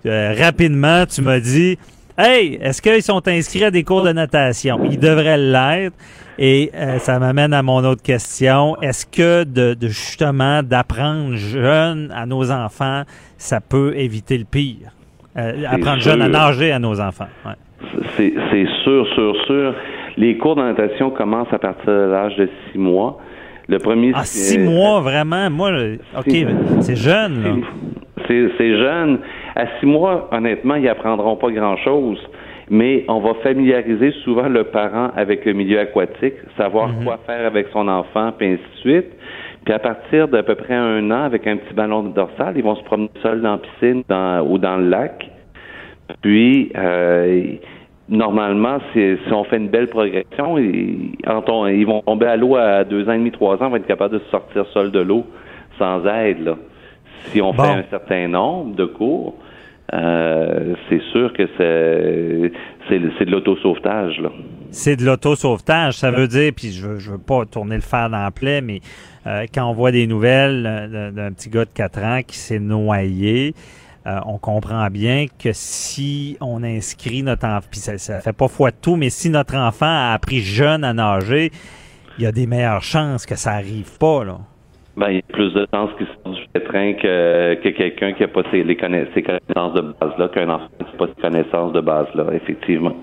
euh, 0.07 0.35
rapidement, 0.39 1.05
tu 1.07 1.23
m'as 1.23 1.41
dit 1.41 1.79
Hey, 2.17 2.59
est-ce 2.63 2.81
qu'ils 2.83 3.03
sont 3.03 3.27
inscrits 3.27 3.65
à 3.65 3.71
des 3.71 3.85
cours 3.85 4.03
de 4.03 4.13
natation? 4.13 4.81
Ils 4.85 4.99
devraient 4.99 5.39
l'être. 5.39 5.97
Et 6.39 6.71
ça 6.99 7.19
m'amène 7.19 7.53
à 7.53 7.63
mon 7.63 7.85
autre 7.85 8.03
question. 8.03 8.77
Est-ce 8.81 9.07
que 9.07 9.45
de, 9.45 9.77
justement 9.87 10.63
d'apprendre 10.63 11.37
jeune 11.37 12.13
à 12.15 12.27
nos 12.27 12.51
enfants, 12.51 13.03
ça 13.37 13.61
peut 13.61 13.95
éviter 13.97 14.39
le 14.39 14.45
pire? 14.45 14.93
apprendre 15.35 16.01
jeune 16.01 16.23
à 16.23 16.29
nager 16.29 16.73
à 16.73 16.79
nos 16.79 17.01
enfants. 17.01 17.29
C'est 18.17 18.67
sûr, 18.85 19.07
sûr, 19.15 19.35
sûr. 19.47 19.75
Les 20.17 20.37
cours 20.37 20.57
de 20.57 20.63
natation 20.63 21.11
commencent 21.11 21.53
à 21.53 21.59
partir 21.59 21.87
de 21.87 22.11
l'âge 22.11 22.37
de 22.37 22.49
six 22.71 22.79
mois. 22.79 23.19
Le 23.69 23.79
premier. 23.79 24.13
Ah, 24.15 24.25
six 24.25 24.59
mois, 24.59 25.01
vraiment? 25.01 25.49
Moi, 25.51 25.71
OK, 26.19 26.33
c'est 26.81 26.97
jeune, 26.97 27.43
là. 27.43 27.51
C'est 28.29 28.77
jeune. 28.77 29.19
À 29.55 29.67
six 29.79 29.87
mois, 29.87 30.29
honnêtement, 30.33 30.75
ils 30.75 30.89
apprendront 30.89 31.37
pas 31.37 31.51
grand-chose, 31.51 32.19
mais 32.73 33.05
on 33.07 33.21
va 33.21 33.35
familiariser 33.43 34.13
souvent 34.25 34.49
le 34.49 34.65
parent 34.65 35.11
avec 35.15 35.45
le 35.45 35.53
milieu 35.53 35.79
aquatique, 35.79 36.37
savoir 36.57 36.89
mhm. 36.89 37.05
quoi 37.05 37.19
faire 37.27 37.45
avec 37.45 37.67
son 37.71 37.87
enfant, 37.87 38.33
puis 38.33 38.47
ainsi 38.47 38.63
de 38.63 38.81
suite. 38.81 39.13
Puis 39.63 39.75
à 39.75 39.79
partir 39.79 40.27
d'à 40.29 40.43
peu 40.43 40.55
près 40.55 40.75
un 40.75 41.11
an, 41.11 41.25
avec 41.25 41.47
un 41.47 41.59
petit 41.59 41.75
ballon 41.75 42.03
de 42.03 42.15
dorsal, 42.15 42.55
ils 42.57 42.65
vont 42.65 42.75
se 42.77 42.83
promener 42.85 43.11
seuls 43.23 43.43
dans 43.43 43.53
la 43.53 43.59
piscine 43.59 44.03
ou 44.49 44.57
dans 44.57 44.79
le 44.79 44.89
lac. 44.89 45.31
Puis, 46.23 46.73
euh, 46.75 47.43
normalement, 48.09 48.79
si, 48.95 49.19
on 49.31 49.45
fait 49.45 49.59
une 49.59 49.69
belle 49.69 49.89
progression, 49.89 50.57
ils, 50.57 51.15
ils 51.21 51.87
vont 51.87 52.01
tomber 52.01 52.27
à 52.27 52.37
l'eau 52.39 52.57
à 52.57 52.85
deux 52.85 53.07
ans 53.07 53.13
et 53.13 53.19
demi, 53.19 53.33
trois 53.33 53.63
ans, 53.63 53.69
vont 53.69 53.77
être 53.77 53.87
capables 53.87 54.15
de 54.15 54.21
se 54.21 54.31
sortir 54.31 54.65
seul 54.73 54.91
de 54.91 55.01
l'eau 55.01 55.27
sans 55.79 56.07
aide. 56.07 56.43
Là. 56.43 56.57
Si 57.27 57.43
on 57.43 57.53
fait 57.53 57.69
un 57.69 57.85
certain 57.91 58.29
nombre 58.29 58.75
de 58.77 58.87
cours, 58.87 59.35
euh, 59.95 60.75
c'est 60.89 61.03
sûr 61.13 61.33
que 61.35 61.47
c'est 61.59 63.25
de 63.25 63.31
l'autosauvetage. 63.31 64.23
C'est 64.71 64.97
de 64.97 65.05
l'autosauvetage, 65.05 65.99
ça 65.99 66.11
veut 66.11 66.29
dire, 66.29 66.53
puis 66.57 66.73
je 66.73 66.99
je 66.99 67.11
veux 67.11 67.19
pas 67.19 67.45
tourner 67.45 67.75
le 67.75 67.83
fer 67.83 68.09
dans 68.09 68.23
la 68.23 68.31
plaie, 68.31 68.63
mais 68.63 68.81
euh, 69.27 69.45
quand 69.53 69.69
on 69.69 69.75
voit 69.75 69.93
des 69.93 70.07
nouvelles 70.07 71.13
d'un 71.15 71.33
petit 71.33 71.51
gars 71.51 71.67
de 71.67 71.71
4 71.75 71.99
ans 72.05 72.21
qui 72.27 72.39
s'est 72.39 72.59
noyé, 72.59 73.55
euh, 74.07 74.19
on 74.27 74.39
comprend 74.39 74.89
bien 74.89 75.27
que 75.39 75.51
si 75.53 76.39
on 76.41 76.65
inscrit 76.65 77.23
notre 77.23 77.47
enfant, 77.47 77.69
puis 77.71 77.81
ça, 77.81 77.99
ça 77.99 78.21
fait 78.21 78.33
pas 78.33 78.49
foi 78.49 78.71
de 78.71 78.77
tout, 78.81 78.97
mais 78.97 79.11
si 79.11 79.29
notre 79.29 79.57
enfant 79.57 79.87
a 79.87 80.13
appris 80.15 80.41
jeune 80.41 80.85
à 80.85 80.95
nager, 80.95 81.53
il 82.19 82.25
y 82.25 82.27
a 82.27 82.33
des 82.33 82.47
meilleures 82.47 82.83
chances 82.83 83.27
que 83.27 83.37
ça 83.37 83.53
arrive 83.53 83.99
pas, 83.99 84.25
là. 84.25 84.39
Ben, 84.97 85.09
il 85.09 85.17
y 85.17 85.19
a 85.19 85.23
plus 85.33 85.53
de 85.55 85.67
chances 85.73 85.91
qu'il 85.97 86.07
sorte 86.07 86.37
du 86.37 86.47
pétrin 86.53 86.93
que, 86.95 87.55
que 87.55 87.69
quelqu'un 87.71 88.13
qui 88.13 88.25
a 88.25 88.29
pas 88.29 88.43
ses, 88.51 88.63
les 88.63 88.77
ces 89.15 89.23
connaissances 89.23 89.75
de 89.75 89.81
base-là, 89.81 90.29
qu'un 90.29 90.51
enfant 90.51 90.69
qui 90.79 90.85
n'a 90.85 90.99
pas 90.99 91.07
ces 91.15 91.23
connaissances 91.23 91.73
de 91.73 91.81
base-là, 91.81 92.27
effectivement. 92.35 92.97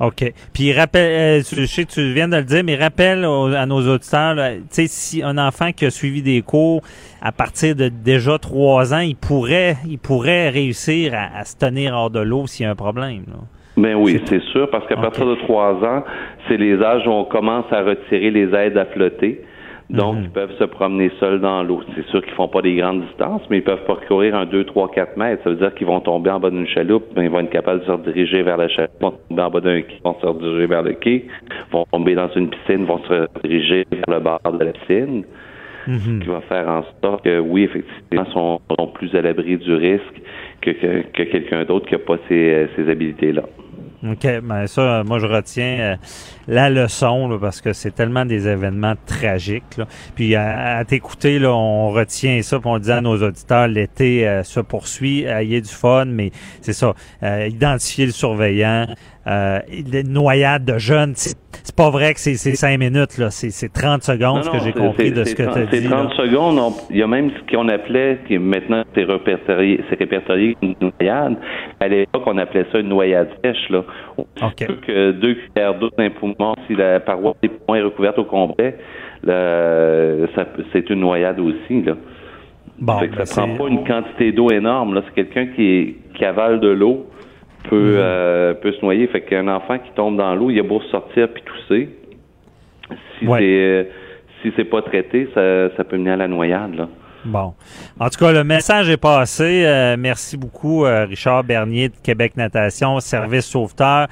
OK. 0.00 0.32
Puis 0.52 0.72
rappelle, 0.72 1.40
euh, 1.40 1.42
je 1.42 1.64
sais 1.64 1.84
que 1.84 1.92
tu 1.92 2.12
viens 2.12 2.28
de 2.28 2.36
le 2.36 2.42
dire, 2.42 2.62
mais 2.64 2.76
rappelle 2.76 3.24
à 3.24 3.66
nos 3.66 3.80
auditeurs, 3.80 4.34
tu 4.34 4.62
sais, 4.70 4.86
si 4.88 5.22
un 5.22 5.38
enfant 5.38 5.72
qui 5.72 5.86
a 5.86 5.90
suivi 5.90 6.22
des 6.22 6.42
cours 6.42 6.82
à 7.22 7.32
partir 7.32 7.74
de 7.74 7.88
déjà 7.88 8.38
trois 8.38 8.92
ans, 8.92 9.00
il 9.00 9.16
pourrait, 9.16 9.76
il 9.88 9.98
pourrait 9.98 10.50
réussir 10.50 11.14
à, 11.14 11.44
se 11.44 11.56
tenir 11.56 11.94
hors 11.94 12.10
de 12.10 12.20
l'eau 12.20 12.46
s'il 12.46 12.64
y 12.64 12.68
a 12.68 12.72
un 12.72 12.74
problème. 12.74 13.24
Là. 13.28 13.38
Ben 13.76 13.94
oui, 13.94 14.22
c'est 14.26 14.42
sûr, 14.52 14.70
parce 14.70 14.86
qu'à 14.86 14.96
partir 14.96 15.26
de 15.26 15.34
trois 15.34 15.74
ans, 15.84 16.02
c'est 16.48 16.56
les 16.56 16.82
âges 16.82 17.06
où 17.06 17.10
on 17.10 17.24
commence 17.24 17.66
à 17.70 17.82
retirer 17.82 18.30
les 18.30 18.54
aides 18.54 18.78
à 18.78 18.86
flotter. 18.86 19.42
Donc, 19.88 20.16
mhm. 20.16 20.22
ils 20.24 20.30
peuvent 20.30 20.56
se 20.58 20.64
promener 20.64 21.12
seuls 21.20 21.40
dans 21.40 21.62
l'eau. 21.62 21.80
C'est 21.94 22.06
sûr 22.06 22.20
qu'ils 22.22 22.34
font 22.34 22.48
pas 22.48 22.60
des 22.60 22.74
grandes 22.74 23.02
distances, 23.02 23.42
mais 23.50 23.58
ils 23.58 23.64
peuvent 23.64 23.84
parcourir 23.86 24.34
un 24.34 24.44
2, 24.44 24.64
3, 24.64 24.90
4 24.90 25.16
mètres. 25.16 25.42
Ça 25.44 25.50
veut 25.50 25.56
dire 25.56 25.72
qu'ils 25.74 25.86
vont 25.86 26.00
tomber 26.00 26.30
en 26.30 26.40
bas 26.40 26.50
d'une 26.50 26.66
chaloupe, 26.66 27.04
mais 27.14 27.26
ils 27.26 27.30
vont 27.30 27.40
être 27.40 27.50
capables 27.50 27.80
de 27.80 27.84
se 27.84 27.90
rediriger 27.92 28.42
vers 28.42 28.56
la 28.56 28.68
chaloupe, 28.68 29.00
vont 29.00 29.14
tomber 29.28 29.42
en 29.42 29.50
bas 29.50 29.60
d'un 29.60 29.82
quai, 29.82 30.00
vont 30.04 30.16
se 30.20 30.26
rediriger 30.26 30.66
vers 30.66 30.82
le 30.82 30.92
quai, 30.94 31.26
vont 31.70 31.84
tomber 31.92 32.14
dans 32.16 32.30
une 32.30 32.50
piscine, 32.50 32.84
vont 32.84 33.00
se 33.04 33.28
rediriger 33.36 33.86
vers 33.90 34.18
le 34.18 34.20
bord 34.20 34.40
de 34.52 34.64
la 34.64 34.72
piscine. 34.72 35.24
Ce 35.86 36.18
qui 36.20 36.28
va 36.28 36.40
faire 36.40 36.68
en 36.68 36.82
sorte 37.00 37.22
que, 37.22 37.38
oui, 37.38 37.62
effectivement, 37.62 38.24
sont, 38.32 38.60
sont 38.76 38.88
plus 38.88 39.14
à 39.14 39.22
l'abri 39.22 39.56
du 39.56 39.72
risque 39.72 40.20
que, 40.60 40.70
que, 40.72 41.22
quelqu'un 41.22 41.64
d'autre 41.64 41.86
qui 41.86 41.92
n'a 41.92 42.00
pas 42.00 42.16
ces, 42.28 42.66
ces 42.74 42.90
habilités-là. 42.90 43.42
OK, 44.04 44.26
ben 44.42 44.66
ça, 44.66 45.02
moi 45.04 45.18
je 45.18 45.26
retiens 45.26 45.78
euh, 45.80 45.96
la 46.48 46.70
leçon 46.70 47.38
parce 47.40 47.60
que 47.60 47.72
c'est 47.72 47.94
tellement 47.94 48.24
des 48.24 48.48
événements 48.48 48.94
tragiques. 49.06 49.76
Là. 49.78 49.86
Puis 50.14 50.34
à, 50.34 50.84
t'écouter, 50.84 51.38
là, 51.38 51.52
on 51.54 51.90
retient 51.90 52.40
ça, 52.42 52.58
puis 52.58 52.68
on 52.68 52.78
dit 52.78 52.92
à 52.92 53.00
nos 53.00 53.22
auditeurs, 53.22 53.68
l'été 53.68 54.26
euh, 54.26 54.42
se 54.42 54.60
poursuit, 54.60 55.24
il 55.42 55.52
y 55.52 55.56
a 55.56 55.60
du 55.60 55.68
fun, 55.68 56.04
mais 56.06 56.30
c'est 56.60 56.72
ça, 56.72 56.94
identifier 57.48 58.06
le 58.06 58.12
surveillant, 58.12 58.86
euh, 59.26 59.58
noyade 60.04 60.64
de 60.64 60.78
jeunes, 60.78 61.14
c'est 61.16 61.36
pas 61.74 61.90
vrai 61.90 62.14
que 62.14 62.20
c'est 62.20 62.36
cinq 62.36 62.78
minutes, 62.78 63.18
là. 63.18 63.30
C'est 63.30 63.72
30 63.72 64.02
secondes, 64.04 64.44
ce 64.44 64.50
que 64.50 64.60
j'ai 64.60 64.72
compris 64.72 65.10
de 65.10 65.24
ce 65.24 65.34
que 65.34 65.42
tu 65.42 65.48
as 65.48 65.66
dit. 65.66 65.82
C'est 65.82 65.88
30 65.88 66.12
secondes. 66.12 66.74
il 66.90 66.98
y 66.98 67.02
a 67.02 67.08
même 67.08 67.30
ce 67.30 67.52
qu'on 67.52 67.68
appelait, 67.68 68.20
qui 68.28 68.38
maintenant 68.38 68.84
c'est 68.94 69.02
répertorié, 69.02 69.80
répertorié 69.98 70.56
une 70.62 70.76
noyade. 70.80 71.36
À 71.80 71.88
l'époque, 71.88 72.22
on 72.26 72.38
appelait 72.38 72.66
ça 72.70 72.78
une 72.78 72.88
noyade 72.88 73.30
sèche, 73.44 73.68
là. 73.70 73.82
Okay. 74.40 74.66
Que 74.86 75.10
deux 75.12 75.34
cuillères 75.34 75.78
d'eau 75.78 75.90
d'un 75.98 76.10
poumon, 76.10 76.34
si 76.66 76.74
la 76.74 77.00
paroi 77.00 77.34
des 77.42 77.48
poumons 77.48 77.76
est 77.76 77.82
recouverte 77.82 78.18
au 78.18 78.24
complet, 78.24 78.76
c'est 79.24 80.90
une 80.90 81.00
noyade 81.00 81.40
aussi, 81.40 81.82
là. 81.82 81.94
Bon, 82.78 82.98
ça 82.98 83.06
ben, 83.06 83.24
prend 83.24 83.64
pas 83.64 83.70
une 83.70 83.84
quantité 83.84 84.32
d'eau 84.32 84.50
énorme. 84.50 85.00
C'est 85.06 85.14
quelqu'un 85.14 85.46
qui, 85.54 85.96
qui 86.14 86.24
avale 86.24 86.60
de 86.60 86.68
l'eau 86.68 87.06
peut, 87.68 87.76
mhm. 87.76 87.96
euh, 87.98 88.54
peut 88.54 88.72
se 88.72 88.82
noyer. 88.82 89.06
Fait 89.08 89.22
qu'un 89.22 89.48
enfant 89.48 89.78
qui 89.78 89.90
tombe 89.94 90.16
dans 90.16 90.34
l'eau, 90.34 90.50
il 90.50 90.58
a 90.60 90.62
beau 90.62 90.80
sortir 90.90 91.28
puis 91.32 91.42
tousser. 91.42 91.88
Si 93.18 93.26
c'est 93.26 93.42
euh, 93.42 93.84
si 94.42 94.52
c'est 94.54 94.64
pas 94.64 94.82
traité, 94.82 95.28
ça, 95.34 95.74
ça 95.76 95.84
peut 95.84 95.96
mener 95.96 96.12
à 96.12 96.16
la 96.16 96.28
noyade. 96.28 96.74
Là. 96.74 96.88
Bon. 97.24 97.54
En 97.98 98.08
tout 98.10 98.18
cas, 98.20 98.30
le 98.30 98.44
message 98.44 98.90
est 98.90 98.98
passé. 98.98 99.64
Euh, 99.64 99.96
merci 99.98 100.36
beaucoup, 100.36 100.82
Richard 100.82 101.42
Bernier 101.42 101.88
de 101.88 101.96
Québec 102.02 102.36
Natation, 102.36 103.00
Service 103.00 103.46
Sauveteur. 103.46 104.06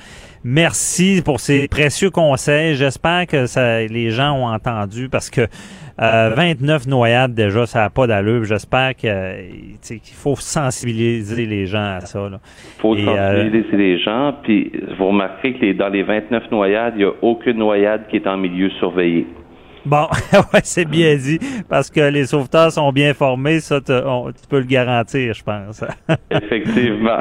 Merci 0.45 1.23
pour 1.25 1.41
ces 1.41 1.69
précieux 1.69 2.11
conseils. 2.11 2.75
J'espère 2.75 3.27
que 3.27 3.47
ça, 3.47 3.81
les 3.81 4.11
gens 4.11 4.33
ont 4.33 4.47
entendu 4.47 5.09
parce 5.09 5.31
que 5.31 5.47
29 5.97 6.87
noyades 6.87 7.35
déjà, 7.35 7.67
ça 7.67 7.81
n'a 7.81 7.91
pas 7.91 8.07
d'allure. 8.07 8.45
J'espère 8.45 8.95
qu'il 8.95 9.11
faut 10.15 10.37
sensibiliser 10.37 11.47
les 11.47 11.67
gens 11.67 11.97
à 11.97 12.01
ça. 12.01 12.29
Il 12.31 12.81
faut 12.81 12.95
euh, 12.95 13.05
sensibiliser 13.05 13.77
les 13.77 13.99
gens. 13.99 14.35
Puis 14.43 14.73
vous 14.99 15.07
remarquerez 15.07 15.55
que 15.55 15.73
dans 15.73 15.89
les 15.89 16.03
29 16.03 16.51
noyades, 16.51 16.95
il 16.97 16.99
n'y 16.99 17.05
a 17.05 17.13
aucune 17.23 17.59
noyade 17.59 18.03
qui 18.11 18.17
est 18.17 18.27
en 18.27 18.37
milieu 18.37 18.71
surveillé. 18.79 19.27
Bon, 19.85 20.09
ouais, 20.33 20.61
c'est 20.63 20.87
bien 20.87 21.15
dit, 21.17 21.39
parce 21.69 21.91
que 21.91 22.01
les 22.01 22.27
sauveteurs 22.27 22.73
sont 22.73 22.91
bien 22.91 23.13
formés, 23.13 23.61
ça, 23.61 23.81
tu 23.81 23.93
peux 24.49 24.59
le 24.59 24.65
garantir, 24.65 25.35
je 25.35 25.43
pense. 25.43 25.85
Effectivement. 26.31 27.19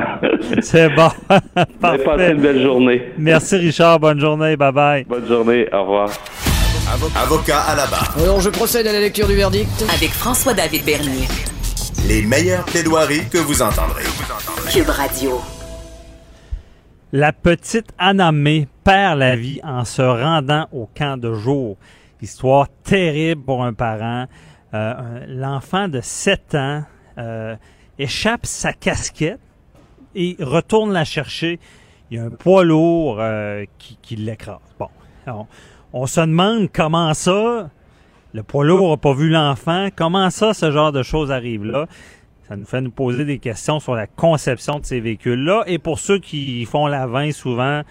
c'est 0.62 0.90
bon. 0.90 1.10
Passez 1.82 2.32
une 2.32 2.42
belle 2.42 2.62
journée. 2.62 3.02
Merci, 3.18 3.58
Richard. 3.58 4.00
Bonne 4.00 4.20
journée. 4.20 4.56
Bye-bye. 4.56 5.06
Bonne 5.08 5.28
journée. 5.28 5.68
Au 5.74 5.82
revoir. 5.82 6.10
Avocat 7.16 7.62
à 7.62 7.76
la 7.76 7.88
barre. 7.88 8.16
Alors, 8.22 8.40
je 8.40 8.50
procède 8.50 8.86
à 8.88 8.94
la 8.94 9.00
lecture 9.00 9.28
du 9.28 9.36
verdict. 9.36 9.86
Avec 9.94 10.10
François-David 10.12 10.86
Bernier. 10.86 11.28
Les 12.08 12.22
meilleures 12.22 12.66
plaidoiries 12.66 13.28
que 13.32 13.38
vous 13.38 13.62
entendrez. 13.62 14.04
Cube 14.72 14.90
Radio. 14.90 15.42
La 17.12 17.32
petite 17.32 17.90
Anamé 17.98 18.68
perd 18.84 19.20
la 19.20 19.36
vie 19.36 19.60
en 19.64 19.86
se 19.86 20.02
rendant 20.02 20.68
au 20.72 20.90
camp 20.98 21.18
de 21.18 21.34
jour. 21.34 21.78
Histoire 22.24 22.70
terrible 22.84 23.44
pour 23.44 23.66
un 23.66 23.74
parent. 23.74 24.28
Euh, 24.74 25.26
l'enfant 25.28 25.90
de 25.90 26.00
7 26.00 26.56
ans 26.56 26.84
euh, 27.18 27.58
échappe 28.00 28.46
sa 28.46 28.72
casquette 28.72 29.42
et 30.16 30.38
retourne 30.40 30.94
la 30.94 31.04
chercher. 31.04 31.60
Il 32.10 32.18
y 32.18 32.22
a 32.22 32.24
un 32.24 32.30
poids 32.30 32.64
lourd 32.64 33.18
euh, 33.20 33.66
qui, 33.78 33.98
qui 34.02 34.16
l'écrase. 34.16 34.62
Bon, 34.80 34.88
on 35.92 36.08
se 36.08 36.22
demande 36.22 36.70
comment 36.72 37.14
ça, 37.14 37.70
le 38.32 38.42
poids 38.42 38.64
lourd 38.64 38.92
n'a 38.92 38.98
pas 38.98 39.14
vu 39.14 39.28
l'enfant, 39.28 39.90
comment 39.94 40.30
ça, 40.30 40.54
ce 40.54 40.72
genre 40.72 40.94
de 40.94 41.04
choses 41.04 41.30
arrive 41.30 41.66
là. 41.66 41.88
Ça 42.48 42.56
nous 42.56 42.66
fait 42.66 42.80
nous 42.80 42.92
poser 42.92 43.26
des 43.26 43.40
questions 43.40 43.82
sur 43.82 43.96
la 43.96 44.08
conception 44.08 44.80
de 44.80 44.86
ces 44.86 45.02
véhicules-là. 45.02 45.64
Et 45.68 45.78
pour 45.78 46.00
ceux 46.00 46.20
qui 46.20 46.64
font 46.64 46.88
la 46.88 47.06
20 47.06 47.34
souvent, 47.34 47.82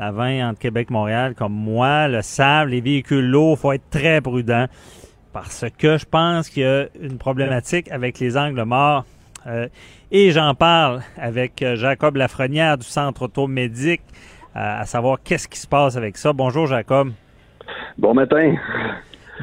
la 0.00 0.12
20 0.12 0.48
entre 0.48 0.58
Québec 0.58 0.88
et 0.88 0.92
Montréal, 0.94 1.34
comme 1.34 1.52
moi, 1.52 2.08
le 2.08 2.22
savent, 2.22 2.68
les 2.68 2.80
véhicules 2.80 3.28
lourds, 3.28 3.58
faut 3.58 3.72
être 3.72 3.90
très 3.90 4.22
prudent. 4.22 4.64
Parce 5.34 5.66
que 5.78 5.98
je 5.98 6.06
pense 6.06 6.48
qu'il 6.48 6.62
y 6.62 6.66
a 6.66 6.86
une 7.00 7.18
problématique 7.18 7.90
avec 7.92 8.18
les 8.18 8.36
angles 8.38 8.62
morts. 8.64 9.04
Euh, 9.46 9.68
et 10.10 10.30
j'en 10.30 10.54
parle 10.54 11.02
avec 11.18 11.60
euh, 11.60 11.76
Jacob 11.76 12.16
Lafrenière 12.16 12.78
du 12.78 12.86
Centre 12.86 13.22
automédique, 13.22 14.00
euh, 14.56 14.80
à 14.80 14.86
savoir 14.86 15.18
qu'est-ce 15.22 15.46
qui 15.46 15.58
se 15.58 15.68
passe 15.68 15.96
avec 15.96 16.16
ça. 16.16 16.32
Bonjour 16.32 16.66
Jacob. 16.66 17.12
Bon 17.98 18.14
matin. 18.14 18.54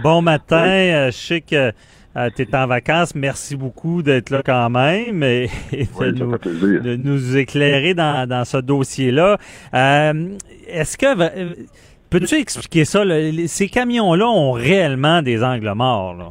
Bon 0.01 0.24
matin. 0.24 0.66
Euh, 0.66 1.12
je 1.12 1.18
sais 1.18 1.41
que 1.41 1.72
euh, 2.18 2.30
tu 2.36 2.41
es 2.41 2.55
en 2.55 2.68
vacances. 2.68 3.13
Merci 3.15 3.55
beaucoup 3.55 4.01
d'être 4.01 4.30
là 4.30 4.41
quand 4.43 4.70
même 4.70 5.24
et, 5.24 5.49
de, 5.72 6.95
nous, 6.95 7.38
éclairer 7.38 7.93
dans, 7.93 8.43
ce 8.45 8.57
dossier-là. 8.57 9.38
Euh, 9.74 10.13
est-ce 10.68 10.97
que 10.97 11.49
peux-tu 12.09 12.36
expliquer 12.36 12.86
ça? 12.86 13.03
ces 13.47 13.68
camions-là 13.68 14.28
ont 14.28 14.51
réellement 14.51 15.22
des 15.22 15.43
angles 15.43 15.74
morts? 15.76 16.15
Là? 16.15 16.30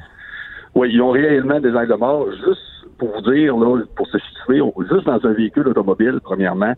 Oui, 0.74 0.90
ils 0.92 1.00
ont 1.00 1.10
réellement 1.10 1.60
des 1.60 1.74
angles 1.74 1.96
morts. 1.98 2.26
Juste 2.32 2.60
pour 2.98 3.12
vous 3.12 3.32
dire, 3.32 3.56
là, 3.56 3.82
pour 3.94 4.06
se 4.08 4.18
situer, 4.18 4.60
juste 4.90 5.06
dans 5.06 5.24
un 5.24 5.32
véhicule 5.32 5.68
automobile, 5.68 6.18
premièrement, 6.22 6.74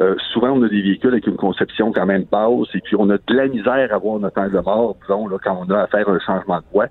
euh, 0.00 0.14
souvent, 0.32 0.50
on 0.50 0.62
a 0.62 0.68
des 0.68 0.80
véhicules 0.80 1.10
avec 1.10 1.26
une 1.26 1.36
conception 1.36 1.92
quand 1.92 2.06
même 2.06 2.24
basse 2.30 2.68
et 2.74 2.80
puis 2.80 2.96
on 2.98 3.10
a 3.10 3.16
de 3.18 3.34
la 3.34 3.48
misère 3.48 3.92
à 3.92 3.98
voir 3.98 4.18
notre 4.18 4.40
angle 4.40 4.62
mort, 4.64 4.96
disons, 5.02 5.28
là, 5.28 5.36
quand 5.42 5.64
on 5.66 5.70
a 5.70 5.82
à 5.82 5.86
faire 5.88 6.08
un 6.08 6.18
changement 6.20 6.58
de 6.58 6.64
voie. 6.72 6.86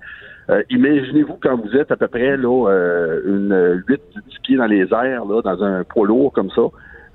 Euh, 0.50 0.62
imaginez-vous 0.70 1.38
quand 1.40 1.56
vous 1.56 1.76
êtes 1.76 1.92
à 1.92 1.96
peu 1.96 2.08
près 2.08 2.36
là, 2.36 2.68
euh, 2.68 3.20
une 3.24 3.84
8 3.86 4.00
10 4.28 4.38
pieds 4.42 4.56
dans 4.56 4.66
les 4.66 4.92
airs, 4.92 5.24
là, 5.24 5.42
dans 5.42 5.62
un 5.62 5.84
poids 5.84 6.06
lourd 6.06 6.32
comme 6.32 6.50
ça. 6.50 6.62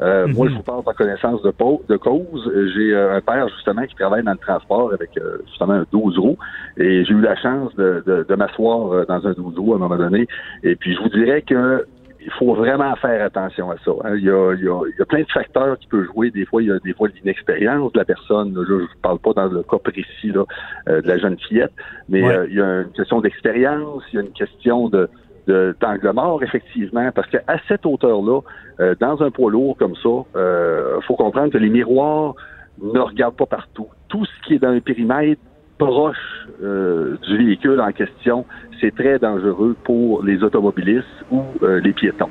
Mhm. 0.02 0.34
Moi, 0.34 0.50
je 0.50 0.56
vous 0.56 0.64
parle 0.64 0.84
en 0.86 0.94
connaissance 0.94 1.42
de, 1.42 1.54
de 1.88 1.98
cause. 1.98 2.52
J'ai 2.76 2.94
un 2.94 3.22
père, 3.22 3.48
justement, 3.48 3.84
qui 3.84 3.96
travaille 3.96 4.24
dans 4.24 4.34
le 4.34 4.38
transport 4.38 4.92
avec 4.92 5.12
justement 5.48 5.74
un 5.74 5.86
12 5.90 6.18
roues. 6.18 6.38
Et 6.76 7.06
j'ai 7.06 7.14
eu 7.14 7.22
la 7.22 7.38
chance 7.38 7.74
de, 7.76 8.04
de, 8.06 8.26
de 8.28 8.36
m'asseoir 8.36 9.06
dans 9.06 9.26
un 9.26 9.32
12 9.32 9.58
roues 9.58 9.74
à 9.74 9.76
un 9.78 9.80
moment 9.80 9.96
donné. 9.96 10.28
Et 10.64 10.76
puis, 10.76 10.96
je 10.96 11.02
vous 11.02 11.08
dirais 11.08 11.44
que 11.44 11.86
il 12.26 12.32
faut 12.32 12.56
vraiment 12.56 12.96
faire 12.96 13.24
attention 13.24 13.70
à 13.70 13.76
ça. 13.86 13.92
Hein. 14.04 14.16
Il, 14.18 14.24
y 14.24 14.30
a, 14.30 14.54
il, 14.54 14.64
y 14.64 14.68
a, 14.68 14.82
il, 14.88 14.96
y 14.98 15.02
a, 15.02 15.06
plein 15.06 15.22
de 15.22 15.32
facteurs 15.32 15.78
qui 15.78 15.88
peuvent 15.88 16.06
jouer. 16.06 16.32
Des 16.32 16.46
fois, 16.46 16.64
il 16.64 16.70
y 16.70 16.72
a 16.72 16.80
des 16.80 16.94
fois 16.94 17.08
l'inexpérience 17.08 17.94
de 17.94 18.00
la 18.00 18.06
personne. 18.06 18.56
Là, 18.56 18.64
je 18.68 18.74
ne 18.74 18.88
parle 19.02 19.20
pas 19.20 19.34
dans 19.34 19.46
le 19.46 19.62
cas 19.62 19.78
précis 19.78 20.32
là, 20.34 20.44
euh, 20.90 21.02
de 21.02 21.08
la 21.08 21.18
jeune 21.20 21.38
fillette, 21.38 21.74
mais 22.10 22.24
euh, 22.24 22.48
il 22.50 22.56
y 22.56 22.62
a 22.62 22.82
une 22.82 22.92
question 22.92 23.22
d'expérience, 23.22 24.04
il 24.12 24.16
y 24.16 24.20
a 24.20 24.22
une 24.22 24.34
question 24.34 24.90
de 24.90 25.08
d'angle 25.48 26.12
mort, 26.12 26.42
effectivement, 26.42 27.12
parce 27.14 27.30
qu'à 27.30 27.44
cette 27.68 27.86
hauteur-là, 27.86 28.40
euh, 28.80 28.96
dans 29.00 29.22
un 29.22 29.30
poids 29.30 29.52
lourd 29.52 29.78
comme 29.78 29.94
ça, 29.94 30.10
il 30.36 31.04
faut 31.06 31.16
comprendre 31.16 31.54
que 31.54 31.60
les 31.60 31.70
miroirs 31.70 32.34
ne 32.82 33.00
regardent 33.00 33.36
pas 33.36 33.46
partout. 33.46 33.86
Tout 34.08 34.26
ce 34.26 34.48
qui 34.48 34.56
est 34.56 34.60
dans 34.60 34.70
un 34.70 34.80
périmètre 34.80 35.40
proche 35.78 36.48
euh, 36.64 37.18
du 37.28 37.38
véhicule 37.38 37.82
en 37.82 37.92
question, 37.92 38.46
c'est 38.80 38.94
très 38.96 39.20
dangereux 39.20 39.76
pour 39.84 40.24
les 40.24 40.44
automobilistes 40.44 41.06
ou 41.32 41.44
euh, 41.64 41.80
les 41.80 41.94
piétons. 41.94 42.30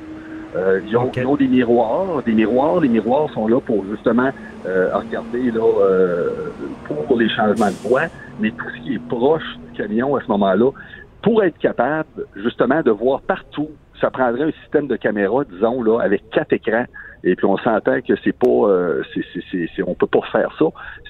Euh, 0.55 0.79
ils, 0.87 0.95
ont, 0.95 1.11
ils, 1.15 1.25
ont, 1.25 1.35
des 1.35 1.47
miroirs, 1.47 2.23
des 2.23 2.31
miroirs. 2.31 2.79
Les 2.79 2.87
miroirs 2.87 3.29
sont 3.31 3.47
là 3.47 3.59
pour 3.59 3.83
justement 3.85 4.31
regarder 4.65 5.51
là 5.51 5.61
pour 6.87 7.17
les 7.17 7.29
changements 7.29 7.67
de 7.67 7.87
voie, 7.87 8.05
mais 8.39 8.49
tout 8.51 8.65
ce 8.75 8.81
qui 8.81 8.95
est 8.95 9.07
proche 9.07 9.43
du 9.67 9.77
camion 9.77 10.15
à 10.15 10.21
ce 10.21 10.27
moment-là, 10.29 10.71
pour 11.21 11.43
être 11.43 11.57
capable 11.59 12.25
justement 12.35 12.81
de 12.81 12.89
voir 12.89 13.21
partout, 13.21 13.69
ça 14.01 14.09
prendrait 14.09 14.45
un 14.45 14.51
système 14.63 14.87
de 14.87 14.95
caméra, 14.95 15.43
disons 15.43 15.83
là, 15.83 15.99
avec 15.99 16.29
quatre 16.31 16.53
écrans 16.53 16.85
et 17.25 17.35
puis 17.35 17.45
on 17.45 17.57
s'entend 17.57 17.99
que 18.01 18.13
c'est 18.23 18.37
pas, 18.37 18.47
euh, 18.47 19.01
c'est, 19.33 19.83
on 19.85 19.95
peut 19.95 20.07
pas 20.07 20.21
faire 20.31 20.55
ça. 20.59 20.65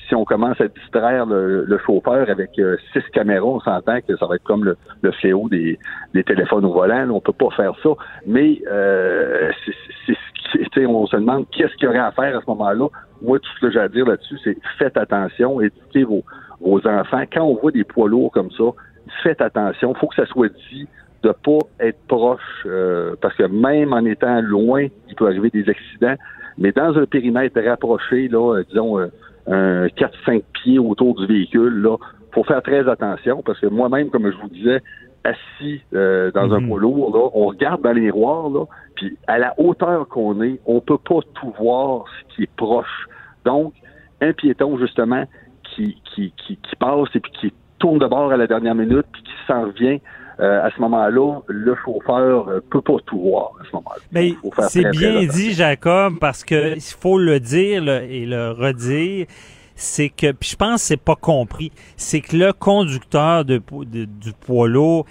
Si 0.08 0.16
on 0.16 0.26
commence 0.26 0.60
à 0.62 0.68
distraire 0.68 1.26
le, 1.26 1.78
chauffeur 1.86 2.30
avec 2.30 2.58
euh, 2.60 2.78
six 2.94 3.04
caméras, 3.12 3.46
on 3.46 3.60
s'entend 3.60 4.00
que 4.02 4.16
ça 4.18 4.26
va 4.28 4.36
être 4.36 4.44
comme 4.44 4.64
le, 4.64 4.78
le 5.02 5.12
fléau 5.12 5.50
des, 5.50 5.80
des 6.14 6.24
téléphones 6.24 6.66
au 6.66 6.74
volant. 6.74 7.10
on 7.10 7.22
peut 7.22 7.34
pas 7.34 7.50
faire 7.56 7.74
ça. 7.82 7.90
Mais 8.26 8.62
euh, 8.72 9.52
c'est, 10.74 10.86
on 10.86 11.06
se 11.08 11.16
demande 11.16 11.46
qu'est-ce 11.52 11.76
qu'il 11.76 11.86
y 11.86 11.88
aurait 11.88 12.00
à 12.00 12.12
faire 12.12 12.38
à 12.38 12.42
ce 12.42 12.46
moment-là. 12.48 12.88
Moi, 13.22 13.40
tout 13.40 13.50
ce 13.56 13.66
que 13.66 13.72
j'ai 13.72 13.80
à 13.80 13.88
dire 13.88 14.06
là-dessus, 14.06 14.38
c'est 14.44 14.58
faites 14.78 14.98
attention, 14.98 15.62
éduquez 15.62 16.04
vos, 16.04 16.24
vos 16.62 16.86
enfants. 16.88 17.24
Quand 17.32 17.44
on 17.44 17.56
voit 17.56 17.72
des 17.72 17.84
poids 17.84 18.08
lourds 18.08 18.32
comme 18.32 18.52
ça, 18.52 18.64
faites 19.24 19.42
attention. 19.42 19.94
Il 19.96 20.00
faut 20.00 20.08
que 20.08 20.16
ça 20.16 20.26
soit 20.26 20.50
dit 20.72 20.88
de 21.24 21.32
pas 21.32 21.60
être 21.80 22.00
proche, 22.08 22.40
euh, 22.68 23.16
parce 23.20 23.36
que 23.36 23.44
même 23.44 23.94
en 23.94 24.06
étant 24.06 24.42
loin, 24.42 24.86
il 25.10 25.16
peut 25.16 25.26
arriver 25.26 25.50
des 25.50 25.68
accidents. 25.68 26.16
Mais 26.58 26.72
dans 26.72 26.98
un 26.98 27.06
périmètre 27.06 27.60
rapproché, 27.62 28.28
là, 28.28 28.58
euh, 28.58 28.64
disons 28.70 29.00
euh, 29.00 29.08
un 29.48 29.88
4-5 29.88 30.44
pieds 30.54 30.80
autour 30.80 31.16
du 31.16 31.28
véhicule, 31.28 31.82
là, 31.82 31.98
faut 32.32 32.44
faire 32.44 32.62
très 32.62 32.88
attention 32.90 33.42
parce 33.44 33.60
que 33.60 33.68
moi-même, 33.68 34.10
comme 34.10 34.30
je 34.30 34.38
vous 34.38 34.50
disais, 34.50 34.82
assis 35.24 35.82
dans 35.92 36.54
un 36.54 36.60
mhm. 36.60 36.68
poids 36.68 36.80
lourd, 36.80 37.16
là, 37.16 37.30
on 37.34 37.48
regarde 37.48 37.82
dans 37.82 37.92
les 37.92 38.02
miroirs, 38.02 38.50
là, 38.50 38.66
puis 38.96 39.18
à 39.28 39.38
la 39.38 39.54
hauteur 39.58 40.08
qu'on 40.08 40.42
est, 40.42 40.60
on 40.66 40.80
peut 40.80 40.98
pas 40.98 41.20
tout 41.34 41.54
voir 41.60 42.06
ce 42.08 42.36
qui 42.36 42.44
est 42.44 42.56
proche 42.56 43.08
Donc, 43.46 43.74
un 44.22 44.34
piéton, 44.34 44.78
justement, 44.78 45.26
qui, 45.64 46.02
qui, 46.06 46.32
qui, 46.38 46.58
qui 46.58 46.76
passe 46.78 47.10
et 47.16 47.20
puis 47.20 47.32
qui 47.32 47.54
tourne 47.80 48.00
de 48.00 48.08
bord 48.08 48.32
à 48.32 48.38
la 48.38 48.48
dernière 48.48 48.76
minute, 48.76 49.06
puis 49.12 49.24
qui 49.24 49.34
s'en 49.48 49.64
revient, 49.64 50.00
euh, 50.40 50.66
à 50.66 50.70
ce 50.72 50.82
moment-là, 50.82 51.40
le 51.48 51.76
chauffeur 51.84 52.50
euh, 52.50 52.60
peut 52.70 52.82
pas 52.82 52.98
tout 53.06 53.20
voir 53.20 53.52
à 53.62 53.66
ce 53.66 53.76
moment-là. 53.76 54.02
Mais 54.12 54.34
c'est 54.68 54.90
bien 54.92 55.24
dit, 55.26 55.54
Jacob, 55.54 56.16
parce 56.20 56.44
que 56.44 56.76
il 56.76 56.82
faut 56.82 57.18
le 57.18 57.40
dire 57.40 57.88
et 57.88 58.26
le 58.26 58.52
redire. 58.52 59.28
C'est 59.78 60.08
que, 60.08 60.32
puis 60.32 60.52
je 60.52 60.56
pense 60.56 60.82
que 60.82 60.88
c'est 60.88 61.02
pas 61.02 61.18
compris, 61.18 61.70
c'est 61.98 62.22
que 62.22 62.38
le 62.38 62.54
conducteur 62.54 63.44
de, 63.44 63.62
du 63.84 64.32
poids 64.32 64.70
lourd 64.70 65.06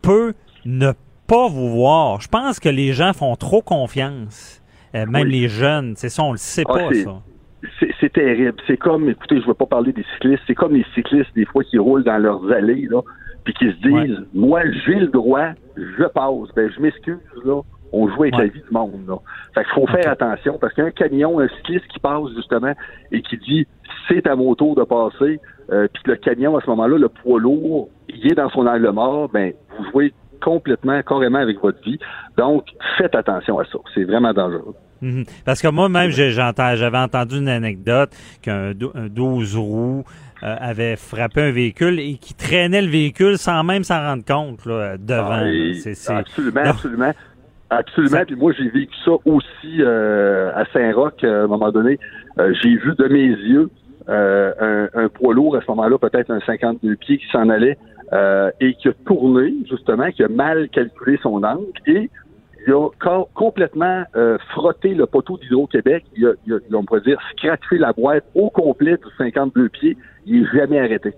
peut 0.00 0.32
ne 0.64 0.92
pas 1.26 1.46
vous 1.48 1.68
voir. 1.68 2.22
Je 2.22 2.28
pense 2.28 2.58
que 2.58 2.70
les 2.70 2.94
gens 2.94 3.12
font 3.12 3.36
trop 3.36 3.60
confiance, 3.60 4.62
euh, 4.94 5.04
même 5.04 5.26
les 5.26 5.48
jeunes. 5.48 5.92
C'est 5.96 6.08
ça, 6.08 6.22
on 6.22 6.32
le 6.32 6.38
sait 6.38 6.64
Ah, 6.68 6.72
pas 6.72 6.94
ça. 6.94 7.20
C'est 7.78 7.90
c'est 8.00 8.12
terrible. 8.12 8.56
C'est 8.66 8.78
comme, 8.78 9.08
écoutez, 9.10 9.36
je 9.36 9.42
ne 9.42 9.48
veux 9.48 9.54
pas 9.54 9.66
parler 9.66 9.92
des 9.92 10.04
cyclistes, 10.14 10.42
c'est 10.46 10.54
comme 10.54 10.74
les 10.74 10.86
cyclistes, 10.94 11.30
des 11.34 11.44
fois, 11.44 11.62
qui 11.62 11.78
roulent 11.78 12.04
dans 12.04 12.18
leurs 12.18 12.50
allées, 12.50 12.86
là, 12.90 13.02
puis 13.44 13.54
qui 13.54 13.66
se 13.66 13.76
disent, 13.82 14.18
moi, 14.34 14.62
j'ai 14.86 14.94
le 14.96 15.06
droit, 15.08 15.48
je 15.76 16.04
passe. 16.04 16.54
Ben, 16.54 16.70
je 16.74 16.80
m'excuse, 16.80 17.18
là. 17.44 17.60
On 17.92 18.08
joue 18.08 18.22
avec 18.22 18.36
la 18.36 18.44
vie 18.44 18.60
du 18.60 18.70
monde, 18.70 19.04
là. 19.08 19.16
Fait 19.54 19.64
qu'il 19.64 19.72
faut 19.74 19.86
faire 19.88 20.12
attention, 20.12 20.58
parce 20.60 20.72
qu'un 20.74 20.92
camion, 20.92 21.40
un 21.40 21.48
cycliste 21.48 21.86
qui 21.88 21.98
passe, 21.98 22.22
justement, 22.36 22.72
et 23.10 23.20
qui 23.20 23.36
dit, 23.38 23.66
c'est 24.08 24.26
à 24.28 24.36
mon 24.36 24.54
tour 24.54 24.76
de 24.76 24.84
passer, 24.84 25.40
euh, 25.72 25.88
puis 25.92 26.02
que 26.04 26.10
le 26.12 26.16
camion, 26.16 26.56
à 26.56 26.60
ce 26.60 26.70
moment-là, 26.70 26.98
le 26.98 27.08
poids 27.08 27.40
lourd, 27.40 27.88
il 28.08 28.30
est 28.30 28.36
dans 28.36 28.48
son 28.50 28.66
angle 28.66 28.90
mort, 28.90 29.28
ben, 29.32 29.52
vous 29.76 29.84
jouez 29.90 30.14
complètement, 30.40 31.02
carrément 31.02 31.38
avec 31.40 31.60
votre 31.60 31.82
vie. 31.82 31.98
Donc, 32.38 32.64
faites 32.96 33.14
attention 33.16 33.58
à 33.58 33.64
ça. 33.64 33.78
C'est 33.94 34.04
vraiment 34.04 34.32
dangereux. 34.32 34.74
Mhm. 35.02 35.24
Parce 35.44 35.60
que 35.62 35.68
moi-même, 35.68 36.10
j'avais 36.10 36.98
entendu 36.98 37.38
une 37.38 37.48
anecdote 37.48 38.10
qu'un 38.42 38.72
dou- 38.72 38.92
un 38.94 39.08
12 39.08 39.56
roues 39.56 40.04
euh, 40.42 40.56
avait 40.58 40.96
frappé 40.96 41.40
un 41.42 41.50
véhicule 41.52 41.98
et 42.00 42.14
qui 42.20 42.34
traînait 42.34 42.82
le 42.82 42.88
véhicule 42.88 43.36
sans 43.38 43.62
même 43.64 43.84
s'en 43.84 44.00
rendre 44.00 44.24
compte 44.24 44.64
là, 44.66 44.96
devant. 44.98 45.40
Ah, 46.08 46.18
Absolument, 46.18 46.62
Non. 46.64 46.70
absolument. 46.70 47.12
Absolument. 47.70 48.24
Puis 48.26 48.34
moi, 48.36 48.52
j'ai 48.58 48.68
vécu 48.68 48.94
ça 49.04 49.12
aussi 49.24 49.76
euh, 49.80 50.50
à 50.54 50.64
Saint-Roch 50.72 51.22
euh, 51.22 51.42
à 51.42 51.44
un 51.44 51.46
moment 51.46 51.70
donné. 51.70 51.98
Euh, 52.38 52.52
j'ai 52.62 52.70
vu 52.76 52.94
de 52.98 53.06
mes 53.06 53.26
yeux 53.26 53.70
euh, 54.08 54.88
un, 54.94 55.04
un 55.04 55.08
poids 55.08 55.34
lourd 55.34 55.56
à 55.56 55.60
ce 55.60 55.66
moment-là, 55.68 55.96
peut-être 55.98 56.30
un 56.32 56.40
52 56.40 56.96
pieds 56.96 57.18
qui 57.18 57.26
s'en 57.30 57.48
allait 57.48 57.78
euh, 58.12 58.50
et 58.60 58.74
qui 58.74 58.88
a 58.88 58.92
tourné, 59.06 59.54
justement, 59.70 60.10
qui 60.10 60.24
a 60.24 60.28
mal 60.28 60.68
calculé 60.70 61.16
son 61.22 61.44
angle 61.44 61.66
et 61.86 62.10
il 62.66 62.72
a 62.72 62.88
co- 62.98 63.28
complètement 63.34 64.04
euh, 64.16 64.36
frotté 64.50 64.94
le 64.94 65.06
poteau 65.06 65.38
d'Hydro-Québec. 65.38 66.04
Il 66.16 66.26
a, 66.26 66.32
il 66.46 66.54
a- 66.54 66.58
on 66.76 66.84
pourrait 66.84 67.00
dire, 67.00 67.18
scratché 67.32 67.78
la 67.78 67.92
boîte 67.92 68.24
au 68.34 68.50
complet 68.50 68.96
du 68.96 69.04
52 69.18 69.68
pieds. 69.70 69.96
Il 70.26 70.42
n'est 70.42 70.48
jamais 70.52 70.78
arrêté. 70.78 71.12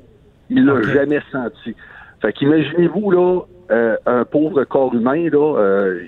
Il 0.51 0.64
l'a 0.64 0.81
jamais 0.82 1.20
senti. 1.32 1.74
Fait 2.20 2.32
qu'imaginez-vous, 2.32 3.10
là, 3.10 3.40
euh, 3.70 3.97
un 4.06 4.24
pauvre 4.24 4.62
corps 4.64 4.94
humain, 4.94 5.28
là, 5.31 5.56
euh, 5.59 6.02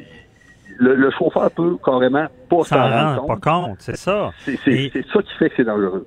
le, 0.79 0.95
le 0.95 1.11
chauffeur 1.13 1.51
peut 1.51 1.77
carrément 1.85 2.27
pas 2.51 2.63
s'en 2.65 2.77
rendre 2.83 3.21
rend 3.23 3.27
compte. 3.27 3.41
pas 3.43 3.51
compte, 3.51 3.77
c'est 3.81 3.97
ça. 3.97 4.31
C'est 4.45 4.57
ça 4.57 5.23
qui 5.23 5.35
fait 5.39 5.49
que 5.51 5.55
c'est 5.57 5.65
dangereux. 5.65 6.07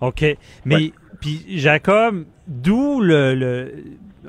OK. 0.00 0.24
Mais, 0.64 0.92
puis 1.20 1.44
Jacob, 1.58 2.24
d'où 2.46 3.00
le, 3.00 3.34
le- 3.34 3.72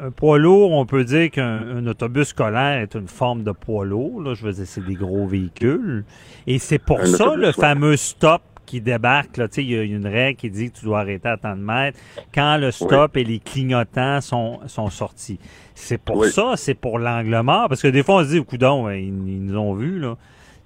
un 0.01 0.11
poids 0.11 0.37
lourd, 0.37 0.71
on 0.71 0.85
peut 0.85 1.03
dire 1.03 1.31
qu'un 1.31 1.59
un 1.77 1.87
autobus 1.87 2.29
scolaire 2.29 2.79
est 2.81 2.95
une 2.95 3.07
forme 3.07 3.43
de 3.43 3.51
poids 3.51 3.85
lourd. 3.85 4.21
Là, 4.21 4.33
je 4.33 4.45
veux 4.45 4.51
dire, 4.53 4.65
c'est 4.65 4.85
des 4.85 4.95
gros 4.95 5.25
véhicules. 5.27 6.03
Et 6.45 6.59
c'est 6.59 6.79
pour 6.79 6.99
Un 7.01 7.05
ça 7.05 7.35
le 7.35 7.51
fameux 7.51 7.95
stop 7.97 8.41
qui 8.65 8.81
débarque. 8.81 9.37
Là, 9.37 9.47
Tu 9.47 9.55
sais, 9.55 9.63
il 9.63 9.71
y 9.71 9.77
a 9.77 9.83
une 9.83 10.05
règle 10.07 10.37
qui 10.37 10.49
dit 10.49 10.71
que 10.71 10.77
tu 10.79 10.85
dois 10.85 10.99
arrêter 10.99 11.29
à 11.29 11.37
tant 11.37 11.55
de 11.55 11.61
mètres 11.61 11.97
quand 12.35 12.57
le 12.57 12.71
stop 12.71 13.15
et 13.17 13.23
les 13.23 13.39
clignotants 13.39 14.19
sont, 14.21 14.59
sont 14.67 14.89
sortis. 14.89 15.39
C'est 15.73 15.97
pour 16.01 16.17
Oui. 16.17 16.29
ça, 16.29 16.53
c'est 16.55 16.73
pour 16.75 16.99
l'angle 16.99 17.39
mort. 17.41 17.69
Parce 17.69 17.81
que 17.81 17.87
des 17.87 18.03
fois, 18.03 18.15
on 18.17 18.23
se 18.23 18.29
dit, 18.29 18.43
coudon, 18.43 18.89
ils, 18.89 19.05
ils 19.07 19.45
nous 19.45 19.57
ont 19.57 19.73
vus, 19.73 19.99
là. 19.99 20.15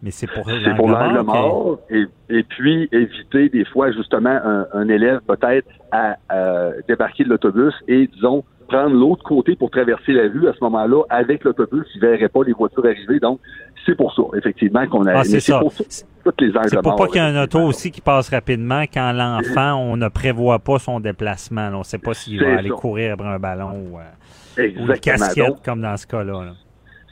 Mais 0.04 0.10
c'est 0.10 0.26
pour 0.26 0.50
l'angle 0.50 0.92
l'angle 0.94 1.22
mort. 1.22 1.36
mort 1.66 1.80
et, 1.92 2.06
et 2.30 2.42
puis 2.42 2.90
éviter 2.92 3.50
des 3.50 3.66
fois 3.66 3.92
justement 3.92 4.32
un, 4.44 4.66
un 4.74 4.88
élève 4.90 5.20
peut-être 5.28 5.68
à, 5.92 6.16
à 6.28 6.70
débarquer 6.88 7.24
de 7.24 7.30
l'autobus 7.30 7.76
et 7.88 8.08
disons 8.08 8.44
prendre 8.72 8.96
l'autre 8.96 9.24
côté 9.24 9.56
pour 9.56 9.70
traverser 9.70 10.14
la 10.14 10.24
rue 10.24 10.48
à 10.48 10.54
ce 10.54 10.64
moment-là 10.64 11.04
avec 11.10 11.44
l'autobus, 11.44 11.86
il 11.96 12.02
verrait 12.02 12.30
pas 12.30 12.44
les 12.46 12.54
voitures 12.54 12.86
arriver. 12.86 13.20
Donc 13.20 13.40
c'est 13.86 13.96
pour 13.96 14.14
ça 14.16 14.24
effectivement 14.38 14.86
qu'on 14.88 15.06
a 15.08 15.14
Ah, 15.20 15.24
c'est 15.24 15.40
ça. 15.40 15.60
pour 15.60 15.72
ça, 15.74 15.84
toutes 16.24 16.42
les 16.42 16.52
C'est 16.68 16.82
pour 16.82 16.96
pas 16.96 17.08
qu'il 17.08 17.16
y 17.22 17.26
ait 17.26 17.36
un 17.36 17.44
auto 17.44 17.60
aussi 17.62 17.92
qui 17.92 18.00
passe 18.02 18.30
rapidement 18.30 18.84
quand 18.84 19.12
l'enfant, 19.12 19.76
on 19.76 19.98
ne 19.98 20.08
prévoit 20.08 20.60
pas 20.60 20.80
son 20.80 21.00
déplacement. 21.00 21.70
là. 21.70 21.76
On 21.76 21.80
ne 21.80 21.84
sait 21.84 21.98
pas 21.98 22.14
s'il 22.14 22.40
va 22.40 22.46
C'est 22.46 22.58
aller 22.60 22.70
ça. 22.70 22.76
courir 22.76 23.14
après 23.14 23.28
un 23.28 23.40
ballon 23.40 23.72
ou, 23.72 23.98
euh, 23.98 24.68
ou 24.80 24.92
une 24.92 25.00
casquette, 25.00 25.48
Donc, 25.48 25.66
comme 25.66 25.82
dans 25.82 25.98
ce 25.98 26.06
cas-là. 26.08 26.44
là. 26.46 26.52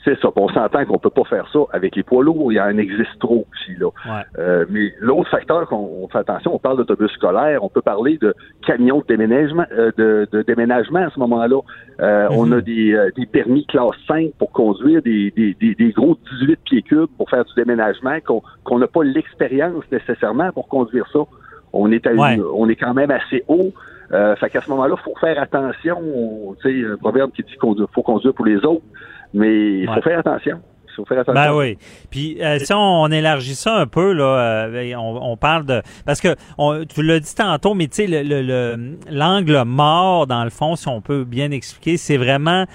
C'est 0.05 0.17
ça. 0.21 0.29
On 0.35 0.47
s'entend 0.49 0.85
qu'on 0.85 0.97
peut 0.97 1.09
pas 1.09 1.25
faire 1.25 1.45
ça 1.51 1.59
avec 1.73 1.95
les 1.95 2.03
poids 2.03 2.23
lourds. 2.23 2.51
Il 2.53 2.55
y 2.55 2.61
en 2.61 2.77
existe 2.77 3.19
trop 3.19 3.45
aussi 3.51 3.77
là. 3.77 3.87
Ouais. 3.87 4.21
Euh, 4.39 4.65
mais 4.69 4.93
l'autre 5.01 5.29
facteur 5.29 5.67
qu'on 5.67 5.75
on 6.03 6.07
fait 6.07 6.19
attention, 6.19 6.55
on 6.55 6.59
parle 6.59 6.77
d'autobus 6.77 7.11
scolaire, 7.11 7.63
on 7.63 7.69
peut 7.69 7.81
parler 7.81 8.17
de 8.17 8.33
camions 8.65 8.99
de 8.99 9.05
déménagement, 9.07 9.65
euh, 9.73 9.91
de, 9.97 10.27
de 10.31 10.41
déménagement 10.43 10.99
à 11.05 11.09
ce 11.09 11.19
moment-là. 11.19 11.59
Euh, 11.99 12.27
On 12.31 12.49
a 12.53 12.61
des, 12.61 12.93
euh, 12.93 13.11
des 13.17 13.25
permis 13.25 13.65
classe 13.65 13.95
5 14.07 14.31
pour 14.39 14.51
conduire 14.53 15.01
des, 15.01 15.31
des, 15.31 15.53
des, 15.59 15.75
des 15.75 15.91
gros 15.91 16.17
18 16.39 16.59
pieds 16.63 16.81
cubes 16.81 17.09
pour 17.17 17.29
faire 17.29 17.43
du 17.43 17.53
déménagement, 17.55 18.17
qu'on 18.25 18.41
qu'on 18.63 18.79
n'a 18.79 18.87
pas 18.87 19.03
l'expérience 19.03 19.83
nécessairement 19.91 20.51
pour 20.53 20.69
conduire 20.69 21.07
ça. 21.11 21.19
On 21.73 21.91
est 21.91 22.07
à 22.07 22.13
une- 22.13 22.19
Ouais. 22.19 22.39
on 22.55 22.69
est 22.69 22.75
quand 22.77 22.93
même 22.93 23.11
assez 23.11 23.43
haut. 23.49 23.73
Euh, 24.11 24.35
fait 24.37 24.49
qu'à 24.49 24.61
ce 24.61 24.69
moment-là, 24.71 24.95
il 24.97 25.03
faut 25.03 25.13
faire 25.19 25.39
attention. 25.39 26.01
Tu 26.63 26.81
sais, 26.83 26.87
un 26.93 26.97
proverbe 26.97 27.31
qui 27.31 27.43
dit 27.43 27.51
qu'il 27.61 27.85
faut 27.93 28.01
conduire 28.01 28.33
pour 28.33 28.45
les 28.45 28.57
autres, 28.65 28.81
mais 29.33 29.79
il 29.81 29.85
faut 29.87 29.93
Ouais. 29.93 30.01
faire 30.01 30.19
attention. 30.19 30.61
Il 30.87 30.95
faut 30.95 31.05
faire 31.05 31.19
attention. 31.19 31.41
Ben 31.41 31.55
oui. 31.55 31.77
Puis 32.09 32.37
euh, 32.43 32.57
si 32.59 32.73
on, 32.73 32.77
on 33.03 33.07
élargit 33.11 33.55
ça 33.55 33.75
un 33.77 33.87
peu, 33.87 34.11
là, 34.13 34.67
euh, 34.67 34.93
on, 34.97 35.31
on 35.31 35.37
parle 35.37 35.65
de. 35.65 35.81
Parce 36.05 36.19
que 36.19 36.35
on- 36.57 36.83
tu 36.85 37.03
l'as 37.03 37.19
dit 37.19 37.33
tantôt, 37.35 37.73
mais 37.73 37.87
tu 37.87 38.05
sais, 38.05 38.07
le- 38.07 38.23
le- 38.23 38.41
le- 38.41 38.97
l'angle 39.09 39.63
mort, 39.65 40.27
dans 40.27 40.43
le 40.43 40.49
fond, 40.49 40.75
si 40.75 40.87
on 40.89 40.99
peut 41.01 41.23
bien 41.23 41.51
expliquer, 41.51 41.95
c'est 41.97 42.17
vraiment 42.17 42.65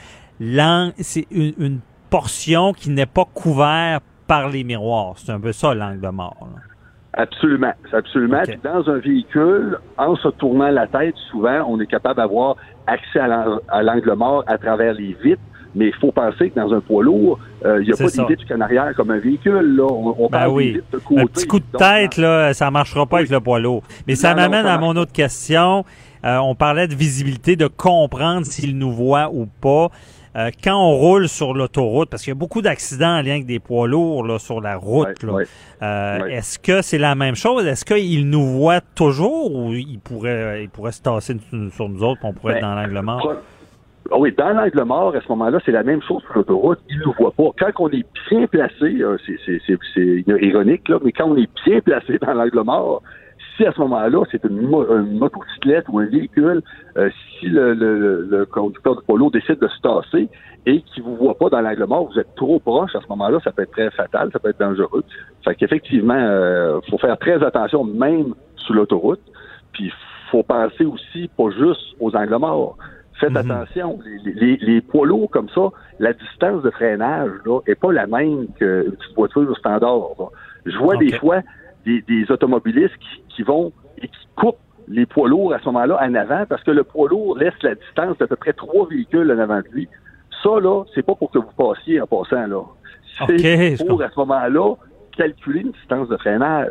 c'est 0.99 1.27
une, 1.31 1.53
une 1.59 1.81
portion 2.11 2.73
qui 2.73 2.91
n'est 2.91 3.07
pas 3.07 3.25
couverte 3.25 4.03
par 4.27 4.49
les 4.49 4.65
miroirs. 4.65 5.15
C'est 5.17 5.33
un 5.33 5.41
peu 5.41 5.53
ça 5.53 5.75
l'angle 5.75 6.09
mort. 6.11 6.37
là. 6.41 6.61
Absolument, 7.17 7.73
absolument. 7.93 8.43
Puis 8.45 8.59
dans 8.65 8.89
un 8.91 8.99
véhicule, 8.99 9.79
en 9.99 10.17
se 10.17 10.29
tournant 10.29 10.71
la 10.71 10.87
tête, 10.89 11.15
souvent, 11.31 11.65
on 11.69 11.79
est 11.81 11.87
capable 11.87 12.17
d'avoir 12.17 12.57
accès 12.89 13.21
à 13.21 13.83
l'angle 13.83 14.13
mort 14.15 14.43
à 14.49 14.59
travers 14.59 14.95
les 14.95 15.17
vitres. 15.23 15.41
Mais 15.75 15.87
il 15.89 15.95
faut 15.95 16.13
penser 16.13 16.51
que 16.51 16.61
dans 16.61 16.73
un 16.73 16.81
poids 16.81 17.03
lourd, 17.03 17.39
euh, 17.65 17.83
il 17.83 17.87
n'y 17.87 17.93
a 17.93 17.97
pas 17.97 18.05
des 18.11 18.35
vitres 18.37 18.55
en 18.55 18.61
arrière 18.61 18.93
comme 18.97 19.11
un 19.11 19.19
véhicule. 19.19 19.77
Là. 19.77 19.85
On, 19.85 20.15
on 20.19 20.29
Ben 20.29 20.39
parle 20.39 20.49
des 20.51 20.55
oui. 20.55 20.73
vitres 20.73 20.91
de 20.93 20.99
côté. 20.99 21.21
Un 21.21 21.27
petit 21.27 21.47
coup 21.47 21.59
de 21.59 21.65
Donc, 21.73 21.81
tête, 21.81 22.17
là, 22.17 22.55
ça 22.55 22.71
marchera 22.71 23.07
pas 23.07 23.19
avec 23.19 23.31
le 23.31 23.41
poids 23.41 23.59
lourd. 23.59 23.83
Mais 24.07 24.15
ça 24.15 24.35
m'amène 24.35 24.67
à 24.67 24.79
mon 24.79 24.95
autre 24.97 25.13
question. 25.13 25.85
Euh, 26.25 26.39
on 26.39 26.55
parlait 26.55 26.89
de 26.89 26.95
visibilité, 26.95 27.57
de 27.57 27.67
comprendre 27.67 28.47
s'il 28.47 28.79
nous 28.79 28.93
voit 28.93 29.31
ou 29.33 29.47
pas. 29.61 29.89
Euh, 30.37 30.51
quand 30.65 30.75
on 30.75 30.97
roule 30.97 31.29
sur 31.29 31.55
l'autoroute, 31.55 32.11
parce 32.11 32.25
qu'il 32.25 32.33
y 32.33 32.37
a 32.37 32.39
beaucoup 32.39 32.61
d'accidents 32.61 33.19
en 33.19 33.23
lien 33.23 33.35
avec 33.35 33.47
des 33.47 33.61
poids 33.61 33.87
lourds 33.87 34.27
là, 34.27 34.41
sur 34.41 34.61
la 34.61 34.77
route, 34.77 35.23
là. 35.23 35.39
Euh, 35.83 36.25
est-ce 36.27 36.59
que 36.59 36.83
c'est 36.83 36.99
la 36.99 37.15
même 37.15 37.37
chose? 37.37 37.65
Est-ce 37.67 37.85
qu'il 37.85 38.29
nous 38.29 38.45
voit 38.45 38.81
toujours 38.81 39.55
ou 39.55 39.73
il 39.75 40.01
pourrait, 40.01 40.65
il 40.65 40.71
pourrait 40.71 40.91
se 40.91 41.03
tasser 41.03 41.37
sur 41.51 41.73
sur 41.73 41.89
nous 41.89 42.03
autres 42.03 42.21
et 42.25 42.27
on 42.27 42.33
pourrait 42.33 42.55
Ben, 42.55 42.59
être 42.59 42.65
dans 42.65 42.75
l'angle 42.75 43.01
mort? 43.03 43.35
Ah 44.11 44.19
oui, 44.19 44.33
dans 44.37 44.51
l'angle 44.51 44.83
mort, 44.85 45.15
à 45.17 45.21
ce 45.21 45.29
moment-là, 45.31 45.59
c'est 45.65 45.73
la 45.73 45.83
même 45.83 46.03
chose 46.03 46.23
sur 46.25 46.35
l'autoroute. 46.37 46.79
Ils 46.91 46.99
ne 46.99 47.05
nous 47.05 47.13
voient 47.19 47.33
pas. 47.33 47.51
Quand 47.59 47.85
on 47.85 47.89
est 47.91 48.05
bien 48.31 48.47
placé, 48.47 49.01
euh, 49.01 49.17
c'est- 49.25 50.25
ironique, 50.43 50.89
là, 50.89 50.99
mais 51.03 51.13
quand 51.13 51.27
on 51.27 51.37
est 51.37 51.49
bien 51.65 51.81
placé 51.81 52.19
dans 52.19 52.35
l'angle 52.35 52.61
mort, 52.65 53.03
si 53.57 53.65
à 53.65 53.73
ce 53.73 53.81
moment-là, 53.81 54.23
c'est 54.31 54.45
une, 54.45 54.61
mo- 54.63 54.87
une 54.95 55.17
motocyclette 55.19 55.87
ou 55.89 56.01
un 56.01 56.07
véhicule, 56.07 56.61
euh, 56.99 57.09
si 57.39 57.47
le, 57.47 57.73
le- 57.73 57.99
le- 57.99 58.27
le 58.39 58.47
conducteur 58.47 58.97
de 58.97 59.01
polo 59.01 59.31
décide 59.31 59.59
de 59.61 59.69
se 59.69 59.81
tasser 59.81 60.29
et 60.67 60.83
qu'il 60.83 61.03
vous 61.03 61.17
voit 61.17 61.35
pas 61.39 61.49
dans 61.49 61.61
l'angle 61.61 61.85
mort, 61.87 62.09
vous 62.13 62.19
êtes 62.19 62.35
trop 62.37 62.59
proche, 62.59 62.95
à 62.95 63.01
ce 63.01 63.07
moment-là, 63.09 63.39
ça 63.43 63.53
peut 63.53 63.63
être 63.63 63.71
très 63.73 63.91
fatal, 63.93 64.29
ça 64.33 64.39
peut 64.39 64.51
être 64.51 64.61
dangereux. 64.61 65.05
Fait 65.45 65.55
qu'effectivement, 65.55 66.15
euh, 66.19 66.79
faut 66.91 66.99
faire 66.99 67.17
très 67.19 67.43
attention, 67.43 67.85
même 67.85 68.35
sur 68.57 68.75
l'autoroute. 68.75 69.21
Puis 69.73 69.91
faut 70.31 70.43
penser 70.43 70.85
aussi 70.85 71.31
pas 71.37 71.51
juste 71.51 71.95
aux 72.01 72.15
angles 72.17 72.37
morts. 72.39 72.77
Faites 73.21 73.31
attention, 73.37 73.99
les, 74.25 74.33
les- 74.33 74.57
les 74.57 74.81
poids 74.81 75.07
lourds 75.07 75.31
comme 75.31 75.49
ça, 75.51 75.69
la 76.01 76.13
distance 76.13 76.63
de 76.63 76.71
freinage 76.71 77.31
là 77.47 77.61
est 77.67 77.75
pas 77.77 77.93
la 77.93 78.07
même 78.07 78.47
qu'une 78.59 78.93
petite 78.93 79.15
voiture 79.17 79.57
standard. 79.57 80.01
là. 80.19 80.27
Je 80.67 80.77
vois 80.79 80.95
des 80.97 81.13
fois 81.19 81.41
des, 81.87 82.03
des 82.03 82.31
automobilistes 82.31 82.97
qui, 82.99 83.23
qui 83.37 83.43
vont 83.43 83.73
et 83.99 84.09
qui 84.09 84.29
coupent 84.37 84.57
les 84.89 85.07
poids 85.07 85.29
lourds 85.29 85.53
à 85.55 85.59
ce 85.61 85.67
moment-là 85.67 85.99
en 86.03 86.15
avant 86.15 86.45
parce 86.49 86.63
que 86.65 86.71
le 86.73 86.83
poids 86.85 87.09
lourd 87.09 87.39
laisse 87.39 87.55
la 87.63 87.75
distance 87.75 88.19
d'à 88.19 88.27
peu 88.27 88.37
près 88.37 88.53
trois 88.53 88.87
véhicules 88.89 89.31
en 89.31 89.39
avant 89.39 89.59
de 89.59 89.69
lui. 89.73 89.89
Ça, 90.43 90.61
là, 90.61 90.83
c'est 90.95 91.03
pas 91.07 91.15
pour 91.15 91.31
que 91.31 91.39
vous 91.39 91.53
passiez 91.57 92.01
en 92.01 92.07
passant, 92.07 92.47
là. 92.47 92.61
C'est 93.79 93.87
pour, 93.87 94.03
à 94.03 94.11
ce 94.11 94.19
moment-là, 94.19 94.75
calculer 95.17 95.61
une 95.61 95.71
distance 95.71 96.09
de 96.09 96.17
freinage. 96.17 96.69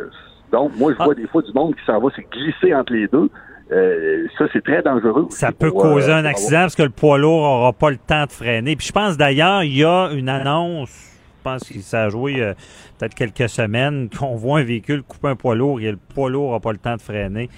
Donc, 0.52 0.72
moi, 0.78 0.92
je 0.92 1.04
vois 1.04 1.16
des 1.16 1.26
fois 1.28 1.42
du 1.42 1.52
monde 1.54 1.74
qui 1.76 1.84
s'en 1.86 2.00
va 2.00 2.10
se 2.12 2.22
glisser 2.22 2.76
entre 2.76 2.94
les 2.94 3.08
deux. 3.08 3.30
Euh, 3.72 4.28
ça, 4.38 4.46
c'est 4.54 4.64
très 4.64 4.82
dangereux. 4.82 5.28
Ça 5.30 5.52
peut 5.52 5.70
pour, 5.72 5.82
causer 5.82 6.12
euh, 6.12 6.18
un 6.18 6.26
accident 6.26 6.62
parce 6.62 6.76
que 6.76 6.84
le 6.84 6.90
poids 6.90 7.18
lourd 7.18 7.42
n'aura 7.42 7.74
pas 7.74 7.90
le 7.90 7.98
temps 7.98 8.26
de 8.26 8.32
freiner. 8.32 8.76
Puis 8.76 8.88
je 8.88 8.92
pense 8.92 9.18
d'ailleurs, 9.18 9.64
il 9.64 9.76
y 9.78 9.84
a 9.84 10.10
une 10.12 10.30
annonce, 10.30 10.90
je 11.38 11.44
pense 11.44 11.64
que 11.64 11.80
ça 11.80 12.04
a 12.04 12.10
joué 12.10 12.42
euh, 12.42 12.54
peut-être 13.00 13.16
quelques 13.16 13.50
semaines, 13.50 14.10
qu'on 14.20 14.36
voit 14.36 14.60
un 14.60 14.64
véhicule 14.64 15.02
couper 15.04 15.30
un 15.30 15.36
poids 15.36 15.56
lourd 15.56 15.80
et 15.80 15.92
le 15.92 15.98
poids 15.98 16.30
lourd 16.30 16.48
n'aura 16.48 16.60
pas 16.60 16.72
le 16.72 16.78
temps 16.78 16.96
de 16.96 17.02
freiner. 17.02 17.50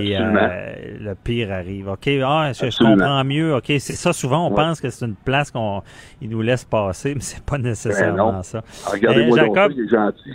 Et 0.00 0.16
euh, 0.18 0.74
le 0.98 1.14
pire 1.14 1.52
arrive. 1.52 1.88
OK, 1.88 2.08
ah, 2.24 2.50
je, 2.52 2.78
comprends 2.82 3.22
mieux? 3.22 3.54
OK, 3.54 3.66
c'est 3.66 3.92
ça. 3.92 4.12
Souvent, 4.14 4.46
on 4.46 4.50
Ouais. 4.50 4.56
pense 4.56 4.80
que 4.80 4.88
c'est 4.88 5.04
une 5.04 5.14
place 5.14 5.50
qu'on 5.52 5.82
il 6.22 6.30
nous 6.30 6.40
laisse 6.42 6.64
passer, 6.64 7.14
mais 7.14 7.20
c'est 7.20 7.44
pas 7.44 7.58
nécessairement 7.58 8.30
Ben 8.30 8.36
non. 8.38 8.42
ça. 8.42 8.62
Regardez-moi 8.86 9.38
Euh, 9.38 9.44
donc 9.46 9.54
Jacob, 9.56 9.72
il 9.76 9.84
est 9.84 9.88
gentil. 9.88 10.32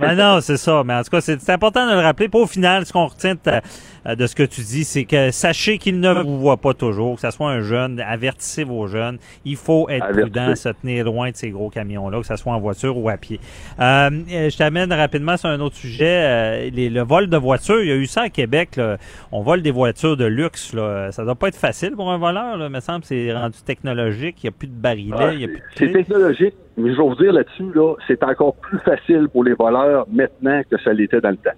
ben 0.00 0.14
non, 0.14 0.40
c'est 0.40 0.56
ça. 0.56 0.82
Mais 0.86 0.94
en 0.94 1.02
tout 1.02 1.10
cas, 1.10 1.20
c'est 1.20 1.50
important 1.50 1.86
de 1.86 1.92
le 1.92 2.00
rappeler. 2.00 2.28
Puis 2.28 2.40
au 2.40 2.46
final, 2.46 2.86
ce 2.86 2.92
qu'on 2.92 3.06
retient 3.06 3.34
de, 3.34 3.40
ta- 3.40 3.62
de 4.06 4.26
ce 4.26 4.34
que 4.34 4.42
tu 4.42 4.60
dis, 4.60 4.84
c'est 4.84 5.04
que 5.04 5.30
sachez 5.30 5.78
qu'il 5.78 5.98
ne 6.00 6.12
vous 6.22 6.38
voit 6.38 6.56
pas 6.58 6.74
toujours, 6.74 7.14
que 7.16 7.20
ce 7.22 7.30
soit 7.30 7.50
un 7.50 7.60
jeune, 7.60 8.00
avertissez 8.00 8.64
vos 8.64 8.86
jeunes. 8.86 9.18
Il 9.44 9.56
faut 9.56 9.88
être 9.88 10.02
Avertissez. 10.04 10.20
prudent, 10.22 10.54
se 10.56 10.68
tenir 10.70 11.04
loin 11.06 11.30
de 11.30 11.36
ces 11.36 11.50
gros 11.50 11.70
camions-là, 11.70 12.20
que 12.20 12.26
ce 12.26 12.36
soit 12.36 12.52
en 12.52 12.60
voiture 12.60 12.96
ou 12.98 13.08
à 13.08 13.16
pied. 13.16 13.40
Euh, 13.80 14.10
euh, 14.32 14.50
je 14.50 14.56
t'amène 14.58 14.92
rapidement 14.92 15.36
sur 15.36 15.48
un 15.48 15.60
autre 15.60 15.76
sujet. 15.76 16.04
euh, 16.24 16.70
les- 16.70 16.90
le 16.90 17.02
vol 17.02 17.28
de 17.28 17.36
voitures, 17.36 17.80
il 17.82 17.88
y 17.88 17.92
a 17.92 17.96
eu 17.96 18.06
ça 18.06 18.22
à 18.22 18.28
Québec. 18.28 18.76
là. 18.76 18.98
On 19.32 19.40
vole 19.42 19.62
des 19.62 19.70
voitures 19.70 20.16
de 20.16 20.26
luxe. 20.26 20.72
Là. 20.74 21.10
Ça 21.12 21.24
doit 21.24 21.34
pas 21.34 21.48
être 21.48 21.56
facile 21.56 21.92
pour 21.92 22.10
un 22.10 22.18
voleur. 22.18 22.56
Là. 22.56 22.66
Il 22.66 22.72
me 22.72 22.80
semble 22.80 23.00
que 23.00 23.06
c'est 23.06 23.32
rendu 23.32 23.58
technologique. 23.64 24.36
Il 24.42 24.46
n'y 24.46 24.48
a 24.48 24.52
plus 24.58 24.68
de 24.68 24.74
barilets, 24.74 25.14
Ah, 25.18 25.32
il 25.32 25.44
a 25.44 25.46
plus 25.48 25.56
de 25.56 25.62
c'est 25.76 25.92
technologique, 25.92 26.54
mais 26.76 26.90
je 26.92 26.96
vais 26.96 27.02
vous 27.02 27.14
dire 27.14 27.32
là-dessus, 27.32 27.70
là, 27.74 27.94
c'est 28.06 28.22
encore 28.22 28.54
plus 28.56 28.78
facile 28.80 29.28
pour 29.32 29.44
les 29.44 29.54
voleurs 29.54 30.06
maintenant 30.12 30.60
que 30.70 30.76
ça 30.82 30.92
l'était 30.92 31.20
dans 31.20 31.30
le 31.30 31.36
temps. 31.36 31.50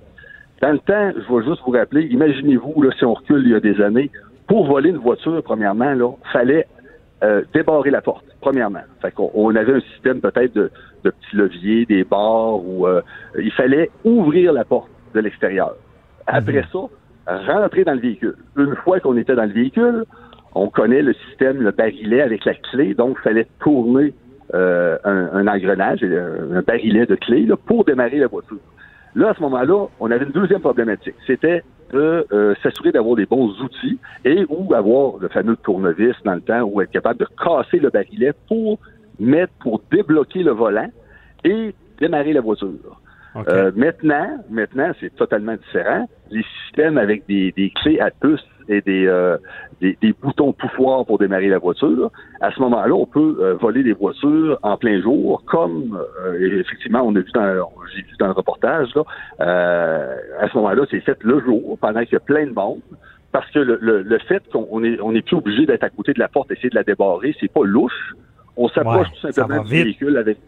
Dans 0.63 0.73
le 0.73 0.79
temps, 0.79 1.13
je 1.15 1.35
vais 1.35 1.45
juste 1.45 1.63
vous 1.67 1.73
rappeler, 1.73 2.03
imaginez-vous, 2.07 2.83
là, 2.83 2.91
si 2.99 3.05
on 3.05 3.15
recule 3.15 3.43
il 3.45 3.53
y 3.53 3.55
a 3.55 3.61
des 3.61 3.81
années, 3.81 4.11
pour 4.47 4.67
voler 4.67 4.91
une 4.91 4.97
voiture, 4.97 5.43
premièrement, 5.43 5.93
là, 5.93 6.11
fallait 6.33 6.67
euh, 7.23 7.43
débarrer 7.53 7.91
la 7.91 8.01
porte, 8.01 8.25
premièrement. 8.41 8.81
Fait 9.03 9.11
qu'on 9.11 9.31
on 9.35 9.55
avait 9.55 9.75
un 9.75 9.81
système 9.81 10.21
peut-être 10.21 10.55
de, 10.55 10.71
de 11.05 11.11
petits 11.11 11.37
leviers, 11.37 11.87
des 11.87 12.05
barres, 12.05 12.65
ou 12.65 12.87
euh, 12.87 13.03
il 13.39 13.53
fallait 13.53 13.91
ouvrir 14.05 14.53
la 14.53 14.65
porte 14.65 14.91
de 15.15 15.21
l'extérieur. 15.21 15.75
Après 16.27 16.65
ça, 16.73 16.79
rentrer 17.27 17.85
dans 17.85 17.95
le 17.95 18.01
véhicule. 18.01 18.37
Une 18.57 18.77
fois 18.77 19.01
qu'on 19.01 19.17
était 19.17 19.35
dans 19.35 19.45
le 19.45 19.53
véhicule, 19.53 20.05
on 20.55 20.69
connaît 20.69 21.03
le 21.03 21.13
système, 21.13 21.61
le 21.61 21.71
barillet 21.71 22.23
avec 22.23 22.45
la 22.45 22.55
clé, 22.55 22.95
donc 22.95 23.19
il 23.21 23.23
fallait 23.23 23.47
tourner 23.61 24.15
euh, 24.55 24.97
un, 25.05 25.29
un 25.33 25.47
engrenage, 25.49 26.01
euh, 26.03 26.59
un 26.59 26.63
barillet 26.63 27.07
de 27.07 27.17
clé 27.17 27.45
là, 27.47 27.57
pour 27.57 27.85
démarrer 27.85 28.19
la 28.19 28.29
voiture. 28.29 28.59
Là, 29.17 29.31
à 29.31 29.35
ce 29.35 29.41
moment-là, 29.41 29.87
on 29.99 30.11
avait 30.11 30.27
une 30.27 30.33
deuxième 30.33 30.61
problématique. 30.61 31.15
C'était 31.27 31.65
de 31.91 32.27
euh, 32.33 32.55
s'assurer 32.63 32.93
d'avoir 32.93 33.17
des 33.17 33.25
bons 33.25 33.51
outils 33.63 33.99
et 34.27 34.45
ou 34.51 34.75
avoir 34.75 35.17
le 35.19 35.29
fameux 35.29 35.57
tournevis 35.57 36.15
dans 36.23 36.35
le 36.35 36.43
temps 36.43 36.63
ou 36.65 36.83
être 36.83 36.91
capable 36.91 37.21
de 37.21 37.27
casser 37.43 37.79
le 37.79 37.89
barillet 37.89 38.35
pour 38.47 38.79
mettre, 39.19 39.55
pour 39.61 39.81
débloquer 39.91 40.43
le 40.43 40.51
volant 40.51 40.91
et 41.45 41.75
démarrer 41.99 42.35
la 42.35 42.43
voiture. 42.43 43.01
Euh, 43.49 43.71
maintenant, 43.77 44.39
maintenant, 44.51 44.93
c'est 45.01 45.15
totalement 45.15 45.55
différent. 45.55 46.09
Les 46.31 46.45
systèmes 46.65 46.99
avec 46.99 47.27
des, 47.27 47.53
des 47.53 47.71
clés 47.71 48.01
à 48.01 48.11
puce 48.11 48.45
et 48.69 48.81
des, 48.81 49.07
euh, 49.07 49.37
des, 49.81 49.97
des 50.03 50.13
boutons 50.13 50.53
pouffoirs 50.53 51.07
pour 51.07 51.19
démarrer 51.19 51.49
la 51.49 51.59
voiture, 51.59 52.11
à 52.41 52.51
ce 52.51 52.61
moment-là, 52.61 52.93
on 52.95 53.07
peut 53.07 53.37
euh, 53.41 53.55
voler 53.55 53.83
des 53.85 53.93
voitures 53.93 54.59
en 54.63 54.77
plein 54.77 55.01
jour, 55.01 55.43
comme 55.47 55.99
euh, 56.25 56.61
effectivement 56.61 57.03
on 57.05 57.15
a 57.15 57.21
vu 57.21 57.31
dans 57.33 57.71
j'ai 57.95 58.03
vu 58.03 58.17
dans 58.19 58.27
le 58.27 58.33
reportage 58.33 58.89
là. 58.97 59.03
euh, 59.41 60.17
à 60.41 60.49
ce 60.49 60.57
moment-là, 60.57 60.83
c'est 60.91 61.01
fait 61.01 61.19
le 61.23 61.41
jour 61.41 61.79
pendant 61.81 62.01
qu'il 62.01 62.15
y 62.15 62.17
a 62.17 62.21
plein 62.21 62.47
de 62.47 62.53
monde. 62.53 62.81
Parce 63.33 63.51
que 63.51 63.59
le, 63.59 63.79
le, 63.83 64.03
le 64.03 64.19
fait 64.21 64.43
qu'on 64.51 64.67
on 64.71 64.83
est, 64.83 64.99
on 65.01 65.15
est 65.15 65.21
plus 65.23 65.37
obligé 65.37 65.67
d'être 65.67 65.85
à 65.85 65.91
côté 65.91 66.13
de 66.15 66.19
la 66.19 66.29
porte, 66.29 66.51
essayer 66.51 66.71
de 66.71 66.75
la 66.75 66.85
débarrer, 66.85 67.37
c'est 67.39 67.53
pas 67.53 67.65
louche. 67.65 68.15
On 68.57 68.69
s'approche 68.69 69.09
Ouais, 69.09 69.15
tout 69.21 69.33
simplement 69.33 69.63
du 69.63 69.71
véhicule 69.71 70.17
avec 70.17 70.39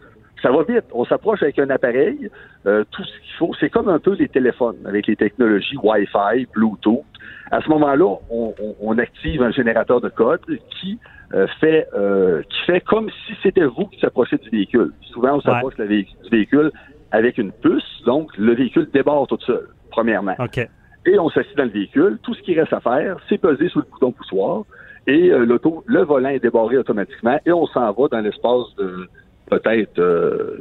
ça 0.41 0.51
va 0.51 0.63
vite. 0.63 0.85
On 0.93 1.05
s'approche 1.05 1.41
avec 1.43 1.59
un 1.59 1.69
appareil, 1.69 2.29
euh, 2.65 2.83
tout 2.91 3.03
ce 3.03 3.19
qu'il 3.21 3.33
faut. 3.37 3.51
C'est 3.59 3.69
comme 3.69 3.89
un 3.89 3.99
peu 3.99 4.13
les 4.15 4.27
téléphones 4.29 4.77
avec 4.85 5.07
les 5.07 5.15
technologies 5.15 5.77
Wi-Fi, 5.81 6.47
Bluetooth. 6.53 7.03
À 7.51 7.61
ce 7.61 7.69
moment-là, 7.69 8.15
on, 8.29 8.53
on- 8.61 8.75
on 8.81 8.97
active 8.97 9.41
un 9.41 9.51
générateur 9.51 10.01
de 10.01 10.09
code 10.09 10.41
qui 10.79 10.99
euh, 11.33 11.45
fait 11.59 11.87
euh, 11.95 12.41
qui 12.49 12.59
fait 12.65 12.81
comme 12.81 13.09
si 13.27 13.33
c'était 13.43 13.65
vous 13.65 13.85
qui 13.85 13.99
s'approchez 13.99 14.37
du 14.37 14.49
véhicule. 14.49 14.91
Souvent, 15.13 15.35
on 15.35 15.41
s'approche 15.41 15.75
vé- 15.77 16.07
du 16.23 16.29
véhicule 16.31 16.71
avec 17.11 17.37
une 17.37 17.51
puce, 17.51 18.01
donc 18.05 18.35
le 18.37 18.53
véhicule 18.55 18.87
débarre 18.91 19.27
tout 19.27 19.37
seul, 19.41 19.67
premièrement. 19.91 20.35
OK. 20.39 20.67
Et 21.05 21.17
on 21.19 21.29
s'assied 21.29 21.55
dans 21.55 21.63
le 21.63 21.69
véhicule. 21.69 22.17
Tout 22.23 22.33
ce 22.33 22.41
qui 22.41 22.59
reste 22.59 22.73
à 22.73 22.79
faire, 22.79 23.17
c'est 23.29 23.37
peser 23.37 23.69
sur 23.69 23.79
le 23.79 23.85
bouton 23.91 24.11
poussoir 24.11 24.63
et 25.07 25.31
euh, 25.31 25.45
l'auto, 25.45 25.83
le 25.87 26.01
volant 26.03 26.29
est 26.29 26.39
débarré 26.39 26.77
automatiquement 26.77 27.39
et 27.45 27.51
on 27.51 27.65
s'en 27.67 27.91
va 27.91 28.07
dans 28.11 28.19
l'espace 28.21 28.75
de 28.77 29.07
peut-être 29.49 29.99
euh, 29.99 30.57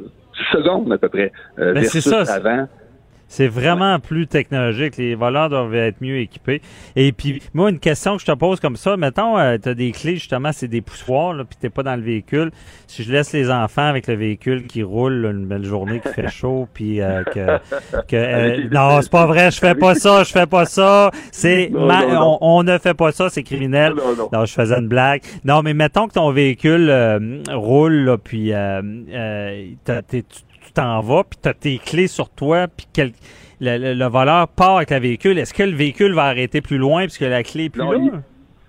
10 0.53 0.59
secondes 0.59 0.93
à 0.93 0.99
peu 0.99 1.09
près. 1.09 1.33
euh, 1.59 1.75
Ben, 1.75 1.81
versus 1.83 2.09
ça, 2.09 2.23
avant. 2.33 2.69
C'est 3.31 3.47
vraiment 3.49 3.99
plus 4.01 4.27
technologique. 4.27 4.97
Les 4.97 5.15
voleurs 5.15 5.51
doivent 5.51 5.75
être 5.75 6.01
mieux 6.01 6.19
équipés. 6.19 6.63
Et 6.97 7.13
puis, 7.13 7.43
moi, 7.53 7.69
une 7.71 7.79
question 7.79 8.17
que 8.17 8.23
je 8.23 8.27
te 8.27 8.33
pose 8.33 8.59
comme 8.59 8.77
ça, 8.77 8.97
mettons, 8.97 9.35
tu 9.59 9.69
as 9.69 9.75
des 9.75 9.93
clés, 9.93 10.15
justement, 10.15 10.51
c'est 10.53 10.67
des 10.69 10.81
poussoirs, 10.81 11.35
là, 11.35 11.45
puis 11.45 11.59
t'es 11.61 11.69
pas 11.69 11.83
dans 11.83 11.95
le 11.97 12.03
véhicule. 12.03 12.51
Si 12.87 13.03
je 13.05 13.13
laisse 13.13 13.33
les 13.35 13.51
enfants 13.51 13.87
avec 13.87 14.07
le 14.07 14.15
véhicule 14.15 14.67
qui 14.67 14.83
roule 14.83 15.13
là, 15.15 15.31
une 15.31 15.45
belle 15.47 15.65
journée, 15.65 16.01
qui 16.01 16.09
fait 16.13 16.29
chaud, 16.29 16.69
puis 16.75 17.01
euh, 17.03 17.23
que... 17.25 17.59
que 18.09 18.17
euh, 18.17 18.69
non, 18.73 18.99
c'est 19.03 19.11
pas 19.11 19.27
vrai, 19.27 19.51
je 19.51 19.59
fais 19.59 19.75
pas 19.75 19.95
ça, 19.95 20.25
je 20.25 20.33
fais 20.33 20.47
pas 20.47 20.65
ça. 20.65 21.11
C'est 21.31 21.69
Non, 21.71 21.87
ma- 21.87 22.07
non, 22.07 22.13
non. 22.15 22.39
On, 22.41 22.59
on 22.61 22.63
ne 22.63 22.79
fait 22.79 22.95
pas 22.95 23.13
ça, 23.13 23.29
c'est 23.29 23.43
criminel. 23.43 23.93
Non, 23.95 24.17
non. 24.17 24.29
Non, 24.33 24.45
je 24.47 24.53
faisais 24.55 24.79
une 24.79 24.89
blague. 24.89 25.21
Non, 25.45 25.63
mais 25.63 25.75
mettons 25.75 26.09
que 26.09 26.15
ton 26.15 26.31
véhicule 26.33 26.89
euh, 26.89 27.43
roule, 27.53 27.93
là, 28.05 28.17
puis 28.17 28.55
euh, 28.55 28.81
euh, 29.13 29.67
t'as- 29.85 30.01
t'es- 30.03 30.25
t'en 30.81 31.01
vas, 31.01 31.25
puis 31.25 31.39
tu 31.43 31.49
as 31.49 31.55
tes 31.55 31.79
clés 31.79 32.07
sur 32.07 32.29
toi, 32.31 32.67
puis 32.69 32.87
quel- 32.93 33.13
le, 33.61 33.77
le- 33.79 33.95
le 33.95 34.05
voleur 34.07 34.47
part 34.49 34.77
avec 34.77 34.91
le 34.91 34.99
véhicule. 35.01 35.37
Est-ce 35.39 35.53
que 35.53 35.65
le 35.65 35.75
véhicule 35.75 36.15
va 36.15 36.25
arrêter 36.25 36.61
plus 36.61 36.79
loin 36.79 37.03
puisque 37.03 37.23
la 37.23 37.43
clé 37.43 37.65
est 37.65 37.69
plus 37.71 37.81
Non, 37.83 37.91
là? 37.93 37.99
il- 38.01 38.13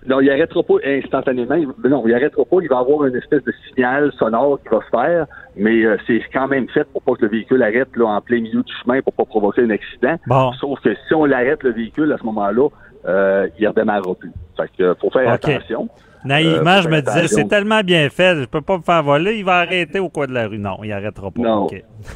Non, 0.08 0.18
il 0.20 0.30
arrêtera 0.30 0.62
pas 0.62 0.74
instantanément. 0.84 1.54
Il- 1.54 1.68
Non, 1.88 2.02
il 2.08 2.14
arrêtera 2.14 2.44
pas. 2.44 2.56
Il 2.62 2.68
va 2.68 2.78
avoir 2.78 3.04
une 3.06 3.14
espèce 3.14 3.44
de 3.44 3.52
signal 3.68 4.10
sonore 4.18 4.58
qui 4.62 4.68
va 4.74 4.80
se 4.80 4.90
faire, 4.90 5.26
mais 5.56 5.84
euh, 5.84 5.96
c'est 6.06 6.22
quand 6.32 6.48
même 6.48 6.68
fait 6.70 6.84
pour 6.92 7.02
pas 7.02 7.12
que 7.12 7.22
le 7.26 7.28
véhicule 7.28 7.62
arrête 7.62 7.94
là, 7.96 8.06
en 8.06 8.20
plein 8.20 8.40
milieu 8.40 8.62
du 8.62 8.72
chemin 8.82 9.00
pour 9.02 9.12
pas 9.12 9.24
provoquer 9.26 9.62
un 9.62 9.70
accident. 9.70 10.16
Bon. 10.26 10.52
Sauf 10.54 10.80
que 10.80 10.94
si 11.06 11.14
on 11.14 11.26
l'arrête 11.26 11.62
le 11.62 11.72
véhicule 11.72 12.10
à 12.12 12.18
ce 12.18 12.24
moment-là, 12.24 12.68
euh, 13.06 13.48
il 13.58 13.68
redémarrera 13.68 14.14
plus. 14.14 14.32
Fait 14.56 14.70
que 14.76 14.94
faut 15.00 15.10
faire 15.10 15.24
attention. 15.54 15.88
Naïvement, 16.24 16.70
Euh, 16.70 16.82
je 16.82 16.88
me 16.88 17.00
disais, 17.00 17.28
c'est 17.28 17.48
tellement 17.48 17.80
bien 17.82 18.08
fait, 18.10 18.36
je 18.40 18.44
peux 18.44 18.60
pas 18.60 18.76
me 18.78 18.82
faire 18.82 19.02
voler, 19.02 19.38
il 19.38 19.44
va 19.44 19.58
arrêter 19.58 19.98
au 19.98 20.08
coin 20.08 20.26
de 20.26 20.32
la 20.32 20.46
rue. 20.46 20.58
Non, 20.58 20.78
il 20.82 20.92
arrêtera 20.92 21.30
pas. 21.30 21.40
Non, 21.42 21.66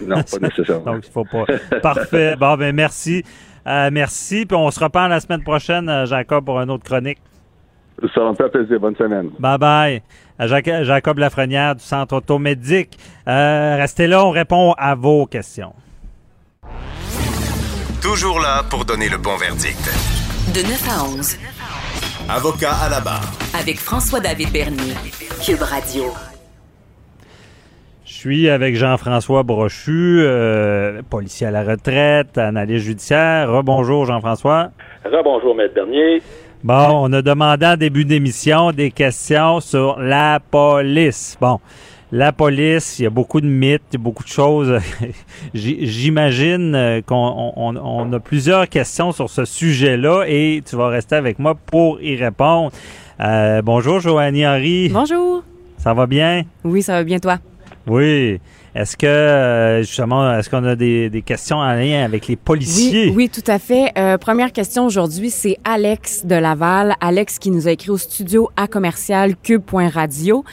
non, 0.06 0.16
pas 0.22 0.38
nécessairement. 0.40 0.84
Donc, 0.92 1.06
il 1.06 1.12
faut 1.12 1.24
pas. 1.24 1.44
Parfait. 1.80 2.36
Bon, 2.40 2.56
ben 2.56 2.74
merci. 2.74 3.22
Euh, 3.66 3.88
merci. 3.92 4.44
Puis 4.46 4.56
on 4.56 4.70
se 4.70 4.80
reparle 4.80 5.10
la 5.10 5.20
semaine 5.20 5.42
prochaine, 5.42 5.88
euh, 5.88 6.04
Jacob, 6.06 6.44
pour 6.44 6.60
une 6.60 6.70
autre 6.70 6.84
chronique. 6.84 7.18
Ça 8.14 8.20
va 8.22 8.30
me 8.30 8.34
faire 8.34 8.50
plaisir. 8.50 8.78
Bonne 8.80 8.96
semaine. 8.96 9.30
Bye 9.38 9.58
bye. 9.58 10.02
Jacob 10.82 11.18
Lafrenière 11.18 11.76
du 11.76 11.82
Centre 11.84 12.16
automédique. 12.16 12.98
Euh, 13.28 13.76
restez 13.76 14.06
là, 14.06 14.24
on 14.24 14.30
répond 14.30 14.72
à 14.76 14.94
vos 14.94 15.26
questions. 15.26 15.72
Toujours 18.02 18.40
là 18.40 18.62
pour 18.68 18.84
donner 18.84 19.08
le 19.08 19.16
bon 19.16 19.36
verdict. 19.36 19.78
De 20.52 20.60
9 20.60 20.88
à 20.90 21.04
11, 21.16 21.38
Avocat 22.28 22.72
à 22.86 22.88
la 22.88 23.00
barre. 23.00 23.32
avec 23.58 23.76
François-David 23.78 24.50
Bernier. 24.50 24.94
Cube 25.44 25.60
Radio. 25.60 26.04
Je 28.04 28.12
suis 28.12 28.48
avec 28.48 28.76
Jean-François 28.76 29.42
Brochu, 29.42 30.20
euh, 30.22 31.02
policier 31.08 31.46
à 31.46 31.50
la 31.50 31.62
retraite, 31.62 32.38
analyste 32.38 32.86
judiciaire. 32.86 33.50
Rebonjour 33.50 34.06
Jean-François. 34.06 34.70
Rebonjour, 35.04 35.54
Maître 35.54 35.74
Bernier. 35.74 36.22
Bon, 36.62 37.06
on 37.08 37.12
a 37.12 37.20
demandé 37.20 37.66
en 37.66 37.76
début 37.76 38.06
d'émission 38.06 38.72
des 38.72 38.90
questions 38.90 39.60
sur 39.60 39.98
la 40.00 40.40
police. 40.40 41.36
Bon, 41.38 41.60
la 42.16 42.30
police, 42.30 43.00
il 43.00 43.02
y 43.02 43.06
a 43.06 43.10
beaucoup 43.10 43.40
de 43.40 43.46
mythes, 43.48 43.82
il 43.90 43.94
y 43.94 44.00
a 44.00 44.02
beaucoup 44.02 44.22
de 44.22 44.28
choses. 44.28 44.78
J'imagine 45.54 46.74
euh, 46.76 47.00
qu'on 47.02 47.52
on- 47.56 47.76
on 47.76 48.12
a 48.12 48.20
plusieurs 48.20 48.68
questions 48.68 49.10
sur 49.12 49.28
ce 49.28 49.44
sujet-là 49.44 50.24
et 50.28 50.62
tu 50.64 50.76
vas 50.76 50.88
rester 50.88 51.16
avec 51.16 51.38
moi 51.40 51.54
pour 51.54 52.00
y 52.00 52.14
répondre. 52.16 52.70
Euh, 53.20 53.62
bonjour 53.62 53.98
Joanie 54.00 54.46
Henry. 54.46 54.90
Bonjour. 54.90 55.42
Ça 55.76 55.92
va 55.92 56.06
bien? 56.06 56.44
Oui, 56.64 56.82
ça 56.82 56.92
va 56.94 57.04
bien 57.04 57.18
toi? 57.18 57.38
Oui. 57.86 58.40
Est-ce 58.74 58.96
que, 58.96 59.06
euh, 59.06 59.82
justement, 59.82 60.36
est-ce 60.36 60.50
qu'on 60.50 60.64
a 60.64 60.74
des, 60.74 61.08
des 61.08 61.22
questions 61.22 61.58
en 61.58 61.72
lien 61.74 62.04
avec 62.04 62.26
les 62.26 62.34
policiers? 62.34 63.06
Oui, 63.10 63.12
oui, 63.14 63.28
tout 63.30 63.48
à 63.48 63.60
fait. 63.60 63.92
Euh, 63.96 64.18
première 64.18 64.50
question 64.52 64.84
aujourd'hui, 64.84 65.30
c'est 65.30 65.58
Alex 65.64 66.26
de 66.26 66.34
Laval. 66.34 66.96
Alex 67.00 67.38
qui 67.38 67.52
nous 67.52 67.68
a 67.68 67.70
écrit 67.70 67.90
au 67.90 67.98
studio 67.98 68.50
à 68.56 68.66
commercial 68.66 69.36
cube.radio. 69.40 70.44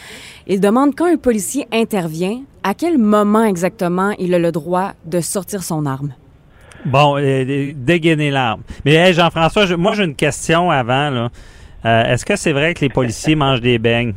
Il 0.45 0.59
demande 0.59 0.93
quand 0.95 1.11
un 1.11 1.17
policier 1.17 1.65
intervient, 1.73 2.41
à 2.63 2.75
quel 2.75 2.99
moment 2.99 3.43
exactement 3.43 4.11
il 4.19 4.35
a 4.35 4.39
le 4.39 4.51
droit 4.51 4.91
de 5.05 5.19
sortir 5.19 5.63
son 5.63 5.87
arme? 5.87 6.13
Bon, 6.85 7.17
euh, 7.17 7.71
dégainer 7.75 8.29
l'arme. 8.29 8.61
Mais 8.85 8.93
hey, 8.95 9.13
Jean-François, 9.13 9.65
je- 9.65 9.75
moi 9.75 9.93
j'ai 9.93 10.03
une 10.03 10.15
question 10.15 10.69
avant. 10.69 11.09
là. 11.09 11.29
Euh, 11.85 12.03
Est-ce 12.13 12.23
que 12.25 12.35
c'est 12.35 12.51
vrai 12.53 12.75
que 12.75 12.81
les 12.81 12.89
policiers 12.89 13.33
mangent 13.35 13.61
des 13.61 13.79
beignes? 13.79 14.13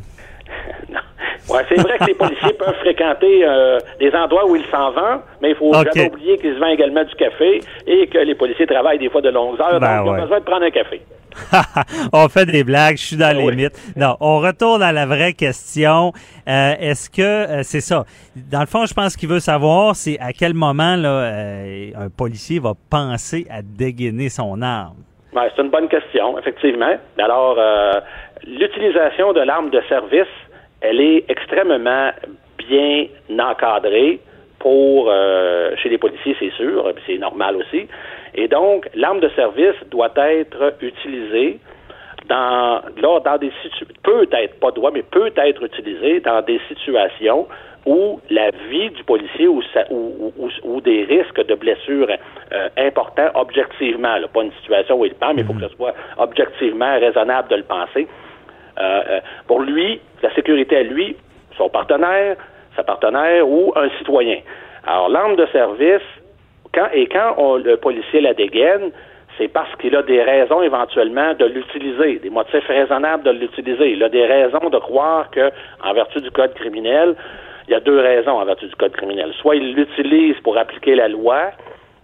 Ouais, 1.49 1.61
c'est 1.69 1.79
vrai 1.79 1.97
que 1.99 2.05
les 2.05 2.15
policiers 2.15 2.53
peuvent 2.59 2.75
fréquenter 2.81 3.45
euh, 3.45 3.79
des 3.99 4.11
endroits 4.13 4.47
où 4.47 4.55
ils 4.55 4.65
s'en 4.71 4.91
vendent, 4.91 5.21
mais 5.41 5.51
il 5.51 5.55
faut 5.55 5.73
jamais 5.73 6.09
oublier 6.09 6.37
qu'ils 6.37 6.55
se 6.55 6.59
vendent 6.59 6.73
également 6.73 7.03
du 7.03 7.15
café 7.15 7.61
et 7.85 8.07
que 8.07 8.17
les 8.17 8.35
policiers 8.35 8.65
travaillent 8.65 8.99
des 8.99 9.09
fois 9.09 9.21
de 9.21 9.29
longues 9.29 9.59
heures, 9.61 9.79
Ben 9.79 9.97
donc 9.97 10.05
ils 10.05 10.09
ont 10.09 10.13
ouais. 10.13 10.21
besoin 10.21 10.39
de 10.39 10.43
prendre 10.45 10.65
un 10.65 10.71
café. 10.71 11.01
on 12.13 12.27
fait 12.29 12.45
des 12.45 12.63
blagues, 12.63 12.97
je 12.97 13.05
suis 13.05 13.17
dans 13.17 13.35
les 13.35 13.55
mythes. 13.55 13.79
Non, 13.95 14.15
on 14.19 14.39
retourne 14.39 14.81
à 14.81 14.91
la 14.91 15.05
vraie 15.05 15.33
question. 15.33 16.13
Euh, 16.47 16.73
Est-ce 16.79 17.09
que 17.09 17.21
euh, 17.21 17.63
c'est 17.63 17.81
ça? 17.81 18.05
Dans 18.35 18.61
le 18.61 18.65
fond, 18.67 18.85
je 18.85 18.93
pense 18.93 19.15
qu'il 19.15 19.29
veut 19.29 19.39
savoir, 19.39 19.95
c'est 19.95 20.17
à 20.19 20.31
quel 20.33 20.53
moment 20.53 20.95
là, 20.95 21.09
euh, 21.09 21.87
un 21.97 22.09
policier 22.09 22.59
va 22.59 22.73
penser 22.89 23.45
à 23.49 23.61
dégainer 23.61 24.29
son 24.29 24.61
arme? 24.61 24.95
Ouais, 25.35 25.51
c'est 25.53 25.61
une 25.61 25.69
bonne 25.69 25.89
question, 25.89 26.39
effectivement. 26.39 26.95
Alors, 27.17 27.55
euh, 27.57 27.99
l'utilisation 28.47 29.33
de 29.33 29.41
l'arme 29.41 29.69
de 29.69 29.81
service, 29.89 30.31
elle 30.81 30.99
est 31.01 31.25
extrêmement 31.29 32.11
bien 32.57 33.05
encadrée 33.39 34.19
pour 34.59 35.07
euh, 35.09 35.75
chez 35.77 35.89
les 35.89 35.97
policiers, 35.97 36.35
c'est 36.39 36.51
sûr, 36.53 36.91
c'est 37.05 37.17
normal 37.17 37.57
aussi. 37.57 37.87
Et 38.33 38.47
donc, 38.47 38.89
l'arme 38.95 39.19
de 39.19 39.29
service 39.29 39.75
doit 39.91 40.11
être 40.17 40.73
utilisée 40.81 41.59
dans, 42.27 42.81
là, 42.97 43.19
dans 43.23 43.37
des 43.37 43.51
situ- 43.61 43.85
peut 44.03 44.27
être, 44.31 44.59
pas 44.59 44.71
doit, 44.71 44.91
mais 44.91 45.03
peut 45.03 45.31
être 45.37 45.63
utilisée 45.63 46.19
dans 46.21 46.41
des 46.41 46.59
situations 46.67 47.47
où 47.85 48.19
la 48.31 48.49
vie 48.71 48.89
du 48.89 49.03
policier 49.03 49.47
ou, 49.47 49.61
sa- 49.71 49.85
ou, 49.91 50.33
ou- 50.39 50.49
ou 50.63 50.81
des 50.81 51.03
risques 51.03 51.45
de 51.45 51.53
blessures 51.53 52.09
euh, 52.51 52.69
importants 52.77 53.29
objectivement, 53.35 54.17
là, 54.17 54.27
pas 54.27 54.41
une 54.41 54.51
situation 54.53 54.99
où 54.99 55.05
il 55.05 55.13
pend, 55.13 55.35
mais 55.35 55.41
il 55.41 55.47
faut 55.47 55.53
que 55.53 55.61
ce 55.67 55.75
soit 55.75 55.93
objectivement 56.17 56.99
raisonnable 56.99 57.47
de 57.49 57.57
le 57.57 57.63
penser. 57.63 58.07
Euh, 58.77 59.01
euh, 59.09 59.19
pour 59.47 59.61
lui, 59.61 60.01
la 60.21 60.33
sécurité 60.33 60.77
à 60.77 60.83
lui, 60.83 61.15
son 61.57 61.69
partenaire, 61.69 62.35
sa 62.75 62.83
partenaire 62.83 63.47
ou 63.47 63.71
un 63.75 63.89
citoyen. 63.97 64.39
Alors, 64.85 65.09
l'arme 65.09 65.35
de 65.35 65.45
service, 65.47 66.03
quand, 66.73 66.87
et 66.93 67.07
quand 67.07 67.57
le 67.57 67.77
policier 67.77 68.21
la 68.21 68.33
dégaine, 68.33 68.91
c'est 69.37 69.47
parce 69.47 69.73
qu'il 69.77 69.95
a 69.95 70.03
des 70.03 70.21
raisons 70.21 70.61
éventuellement 70.61 71.33
de 71.33 71.45
l'utiliser, 71.45 72.19
des 72.19 72.29
motifs 72.29 72.67
raisonnables 72.67 73.23
de 73.23 73.31
l'utiliser. 73.31 73.91
Il 73.91 74.03
a 74.03 74.09
des 74.09 74.25
raisons 74.25 74.69
de 74.69 74.77
croire 74.77 75.29
que, 75.31 75.51
en 75.83 75.93
vertu 75.93 76.21
du 76.21 76.31
code 76.31 76.53
criminel, 76.53 77.15
il 77.67 77.71
y 77.71 77.75
a 77.75 77.79
deux 77.79 77.99
raisons 77.99 78.31
en 78.31 78.45
vertu 78.45 78.67
du 78.67 78.75
code 78.75 78.91
criminel. 78.91 79.31
Soit 79.41 79.55
il 79.55 79.73
l'utilise 79.73 80.35
pour 80.41 80.57
appliquer 80.57 80.95
la 80.95 81.07
loi, 81.07 81.51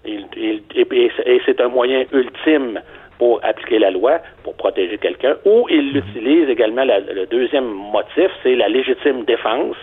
et 0.05 1.41
c'est 1.45 1.61
un 1.61 1.67
moyen 1.67 2.05
ultime 2.11 2.81
pour 3.21 3.39
appliquer 3.43 3.77
la 3.77 3.91
loi, 3.91 4.13
pour 4.43 4.55
protéger 4.55 4.97
quelqu'un, 4.97 5.35
ou 5.45 5.67
il 5.69 5.93
l'utilise 5.93 6.49
également, 6.49 6.83
la- 6.83 7.01
le 7.01 7.27
deuxième 7.27 7.65
motif, 7.95 8.31
c'est 8.41 8.55
la 8.55 8.67
légitime 8.67 9.25
défense, 9.25 9.75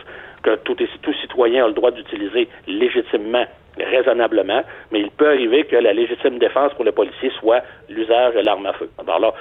que 0.43 0.56
tout, 0.65 0.74
tout 0.74 1.12
citoyen 1.23 1.65
a 1.65 1.69
le 1.69 1.73
droit 1.73 1.93
d'utiliser 1.93 2.48
légitimement, 2.66 3.44
raisonnablement, 3.78 4.62
mais 4.90 4.98
il 5.02 5.10
peut 5.12 5.28
arriver 5.28 5.62
que 5.70 5.77
la 5.77 5.93
légitime 5.93 6.40
défense 6.40 6.74
pour 6.74 6.85
le 6.85 6.90
policier 6.90 7.31
soit 7.39 7.62
l'usage 7.89 8.35
de 8.35 8.40
l'arme 8.40 8.66
à 8.66 8.73
feu. 8.73 8.90
Alors 9.06 9.20
là, 9.20 9.32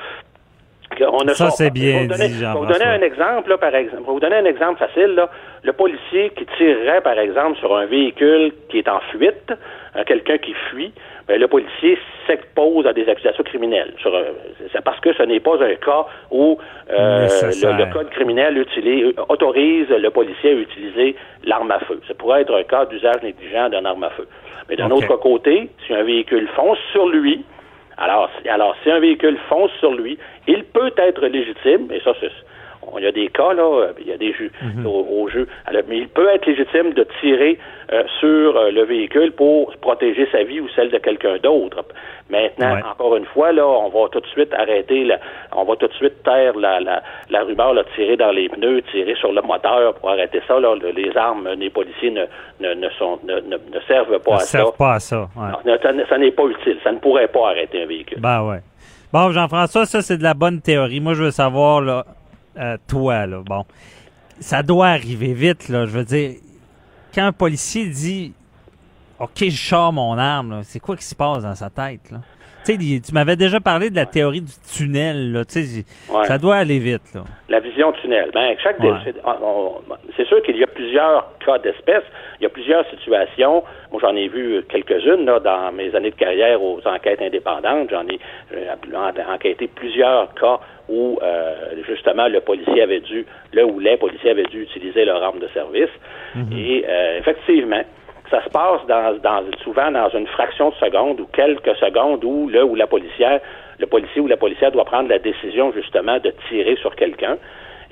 on 1.11 1.28
a 1.28 1.34
Ça, 1.34 1.49
c'est 1.49 1.72
bien 1.72 2.06
dit, 2.06 2.34
je 2.40 2.45
vais 2.45 2.53
vous 2.53 2.65
donner 2.68 2.86
un 2.86 3.02
exemple, 3.02 3.49
là, 3.49 3.57
par 3.57 3.74
exemple. 3.76 4.03
Je 4.03 4.07
vais 4.07 4.14
vous 4.14 4.19
donner 4.19 4.36
un 4.38 4.45
exemple 4.45 4.78
facile. 4.80 5.15
Là. 5.15 5.30
Le 5.64 5.74
policier 5.74 6.32
qui 6.38 6.45
tirerait, 6.57 7.02
par 7.02 7.18
exemple, 7.19 7.57
sur 7.60 7.76
un 7.76 7.86
véhicule 7.88 8.52
qui 8.69 8.78
est 8.80 8.88
en 8.90 8.99
fuite, 9.11 9.52
euh, 9.98 10.03
quelqu'un 10.06 10.38
qui 10.38 10.53
fuit, 10.69 10.91
ben, 11.28 11.40
le 11.40 11.48
policier 11.48 11.98
s'expose 12.28 12.86
à 12.88 12.94
des 12.94 13.07
accusations 13.10 13.44
criminelles. 13.44 13.94
Sur, 14.02 14.15
un- 14.15 14.22
c'est 14.72 14.84
parce 14.84 14.99
que 14.99 15.14
ce 15.14 15.24
n'est 15.24 15.40
pas 15.40 15.61
un 15.64 15.76
cas 15.76 16.06
où 16.32 16.57
euh, 16.91 17.28
le, 17.72 17.78
le 17.86 17.94
code 17.94 18.10
criminel 18.10 18.57
utilise- 18.57 19.14
autorise 19.30 19.90
le 19.90 20.10
policier 20.10 20.52
à 20.52 20.53
utiliser 20.53 21.15
l'arme 21.45 21.72
à 21.72 21.80
feu. 21.80 21.99
Ça 22.07 22.14
pourrait 22.14 22.41
être 22.41 22.53
un 22.56 22.64
cas 22.64 22.86
d'usage 22.86 23.22
négligent 23.24 23.69
d'une 23.69 23.86
arme 23.86 24.03
à 24.03 24.10
feu. 24.11 24.28
Mais 24.69 24.76
d'un 24.76 24.90
autre 24.91 25.15
côté, 25.18 25.69
si 25.86 25.94
un 25.94 26.03
véhicule 26.03 26.48
fonce 26.56 26.78
sur 26.91 27.07
lui, 27.07 27.44
alors, 27.98 28.30
si- 28.41 28.49
alors, 28.49 28.76
si 28.84 28.91
un 28.91 28.99
véhicule 28.99 29.38
fonce 29.49 29.72
sur 29.80 29.94
lui, 29.95 30.18
il 30.48 30.64
peut 30.65 30.91
être 30.98 31.26
légitime, 31.26 31.88
et 31.91 31.99
ça, 32.02 32.14
c'est, 32.19 32.30
il 32.98 33.04
y 33.04 33.08
a 33.08 33.12
des 33.12 33.28
cas, 33.28 33.54
là, 33.54 33.64
euh, 33.64 33.94
il 34.00 34.08
y 34.08 34.12
a 34.14 34.18
des 34.18 34.34
jeux 34.34 34.52
au, 34.86 35.06
au 35.24 35.30
jeu, 35.30 35.48
Alors, 35.66 35.82
mais 35.88 35.98
il 35.98 36.08
peut 36.08 36.30
être 36.30 36.46
légitime 36.46 36.94
de 36.94 37.06
tirer 37.22 37.58
euh, 37.92 38.04
sur 38.20 38.58
euh, 38.58 38.72
le 38.72 38.84
véhicule 38.84 39.32
pour 39.32 39.74
protéger 39.78 40.28
sa 40.32 40.44
vie 40.44 40.60
ou 40.60 40.68
celle 40.76 40.90
de 40.92 40.98
quelqu'un 40.98 41.38
d'autre. 41.38 41.84
Maintenant, 42.30 42.76
Ouais. 42.76 42.82
encore 42.84 43.16
une 43.16 43.26
fois, 43.26 43.52
là, 43.54 43.66
on 43.66 43.88
va 43.90 44.10
tout 44.10 44.20
de 44.20 44.28
suite 44.28 44.54
arrêter, 44.54 45.06
la- 45.06 45.20
on 45.56 45.64
va 45.64 45.76
tout 45.78 45.88
de 45.88 45.94
suite 45.94 46.22
taire 46.24 46.58
la, 46.58 46.80
la, 46.82 47.02
la 47.30 47.44
rumeur, 47.44 47.74
là, 47.74 47.84
tirer 47.96 48.18
dans 48.18 48.32
les 48.32 48.50
pneus, 48.50 48.82
tirer 48.92 49.16
sur 49.16 49.32
le 49.32 49.42
moteur 49.42 49.94
pour 49.96 50.10
arrêter 50.10 50.42
ça. 50.48 50.60
Là, 50.60 50.76
Le- 50.76 50.92
les 50.92 51.16
armes 51.16 51.56
des 51.56 51.70
policiers 51.70 52.12
ne, 52.12 52.26
ne, 52.60 52.74
ne, 52.74 52.90
sont, 53.00 53.20
ne, 53.24 53.36
ne, 53.36 53.56
ne 53.56 53.80
servent 53.88 54.20
pas 54.20 54.32
Ne 54.32 54.36
à 54.38 54.40
servent 54.40 54.72
ça. 54.72 54.78
pas 54.78 54.94
à 54.96 55.00
ça. 55.00 55.20
ouais. 55.38 55.52
Non, 55.72 55.78
ça, 55.82 55.92
ça 56.10 56.18
n'est 56.18 56.32
pas 56.32 56.46
utile. 56.48 56.78
Ça 56.84 56.92
ne 56.92 56.98
pourrait 57.00 57.28
pas 57.30 57.50
arrêter 57.50 57.82
un 57.84 57.86
véhicule. 57.86 58.20
Ben 58.20 58.44
ouais. 58.44 58.60
Bon, 59.14 59.32
Jean-François, 59.32 59.86
ça, 59.86 60.02
c'est 60.02 60.18
de 60.18 60.24
la 60.24 60.34
bonne 60.34 60.60
théorie. 60.62 61.00
Moi, 61.00 61.14
je 61.14 61.24
veux 61.24 61.32
savoir, 61.32 61.80
là, 61.80 62.04
euh, 62.58 62.78
toi, 62.88 63.26
là, 63.26 63.42
bon, 63.46 63.66
ça 64.40 64.64
doit 64.64 64.90
arriver 64.90 65.34
vite, 65.34 65.70
là. 65.70 65.86
Je 65.86 65.92
veux 65.92 66.06
dire, 66.06 66.36
quand 67.14 67.26
un 67.26 67.32
policier 67.32 67.88
dit 67.88 68.34
OK, 69.20 69.46
je 69.50 69.50
sors 69.50 69.92
mon 69.92 70.18
arme, 70.18 70.62
c'est 70.64 70.80
quoi 70.80 70.96
qui 70.96 71.06
se 71.06 71.16
passe 71.16 71.44
dans 71.44 71.56
sa 71.56 71.70
tête, 71.70 72.12
là? 72.12 72.22
Tu 72.76 73.14
m'avais 73.14 73.35
déjà 73.38 73.60
parlé 73.61 73.89
de 73.89 73.95
la 73.95 74.06
théorie 74.06 74.41
du 74.41 74.52
tunnel, 74.76 75.31
là. 75.31 75.39
Ouais. 75.39 76.26
ça 76.26 76.38
doit 76.38 76.56
aller 76.57 76.80
vite, 76.80 77.14
là. 77.15 77.22
La 77.48 77.60
vision 77.61 77.94
tunnel. 77.94 78.30
Ben, 78.34 78.56
chaque 78.61 78.80
Ouais. 78.80 78.89
c'est 80.18 80.27
sûr 80.27 80.41
qu'il 80.44 80.57
y 80.57 80.64
a 80.64 80.68
plusieurs 80.68 81.31
cas 81.45 81.60
d'espèces, 81.60 82.03
il 82.39 82.44
y 82.44 82.45
a 82.45 82.49
plusieurs 82.49 82.85
situations. 82.89 83.64
Moi, 83.91 84.02
j'en 84.02 84.15
ai 84.15 84.27
vu 84.27 84.61
quelques-unes 84.69 85.26
dans 85.26 85.72
mes 85.72 85.95
années 85.95 86.11
de 86.11 86.15
carrière 86.15 86.61
aux 86.61 86.81
enquêtes 86.85 87.22
indépendantes. 87.22 87.89
J'en 87.89 88.06
ai 88.07 88.19
euh, 88.53 88.73
en- 88.94 89.34
enquêté 89.34 89.68
plusieurs 89.73 90.34
cas 90.34 90.60
où 90.89 91.19
euh, 91.22 91.53
justement 91.88 92.27
le 92.27 92.41
policier 92.41 92.81
avait 92.81 92.99
dû, 93.02 93.26
le 93.53 93.64
ou 93.65 93.80
les 93.80 93.98
policiers 93.98 94.31
avaient 94.31 94.44
dû 94.44 94.61
utiliser 94.64 95.06
leur 95.06 95.23
arme 95.23 95.39
de 95.39 95.48
service. 95.53 95.89
Et 96.52 96.85
euh, 96.88 97.19
effectivement, 97.19 97.81
ça 98.30 98.44
se 98.44 98.49
passe 98.49 98.82
dans, 98.88 99.18
dans- 99.22 99.44
souvent 99.64 99.91
dans 99.91 100.10
une 100.10 100.28
fraction 100.28 100.70
de 100.70 100.76
seconde 100.76 101.20
ou 101.22 101.26
quelques 101.34 101.76
secondes 101.78 102.24
où 102.24 102.48
le 102.49 102.64
ou 102.64 102.76
la 102.76 102.88
policière, 102.88 103.40
le 103.80 103.86
policier 103.88 104.22
ou 104.22 104.28
la 104.28 104.38
policière 104.38 104.72
doit 104.72 104.86
prendre 104.86 105.10
la 105.10 105.20
décision 105.20 105.72
justement 105.74 106.20
de 106.20 106.34
tirer 106.49 106.76
sur 106.78 106.95
quelqu'un. 106.95 107.38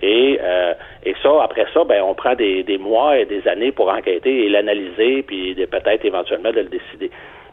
Et, 0.02 0.38
euh, 0.44 0.74
et 1.06 1.16
ça, 1.24 1.30
après 1.42 1.66
ça, 1.74 1.86
ben, 1.86 2.02
on 2.04 2.14
prend 2.16 2.36
des, 2.36 2.64
des 2.64 2.78
mois 2.78 3.18
et 3.18 3.26
des 3.26 3.48
années 3.48 3.72
pour 3.72 3.88
enquêter 3.90 4.46
et 4.46 4.50
l'analyser, 4.50 5.24
puis 5.24 5.56
de- 5.56 5.66
peut-être 5.66 6.04
éventuellement 6.04 6.52
de 6.52 6.60
le 6.62 6.66
décider. 6.66 7.10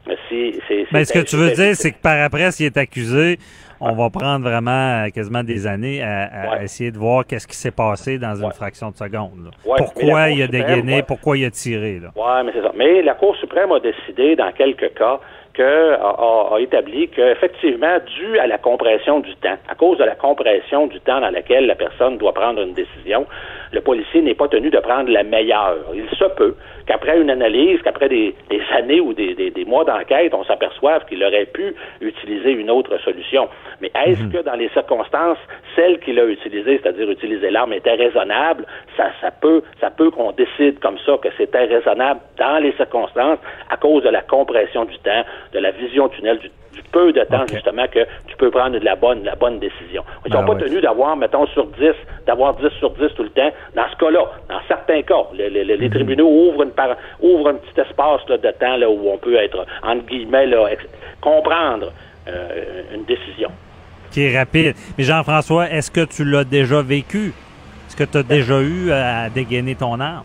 Mais 0.08 0.16
si, 0.28 0.58
c'est, 0.66 0.84
Mais 0.92 1.04
c'est- 1.04 1.14
ce 1.14 1.20
que 1.20 1.24
tu 1.24 1.36
veux 1.36 1.50
dire, 1.52 1.76
c'est 1.76 1.92
que 1.92 2.02
par 2.02 2.20
après, 2.20 2.50
s'il 2.50 2.66
est 2.66 2.76
accusé, 2.76 3.38
on 3.82 3.92
va 3.94 4.08
prendre 4.10 4.44
vraiment 4.48 5.04
euh, 5.04 5.08
quasiment 5.10 5.42
des 5.42 5.66
années 5.66 6.02
à, 6.02 6.52
à 6.52 6.62
essayer 6.62 6.90
de 6.90 6.98
voir 6.98 7.26
qu'est-ce 7.26 7.46
qui 7.46 7.56
s'est 7.56 7.70
passé 7.72 8.18
dans 8.18 8.34
une 8.36 8.52
fraction 8.52 8.90
de 8.90 8.96
seconde. 8.96 9.50
Ouais, 9.66 9.74
pourquoi 9.76 10.30
il 10.30 10.42
a 10.42 10.46
dégainé, 10.46 11.02
pourquoi 11.02 11.36
il 11.36 11.44
a 11.44 11.50
tiré. 11.50 12.00
Oui, 12.16 12.22
mais 12.44 12.52
c'est 12.54 12.62
ça. 12.62 12.72
Mais 12.74 13.02
la 13.02 13.14
Cour 13.14 13.36
suprême 13.36 13.72
a 13.72 13.80
décidé, 13.80 14.36
dans 14.36 14.52
quelques 14.52 14.94
cas, 14.94 15.18
que 15.54 15.92
a, 15.94 15.96
a- 15.96 16.54
a 16.56 16.60
établi 16.60 17.08
qu'effectivement, 17.08 17.98
dû 18.18 18.38
à 18.38 18.46
la 18.46 18.56
compression 18.56 19.20
du 19.20 19.34
temps, 19.36 19.58
à 19.68 19.74
cause 19.74 19.98
de 19.98 20.04
la 20.04 20.14
compression 20.14 20.86
du 20.86 20.98
temps 21.00 21.20
dans 21.20 21.28
laquelle 21.30 21.66
la 21.66 21.74
personne 21.74 22.16
doit 22.16 22.32
prendre 22.32 22.62
une 22.62 22.72
décision, 22.72 23.26
le 23.72 23.80
policier 23.80 24.20
n'est 24.22 24.34
pas 24.34 24.48
tenu 24.48 24.70
de 24.70 24.78
prendre 24.78 25.10
la 25.10 25.22
meilleure. 25.22 25.76
Il 25.94 26.08
se 26.16 26.24
peut 26.36 26.54
qu'après 26.86 27.20
une 27.20 27.30
analyse, 27.30 27.80
qu'après 27.82 28.08
des, 28.08 28.34
des 28.50 28.60
années 28.76 29.00
ou 29.00 29.12
des, 29.14 29.34
des- 29.34 29.50
des 29.50 29.64
mois 29.64 29.84
d'enquête, 29.84 30.34
on 30.34 30.44
s'aperçoive 30.44 31.04
qu'il 31.06 31.22
aurait 31.24 31.46
pu 31.46 31.74
utiliser 32.00 32.50
une 32.52 32.70
autre 32.70 32.98
solution. 32.98 33.48
Mais 33.80 33.90
est-ce 34.06 34.24
que 34.24 34.42
dans 34.42 34.54
les 34.54 34.68
circonstances, 34.70 35.38
celle 35.76 35.98
qu'il 36.00 36.18
a 36.20 36.26
utilisée, 36.26 36.80
c'est-à-dire 36.82 37.10
utiliser 37.10 37.50
l'arme, 37.50 37.72
était 37.72 37.94
raisonnable? 37.94 38.66
Ça, 38.96 39.10
ça 39.20 39.30
peut, 39.30 39.62
ça 39.80 39.90
peut 39.90 40.10
qu'on 40.10 40.32
décide 40.32 40.78
comme 40.80 40.98
ça 41.06 41.16
que 41.22 41.28
c'était 41.38 41.64
raisonnable 41.64 42.20
dans 42.38 42.58
les 42.62 42.72
circonstances 42.72 43.38
à 43.70 43.76
cause 43.76 44.02
de 44.02 44.10
la 44.10 44.22
compression 44.22 44.84
du 44.84 44.98
temps, 44.98 45.24
de 45.52 45.58
la 45.58 45.70
vision 45.70 46.08
tunnel, 46.08 46.38
du, 46.38 46.48
du 46.74 46.82
peu 46.90 47.12
de 47.12 47.22
temps 47.24 47.44
justement 47.50 47.86
que 47.86 48.00
tu 48.26 48.36
peux 48.36 48.50
prendre 48.50 48.78
de 48.78 48.84
la 48.84 48.96
bonne, 48.96 49.24
la 49.24 49.34
bonne 49.34 49.58
décision. 49.58 50.02
Ils 50.26 50.32
Ben 50.32 50.38
sont 50.40 50.46
pas 50.46 50.54
ouais. 50.54 50.60
tenus 50.66 50.80
d'avoir, 50.82 51.16
mettons, 51.16 51.46
sur 51.48 51.66
10, 51.66 51.92
d'avoir 52.26 52.54
10 52.54 52.68
sur 52.78 52.90
10 52.90 53.14
tout 53.14 53.22
le 53.22 53.30
temps. 53.30 53.50
Dans 53.74 53.88
ce 53.90 53.96
cas-là, 53.96 54.24
dans 54.48 54.60
certains 54.68 55.02
cas, 55.02 55.24
le- 55.32 55.48
le- 55.48 55.62
le- 55.64 55.74
les 55.76 55.88
Mhm. 55.88 55.94
tribunaux 55.94 56.28
ouvrent, 56.28 56.62
une 56.64 56.70
par- 56.72 56.96
ouvrent 57.20 57.48
un 57.50 57.54
petit 57.54 57.80
espace 57.80 58.20
là, 58.28 58.36
de 58.38 58.50
temps 58.52 58.76
là, 58.76 58.88
où 58.90 59.08
on 59.10 59.18
peut 59.18 59.34
être, 59.36 59.64
entre 59.82 60.06
guillemets, 60.06 60.46
là, 60.46 60.68
ex- 60.70 60.84
comprendre 61.20 61.92
euh, 62.28 62.82
une 62.94 63.04
décision. 63.04 63.50
Qui 64.12 64.26
est 64.26 64.38
rapide. 64.38 64.76
Mais 64.96 65.02
Jean-François, 65.04 65.68
est-ce 65.70 65.90
que 65.90 66.04
tu 66.04 66.24
l'as 66.24 66.44
déjà 66.44 66.80
vécu? 66.82 67.32
Est-ce 67.88 67.96
que 67.96 68.04
tu 68.04 68.18
as 68.18 68.22
déjà 68.22 68.60
eu 68.60 68.92
à 68.92 69.28
dégainer 69.28 69.74
ton 69.74 69.98
arme? 69.98 70.24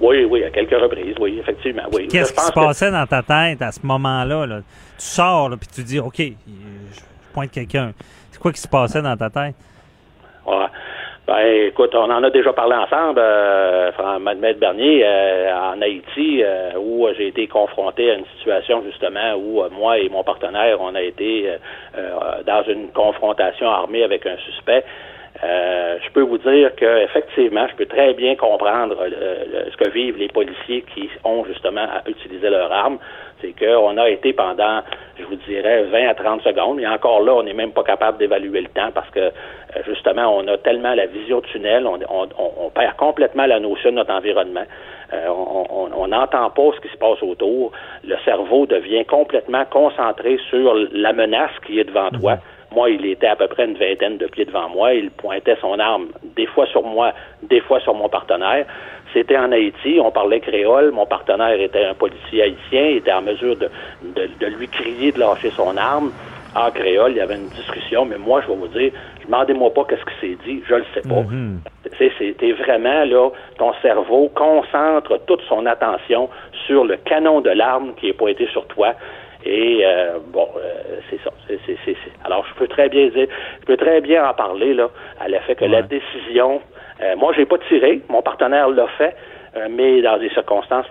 Oui, 0.00 0.24
oui, 0.24 0.42
à 0.44 0.50
quelques 0.50 0.70
reprises, 0.80 1.14
oui, 1.20 1.38
effectivement, 1.38 1.82
oui. 1.92 2.08
Qu'est-ce 2.08 2.32
qui 2.32 2.40
se 2.40 2.52
passait 2.52 2.90
dans 2.90 3.06
ta 3.06 3.22
tête 3.22 3.60
à 3.60 3.70
ce 3.70 3.80
moment-là? 3.84 4.46
Là? 4.46 4.60
Tu 4.60 5.04
sors, 5.04 5.50
puis 5.58 5.68
tu 5.74 5.82
dis, 5.82 5.98
OK, 6.00 6.16
je 6.18 7.00
pointe 7.34 7.50
quelqu'un. 7.50 7.92
C'est 8.30 8.40
quoi 8.40 8.50
qui 8.52 8.60
se 8.60 8.68
passait 8.68 9.02
dans 9.02 9.16
ta 9.16 9.28
tête? 9.28 9.54
Ben, 11.30 11.68
écoute, 11.68 11.94
on 11.94 12.10
en 12.10 12.24
a 12.24 12.30
déjà 12.30 12.52
parlé 12.52 12.74
ensemble, 12.74 13.20
euh, 13.22 13.92
Maître 14.18 14.58
Bernier, 14.58 15.04
euh, 15.06 15.54
en 15.54 15.80
Haïti, 15.80 16.42
euh, 16.42 16.72
où 16.76 17.06
j'ai 17.16 17.28
été 17.28 17.46
confronté 17.46 18.10
à 18.10 18.14
une 18.14 18.24
situation 18.36 18.82
justement 18.84 19.34
où 19.36 19.62
euh, 19.62 19.68
moi 19.70 20.00
et 20.00 20.08
mon 20.08 20.24
partenaire, 20.24 20.80
on 20.80 20.92
a 20.96 21.00
été 21.00 21.48
dans 22.44 22.64
une 22.64 22.88
confrontation 22.88 23.68
armée 23.68 24.02
avec 24.02 24.26
un 24.26 24.38
suspect. 24.38 24.84
Je 25.42 26.10
peux 26.12 26.22
vous 26.22 26.38
dire 26.38 26.74
que 26.76 27.04
effectivement, 27.04 27.66
je 27.68 27.76
peux 27.76 27.86
très 27.86 28.14
bien 28.14 28.36
comprendre 28.36 28.96
ce 29.70 29.76
que 29.76 29.90
vivent 29.90 30.18
les 30.18 30.28
policiers 30.28 30.84
qui 30.94 31.08
ont 31.24 31.44
justement 31.44 31.82
à 31.82 32.08
utiliser 32.08 32.50
leurs 32.50 32.70
armes 32.70 32.98
c'est 33.40 33.54
qu'on 33.58 33.96
a 33.96 34.08
été 34.08 34.32
pendant, 34.32 34.80
je 35.18 35.24
vous 35.24 35.36
dirais, 35.48 35.84
20 35.84 36.08
à 36.08 36.14
30 36.14 36.42
secondes. 36.42 36.80
Et 36.80 36.86
encore 36.86 37.22
là, 37.22 37.34
on 37.34 37.42
n'est 37.42 37.54
même 37.54 37.72
pas 37.72 37.82
capable 37.82 38.18
d'évaluer 38.18 38.60
le 38.62 38.68
temps 38.68 38.90
parce 38.94 39.08
que, 39.10 39.20
euh, 39.20 39.30
justement, 39.86 40.36
on 40.36 40.46
a 40.48 40.58
tellement 40.58 40.94
la 40.94 41.06
vision 41.06 41.40
tunnel, 41.40 41.86
on, 41.86 41.98
on, 42.38 42.70
perd 42.70 42.96
complètement 42.96 43.46
la 43.46 43.60
notion 43.60 43.90
de 43.90 43.96
notre 43.96 44.12
environnement. 44.12 44.64
Euh, 45.12 45.26
on 45.28 46.06
n'entend 46.06 46.50
pas 46.50 46.70
ce 46.76 46.80
qui 46.80 46.92
se 46.92 46.96
passe 46.96 47.22
autour. 47.22 47.72
Le 48.04 48.16
cerveau 48.24 48.66
devient 48.66 49.04
complètement 49.04 49.64
concentré 49.64 50.38
sur 50.48 50.74
la 50.92 51.12
menace 51.12 51.50
qui 51.66 51.80
est 51.80 51.84
devant 51.84 52.10
toi. 52.10 52.38
Moi, 52.72 52.90
il 52.90 53.04
était 53.06 53.26
à 53.26 53.36
peu 53.36 53.48
près 53.48 53.64
une 53.64 53.76
vingtaine 53.76 54.16
de 54.16 54.26
pieds 54.26 54.44
devant 54.44 54.68
moi. 54.68 54.94
Il 54.94 55.10
pointait 55.10 55.56
son 55.60 55.78
arme 55.78 56.08
des 56.36 56.46
fois 56.46 56.66
sur 56.66 56.82
moi, 56.84 57.12
des 57.42 57.60
fois 57.60 57.80
sur 57.80 57.94
mon 57.94 58.08
partenaire. 58.08 58.64
C'était 59.12 59.36
en 59.36 59.50
Haïti, 59.50 59.98
on 60.00 60.12
parlait 60.12 60.38
créole, 60.38 60.92
mon 60.92 61.06
partenaire 61.06 61.60
était 61.60 61.84
un 61.84 61.94
policier 61.94 62.42
haïtien, 62.42 62.82
il 62.90 62.96
était 62.98 63.12
en 63.12 63.22
mesure 63.22 63.56
de, 63.56 63.68
de, 64.02 64.46
lui 64.46 64.68
crier 64.68 65.10
de 65.10 65.18
lâcher 65.18 65.50
son 65.50 65.76
arme. 65.76 66.12
En 66.54 66.70
créole, 66.70 67.12
il 67.12 67.18
y 67.18 67.20
avait 67.20 67.36
une 67.36 67.48
discussion, 67.48 68.04
mais 68.04 68.18
moi, 68.18 68.40
je 68.42 68.48
vais 68.48 68.56
vous 68.56 68.68
dire, 68.68 68.92
demandez-moi 69.24 69.72
pas 69.72 69.84
qu'est-ce 69.84 70.04
qui 70.04 70.20
s'est 70.20 70.38
dit, 70.44 70.62
je 70.68 70.74
le 70.74 70.84
sais 70.94 71.02
pas. 71.02 71.22
Mhm. 71.22 71.60
C'était 72.18 72.52
vraiment, 72.52 73.04
là, 73.04 73.30
ton 73.56 73.72
cerveau 73.82 74.28
concentre 74.34 75.20
toute 75.26 75.42
son 75.48 75.66
attention 75.66 76.28
sur 76.66 76.84
le 76.84 76.96
canon 76.96 77.40
de 77.40 77.50
l'arme 77.50 77.94
qui 77.96 78.08
est 78.08 78.12
pointé 78.12 78.48
sur 78.48 78.66
toi. 78.66 78.94
Et 79.44 79.80
euh, 79.84 80.18
bon, 80.26 80.48
euh, 80.56 81.00
c'est 81.08 81.18
ça. 81.22 81.30
Alors, 82.24 82.46
je 82.46 82.54
peux 82.54 82.68
très 82.68 82.88
bien 82.88 83.08
dire, 83.08 83.26
je 83.60 83.66
peux 83.66 83.76
très 83.76 84.00
bien 84.00 84.28
en 84.28 84.34
parler 84.34 84.74
là, 84.74 84.90
à 85.18 85.28
l'effet 85.28 85.54
que 85.54 85.64
la 85.64 85.82
décision 85.82 86.60
euh, 87.02 87.16
moi, 87.16 87.32
j'ai 87.34 87.46
pas 87.46 87.58
tiré. 87.68 88.00
Mon 88.08 88.22
partenaire 88.22 88.68
l'a 88.68 88.86
fait, 88.98 89.16
euh, 89.56 89.68
mais 89.70 90.02
dans 90.02 90.18
des 90.18 90.28
circonstances, 90.30 90.86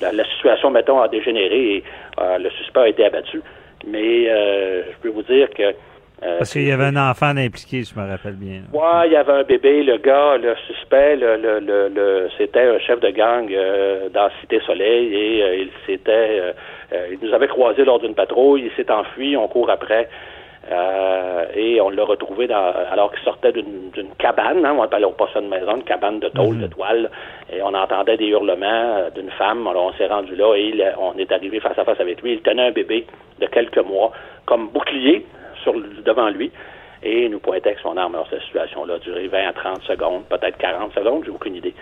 la, 0.00 0.24
situation, 0.24 0.70
mettons, 0.70 1.00
a 1.00 1.08
dégénéré 1.08 1.76
et 1.76 1.84
euh, 2.20 2.38
le 2.38 2.50
suspect 2.50 2.80
a 2.80 2.88
été 2.88 3.04
abattu. 3.04 3.42
Mais 3.86 4.26
je 4.26 4.96
peux 5.00 5.08
vous 5.08 5.22
dire 5.22 5.48
que 5.50 5.74
Parce 6.20 6.52
qu'il 6.52 6.68
y 6.68 6.72
avait 6.72 6.84
un 6.84 7.10
enfant 7.10 7.34
impliqué, 7.36 7.82
je 7.82 7.98
me 7.98 8.06
rappelle 8.06 8.34
bien. 8.34 8.62
Oui, 8.72 9.06
il 9.06 9.12
y 9.12 9.16
avait 9.16 9.32
un 9.32 9.42
bébé, 9.42 9.82
le 9.82 9.96
gars, 9.96 10.36
le 10.36 10.54
suspect, 10.66 11.16
le, 11.16 11.36
le, 11.36 11.88
le, 11.88 12.28
c'était 12.36 12.68
un 12.68 12.78
chef 12.78 13.00
de 13.00 13.10
gang 13.10 13.50
dans 14.12 14.28
Cité 14.40 14.60
Soleil 14.66 15.14
et 15.14 15.62
il 15.62 15.70
s'était 15.86 16.54
il 17.10 17.18
nous 17.22 17.32
avait 17.32 17.48
croisé 17.48 17.84
lors 17.84 18.00
d'une 18.00 18.14
patrouille, 18.14 18.64
il 18.66 18.72
s'est 18.72 18.90
enfui, 18.90 19.36
on 19.36 19.48
court 19.48 19.70
après. 19.70 20.08
Euh, 20.70 21.46
et 21.54 21.80
on 21.80 21.88
l'a 21.88 22.04
retrouvé 22.04 22.46
dans, 22.46 22.72
alors 22.92 23.10
qu'il 23.12 23.22
sortait 23.24 23.50
d'une 23.52 23.90
cabane, 24.18 24.64
hein, 24.64 24.76
on 24.78 24.82
appelle 24.82 25.06
pas 25.16 25.28
ça 25.32 25.40
une 25.40 25.48
maison, 25.48 25.76
une 25.76 25.84
cabane 25.84 26.20
de 26.20 26.28
tôle, 26.28 26.56
mhm. 26.56 26.62
de 26.62 26.66
toile, 26.66 27.10
et 27.50 27.62
on 27.62 27.72
entendait 27.72 28.18
des 28.18 28.26
hurlements 28.26 28.96
euh, 28.98 29.10
d'une 29.10 29.30
femme. 29.30 29.66
Alors 29.66 29.86
on 29.86 29.92
s'est 29.94 30.06
rendu 30.06 30.36
là 30.36 30.54
et 30.56 30.74
on 30.98 31.16
est 31.18 31.32
arrivé 31.32 31.60
face 31.60 31.78
à 31.78 31.84
face 31.84 31.98
avec 31.98 32.20
lui. 32.22 32.34
Il 32.34 32.40
tenait 32.42 32.68
un 32.68 32.72
bébé 32.72 33.06
de 33.40 33.46
quelques 33.46 33.78
mois 33.78 34.12
comme 34.44 34.68
bouclier 34.68 35.24
sur, 35.62 35.74
devant 36.04 36.30
lui 36.30 36.50
et 37.02 37.28
nous 37.28 37.38
pointait 37.38 37.68
avec 37.68 37.78
son 37.80 37.96
arme. 37.96 38.14
Alors 38.14 38.28
cette 38.30 38.42
situation-là 38.42 38.94
a 38.94 38.98
duré 38.98 39.28
20 39.28 39.48
à 39.48 39.52
30 39.52 39.82
secondes, 39.82 40.22
peut-être 40.28 40.58
40 40.58 40.92
secondes, 40.94 41.24
j'ai 41.24 41.30
aucune 41.30 41.56
idée. 41.56 41.74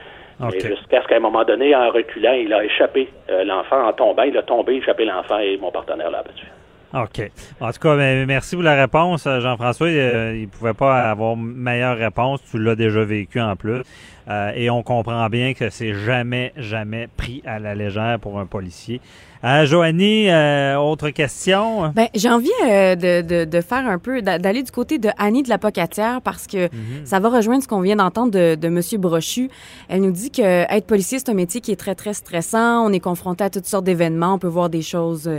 jusqu'à 0.54 1.02
ce 1.02 1.08
qu'à 1.08 1.16
un 1.16 1.20
moment 1.20 1.44
donné, 1.44 1.74
en 1.74 1.90
reculant, 1.90 2.32
il 2.32 2.52
a 2.52 2.64
échappé 2.64 3.08
euh, 3.30 3.44
l'enfant 3.44 3.88
en 3.88 3.92
tombant. 3.92 4.22
Il 4.22 4.36
a 4.36 4.42
tombé, 4.42 4.74
échappé 4.74 5.04
l'enfant 5.04 5.38
et 5.38 5.56
mon 5.56 5.72
partenaire 5.72 6.10
l'a 6.10 6.18
abattu. 6.18 6.46
OK. 6.94 7.30
En 7.60 7.70
tout 7.70 7.80
cas, 7.80 7.96
ben, 7.96 8.24
merci 8.26 8.56
pour 8.56 8.62
la 8.62 8.74
réponse, 8.74 9.26
euh, 9.26 9.40
Jean-François. 9.40 9.88
Euh, 9.88 10.32
il 10.34 10.42
ne 10.42 10.46
pouvait 10.46 10.72
pas 10.72 11.10
avoir 11.10 11.36
meilleure 11.36 11.98
réponse. 11.98 12.40
Tu 12.50 12.58
l'as 12.58 12.76
déjà 12.76 13.04
vécu 13.04 13.40
en 13.40 13.56
plus. 13.56 13.82
Euh, 14.28 14.52
et 14.54 14.68
on 14.68 14.82
comprend 14.82 15.26
bien 15.28 15.54
que 15.54 15.70
c'est 15.70 15.94
jamais, 15.94 16.52
jamais 16.56 17.08
pris 17.16 17.42
à 17.46 17.58
la 17.58 17.74
légère 17.74 18.18
pour 18.20 18.38
un 18.38 18.46
policier. 18.46 19.00
Euh, 19.44 19.66
Joanie, 19.66 20.28
euh, 20.30 20.76
autre 20.78 21.10
question? 21.10 21.92
Ben, 21.94 22.08
j'ai 22.14 22.28
envie 22.28 22.50
euh, 22.64 22.96
de, 22.96 23.22
de, 23.22 23.44
de, 23.44 23.60
faire 23.60 23.86
un 23.86 23.98
peu, 23.98 24.20
d'aller 24.20 24.64
du 24.64 24.72
côté 24.72 24.98
de 24.98 25.10
Annie 25.16 25.44
de 25.44 25.48
la 25.48 25.58
Pocatière 25.58 26.20
parce 26.22 26.48
que 26.48 26.64
mhm. 26.64 27.04
ça 27.04 27.20
va 27.20 27.28
rejoindre 27.28 27.62
ce 27.62 27.68
qu'on 27.68 27.80
vient 27.80 27.94
d'entendre 27.96 28.32
de, 28.32 28.56
de 28.56 28.68
Monsieur 28.68 28.98
Brochu. 28.98 29.48
Elle 29.88 30.00
nous 30.00 30.10
dit 30.10 30.32
que 30.32 30.42
être 30.42 30.86
policier, 30.86 31.20
c'est 31.20 31.30
un 31.30 31.34
métier 31.34 31.60
qui 31.60 31.70
est 31.70 31.76
très, 31.76 31.94
très 31.94 32.14
stressant. 32.14 32.84
On 32.84 32.92
est 32.92 33.00
confronté 33.00 33.44
à 33.44 33.50
toutes 33.50 33.66
sortes 33.66 33.84
d'événements. 33.84 34.34
On 34.34 34.38
peut 34.38 34.48
voir 34.48 34.70
des 34.70 34.82
choses 34.82 35.30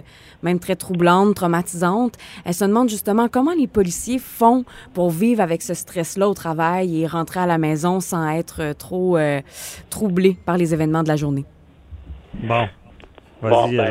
même 0.43 0.59
très 0.59 0.77
troublantes, 0.77 1.35
traumatisantes. 1.35 2.15
Elle 2.45 2.53
se 2.53 2.63
demande 2.63 2.87
justement 2.87 3.27
comment 3.27 3.53
les 3.53 3.67
policiers 3.67 4.19
font 4.19 4.63
pour 4.93 5.09
vivre 5.09 5.41
avec 5.41 5.61
ce 5.61 5.73
stress-là 5.73 6.29
au 6.29 6.33
travail 6.33 7.01
et 7.01 7.07
rentrer 7.07 7.41
à 7.41 7.45
la 7.45 7.57
maison 7.57 7.99
sans 7.99 8.29
être 8.29 8.73
trop 8.79 9.17
troublés 9.89 10.35
par 10.45 10.57
les 10.57 10.73
événements 10.73 11.03
de 11.03 11.09
la 11.09 11.15
journée. 11.15 11.45
Bon. 12.33 12.67
Bon, 13.41 13.69
ben, 13.69 13.87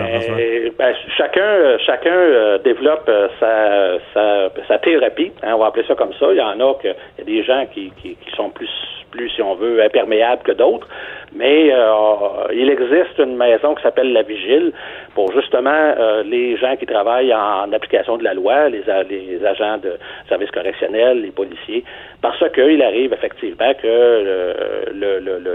ben, 0.78 0.94
chacun, 1.16 1.78
chacun 1.86 2.12
euh, 2.12 2.58
développe 2.58 3.08
euh, 3.08 3.28
sa, 3.40 3.98
sa, 4.12 4.50
sa, 4.68 4.78
thérapie, 4.78 5.32
hein, 5.42 5.54
on 5.54 5.60
va 5.60 5.66
appeler 5.68 5.86
ça 5.88 5.94
comme 5.94 6.12
ça. 6.20 6.26
Il 6.32 6.36
y 6.36 6.42
en 6.42 6.60
a 6.60 6.74
que, 6.74 6.88
il 6.88 7.18
y 7.18 7.22
a 7.22 7.24
des 7.24 7.42
gens 7.44 7.66
qui, 7.72 7.90
qui, 8.02 8.14
qui 8.16 8.36
sont 8.36 8.50
plus, 8.50 8.68
plus, 9.10 9.30
si 9.30 9.42
on 9.42 9.54
veut, 9.54 9.82
imperméables 9.82 10.42
que 10.42 10.52
d'autres. 10.52 10.88
Mais 11.34 11.70
euh, 11.72 12.14
il 12.54 12.70
existe 12.70 13.18
une 13.18 13.36
maison 13.36 13.74
qui 13.74 13.82
s'appelle 13.82 14.12
la 14.12 14.22
Vigile 14.22 14.72
pour 15.14 15.30
justement 15.32 15.70
euh, 15.70 16.22
les 16.22 16.56
gens 16.56 16.74
qui 16.76 16.86
travaillent 16.86 17.34
en 17.34 17.70
application 17.72 18.16
de 18.16 18.24
la 18.24 18.34
loi, 18.34 18.68
les, 18.68 18.82
les 19.10 19.44
agents 19.44 19.78
de 19.78 19.98
services 20.28 20.50
correctionnels, 20.50 21.20
les 21.20 21.30
policiers, 21.30 21.84
parce 22.22 22.42
qu'il 22.52 22.82
arrive 22.82 23.12
effectivement 23.12 23.74
que 23.74 23.86
le, 24.94 25.20
le, 25.20 25.38
le, 25.38 25.54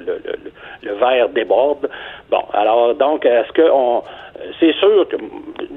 le, 0.84 0.94
verre 0.94 1.30
déborde. 1.30 1.90
Bon, 2.30 2.44
alors 2.54 2.94
donc, 2.96 3.26
est-ce 3.26 3.52
que 3.54 3.68
on 3.70 4.04
c'est 4.60 4.74
sûr 4.74 5.08
que 5.08 5.18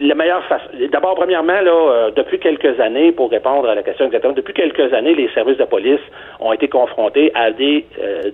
la 0.01 0.15
meilleure 0.15 0.45
façon. 0.45 0.69
D'abord, 0.91 1.15
premièrement, 1.15 1.61
là, 1.61 1.73
euh, 1.73 2.11
depuis 2.11 2.39
quelques 2.39 2.79
années, 2.81 3.13
pour 3.13 3.31
répondre 3.31 3.69
à 3.69 3.75
la 3.75 3.83
question 3.83 4.07
exactement, 4.07 4.35
depuis 4.35 4.55
quelques 4.55 4.93
années, 4.93 5.15
les 5.15 5.29
services 5.31 5.59
de 5.59 5.65
police 5.65 6.01
ont 6.41 6.53
été 6.53 6.69
confrontés 6.69 7.31
à 7.35 7.51
des, 7.51 7.87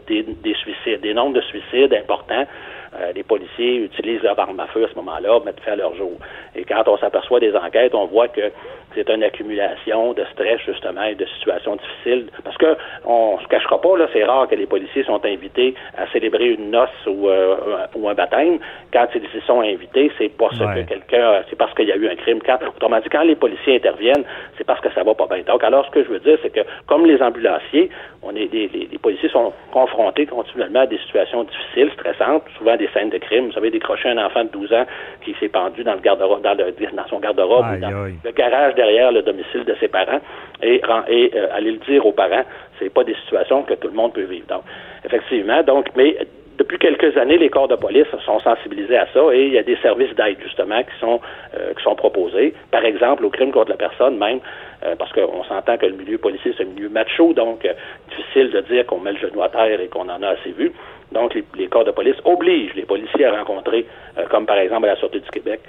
des, 0.08 0.22
des 0.22 0.54
suicides, 0.54 1.00
des 1.00 1.14
nombres 1.14 1.34
de 1.34 1.40
suicides 1.42 1.94
importants. 1.94 2.46
Euh, 2.94 3.12
les 3.14 3.22
policiers 3.22 3.76
utilisent 3.76 4.22
leur 4.22 4.38
arme 4.38 4.60
à 4.60 4.66
feu 4.66 4.84
à 4.84 4.88
ce 4.88 4.94
moment-là, 4.96 5.40
mettre 5.44 5.62
fin 5.62 5.72
à 5.72 5.76
leur 5.76 5.94
jour. 5.94 6.12
Et 6.54 6.64
quand 6.64 6.82
on 6.86 6.98
s'aperçoit 6.98 7.40
des 7.40 7.54
enquêtes, 7.54 7.94
on 7.94 8.06
voit 8.06 8.28
que 8.28 8.52
c'est 8.94 9.08
une 9.08 9.22
accumulation 9.22 10.12
de 10.12 10.24
stress, 10.32 10.60
justement, 10.66 11.02
et 11.02 11.14
de 11.14 11.24
situations 11.38 11.76
difficiles. 11.76 12.26
Parce 12.44 12.56
que 12.58 12.76
on 13.06 13.38
se 13.38 13.46
cachera 13.48 13.80
pas, 13.80 13.96
là, 13.96 14.08
c'est 14.12 14.24
rare 14.24 14.46
que 14.48 14.54
les 14.54 14.66
policiers 14.66 15.04
sont 15.04 15.24
invités 15.24 15.74
à 15.96 16.06
célébrer 16.08 16.50
une 16.50 16.70
noce 16.70 16.90
ou, 17.06 17.28
euh, 17.28 17.56
ou 17.94 18.08
un 18.08 18.14
baptême. 18.14 18.58
Quand 18.92 19.06
ils 19.14 19.24
y 19.24 19.46
sont 19.46 19.60
invités, 19.60 20.12
c'est 20.18 20.28
pas 20.28 20.50
ce 20.52 20.58
que 20.58 20.82
quelqu'un, 20.82 21.42
c'est 21.48 21.56
parce 21.56 21.72
qu'il 21.74 21.88
y 21.88 21.92
a 21.92 21.96
eu 21.96 22.08
un 22.08 22.16
crime. 22.16 22.40
Quand, 22.44 22.58
autrement 22.66 23.00
dit, 23.00 23.08
quand 23.08 23.22
les 23.22 23.36
policiers 23.36 23.76
interviennent, 23.76 24.24
c'est 24.58 24.64
parce 24.64 24.80
que 24.80 24.92
ça 24.92 25.02
va 25.02 25.14
pas 25.14 25.26
bien. 25.26 25.42
Donc, 25.44 25.64
alors, 25.64 25.86
ce 25.86 25.90
que 25.90 26.04
je 26.04 26.08
veux 26.08 26.20
dire, 26.20 26.38
c'est 26.42 26.50
que, 26.50 26.60
comme 26.86 27.06
les 27.06 27.22
ambulanciers, 27.22 27.90
on 28.22 28.34
est, 28.36 28.52
les, 28.52 28.68
les, 28.68 28.98
policiers 28.98 29.28
sont 29.28 29.52
confrontés 29.72 30.26
continuellement 30.26 30.80
à 30.80 30.86
des 30.86 30.98
situations 30.98 31.44
difficiles, 31.44 31.90
stressantes, 31.94 32.44
souvent 32.56 32.76
des 32.76 32.88
scènes 32.94 33.10
de 33.10 33.18
crime. 33.18 33.46
Vous 33.46 33.52
savez, 33.52 33.70
décrocher 33.70 34.10
un 34.10 34.18
enfant 34.18 34.44
de 34.44 34.50
12 34.50 34.72
ans 34.72 34.86
qui 35.24 35.34
s'est 35.40 35.48
pendu 35.48 35.82
dans 35.82 35.94
le 35.94 36.00
garde-robe, 36.00 36.42
dans, 36.42 36.54
le, 36.56 36.72
dans 36.72 37.06
son 37.08 37.18
garde-robe, 37.18 37.80
dans 37.80 37.90
le 37.90 38.30
garage 38.30 38.74
derrière 38.76 39.10
le 39.10 39.22
domicile 39.22 39.64
de 39.64 39.74
ses 39.80 39.88
parents, 39.88 40.20
et, 40.62 40.80
et 41.08 41.30
euh, 41.34 41.48
aller 41.52 41.72
le 41.72 41.78
dire 41.78 42.06
aux 42.06 42.12
parents, 42.12 42.44
c'est 42.78 42.92
pas 42.92 43.02
des 43.02 43.14
situations 43.24 43.64
que 43.64 43.74
tout 43.74 43.88
le 43.88 43.94
monde 43.94 44.12
peut 44.12 44.22
vivre. 44.22 44.46
Donc, 44.46 44.62
effectivement, 45.04 45.62
donc, 45.64 45.86
mais 45.96 46.16
depuis 46.58 46.78
quelques 46.78 47.16
années, 47.16 47.38
les 47.38 47.48
corps 47.48 47.68
de 47.68 47.76
police 47.76 48.06
sont 48.24 48.38
sensibilisés 48.40 48.96
à 48.96 49.06
ça 49.12 49.20
et 49.32 49.46
il 49.46 49.52
y 49.52 49.58
a 49.58 49.62
des 49.62 49.76
services 49.76 50.14
d'aide 50.14 50.36
justement 50.42 50.82
qui 50.82 50.98
sont 51.00 51.20
euh, 51.56 51.72
qui 51.74 51.82
sont 51.82 51.94
proposés. 51.94 52.54
Par 52.70 52.84
exemple, 52.84 53.24
au 53.24 53.30
crime 53.30 53.52
contre 53.52 53.70
la 53.70 53.76
personne 53.76 54.18
même, 54.18 54.40
euh, 54.84 54.96
parce 54.96 55.12
qu'on 55.12 55.44
s'entend 55.44 55.76
que 55.76 55.86
le 55.86 55.96
milieu 55.96 56.18
policier 56.18 56.54
c'est 56.56 56.64
un 56.64 56.66
milieu 56.66 56.88
macho, 56.88 57.32
donc 57.32 57.66
difficile 58.08 58.50
de 58.50 58.60
dire 58.62 58.86
qu'on 58.86 59.00
met 59.00 59.12
le 59.12 59.18
genou 59.18 59.42
à 59.42 59.48
terre 59.48 59.80
et 59.80 59.88
qu'on 59.88 60.08
en 60.08 60.22
a 60.22 60.28
assez 60.28 60.52
vu. 60.52 60.72
Donc, 61.12 61.36
les, 61.56 61.68
corps 61.68 61.84
de 61.84 61.90
police 61.90 62.16
obligent 62.24 62.74
les 62.74 62.84
policiers 62.84 63.26
à 63.26 63.36
rencontrer, 63.36 63.86
euh, 64.18 64.24
comme 64.30 64.46
par 64.46 64.56
exemple 64.58 64.86
à 64.86 64.94
la 64.94 64.96
Sûreté 64.96 65.20
du 65.20 65.30
Québec, 65.30 65.60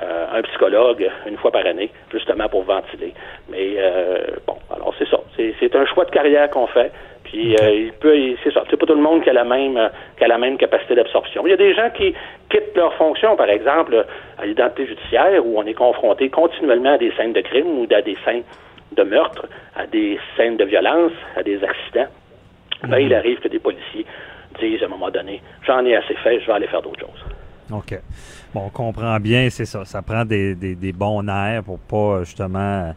euh, 0.00 0.26
un 0.32 0.42
psychologue 0.42 1.08
une 1.26 1.36
fois 1.36 1.50
par 1.50 1.66
année, 1.66 1.90
justement 2.12 2.48
pour 2.48 2.62
ventiler. 2.62 3.12
Mais 3.50 3.74
euh, 3.78 4.18
bon, 4.46 4.56
alors 4.74 4.94
c'est 4.98 5.08
ça. 5.08 5.18
C'est 5.36 5.76
un 5.76 5.86
choix 5.86 6.04
de 6.04 6.10
carrière 6.10 6.48
qu'on 6.50 6.66
fait. 6.68 6.92
Puis 7.32 7.56
euh, 7.56 7.86
il 7.86 7.92
peut, 7.94 8.14
c'est 8.44 8.52
ça, 8.52 8.62
c'est 8.68 8.76
pas 8.76 8.84
tout 8.84 8.94
le 8.94 9.00
monde 9.00 9.22
qui 9.22 9.30
a 9.30 9.32
la 9.32 9.44
même, 9.44 9.78
euh, 9.78 9.88
qui 10.18 10.24
a 10.24 10.28
la 10.28 10.36
même 10.36 10.58
capacité 10.58 10.94
d'absorption. 10.94 11.46
Il 11.46 11.50
y 11.50 11.54
a 11.54 11.56
des 11.56 11.74
gens 11.74 11.88
qui 11.88 12.14
quittent 12.50 12.76
leur 12.76 12.92
fonction, 12.94 13.36
par 13.36 13.48
exemple, 13.48 14.04
à 14.36 14.44
l'identité 14.44 14.86
judiciaire, 14.86 15.44
où 15.44 15.58
on 15.58 15.64
est 15.64 15.72
confronté 15.72 16.28
continuellement 16.28 16.92
à 16.92 16.98
des 16.98 17.10
scènes 17.16 17.32
de 17.32 17.40
crime 17.40 17.66
ou 17.66 17.86
à 17.90 18.02
des 18.02 18.18
scènes 18.22 18.42
de 18.94 19.02
meurtre, 19.02 19.46
à 19.74 19.86
des 19.86 20.18
scènes 20.36 20.58
de 20.58 20.64
violence, 20.64 21.12
à 21.34 21.42
des 21.42 21.64
accidents. 21.64 22.10
Ben, 22.86 22.98
il 22.98 23.14
arrive 23.14 23.38
que 23.38 23.48
des 23.48 23.60
policiers 23.60 24.04
disent 24.60 24.82
à 24.82 24.86
un 24.86 24.88
moment 24.90 25.08
donné, 25.08 25.40
j'en 25.66 25.82
ai 25.86 25.96
assez 25.96 26.14
fait, 26.16 26.38
je 26.40 26.46
vais 26.46 26.52
aller 26.52 26.66
faire 26.66 26.82
d'autres 26.82 27.00
choses. 27.00 27.24
OK. 27.72 27.98
Bon, 28.52 28.64
on 28.66 28.68
comprend 28.68 29.18
bien, 29.18 29.48
c'est 29.48 29.64
ça. 29.64 29.86
Ça 29.86 30.02
prend 30.02 30.26
des, 30.26 30.54
des, 30.54 30.74
des 30.74 30.92
bons 30.92 31.22
nerfs 31.22 31.62
pour 31.64 31.78
pas 31.78 32.24
justement 32.24 32.92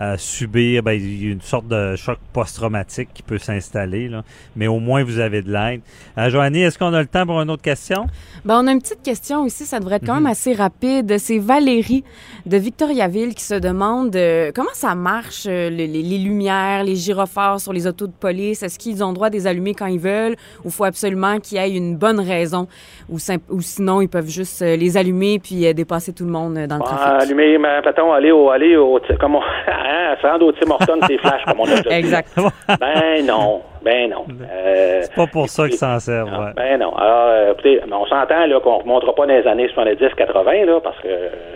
euh, 0.00 0.16
subir 0.16 0.82
ben, 0.82 0.92
il 0.92 1.24
y 1.24 1.28
a 1.28 1.32
une 1.32 1.40
sorte 1.40 1.66
de 1.68 1.96
choc 1.96 2.18
post-traumatique 2.32 3.08
qui 3.14 3.22
peut 3.22 3.38
s'installer. 3.38 4.08
Là. 4.08 4.22
Mais 4.56 4.66
au 4.66 4.78
moins, 4.78 5.02
vous 5.04 5.18
avez 5.18 5.42
de 5.42 5.50
l'aide. 5.52 5.80
Euh, 6.16 6.30
Joannie, 6.30 6.62
est-ce 6.62 6.78
qu'on 6.78 6.94
a 6.94 7.00
le 7.00 7.06
temps 7.08 7.26
pour 7.26 7.40
une 7.40 7.50
autre 7.50 7.62
question? 7.62 8.06
Ben, 8.44 8.60
on 8.62 8.66
a 8.66 8.72
une 8.72 8.80
petite 8.80 9.02
question 9.02 9.44
ici. 9.44 9.64
Ça 9.64 9.80
devrait 9.80 9.96
être 9.96 10.06
quand 10.06 10.14
même 10.14 10.26
assez 10.26 10.52
rapide. 10.52 11.18
C'est 11.18 11.38
Valérie 11.38 12.04
de 12.46 12.56
Victoriaville 12.56 13.34
qui 13.34 13.42
se 13.44 13.54
demande 13.54 14.14
euh, 14.16 14.50
comment 14.54 14.68
ça 14.72 14.94
marche, 14.94 15.46
euh, 15.48 15.68
les, 15.70 15.86
les- 15.86 16.02
les 16.02 16.18
lumières, 16.18 16.84
les 16.84 16.94
gyrophares 16.96 17.60
sur 17.60 17.72
les 17.72 17.86
autos 17.86 18.06
de 18.06 18.12
police? 18.12 18.62
Est-ce 18.62 18.78
qu'ils 18.78 19.02
ont 19.04 19.08
le 19.08 19.14
droit 19.14 19.30
de 19.30 19.34
les 19.34 19.46
allumer 19.46 19.74
quand 19.74 19.86
ils 19.86 19.98
veulent 19.98 20.36
ou 20.64 20.70
faut 20.70 20.84
absolument 20.84 21.38
qu'il 21.40 21.58
y 21.58 21.60
ait 21.60 21.76
une 21.76 21.96
bonne 21.96 22.20
raison? 22.20 22.68
Ou, 23.10 23.18
sinon 23.60 24.00
ils 24.00 24.08
peuvent 24.08 24.28
juste 24.28 24.62
euh, 24.62 24.76
les 24.76 24.96
allumer 24.96 25.38
puis 25.38 25.66
euh, 25.66 25.72
dépasser 25.72 26.12
tout 26.12 26.24
le 26.24 26.30
monde 26.30 26.54
dans 26.54 26.76
le 26.76 26.82
trafic? 26.82 27.06
Ah, 27.06 27.18
allumer, 27.22 27.58
ma 27.58 27.82
patron, 27.82 28.12
aller 28.12 28.30
au, 28.30 28.50
aller 28.50 28.76
au, 28.76 29.00
comme 29.20 29.34
on, 29.36 29.40
hein, 29.88 30.16
rendre 30.22 30.46
au 30.46 30.52
Tim 30.52 30.70
Hortons, 30.70 31.00
c'est 31.06 31.18
flash, 31.18 31.42
comme 31.46 31.60
on 31.60 31.64
a 31.64 31.76
déjà 31.76 31.82
dit. 31.90 31.94
Exact. 31.96 32.28
Ben 32.80 33.24
non, 33.26 33.62
ben 33.82 34.10
non. 34.10 34.24
Euh, 34.30 35.00
C'est 35.02 35.14
pas 35.14 35.26
pour 35.26 35.48
ça 35.48 35.66
qu'ils 35.68 35.78
s'en 35.78 35.98
servent. 35.98 36.28
ouais. 36.30 36.52
Ben 36.56 36.78
non. 36.78 36.94
Alors, 36.96 37.28
euh, 37.28 37.52
écoutez, 37.52 37.80
on 37.90 38.06
s'entend 38.06 38.46
là 38.46 38.60
qu'on 38.60 38.78
ne 38.78 38.82
remontera 38.82 39.14
pas 39.14 39.26
dans 39.26 39.34
les 39.34 39.46
années 39.46 39.68
70-80, 39.68 40.64
là, 40.66 40.80
parce 40.82 40.98
que 41.00 41.08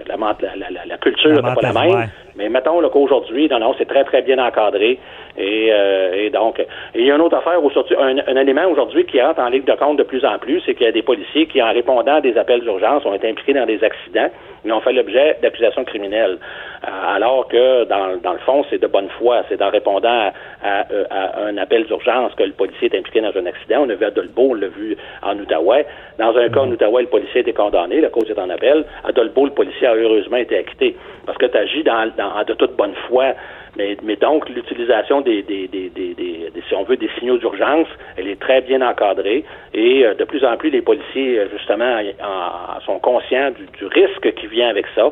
la, 0.08 0.16
ment- 0.16 0.34
la, 0.40 0.56
la- 0.56 0.70
la- 0.70 0.86
la 0.86 0.96
culture 0.98 1.32
n'est 1.32 1.42
pas 1.54 1.60
la 1.62 1.72
même. 1.72 1.94
ouais. 1.94 2.04
Mais 2.36 2.48
mettons 2.48 2.80
là, 2.80 2.88
qu'aujourd'hui, 2.90 3.48
non, 3.50 3.58
non, 3.58 3.74
c'est 3.78 3.86
très, 3.88 4.04
très 4.04 4.22
bien 4.22 4.38
encadré. 4.38 4.98
Et, 5.36 5.70
euh, 5.72 6.12
et 6.14 6.30
donc, 6.30 6.64
il 6.94 7.06
y 7.06 7.10
a 7.10 7.14
une 7.14 7.20
autre 7.20 7.36
affaire, 7.36 7.58
un, 7.58 8.16
un 8.26 8.36
élément 8.36 8.66
aujourd'hui 8.66 9.04
qui 9.04 9.20
entre 9.22 9.40
en 9.40 9.48
ligne 9.48 9.64
de 9.64 9.72
compte 9.72 9.96
de 9.96 10.02
plus 10.02 10.24
en 10.24 10.38
plus, 10.38 10.62
c'est 10.66 10.74
qu'il 10.74 10.84
y 10.84 10.88
a 10.88 10.92
des 10.92 11.02
policiers 11.02 11.46
qui, 11.46 11.62
en 11.62 11.72
répondant 11.72 12.16
à 12.16 12.20
des 12.20 12.36
appels 12.36 12.60
d'urgence, 12.60 13.04
ont 13.06 13.14
été 13.14 13.28
impliqués 13.28 13.54
dans 13.54 13.66
des 13.66 13.82
accidents, 13.82 14.28
mais 14.64 14.72
ont 14.72 14.80
fait 14.80 14.92
l'objet 14.92 15.38
d'accusations 15.42 15.84
criminelles. 15.84 16.38
Euh, 16.84 17.16
alors 17.16 17.48
que, 17.48 17.84
dans, 17.84 18.32
le 18.32 18.38
fond, 18.40 18.64
c'est 18.68 18.80
de 18.80 18.86
bonne 18.86 19.08
foi. 19.18 19.42
C'est 19.48 19.62
en 19.62 19.70
répondant 19.70 20.32
euh, 20.64 21.04
à 21.10 21.44
un 21.44 21.56
appel 21.56 21.84
d'urgence 21.84 22.34
que 22.34 22.42
le 22.42 22.52
policier 22.52 22.90
est 22.92 22.98
impliqué 22.98 23.20
dans 23.20 23.36
un 23.36 23.46
accident. 23.46 23.84
On 23.86 23.90
a 23.90 23.94
vu 23.94 24.04
à 24.04 24.10
on 24.36 24.54
l'a 24.54 24.68
vu 24.68 24.96
en 25.22 25.38
Outaouais. 25.38 25.86
Dans 26.18 26.36
un 26.36 26.48
cas 26.48 26.60
en 26.60 26.70
Outaouais, 26.70 27.02
le 27.02 27.08
policier 27.08 27.40
été 27.40 27.52
condamné, 27.52 28.00
la 28.00 28.10
cause 28.10 28.28
est 28.30 28.38
en 28.38 28.50
appel. 28.50 28.84
À 29.04 29.10
le 29.12 29.50
policier 29.50 29.86
a 29.86 29.94
heureusement 29.94 30.36
été 30.36 30.58
acquitté. 30.58 30.96
Parce 31.26 31.38
que 31.38 31.46
tu 31.46 31.56
agis 31.56 31.82
dans, 31.84 32.10
dans, 32.16 32.42
de 32.44 32.54
toute 32.54 32.76
bonne 32.76 32.94
foi. 33.08 33.34
Mais, 33.76 33.96
mais 34.02 34.16
donc, 34.16 34.48
l'utilisation 34.50 35.22
des, 35.22 35.42
des, 35.42 35.66
des, 35.66 35.88
des, 35.88 36.52
si 36.68 36.74
on 36.74 36.82
veut, 36.84 36.96
des 36.96 37.08
signaux 37.18 37.38
d'urgence, 37.38 37.88
elle 38.18 38.28
est 38.28 38.38
très 38.38 38.60
bien 38.60 38.82
encadrée. 38.82 39.44
Et 39.72 40.04
euh, 40.04 40.14
de 40.14 40.24
plus 40.24 40.44
en 40.44 40.56
plus, 40.58 40.68
les 40.70 40.82
policiers, 40.82 41.38
euh, 41.38 41.48
justement, 41.56 42.00
en- 42.22 42.76
en- 42.76 42.80
sont 42.80 42.98
conscients 42.98 43.50
du, 43.50 43.64
du 43.78 43.86
risque 43.86 44.34
qui 44.34 44.46
vient 44.46 44.68
avec 44.68 44.86
ça. 44.94 45.10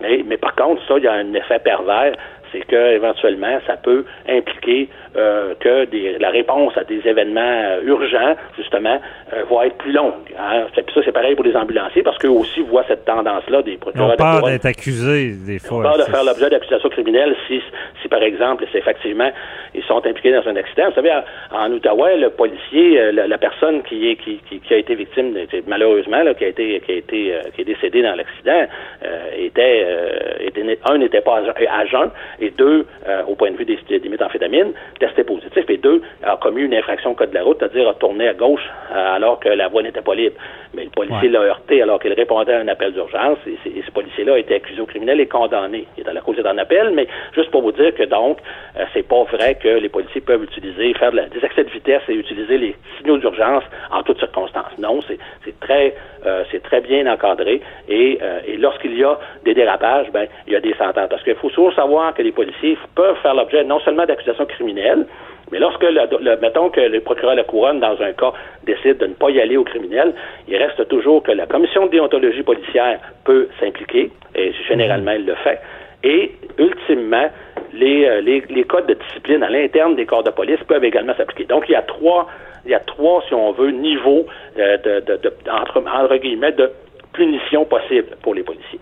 Mais, 0.00 0.24
mais 0.26 0.38
par 0.38 0.54
contre, 0.56 0.82
ça, 0.88 0.94
il 0.98 1.04
y 1.04 1.06
a 1.06 1.12
un 1.12 1.34
effet 1.34 1.58
pervers, 1.60 2.14
c'est 2.52 2.64
que 2.66 2.92
éventuellement, 2.94 3.58
ça 3.66 3.76
peut 3.76 4.04
impliquer 4.28 4.88
euh, 5.16 5.54
que 5.58 5.84
des- 5.86 6.18
la 6.18 6.30
réponse 6.30 6.76
à 6.78 6.84
des 6.84 7.00
événements 7.06 7.40
euh, 7.42 7.82
urgents, 7.84 8.36
justement, 8.56 9.00
euh, 9.32 9.42
va 9.50 9.66
être 9.66 9.76
plus 9.78 9.92
longue. 9.92 10.12
Hein. 10.38 10.66
Ça, 10.74 10.82
c'est 11.04 11.12
pareil 11.12 11.34
pour 11.34 11.44
les 11.44 11.56
ambulanciers, 11.56 12.02
parce 12.02 12.16
qu'eux 12.18 12.28
aussi 12.28 12.60
voient 12.60 12.84
cette 12.86 13.04
tendance-là 13.04 13.62
des 13.62 13.72
Ils 13.72 13.76
ont 13.76 13.78
procureurs 13.78 14.16
peur 14.16 14.42
d'être 14.42 14.66
accusés, 14.66 15.32
des 15.46 15.54
Ils 15.56 15.66
ont 15.66 15.68
fois. 15.68 15.82
peur 15.82 15.98
de 15.98 16.02
faire 16.04 16.22
l'objet 16.24 16.48
d'accusations 16.50 16.88
criminelles 16.90 17.34
si, 17.48 17.60
si, 18.02 18.08
par 18.08 18.22
exemple, 18.22 18.64
c'est 18.70 18.78
effectivement, 18.78 19.30
ils 19.74 19.82
sont 19.84 19.98
impliqués 20.06 20.32
dans 20.32 20.46
un 20.48 20.56
accident. 20.56 20.88
Vous 20.90 20.94
savez, 20.94 21.10
en, 21.12 21.56
en 21.66 21.72
Outaouais, 21.72 22.16
le 22.16 22.30
policier, 22.30 23.00
euh, 23.00 23.12
la, 23.12 23.26
la 23.26 23.38
personne 23.38 23.82
qui, 23.82 24.10
est, 24.10 24.16
qui, 24.16 24.40
qui, 24.48 24.60
qui 24.60 24.74
a 24.74 24.76
été 24.76 24.94
victime, 24.94 25.34
malheureusement, 25.66 26.22
là, 26.22 26.34
qui 26.34 26.44
a 26.44 26.48
été, 26.48 26.80
qui 26.86 26.92
a 26.92 26.94
été, 26.96 27.34
euh, 27.34 27.40
qui 27.54 27.62
est 27.62 27.64
décédée 27.64 28.02
dans 28.02 28.14
l'accident, 28.14 28.66
euh, 29.04 29.28
était, 29.36 29.84
euh, 29.86 30.46
était, 30.46 30.78
un, 30.88 30.98
n'était 30.98 31.20
pas 31.20 31.40
à 31.70 31.86
jeun, 31.86 32.10
et 32.40 32.50
deux, 32.50 32.86
euh, 33.08 33.22
au 33.26 33.34
point 33.34 33.50
de 33.50 33.56
vue 33.56 33.64
des, 33.64 33.78
des 33.98 34.08
méthamphétamines, 34.08 34.72
testé 34.98 35.24
positif, 35.24 35.64
et 35.68 35.76
deux, 35.76 36.02
a 36.22 36.36
commis 36.36 36.62
une 36.62 36.74
infraction 36.74 37.10
au 37.10 37.14
code 37.14 37.30
de 37.30 37.34
la 37.34 37.42
route, 37.42 37.58
c'est-à-dire 37.60 37.88
a 37.88 37.94
tourné 37.94 38.28
à 38.28 38.34
gauche 38.34 38.66
euh, 38.92 39.16
alors 39.16 39.38
que 39.40 39.48
la 39.48 39.68
voie 39.68 39.82
n'était 39.82 40.02
pas 40.02 40.14
libre. 40.14 40.36
Mais 40.74 40.84
le 40.84 40.90
policier 40.90 41.28
Ouais. 41.28 41.28
l'a 41.28 41.40
heurté 41.40 41.82
alors 41.82 41.98
qu'il 42.00 42.12
répondait 42.12 42.52
à 42.54 42.60
un 42.60 42.68
appel 42.68 42.92
d'urgence, 42.92 43.38
et, 43.46 43.56
ce 43.84 43.90
policier-là 43.90 44.34
a 44.34 44.38
été 44.38 44.54
accusé 44.54 44.80
au 44.80 44.86
criminel 44.86 45.20
et 45.20 45.26
condamné. 45.26 45.86
Il 45.96 46.02
est 46.02 46.04
dans 46.04 46.12
la 46.12 46.20
cause 46.20 46.36
d'un 46.36 46.58
appel, 46.58 46.90
mais 46.94 47.06
juste 47.34 47.50
pour 47.50 47.62
vous 47.62 47.72
dire 47.72 47.94
que 47.94 48.04
donc, 48.04 48.38
euh, 48.78 48.84
c'est 48.94 49.06
pas 49.06 49.22
vrai 49.24 49.56
que 49.56 49.68
les 49.68 49.88
policiers 49.88 50.20
peuvent 50.20 50.42
utiliser, 50.44 50.94
faire 50.94 51.10
de 51.10 51.16
la- 51.16 51.28
des 51.28 51.44
accès 51.44 51.64
de 51.64 51.70
vitesse 51.70 52.02
et 52.08 52.14
utiliser 52.14 52.56
les 52.58 52.76
signaux 52.98 53.18
d'urgence 53.18 53.64
en 53.90 54.02
toutes 54.02 54.18
circonstances. 54.18 54.76
Non, 54.78 55.00
c'est 55.08 55.18
très, 55.60 55.94
euh, 56.26 56.44
c'est 56.50 56.62
très 56.62 56.80
bien 56.80 57.06
encadré. 57.12 57.60
Et, 57.88 58.18
et 58.46 58.56
lorsqu'il 58.56 58.96
y 58.96 59.04
a 59.04 59.18
des 59.44 59.54
dérapages, 59.54 60.10
ben, 60.12 60.26
il 60.46 60.52
y 60.52 60.56
a 60.56 60.60
des 60.60 60.74
sentences. 60.74 61.08
Parce 61.08 61.22
qu'il 61.22 61.34
faut 61.34 61.48
toujours 61.48 61.72
savoir 61.74 62.14
que 62.14 62.22
les 62.22 62.29
policiers 62.32 62.78
peuvent 62.94 63.16
faire 63.22 63.34
l'objet 63.34 63.64
non 63.64 63.80
seulement 63.80 64.06
d'accusations 64.06 64.46
criminelles, 64.46 65.06
mais 65.50 65.58
lorsque, 65.58 65.82
le, 65.82 66.40
mettons 66.40 66.70
que 66.70 66.80
le 66.80 67.00
procureur 67.00 67.32
de 67.32 67.38
la 67.38 67.44
couronne, 67.44 67.80
dans 67.80 68.00
un 68.00 68.12
cas, 68.12 68.32
décide 68.64 68.98
de 68.98 69.06
ne 69.06 69.14
pas 69.14 69.30
y 69.30 69.40
aller 69.40 69.56
au 69.56 69.64
criminel, 69.64 70.14
il 70.48 70.56
reste 70.56 70.86
toujours 70.88 71.22
que 71.22 71.32
la 71.32 71.46
commission 71.46 71.86
de 71.86 71.90
déontologie 71.90 72.42
policière 72.42 73.00
peut 73.24 73.48
s'impliquer, 73.58 74.10
et 74.34 74.52
généralement 74.68 75.10
elle 75.12 75.24
le 75.24 75.34
fait, 75.36 75.60
et 76.02 76.32
ultimement, 76.58 77.28
les, 77.72 78.06
euh, 78.06 78.64
codes 78.68 78.86
de 78.86 78.94
discipline 78.94 79.42
à 79.42 79.50
l'interne 79.50 79.96
des 79.96 80.06
corps 80.06 80.24
de 80.24 80.30
police 80.30 80.60
peuvent 80.66 80.84
également 80.84 81.14
s'appliquer. 81.16 81.44
Donc, 81.44 81.64
il 81.68 81.72
y 81.72 81.76
a 81.76 81.82
trois, 81.82 82.26
il 82.64 82.70
y 82.70 82.74
a 82.74 82.80
trois, 82.80 83.22
si 83.28 83.34
on 83.34 83.52
veut, 83.52 83.70
niveaux 83.70 84.26
euh, 84.58 84.78
de, 84.78 85.32
entre, 85.50 85.78
entre 85.78 86.56
de 86.56 86.72
punition 87.12 87.64
possible 87.64 88.16
pour 88.22 88.34
les 88.34 88.42
policiers. 88.42 88.80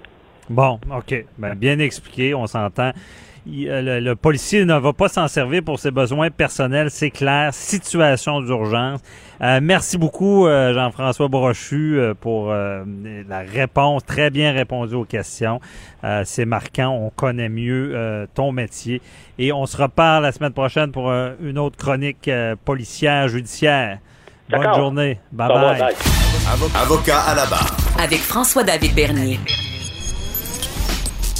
Bon, 0.48 0.78
OK. 0.96 1.24
Ben, 1.36 1.54
bien 1.54 1.78
expliqué, 1.78 2.34
on 2.34 2.46
s'entend. 2.46 2.92
Euh, 3.50 3.80
Le, 3.80 4.00
le 4.00 4.14
policier 4.14 4.64
ne 4.64 4.74
va 4.78 4.92
pas 4.92 5.08
s'en 5.08 5.26
servir 5.26 5.62
pour 5.62 5.78
ses 5.78 5.90
besoins 5.90 6.30
personnels, 6.30 6.90
c'est 6.90 7.10
clair. 7.10 7.54
Situation 7.54 8.40
d'urgence. 8.40 9.00
Euh, 9.40 9.60
merci 9.62 9.96
beaucoup, 9.96 10.46
euh, 10.46 10.74
Jean-François 10.74 11.28
Brochu, 11.28 11.98
euh, 11.98 12.12
pour 12.14 12.50
euh, 12.50 12.84
la 13.28 13.38
réponse, 13.38 14.04
très 14.04 14.30
bien 14.30 14.52
répondu 14.52 14.94
aux 14.94 15.04
questions. 15.04 15.60
Euh, 16.04 16.22
c'est 16.24 16.44
marquant, 16.44 16.90
on 16.90 17.10
connaît 17.10 17.48
mieux 17.48 17.92
euh, 17.94 18.26
ton 18.34 18.52
métier. 18.52 19.00
Et 19.38 19.52
on 19.52 19.64
se 19.66 19.76
reparle 19.76 20.24
la 20.24 20.32
semaine 20.32 20.52
prochaine 20.52 20.90
pour 20.90 21.08
euh, 21.10 21.32
une 21.40 21.58
autre 21.58 21.76
chronique 21.78 22.28
euh, 22.28 22.56
policière, 22.62 23.28
judiciaire. 23.28 23.98
Bonne 24.50 24.74
journée. 24.74 25.20
Au 25.38 25.42
revoir, 25.42 25.74
Bye-bye. 25.74 25.78
bye. 25.78 26.82
Avocat 26.82 27.20
à 27.20 27.34
la 27.34 27.46
barre. 27.46 27.76
Avec 28.02 28.18
François-David 28.20 28.94
Bernier. 28.94 29.38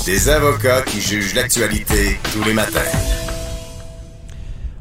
Des 0.08 0.30
avocats 0.30 0.80
qui 0.80 1.02
jugent 1.02 1.34
l'actualité 1.34 2.16
tous 2.32 2.42
les 2.42 2.54
matins. 2.54 2.80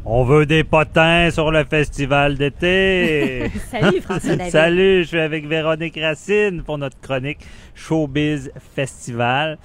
On 0.05 0.23
veut 0.23 0.45
des 0.45 0.63
potins 0.63 1.29
sur 1.31 1.51
le 1.51 1.65
festival 1.65 2.37
d'été. 2.37 3.51
Salut, 3.69 3.99
François 3.99 4.35
David. 4.37 4.51
Salut, 4.53 5.03
je 5.03 5.07
suis 5.09 5.19
avec 5.19 5.45
Véronique 5.45 5.99
Racine 6.01 6.63
pour 6.63 6.77
notre 6.77 6.97
chronique 7.01 7.39
Showbiz 7.75 8.51
Festival. 8.73 9.57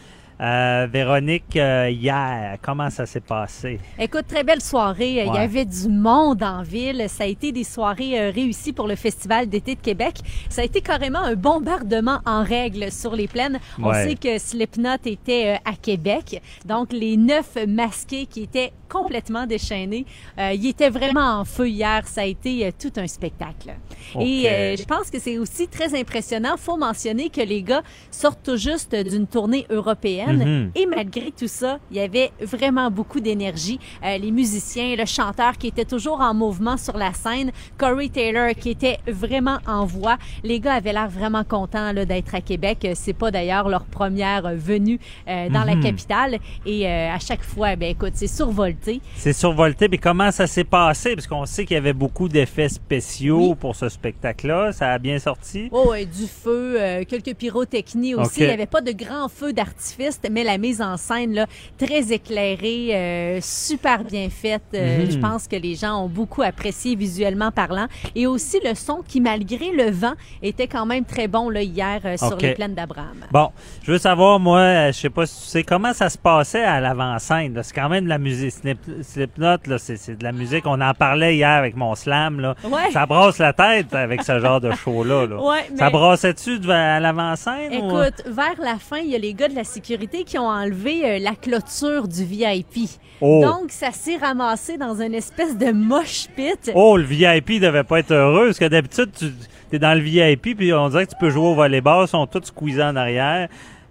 Euh, 0.42 0.88
Véronique, 0.92 1.56
euh, 1.56 1.88
hier, 1.88 2.58
comment 2.62 2.90
ça 2.90 3.06
s'est 3.06 3.20
passé? 3.20 3.78
Écoute, 3.96 4.24
très 4.26 4.42
belle 4.42 4.60
soirée. 4.60 5.24
Il 5.24 5.32
y 5.32 5.38
avait 5.38 5.64
du 5.64 5.88
monde 5.88 6.42
en 6.42 6.62
ville. 6.62 7.04
Ça 7.08 7.22
a 7.22 7.26
été 7.28 7.52
des 7.52 7.62
soirées 7.62 8.18
euh, 8.18 8.32
réussies 8.34 8.72
pour 8.72 8.88
le 8.88 8.96
Festival 8.96 9.48
d'été 9.48 9.76
de 9.76 9.80
Québec. 9.80 10.16
Ça 10.48 10.62
a 10.62 10.64
été 10.64 10.80
carrément 10.80 11.20
un 11.20 11.36
bombardement 11.36 12.18
en 12.26 12.42
règle 12.42 12.90
sur 12.90 13.14
les 13.14 13.28
plaines. 13.28 13.60
On 13.80 13.92
sait 13.92 14.16
que 14.16 14.36
Slipknot 14.36 14.96
était 15.04 15.60
à 15.64 15.74
Québec. 15.80 16.42
Donc, 16.64 16.92
les 16.92 17.16
neuf 17.16 17.56
masqués 17.68 18.26
qui 18.26 18.42
étaient 18.42 18.72
complètement 18.88 19.46
déchaînés, 19.46 20.04
ils 20.38 20.66
étaient 20.66 20.90
vraiment 20.90 21.40
en 21.40 21.44
feu 21.44 21.68
hier. 21.68 22.06
Ça 22.06 22.22
a 22.22 22.24
été 22.24 22.72
tout 22.78 22.92
un 22.96 23.06
spectacle. 23.06 23.74
Et 24.18 24.76
je 24.76 24.84
pense 24.84 25.08
que 25.10 25.20
c'est 25.20 25.38
aussi 25.38 25.68
très 25.68 25.98
impressionnant. 25.98 26.56
Faut 26.56 26.76
mentionner 26.76 27.30
que 27.30 27.40
les 27.40 27.62
gars 27.62 27.82
sortent 28.10 28.42
tout 28.42 28.56
juste 28.56 28.94
d'une 28.94 29.26
tournée 29.26 29.66
européenne. 29.70 30.31
Mhm. 30.38 30.70
Et 30.74 30.86
malgré 30.86 31.30
tout 31.30 31.48
ça, 31.48 31.78
il 31.90 31.96
y 31.96 32.00
avait 32.00 32.30
vraiment 32.40 32.90
beaucoup 32.90 33.20
d'énergie. 33.20 33.78
Euh, 34.04 34.18
les 34.18 34.30
musiciens, 34.30 34.94
le 34.96 35.04
chanteur 35.06 35.56
qui 35.58 35.66
était 35.68 35.84
toujours 35.84 36.20
en 36.20 36.34
mouvement 36.34 36.76
sur 36.76 36.96
la 36.96 37.12
scène, 37.12 37.50
Corey 37.78 38.08
Taylor 38.08 38.50
qui 38.54 38.70
était 38.70 38.98
vraiment 39.06 39.58
en 39.66 39.84
voix. 39.84 40.16
Les 40.44 40.60
gars 40.60 40.74
avaient 40.74 40.92
l'air 40.92 41.08
vraiment 41.08 41.44
contents 41.44 41.92
d'être 41.92 42.34
à 42.34 42.40
Québec. 42.40 42.78
Euh, 42.84 42.92
C'est 42.94 43.12
pas 43.12 43.30
d'ailleurs 43.30 43.68
leur 43.68 43.84
première 43.84 44.54
venue 44.54 44.98
euh, 45.28 45.48
dans 45.48 45.64
la 45.64 45.74
Mhm. 45.74 45.82
capitale. 45.82 46.38
Et 46.66 46.86
euh, 46.88 47.10
à 47.12 47.18
chaque 47.18 47.42
fois, 47.42 47.76
ben 47.76 47.90
écoute, 47.90 48.12
c'est 48.14 48.26
survolté. 48.26 49.00
C'est 49.16 49.32
survolté, 49.32 49.88
mais 49.88 49.98
comment 49.98 50.30
ça 50.30 50.46
s'est 50.46 50.64
passé? 50.64 51.14
Parce 51.14 51.26
qu'on 51.26 51.46
sait 51.46 51.64
qu'il 51.64 51.74
y 51.74 51.78
avait 51.78 51.92
beaucoup 51.92 52.28
d'effets 52.28 52.68
spéciaux 52.68 53.54
pour 53.54 53.74
ce 53.76 53.88
spectacle-là. 53.88 54.72
Ça 54.72 54.92
a 54.92 54.98
bien 54.98 55.18
sorti? 55.18 55.68
Oh, 55.72 55.94
du 55.96 56.26
feu, 56.26 56.78
quelques 57.08 57.34
pyrotechnies 57.34 58.14
aussi. 58.14 58.40
Il 58.40 58.46
n'y 58.46 58.52
avait 58.52 58.66
pas 58.66 58.80
de 58.80 58.92
grands 58.92 59.28
feux 59.28 59.52
d'artifice, 59.52 60.20
mais 60.30 60.44
la 60.44 60.58
mise 60.58 60.80
en 60.82 60.96
scène, 60.96 61.34
là, 61.34 61.46
très 61.78 62.12
éclairée, 62.12 62.88
euh, 62.92 63.38
super 63.40 64.04
bien 64.04 64.28
faite. 64.30 64.62
Euh, 64.74 65.04
Mhm. 65.04 65.10
Je 65.10 65.18
pense 65.18 65.48
que 65.48 65.56
les 65.56 65.74
gens 65.74 66.04
ont 66.04 66.08
beaucoup 66.08 66.42
apprécié 66.42 66.94
visuellement 66.96 67.50
parlant. 67.50 67.86
Et 68.14 68.26
aussi 68.26 68.58
le 68.64 68.74
son 68.74 69.02
qui, 69.06 69.20
malgré 69.20 69.70
le 69.72 69.90
vent, 69.90 70.12
était 70.42 70.66
quand 70.66 70.86
même 70.86 71.04
très 71.04 71.28
bon 71.28 71.48
là, 71.48 71.62
hier 71.62 72.00
euh, 72.04 72.16
sur 72.16 72.36
les 72.36 72.54
plaines 72.54 72.74
d'Abraham. 72.74 73.16
Bon, 73.30 73.50
je 73.82 73.92
veux 73.92 73.98
savoir, 73.98 74.38
moi, 74.40 74.58
euh, 74.58 74.86
je 74.92 74.98
sais 74.98 75.10
pas 75.10 75.26
si 75.26 75.42
tu 75.42 75.48
sais, 75.48 75.62
comment 75.62 75.92
ça 75.92 76.08
se 76.08 76.18
passait 76.18 76.62
à 76.64 76.80
l'avant-scène. 76.80 77.58
C'est 77.62 77.74
quand 77.74 77.88
même 77.88 78.04
de 78.04 78.08
la 78.08 78.18
musique. 78.18 78.52
Slip- 78.52 79.02
Slipknot, 79.02 79.56
là, 79.66 79.78
c'est 79.78 80.16
de 80.18 80.24
la 80.24 80.32
musique. 80.32 80.64
On 80.66 80.80
en 80.80 80.94
parlait 80.94 81.36
hier 81.36 81.48
avec 81.50 81.76
mon 81.76 81.94
slam. 81.94 82.40
Là. 82.40 82.54
Ouais. 82.64 82.90
Ça 82.92 83.06
brasse 83.06 83.38
la 83.38 83.52
tête 83.52 83.94
avec 83.94 84.22
ce 84.22 84.38
genre 84.38 84.60
de 84.60 84.70
show-là. 84.84 85.26
là. 85.26 85.36
Ouais, 85.42 85.68
Ça 85.76 85.90
brassait-tu 85.90 86.58
à 86.70 87.00
l'avant-scène? 87.00 87.72
ou- 87.72 87.86
Écoute, 87.88 88.22
vers 88.26 88.60
la 88.60 88.76
fin, 88.78 88.98
il 88.98 89.10
y 89.10 89.14
a 89.14 89.18
les 89.18 89.34
gars 89.34 89.48
de 89.48 89.54
la 89.54 89.64
sécurité 89.64 90.11
qui 90.20 90.38
ont 90.38 90.48
enlevé 90.48 91.04
euh, 91.04 91.18
la 91.18 91.34
clôture 91.34 92.06
du 92.06 92.24
VIP. 92.24 92.88
Oh. 93.20 93.42
Donc, 93.44 93.70
ça 93.70 93.90
s'est 93.90 94.16
ramassé 94.16 94.76
dans 94.76 95.00
une 95.00 95.14
espèce 95.14 95.56
de 95.56 95.72
moche 95.72 96.28
pit. 96.36 96.70
Oh, 96.74 96.96
le 96.96 97.04
VIP 97.04 97.60
devait 97.60 97.84
pas 97.84 98.00
être 98.00 98.12
heureux, 98.12 98.46
parce 98.46 98.58
que 98.58 98.66
d'habitude, 98.66 99.10
tu 99.18 99.32
es 99.72 99.78
dans 99.78 99.94
le 99.94 100.02
VIP, 100.02 100.56
puis 100.56 100.72
on 100.72 100.88
dirait 100.88 101.06
que 101.06 101.12
tu 101.12 101.18
peux 101.18 101.30
jouer 101.30 101.48
au 101.48 101.54
volleyball, 101.54 102.04
ils 102.06 102.08
sont 102.08 102.26
tous 102.26 102.44
squeezés 102.44 102.82
en 102.82 102.96
arrière. 102.96 103.48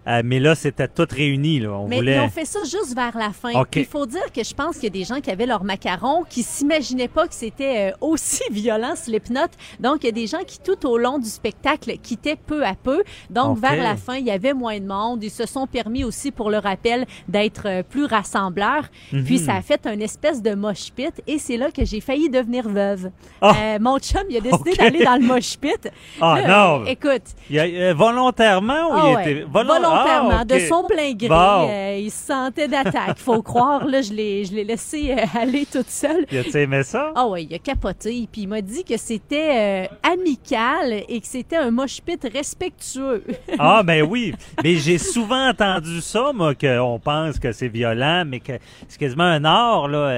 Euh, 0.07 0.21
mais 0.25 0.39
là, 0.39 0.55
c'était 0.55 0.87
tout 0.87 1.07
réuni. 1.09 1.59
Là. 1.59 1.71
On 1.73 1.87
Mais 1.87 1.97
voulait... 1.97 2.15
ils 2.15 2.19
ont 2.21 2.29
fait 2.29 2.45
ça 2.45 2.59
juste 2.63 2.95
vers 2.95 3.15
la 3.17 3.31
fin. 3.31 3.51
OK. 3.59 3.67
Puis 3.71 3.81
Il 3.81 3.85
faut 3.85 4.05
dire 4.05 4.31
que 4.33 4.43
je 4.43 4.53
pense 4.53 4.75
qu'il 4.75 4.83
y 4.85 4.87
a 4.87 4.89
des 4.89 5.03
gens 5.03 5.21
qui 5.21 5.29
avaient 5.29 5.45
leur 5.45 5.63
macaron 5.63 6.23
qui 6.27 6.41
s'imaginaient 6.43 7.07
pas 7.07 7.27
que 7.27 7.33
c'était 7.35 7.91
euh, 7.91 7.95
aussi 8.01 8.41
violent 8.51 8.95
Slipknot. 8.95 9.47
Donc 9.79 9.97
il 10.03 10.07
y 10.07 10.09
a 10.09 10.13
des 10.13 10.27
gens 10.27 10.39
qui 10.45 10.59
tout 10.59 10.87
au 10.87 10.97
long 10.97 11.19
du 11.19 11.29
spectacle 11.29 11.91
quittaient 12.01 12.35
peu 12.35 12.65
à 12.65 12.73
peu. 12.73 13.03
Donc 13.29 13.59
vers 13.59 13.75
la 13.81 13.95
fin, 13.95 14.15
il 14.15 14.25
y 14.25 14.31
avait 14.31 14.53
moins 14.53 14.79
de 14.79 14.85
monde. 14.87 15.23
Ils 15.23 15.29
se 15.29 15.45
sont 15.45 15.67
permis 15.67 16.03
aussi 16.03 16.31
pour 16.31 16.49
le 16.49 16.57
rappel 16.57 17.05
d'être 17.27 17.67
euh, 17.67 17.83
plus 17.83 18.05
rassembleurs. 18.05 18.85
Mhm. 19.11 19.23
Puis 19.23 19.37
ça 19.39 19.53
a 19.55 19.61
fait 19.61 19.85
une 19.85 20.01
espèce 20.01 20.41
de 20.41 20.55
mosh 20.55 20.91
pit 20.95 21.21
et 21.27 21.37
c'est 21.37 21.57
là 21.57 21.69
que 21.71 21.85
j'ai 21.85 22.01
failli 22.01 22.29
devenir 22.29 22.67
veuve. 22.67 23.11
Ah. 23.41 23.53
Euh, 23.57 23.77
mon 23.79 23.99
chum, 23.99 24.23
il 24.29 24.37
a 24.37 24.41
décidé 24.41 24.73
d'aller 24.73 25.03
dans 25.05 25.15
le 25.21 25.27
mosh 25.27 25.57
pit. 25.57 25.89
Ah, 26.19 26.41
Là, 26.41 26.47
non. 26.79 26.85
Écoute, 26.85 27.23
Il 27.49 27.55
y 27.55 27.59
a- 27.59 27.63
euh, 27.65 27.93
volontairement 27.93 28.89
ou 28.89 28.93
ah 28.93 29.23
il 29.25 29.29
était... 29.31 29.43
Volontairement, 29.43 29.90
Ah, 29.93 30.45
de 30.45 30.59
son 30.59 30.83
plein 30.83 31.13
gré. 31.13 31.27
Bon. 31.29 31.67
euh, 31.69 31.97
il 31.99 32.11
se 32.11 32.27
sentait 32.27 32.67
d'attaque. 32.67 33.17
Faut 33.17 33.41
croire, 33.43 33.85
là, 33.85 34.01
je 34.01 34.13
l'ai, 34.13 34.45
je 34.45 34.53
l'ai 34.53 34.63
laissé 34.63 35.11
euh, 35.11 35.39
aller 35.39 35.65
toute 35.71 35.89
seule. 35.89 36.25
Il 36.31 36.37
a-tu 36.39 36.57
aimé 36.57 36.83
ça? 36.83 37.11
Ah 37.15 37.27
ouais, 37.27 37.43
il 37.43 37.53
a 37.53 37.59
capoté. 37.59 38.27
Puis 38.31 38.41
il 38.41 38.47
m'a 38.47 38.61
dit 38.61 38.83
que 38.83 38.97
c'était 38.97 39.87
euh, 39.89 40.11
amical 40.11 41.03
et 41.07 41.19
que 41.19 41.27
c'était 41.27 41.57
un 41.57 41.71
pit 42.05 42.27
respectueux. 42.33 43.23
Ah, 43.59 43.83
ben 43.83 44.03
oui. 44.03 44.33
Mais 44.63 44.75
j'ai 44.75 44.97
souvent 44.97 45.49
entendu 45.49 46.01
ça, 46.01 46.31
moi, 46.33 46.55
qu'on 46.55 46.99
pense 47.03 47.37
que 47.39 47.51
c'est 47.51 47.67
violent, 47.67 48.23
mais 48.25 48.39
que 48.39 48.53
c'est 48.87 48.99
quasiment 48.99 49.23
un 49.23 49.43
art, 49.45 49.87
là. 49.87 50.11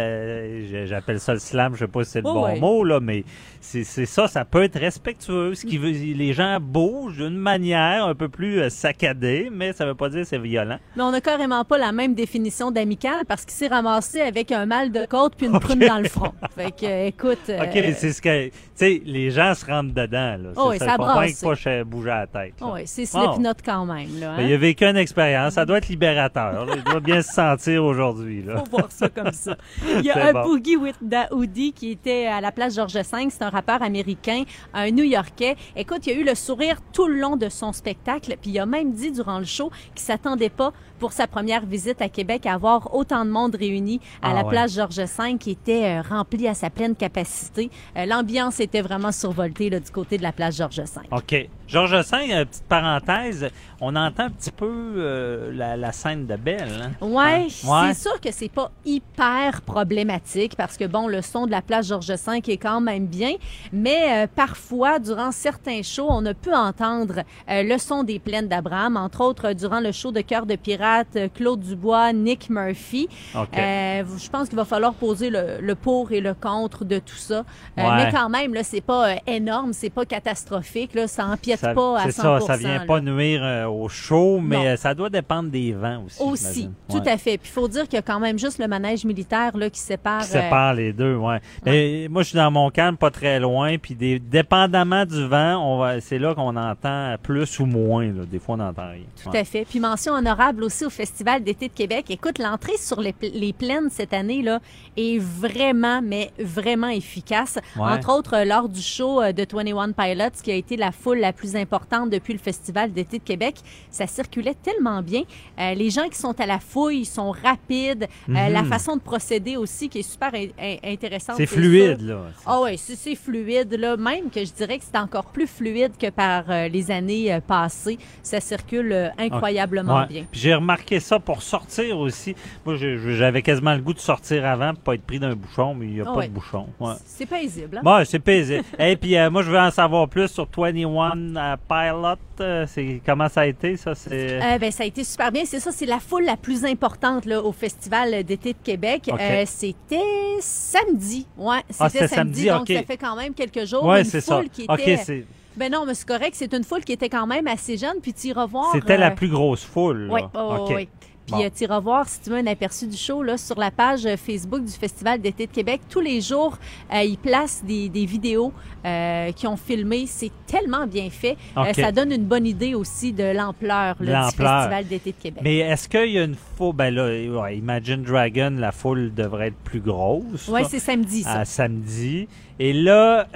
J'appelle 0.85 1.19
ça 1.19 1.33
le 1.33 1.39
slam, 1.39 1.73
je 1.73 1.79
sais 1.79 1.87
pas 1.87 2.03
si 2.03 2.11
c'est 2.11 2.21
le 2.21 2.27
Oh, 2.27 2.33
bon 2.33 2.43
ouais. 2.45 2.59
mot, 2.59 2.83
là, 2.83 2.99
mais 2.99 3.23
c'est 3.63 3.83
c'est 3.83 4.05
ça, 4.05 4.27
ça 4.27 4.45
peut 4.45 4.63
être 4.63 4.77
respectueux. 4.79 5.55
Ce 5.55 5.65
qui 5.65 5.77
veut, 5.77 5.89
les 5.89 6.33
gens 6.33 6.59
bougent 6.61 7.17
d'une 7.17 7.37
manière 7.37 8.05
un 8.05 8.13
peu 8.15 8.29
plus 8.29 8.59
euh, 8.59 8.69
saccadée, 8.69 9.49
mais 9.51 9.73
ça 9.73 9.85
veut 9.85 9.95
pas 9.95 10.09
dire 10.09 10.21
que 10.21 10.27
c'est 10.27 10.37
violent. 10.37 10.77
Mais 10.95 11.03
on 11.03 11.11
n'a 11.11 11.21
carrément 11.21 11.63
pas 11.63 11.77
la 11.77 11.91
même 11.91 12.13
définition 12.13 12.71
d'amical 12.71 13.23
parce 13.27 13.43
qu'il 13.45 13.53
s'est 13.53 13.67
ramassé 13.67 14.21
avec 14.21 14.51
un 14.51 14.65
mal 14.65 14.91
de 14.91 15.05
côte 15.05 15.33
puis 15.37 15.47
une 15.47 15.59
prune 15.59 15.79
dans 15.79 15.99
le 15.99 16.09
front. 16.09 16.33
Fait 16.55 16.71
que, 16.71 16.85
euh, 16.85 17.07
écoute. 17.07 17.39
euh, 17.49 17.63
OK, 17.63 17.71
mais 17.73 17.93
c'est 17.93 18.11
ce 18.13 18.21
que... 18.21 18.47
Tu 18.47 18.51
sais, 18.75 19.01
les 19.05 19.31
gens 19.31 19.53
se 19.55 19.65
rentrent 19.65 19.93
dedans, 19.93 20.37
là. 20.37 20.49
Oh, 20.55 20.67
oui, 20.71 20.79
ça 20.79 20.85
ça 20.85 20.91
faut 20.97 21.03
pas 21.03 21.27
que 21.27 21.83
bouger 21.83 22.09
la 22.09 22.27
tête. 22.27 22.53
oh, 22.61 22.73
ouais, 22.73 22.83
c'est. 22.85 23.05
Slipknot 23.05 23.53
quand 23.63 23.85
même. 23.85 24.19
Là, 24.19 24.35
Ben, 24.37 24.43
hein? 24.43 24.47
il 24.47 24.53
a 24.53 24.57
vécu 24.57 24.83
une 24.83 24.97
expérience. 24.97 25.53
Ça 25.53 25.65
doit 25.65 25.77
être 25.77 25.87
libérateur. 25.89 26.65
là. 26.65 26.73
Il 26.75 26.83
doit 26.83 26.99
bien 26.99 27.21
se 27.21 27.31
sentir 27.31 27.83
aujourd'hui. 27.83 28.41
là. 28.43 28.57
Faut 28.57 28.77
voir 28.77 28.91
ça 28.91 29.09
comme 29.09 29.31
ça. 29.31 29.55
Il 29.99 30.03
y 30.05 30.09
a 30.11 30.27
un 30.29 30.33
bon. 30.33 30.43
Boogie 30.43 30.75
with 30.75 30.95
Daoudi 31.01 31.71
qui 31.73 31.91
était 31.91 32.25
à 32.25 32.41
la 32.41 32.51
place 32.51 32.75
George 32.75 32.93
V. 32.95 33.03
C'est 33.29 33.43
un 33.43 33.49
rappeur 33.53 33.81
américain, 33.81 34.43
un 34.73 34.91
New-Yorkais. 34.91 35.55
Écoute, 35.75 36.05
il 36.07 36.13
a 36.13 36.15
eu 36.15 36.23
le 36.23 36.35
sourire 36.35 36.77
tout 36.91 37.07
le 37.07 37.19
long 37.19 37.37
de 37.37 37.49
son 37.49 37.71
spectacle. 37.71 38.35
Puis 38.41 38.51
il 38.51 38.59
a 38.59 38.65
même 38.65 38.91
dit 38.91 39.11
durant 39.11 39.39
le 39.39 39.45
show 39.45 39.71
qu'il 39.95 40.03
s'attendait 40.03 40.49
pas 40.49 40.73
pour 41.03 41.11
sa 41.11 41.27
première 41.27 41.65
visite 41.65 42.01
à 42.01 42.07
Québec 42.07 42.45
à 42.45 42.53
avoir 42.53 42.95
autant 42.95 43.25
de 43.25 43.29
monde 43.29 43.55
réuni 43.55 43.99
à 44.21 44.29
Ah 44.29 44.33
la 44.35 44.43
ouais. 44.45 44.49
place 44.51 44.73
George 44.73 44.95
V 44.95 45.37
qui 45.37 45.51
était 45.51 45.83
euh, 45.97 46.01
remplie 46.01 46.47
à 46.47 46.53
sa 46.53 46.69
pleine 46.69 46.95
capacité. 46.95 47.69
Euh, 47.97 48.05
L'ambiance 48.05 48.61
était 48.61 48.79
vraiment 48.79 49.11
survoltée 49.11 49.69
là, 49.69 49.81
du 49.81 49.91
côté 49.91 50.17
de 50.17 50.23
la 50.23 50.31
place 50.31 50.55
George 50.55 50.77
V. 50.79 50.85
OK. 51.11 51.49
Georges 51.67 51.91
V, 52.09 52.33
euh, 52.33 52.45
petite 52.45 52.63
parenthèse, 52.69 53.49
on 53.81 53.95
entend 53.97 54.23
un 54.25 54.29
petit 54.29 54.51
peu 54.51 54.65
euh, 54.95 55.51
la, 55.53 55.75
la 55.75 55.91
scène 55.91 56.25
de 56.25 56.37
Belle. 56.37 56.93
Hein? 57.01 57.05
Ouais, 57.05 57.47
Hein? 57.65 57.87
Ouais. 57.87 57.93
c'est 57.93 58.01
sûr 58.09 58.21
que 58.21 58.31
c'est 58.31 58.51
pas 58.51 58.71
hyper 58.85 59.61
problématique 59.63 60.55
parce 60.55 60.77
que 60.77 60.85
bon, 60.85 61.07
le 61.07 61.21
son 61.21 61.47
de 61.47 61.51
la 61.51 61.61
place 61.61 61.87
Georges 61.87 62.11
V 62.11 62.41
est 62.47 62.57
quand 62.57 62.79
même 62.79 63.07
bien, 63.07 63.33
mais 63.73 64.23
euh, 64.23 64.27
parfois 64.33 64.99
durant 64.99 65.31
certains 65.33 65.81
shows, 65.83 66.07
on 66.09 66.21
ne 66.21 66.31
peut 66.31 66.55
entendre 66.55 67.23
euh, 67.49 67.63
le 67.63 67.77
son 67.77 68.03
des 68.03 68.19
plaines 68.19 68.47
d'Abraham, 68.47 68.95
entre 68.95 69.21
autres 69.21 69.51
durant 69.51 69.81
le 69.81 69.91
show 69.91 70.11
de 70.13 70.21
Cœur 70.21 70.45
de 70.45 70.55
pirate, 70.55 70.92
Claude 71.33 71.59
Dubois, 71.61 72.13
Nick 72.13 72.49
Murphy. 72.49 73.07
Euh, 73.35 74.03
je 74.17 74.29
pense 74.29 74.47
qu'il 74.49 74.57
va 74.57 74.65
falloir 74.65 74.93
poser 74.93 75.29
le, 75.29 75.59
le 75.61 75.75
pour 75.75 76.11
et 76.11 76.21
le 76.21 76.33
contre 76.33 76.85
de 76.85 76.99
tout 76.99 77.15
ça, 77.15 77.43
Euh, 77.77 77.95
mais 77.95 78.11
quand 78.11 78.29
même 78.29 78.53
là, 78.53 78.63
c'est 78.63 78.81
pas 78.81 79.09
euh, 79.11 79.15
énorme, 79.27 79.73
c'est 79.73 79.89
pas 79.89 80.05
catastrophique 80.05 80.93
là, 80.93 81.07
ça 81.07 81.25
empiète 81.25 81.59
Ça- 81.59 81.73
pas 81.73 81.99
à 81.99 82.05
100%. 82.07 82.11
C'est 82.11 82.21
ça, 82.21 82.39
ça 82.41 82.57
vient 82.57 82.79
là. 82.79 82.85
pas 82.85 83.01
nuire 83.01 83.41
euh, 83.43 83.65
au 83.67 83.89
show, 83.89 84.39
mais 84.39 84.71
Non. 84.71 84.77
ça 84.77 84.93
doit 84.93 85.09
dépendre 85.09 85.49
des 85.49 85.73
vents 85.73 86.03
aussi. 86.05 86.21
Aussi, 86.21 86.69
tout 86.89 86.97
Ouais. 86.97 87.09
à 87.11 87.17
fait. 87.17 87.37
Puis 87.37 87.49
il 87.49 87.53
faut 87.53 87.67
dire 87.67 87.83
qu'il 87.83 87.95
y 87.95 87.99
a 87.99 88.01
quand 88.01 88.19
même 88.19 88.37
juste 88.39 88.59
le 88.59 88.67
manège 88.67 89.05
militaire 89.05 89.57
là, 89.57 89.69
qui 89.69 89.79
sépare. 89.79 90.21
Qui 90.21 90.27
sépare 90.27 90.73
les 90.73 90.93
deux, 90.93 91.15
ouais. 91.15 91.39
Mais 91.65 92.07
moi, 92.09 92.21
je 92.23 92.29
suis 92.29 92.37
dans 92.37 92.51
mon 92.51 92.69
calme, 92.69 92.97
pas 92.97 93.11
très 93.11 93.39
loin, 93.39 93.77
puis 93.77 93.95
des, 93.95 94.19
dépendamment 94.19 95.05
du 95.05 95.25
vent, 95.27 95.57
on 95.57 95.77
va, 95.79 95.99
c'est 96.01 96.19
là 96.19 96.33
qu'on 96.35 96.55
entend 96.55 97.15
plus 97.21 97.59
ou 97.59 97.65
moins. 97.65 98.05
Là. 98.05 98.23
Des 98.29 98.39
fois, 98.39 98.55
on 98.55 98.57
n'entend 98.59 98.89
rien. 98.89 99.03
Tout 99.23 99.29
Ouais. 99.29 99.39
à 99.39 99.43
fait. 99.43 99.65
Puis 99.69 99.79
mention 99.79 100.13
honorable 100.13 100.63
aussi 100.63 100.82
au 100.85 100.89
Festival 100.89 101.43
d'été 101.43 101.67
de 101.67 101.73
Québec. 101.73 102.05
Écoute, 102.09 102.39
l'entrée 102.39 102.77
sur 102.77 102.99
les, 103.01 103.13
pl- 103.13 103.31
les 103.33 103.53
plaines 103.53 103.89
cette 103.89 104.13
année 104.13 104.41
là 104.41 104.59
est 104.97 105.19
vraiment, 105.19 106.01
mais 106.01 106.31
vraiment 106.39 106.87
efficace. 106.89 107.57
Ouais. 107.75 107.83
Entre 107.91 108.11
autres, 108.11 108.35
euh, 108.37 108.45
lors 108.45 108.69
du 108.69 108.81
show 108.81 109.21
euh, 109.21 109.31
de 109.31 109.45
21 109.51 109.91
Pilots, 109.91 110.29
qui 110.43 110.51
a 110.51 110.55
été 110.55 110.77
la 110.77 110.91
foule 110.91 111.19
la 111.19 111.33
plus 111.33 111.55
importante 111.55 112.09
depuis 112.09 112.33
le 112.33 112.39
Festival 112.39 112.91
d'été 112.91 113.19
de 113.19 113.23
Québec, 113.23 113.55
ça 113.89 114.07
circulait 114.07 114.55
tellement 114.61 115.01
bien. 115.01 115.23
Euh, 115.59 115.73
les 115.73 115.89
gens 115.89 116.07
qui 116.09 116.17
sont 116.17 116.39
à 116.39 116.45
la 116.45 116.59
fouille 116.59 117.05
sont 117.05 117.31
rapides. 117.31 118.07
Euh, 118.29 118.31
Mhm. 118.33 118.53
la 118.53 118.63
façon 118.63 118.95
de 118.95 119.01
procéder 119.01 119.57
aussi 119.57 119.89
qui 119.89 119.99
est 119.99 120.09
super 120.09 120.33
in- 120.33 120.47
in- 120.59 120.77
intéressante. 120.83 121.35
C'est 121.37 121.45
fluide, 121.45 121.99
sûr. 121.99 122.07
là. 122.07 122.21
Ah 122.45 122.61
oui, 122.61 122.77
c'est 122.77 123.15
fluide, 123.15 123.73
là. 123.79 123.97
Même 123.97 124.29
que 124.29 124.43
je 124.43 124.51
dirais 124.51 124.77
que 124.77 124.83
c'est 124.83 124.97
encore 124.99 125.25
plus 125.25 125.47
fluide 125.47 125.93
que 125.99 126.09
par 126.09 126.43
euh, 126.49 126.67
les 126.67 126.91
années 126.91 127.39
passées. 127.47 127.97
Ça 128.21 128.39
circule 128.39 129.11
incroyablement 129.17 129.99
Ouais. 130.01 130.07
bien. 130.07 130.25
Puis 130.31 130.39
remarqué 130.63 130.99
ça 130.99 131.19
pour 131.19 131.41
sortir 131.41 131.97
aussi. 131.99 132.35
Moi, 132.65 132.75
j'avais 132.77 133.41
quasiment 133.41 133.73
le 133.73 133.81
goût 133.81 133.93
de 133.93 133.99
sortir 133.99 134.45
avant 134.45 134.73
pour 134.73 134.83
pas 134.83 134.95
être 134.95 135.03
pris 135.03 135.19
d'un 135.19 135.35
bouchon, 135.35 135.73
mais 135.73 135.85
il 135.85 135.93
n'y 135.93 136.01
a 136.01 136.05
pas 136.05 136.15
ouais. 136.15 136.27
de 136.27 136.33
bouchon. 136.33 136.67
Ouais. 136.79 136.93
C'est 137.05 137.25
paisible. 137.25 137.77
hein? 137.77 137.81
Bon, 137.83 138.03
c'est 138.05 138.19
paisible. 138.19 138.63
Et 138.79 138.95
puis, 138.95 139.15
euh, 139.17 139.29
moi, 139.29 139.43
je 139.43 139.51
veux 139.51 139.59
en 139.59 139.71
savoir 139.71 140.07
plus 140.09 140.27
sur 140.27 140.47
21 140.55 141.35
euh, 141.37 141.55
Pilot. 141.69 142.17
Euh, 142.39 142.65
c'est 142.67 143.01
comment 143.05 143.29
ça 143.29 143.41
a 143.41 143.45
été, 143.45 143.77
ça? 143.77 143.93
C'est... 143.95 144.39
Ben, 144.59 144.71
ça 144.71 144.83
a 144.83 144.85
été 144.87 145.03
super 145.03 145.31
bien. 145.31 145.43
C'est 145.45 145.59
ça, 145.59 145.71
c'est 145.71 145.85
la 145.85 145.99
foule 145.99 146.25
la 146.25 146.37
plus 146.37 146.65
importante 146.65 147.25
là, 147.25 147.41
au 147.41 147.51
Festival 147.51 148.23
d'été 148.23 148.53
de 148.53 148.57
Québec. 148.63 149.09
C'était 149.45 150.01
samedi. 150.39 151.27
Ouais, 151.37 151.57
c'était 151.69 151.83
Ah, 151.83 151.89
c'était 151.89 152.07
samedi, 152.07 152.43
samedi, 152.45 152.59
donc 152.73 152.77
ça 152.77 152.83
fait 152.83 152.97
quand 152.97 153.15
même 153.15 153.33
quelques 153.33 153.65
jours. 153.65 153.85
Ouais, 153.85 153.99
une 153.99 154.05
c'est 154.05 154.21
ça. 154.21 154.37
foule 154.37 154.49
qui 154.49 154.63
était. 154.63 154.97
c'est- 154.97 155.25
Ben 155.55 155.71
non, 155.71 155.85
mais 155.85 155.93
c'est 155.93 156.07
correct. 156.07 156.35
C'est 156.35 156.53
une 156.53 156.63
foule 156.63 156.83
qui 156.83 156.93
était 156.93 157.09
quand 157.09 157.27
même 157.27 157.47
assez 157.47 157.77
jeune. 157.77 157.99
Puis 158.01 158.13
tu 158.13 158.27
iras 158.27 158.45
voir. 158.45 158.71
C'était 158.73 158.97
la 158.97 159.11
euh, 159.11 159.15
plus 159.15 159.29
grosse 159.29 159.63
foule. 159.63 160.07
là. 160.07 160.29
Oui, 160.33 160.73
oui. 160.75 160.89
Puis 161.25 161.35
Bon. 161.37 161.41
euh, 161.43 161.49
tu 161.55 161.63
iras 161.63 161.79
voir, 161.79 162.07
si 162.09 162.19
tu 162.21 162.29
veux 162.31 162.35
un 162.37 162.47
aperçu 162.47 162.85
du 162.85 162.97
show, 162.97 163.23
là, 163.23 163.37
sur 163.37 163.57
la 163.57 163.71
page 163.71 164.05
euh, 164.05 164.17
Facebook 164.17 164.63
du 164.65 164.71
Festival 164.73 165.21
d'été 165.21 165.47
de 165.47 165.51
Québec, 165.53 165.79
tous 165.89 166.01
les 166.01 166.19
jours, 166.19 166.57
euh, 166.93 167.01
ils 167.01 167.17
placent 167.17 167.63
des, 167.63 167.87
des 167.87 168.05
vidéos 168.05 168.51
euh, 168.85 169.31
qui 169.31 169.47
ont 169.47 169.55
filmé. 169.55 170.03
C'est 170.05 170.31
tellement 170.47 170.85
bien 170.85 171.09
fait. 171.09 171.37
Euh, 171.57 171.71
ça 171.73 171.93
donne 171.93 172.11
une 172.11 172.25
bonne 172.25 172.45
idée 172.45 172.75
aussi 172.75 173.13
de 173.13 173.23
l'ampleur 173.23 173.95
du. 173.99 174.07
Festival 174.07 174.85
d'été 174.87 175.11
de 175.13 175.21
Québec. 175.23 175.41
Mais 175.43 175.59
est-ce 175.59 175.87
qu'il 175.87 176.11
y 176.11 176.19
a 176.19 176.23
une 176.25 176.35
foule? 176.35 176.75
Ben 176.75 176.93
là, 176.93 177.05
ouais, 177.05 177.57
Imagine 177.57 178.03
Dragon, 178.03 178.53
la 178.59 178.71
foule 178.73 179.13
devrait 179.13 179.47
être 179.47 179.57
plus 179.63 179.79
grosse. 179.79 180.49
Oui, 180.49 180.61
c'est 180.67 180.79
samedi, 180.79 181.23
ça. 181.23 181.39
à 181.39 181.45
samedi. 181.45 182.27
Et 182.59 182.73
là, 182.73 183.27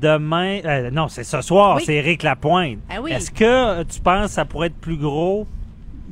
demain, 0.00 0.90
non, 0.90 1.08
c'est 1.08 1.24
ce 1.24 1.40
soir, 1.42 1.76
Oui. 1.76 1.82
c'est 1.84 1.94
Éric 1.96 2.22
Lapointe. 2.22 2.78
Ah 2.88 3.00
oui. 3.02 3.12
Est-ce 3.12 3.30
que 3.30 3.82
tu 3.84 4.00
penses 4.00 4.26
que 4.28 4.32
ça 4.32 4.44
pourrait 4.44 4.68
être 4.68 4.76
plus 4.80 4.96
gros, 4.96 5.46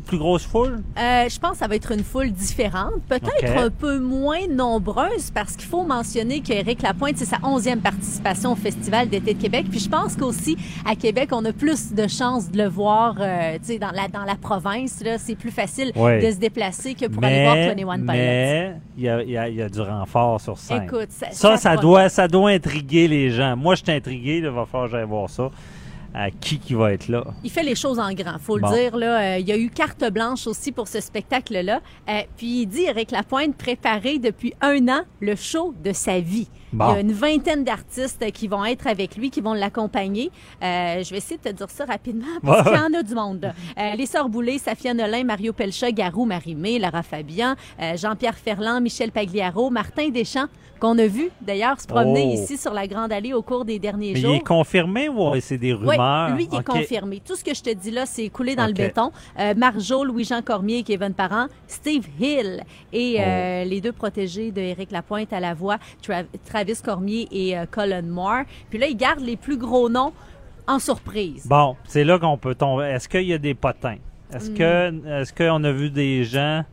plus 0.07 0.19
grosse 0.19 0.45
foule? 0.45 0.83
Euh, 0.99 1.29
je 1.29 1.39
pense 1.39 1.53
que 1.53 1.57
ça 1.59 1.66
va 1.69 1.77
être 1.77 1.93
une 1.93 2.05
foule 2.05 2.31
différente, 2.31 2.95
peut-être 3.09 3.57
un 3.59 3.71
peu 3.71 3.99
moins 3.99 4.47
nombreuse, 4.51 5.31
parce 5.33 5.57
qu'il 5.57 5.66
faut 5.69 5.85
mentionner 5.85 6.41
qu'Éric 6.41 6.83
Lapointe, 6.83 7.16
c'est 7.16 7.25
sa 7.25 7.39
onzième 7.43 7.81
participation 7.81 8.53
au 8.53 8.57
Festival 8.57 9.09
d'été 9.09 9.35
de 9.35 9.41
Québec. 9.41 9.66
Puis 9.71 9.81
je 9.81 9.89
pense 9.89 10.16
qu'aussi, 10.16 10.57
à 10.85 10.95
Québec, 10.97 11.31
on 11.33 11.45
a 11.45 11.53
plus 11.53 11.93
de 11.93 12.07
chances 12.07 12.51
de 12.51 12.59
le 12.59 12.69
voir 12.69 13.16
euh, 13.21 13.55
tu 13.59 13.65
sais, 13.75 13.79
dans 13.79 13.91
la, 13.93 14.09
dans 14.09 14.25
la 14.25 14.35
province. 14.37 15.03
là. 15.03 15.16
C'est 15.19 15.37
plus 15.37 15.51
facile 15.51 15.93
de 16.21 16.31
se 16.33 16.37
déplacer 16.39 16.95
que 16.95 17.07
pour 17.07 17.23
aller 17.25 17.45
voir 17.45 17.57
21 17.57 17.95
Pilots. 17.97 18.05
mais 18.12 18.75
il 18.97 19.03
y 19.05 19.09
a, 19.09 19.23
il 19.23 19.31
y 19.31 19.37
a- 19.39 19.49
il 19.49 19.55
y 19.57 19.62
a 19.62 19.69
du 19.69 19.81
renfort 19.81 20.41
sur 20.41 20.59
scène. 20.59 20.83
Écoute, 20.85 21.09
ça- 21.11 21.27
ça, 21.31 21.57
ça 21.57 21.77
doit, 21.77 22.09
ça 22.09 22.29
doit 22.29 22.51
intriguer 22.51 23.09
les 23.09 23.31
gens. 23.31 23.57
Moi, 23.57 23.75
je 23.75 23.83
suis 23.85 23.93
intrigué. 23.93 24.39
Il 24.39 24.47
va 24.49 24.65
falloir 24.66 24.91
que 24.91 24.97
j'aille 24.97 25.07
voir 25.07 25.31
ça. 25.31 25.51
À 26.16 26.31
qui 26.31 26.59
qui 26.61 26.74
va 26.74 26.93
être 26.93 27.09
là? 27.09 27.24
Il 27.43 27.51
fait 27.51 27.65
les 27.65 27.74
choses 27.74 27.99
en 27.99 28.12
grand, 28.12 28.39
faut 28.39 28.59
Bon. 28.61 28.70
le 28.70 28.77
dire. 28.77 28.97
Là, 28.97 29.35
Euh, 29.35 29.39
il 29.39 29.49
y 29.49 29.53
a 29.53 29.57
eu 29.59 29.69
carte 29.69 30.05
blanche 30.12 30.47
aussi 30.47 30.70
pour 30.70 30.86
ce 30.86 31.01
spectacle-là. 31.01 31.81
Euh, 32.09 32.20
puis 32.36 32.62
il 32.62 32.66
dit, 32.66 32.85
Eric 32.85 33.11
Lapointe, 33.11 33.57
préparer 33.57 34.20
depuis 34.20 34.55
un 34.61 34.86
an 34.89 35.03
le 35.20 35.35
show 35.35 35.74
de 35.82 35.93
sa 35.93 36.20
vie. 36.20 36.49
Bon. 36.75 36.91
Il 36.91 36.95
y 36.95 36.97
a 36.97 37.01
une 37.01 37.13
vingtaine 37.13 37.65
d'artistes 37.65 38.31
qui 38.33 38.49
vont 38.49 38.65
être 38.65 38.87
avec 38.87 39.17
lui, 39.17 39.31
qui 39.31 39.41
vont 39.41 39.55
l'accompagner. 39.55 40.31
Euh, 40.63 41.03
je 41.03 41.11
vais 41.11 41.19
essayer 41.19 41.37
de 41.39 41.43
te 41.51 41.55
dire 41.55 41.71
ça 41.71 41.85
rapidement 41.85 42.27
parce 42.45 42.69
qu'il 42.69 42.77
y 42.77 42.81
en 42.81 42.93
a 42.99 43.03
du 43.03 43.15
monde. 43.15 43.53
Euh, 43.79 43.95
les 43.97 44.07
Sœurs 44.07 44.29
Boulay, 44.29 44.59
Safia 44.59 44.93
Nolin, 44.95 45.25
Mario 45.25 45.53
Pelcha, 45.53 45.91
Garou, 45.93 46.25
Marie-Mé, 46.25 46.79
Lara 46.79 47.03
Fabian, 47.03 47.55
euh, 47.81 47.97
Jean-Pierre 47.97 48.37
Ferland, 48.37 48.81
Michel 48.83 49.13
Pagliaro, 49.13 49.71
Martin 49.71 50.09
Deschamps, 50.09 50.47
qu'on 50.81 50.99
a 50.99 51.07
vu 51.07 51.31
d'ailleurs 51.41 51.81
se 51.81 51.87
promener 51.87 52.25
Oh. 52.27 52.35
ici 52.43 52.57
sur 52.59 52.73
la 52.75 52.87
Grande 52.87 53.13
Allée 53.13 53.33
au 53.33 53.43
cours 53.43 53.65
des 53.65 53.79
derniers 53.79 54.13
Mais 54.13 54.19
il 54.19 54.23
jours. 54.27 54.35
est 54.35 54.41
confirmé 54.41 55.09
ou 55.09 55.33
c'est 55.41 55.57
des 55.57 55.73
Oui, 55.73 55.87
rumeurs? 55.97 56.31
lui, 56.35 56.49
il 56.51 56.59
est 56.59 56.65
confirmé. 56.65 57.23
Tout 57.25 57.37
ce 57.37 57.45
que 57.45 57.55
je 57.55 57.63
te 57.63 57.71
dis 57.73 57.91
là, 57.93 58.05
c'est 58.07 58.29
coulé 58.29 58.57
dans 58.57 58.65
OK. 58.65 58.69
le 58.71 58.75
béton. 58.75 59.13
Euh, 59.39 59.55
Marjo, 59.57 60.05
Louis-Jean 60.05 60.43
Cormier, 60.43 60.83
Kevin 60.83 61.15
Parent, 61.15 61.47
Steve 61.69 62.07
Hill 62.21 62.63
et 62.93 63.17
Oh. 63.19 63.23
euh, 63.23 63.65
les 63.65 63.81
deux 63.81 63.93
protégés 63.93 64.51
de 64.51 64.61
Éric 64.61 64.91
Lapointe 64.91 65.33
à 65.33 65.41
la 65.41 65.55
voix, 65.55 65.79
Tra- 66.05 66.25
Travis 66.65 66.81
Cormier 66.82 67.28
et 67.31 67.59
euh, 67.59 67.66
Colin 67.70 68.03
Moore. 68.03 68.45
Puis 68.70 68.78
là, 68.78 68.86
ils 68.86 68.97
gardent 68.97 69.20
les 69.24 69.36
plus 69.36 69.57
gros 69.57 69.89
noms 69.89 70.12
en 70.66 70.78
surprise. 70.78 71.47
Bon, 71.47 71.77
c'est 71.86 72.05
là 72.05 72.19
qu'on 72.19 72.39
peut 72.39 72.55
tomber. 72.55 72.85
Est-ce 72.85 73.09
qu'il 73.09 73.23
y 73.24 73.35
a 73.35 73.39
des 73.39 73.55
potins? 73.55 73.97
Est-ce 74.32 74.51
Hmm. 74.51 74.55
que 74.55 75.20
est-ce 75.20 75.32
qu'on 75.32 75.62
a 75.65 75.73
vu 75.73 75.91
des 75.91 76.24
gens? 76.24 76.65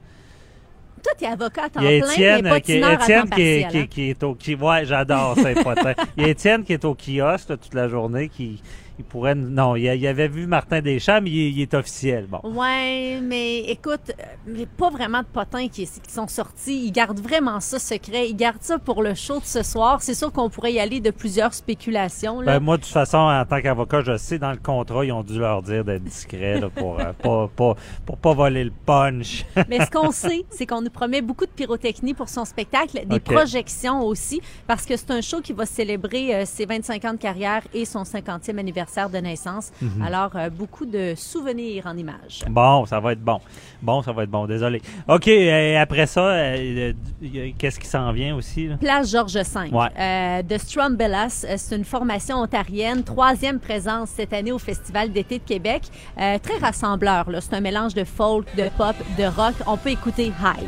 Toi, 1.04 1.14
t'es 1.18 1.26
avocat 1.26 1.64
à 1.64 1.70
temps 1.70 1.80
a 1.80 1.84
plein, 1.84 2.12
Étienne, 2.12 2.42
mais 2.44 2.52
euh, 2.52 2.60
qui, 2.60 2.84
à 2.84 2.94
Étienne 2.94 3.30
qui, 3.30 3.42
est, 3.42 3.62
partiel. 3.64 3.88
qui, 3.88 3.88
qui 3.88 4.10
est 4.12 4.24
au 4.24 4.36
qui, 4.36 4.56
ouais, 4.56 4.86
j'adore 4.86 5.36
ces 5.36 5.56
potins. 5.56 5.94
Il 6.18 6.24
y 6.24 6.26
a 6.28 6.30
Étienne 6.30 6.64
qui 6.64 6.74
est 6.74 6.86
au 6.86 6.94
kiosque 6.96 7.50
là, 7.50 7.58
toute 7.58 7.74
la 7.74 7.88
journée 7.88 8.30
qui 8.30 8.62
il 9.02 9.04
pourrait 9.04 9.36
non, 9.36 9.76
il, 9.76 10.08
avait 10.08 10.28
vu 10.28 10.46
Martin 10.46 10.82
Deschamps, 10.82 11.22
mais 11.22 11.30
il, 11.30 11.58
il 11.58 11.62
est 11.62 11.74
officiel. 11.74 12.28
Bon. 12.28 12.40
Ouais, 12.44 13.20
mais 13.22 13.60
écoute, 13.62 14.12
euh, 14.12 14.24
mais 14.46 14.66
pas 14.66 14.90
vraiment 14.90 15.20
de 15.20 15.28
potins 15.28 15.68
qui, 15.68 15.88
qui 15.88 16.12
sont 16.12 16.28
sortis. 16.28 16.86
Ils 16.86 16.92
gardent 16.92 17.20
vraiment 17.20 17.60
ça 17.60 17.80
secret. 17.80 18.30
Ils 18.30 18.36
gardent 18.36 18.62
ça 18.62 18.78
pour 18.78 19.02
le 19.02 19.16
show 19.16 19.40
de 19.40 19.46
ce 19.46 19.64
soir. 19.64 20.02
C'est 20.02 20.14
sûr 20.14 20.32
qu'on 20.32 20.50
pourrait 20.50 20.74
y 20.74 20.80
aller 20.80 21.00
de 21.00 21.12
plusieurs 21.12 21.54
spéculations. 21.54 22.42
Là. 22.42 22.54
Ben, 22.54 22.64
moi, 22.64 22.78
de 22.78 22.84
toute 22.84 22.92
façon, 22.92 23.18
en 23.18 23.44
tant 23.46 23.62
qu'avocat, 23.62 24.02
je 24.02 24.18
sais, 24.18 24.38
dans 24.38 24.52
le 24.52 24.58
contrat, 24.58 25.04
ils 25.04 25.12
ont 25.12 25.24
dû 25.24 25.40
leur 25.40 25.64
dire 25.64 25.84
d'être 25.84 26.04
discrets 26.04 26.60
là, 26.60 26.70
pour, 26.70 27.00
euh, 27.00 27.14
pas, 27.14 27.50
pas, 27.56 27.76
pour 28.06 28.18
pas 28.18 28.34
voler 28.34 28.64
le 28.64 28.74
punch. 28.86 29.46
Mais 29.68 29.84
ce 29.84 29.90
qu'on 29.90 30.12
sait, 30.12 30.46
c'est 30.50 30.68
qu'on 30.68 30.82
nous 30.82 30.90
promet 30.90 31.22
beaucoup 31.22 31.46
de 31.46 31.52
pyrotechnie 31.52 32.14
pour 32.14 32.30
son 32.30 32.46
spectacle, 32.46 33.06
des 33.06 33.20
projections 33.20 34.02
aussi, 34.04 34.42
parce 34.68 34.86
que 34.86 34.96
c'est 34.96 35.12
un 35.12 35.22
show 35.22 35.42
qui 35.42 35.54
va 35.54 35.66
célébrer 35.66 36.36
euh, 36.36 36.46
ses 36.46 36.66
25 36.66 37.06
ans 37.06 37.14
de 37.14 37.18
carrière 37.18 37.64
et 37.74 37.86
son 37.86 38.04
50e 38.04 38.58
anniversaire 38.58 38.91
de 39.10 39.18
naissance. 39.18 39.72
Mhm. 39.82 40.02
Alors, 40.06 40.32
euh, 40.36 40.50
beaucoup 40.50 40.86
de 40.86 41.14
souvenirs 41.16 41.86
en 41.88 41.98
images. 41.98 42.44
Bon, 42.50 42.86
ça 42.86 43.00
va 43.00 43.14
être 43.14 43.22
bon. 43.24 43.40
Bon, 43.82 44.02
ça 44.02 44.12
va 44.12 44.24
être 44.24 44.30
bon, 44.30 44.46
désolé. 44.46 44.82
OK, 45.08 45.28
et 45.28 45.78
après 45.78 46.06
ça, 46.06 46.22
euh, 46.22 46.94
euh, 47.24 47.50
qu'est-ce 47.58 47.80
qui 47.80 47.88
s'en 47.88 48.12
vient 48.12 48.36
aussi? 48.36 48.68
là? 48.68 48.78
Place 48.78 49.12
Georges 49.12 49.34
V. 49.38 49.70
Ouais. 49.72 49.88
Euh, 50.00 50.42
de 50.44 50.58
Strumbellas, 50.58 51.46
euh, 51.48 51.56
c'est 51.58 51.76
une 51.76 51.86
formation 51.86 52.38
ontarienne, 52.38 53.04
troisième 53.04 53.60
présence 53.60 54.10
cette 54.10 54.34
année 54.34 54.52
au 54.52 54.60
Festival 54.60 55.12
d'été 55.12 55.40
de 55.40 55.44
Québec. 55.44 55.84
Euh, 56.20 56.38
très 56.40 56.58
rassembleur. 56.58 57.26
C'est 57.40 57.56
un 57.56 57.62
mélange 57.62 57.94
de 57.94 58.04
folk, 58.04 58.46
de 58.56 58.70
pop, 58.78 58.96
de 59.18 59.24
rock. 59.24 59.56
On 59.66 59.78
peut 59.78 59.90
écouter 59.92 60.32
High. 60.42 60.68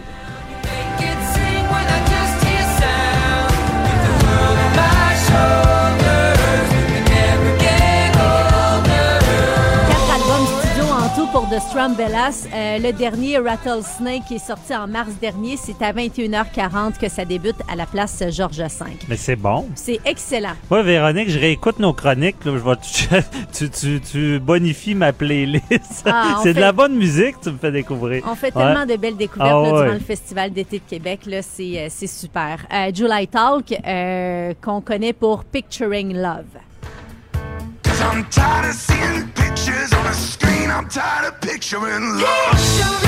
Pour 11.34 11.50
The 11.50 11.60
Strumbellas. 11.60 12.48
Euh, 12.54 12.78
le 12.78 12.94
dernier, 12.94 13.40
Rattlesnake, 13.40 14.22
qui 14.28 14.36
est 14.36 14.46
sorti 14.46 14.74
en 14.76 14.88
mars 14.88 15.14
dernier, 15.20 15.58
c'est 15.58 15.82
à 15.82 15.92
21h40 15.92 17.00
que 17.00 17.10
ça 17.10 17.26
débute 17.26 17.56
à 17.68 17.76
la 17.76 17.88
place 17.88 18.24
Georges 18.30 18.60
V. 18.60 18.86
Mais 19.10 19.18
c'est 19.18 19.36
bon. 19.36 19.68
C'est 19.74 20.00
excellent. 20.06 20.54
Ouais, 20.70 20.84
Véronique, 20.84 21.30
je 21.30 21.40
réécoute 21.40 21.80
nos 21.80 21.92
chroniques. 21.92 22.46
Là, 22.46 22.52
je 22.54 23.12
vais 23.12 23.24
tu, 23.52 23.70
tu, 23.72 24.00
tu 24.00 24.40
bonifies 24.40 24.94
ma 24.94 25.12
playlist. 25.12 26.04
Ah, 26.06 26.40
c'est 26.44 26.54
de 26.54 26.60
la 26.60 26.72
bonne 26.72 26.96
musique 26.96 27.40
que 27.40 27.46
tu 27.46 27.52
me 27.52 27.58
fais 27.58 27.72
découvrir. 27.72 28.24
On 28.28 28.36
fait 28.36 28.56
Ouais. 28.56 28.64
tellement 28.64 28.86
de 28.86 28.96
belles 28.96 29.18
découvertes 29.18 29.50
Ah 29.52 29.54
là, 29.68 29.74
ouais. 29.74 29.84
durant 29.86 29.94
le 29.94 30.00
Festival 30.00 30.52
d'été 30.54 30.78
de 30.78 30.84
Québec. 30.88 31.22
Euh, 31.28 31.42
c'est 31.90 32.08
super. 32.08 32.60
Euh, 32.72 32.92
July 32.94 33.28
Talk, 33.28 33.74
euh, 33.88 34.54
qu'on 34.62 34.82
connaît 34.82 35.14
pour 35.14 35.44
Picturing 35.46 36.14
Love. 36.14 36.44
I'm 38.12 38.26
tired 38.30 38.70
of 38.70 38.76
seeing 38.76 39.28
pictures 39.34 39.94
on 39.94 40.06
a 40.06 40.14
screen. 40.14 40.70
I'm 40.70 40.88
tired 40.88 41.26
of 41.30 41.40
picturing 41.42 42.04
love. 42.20 43.04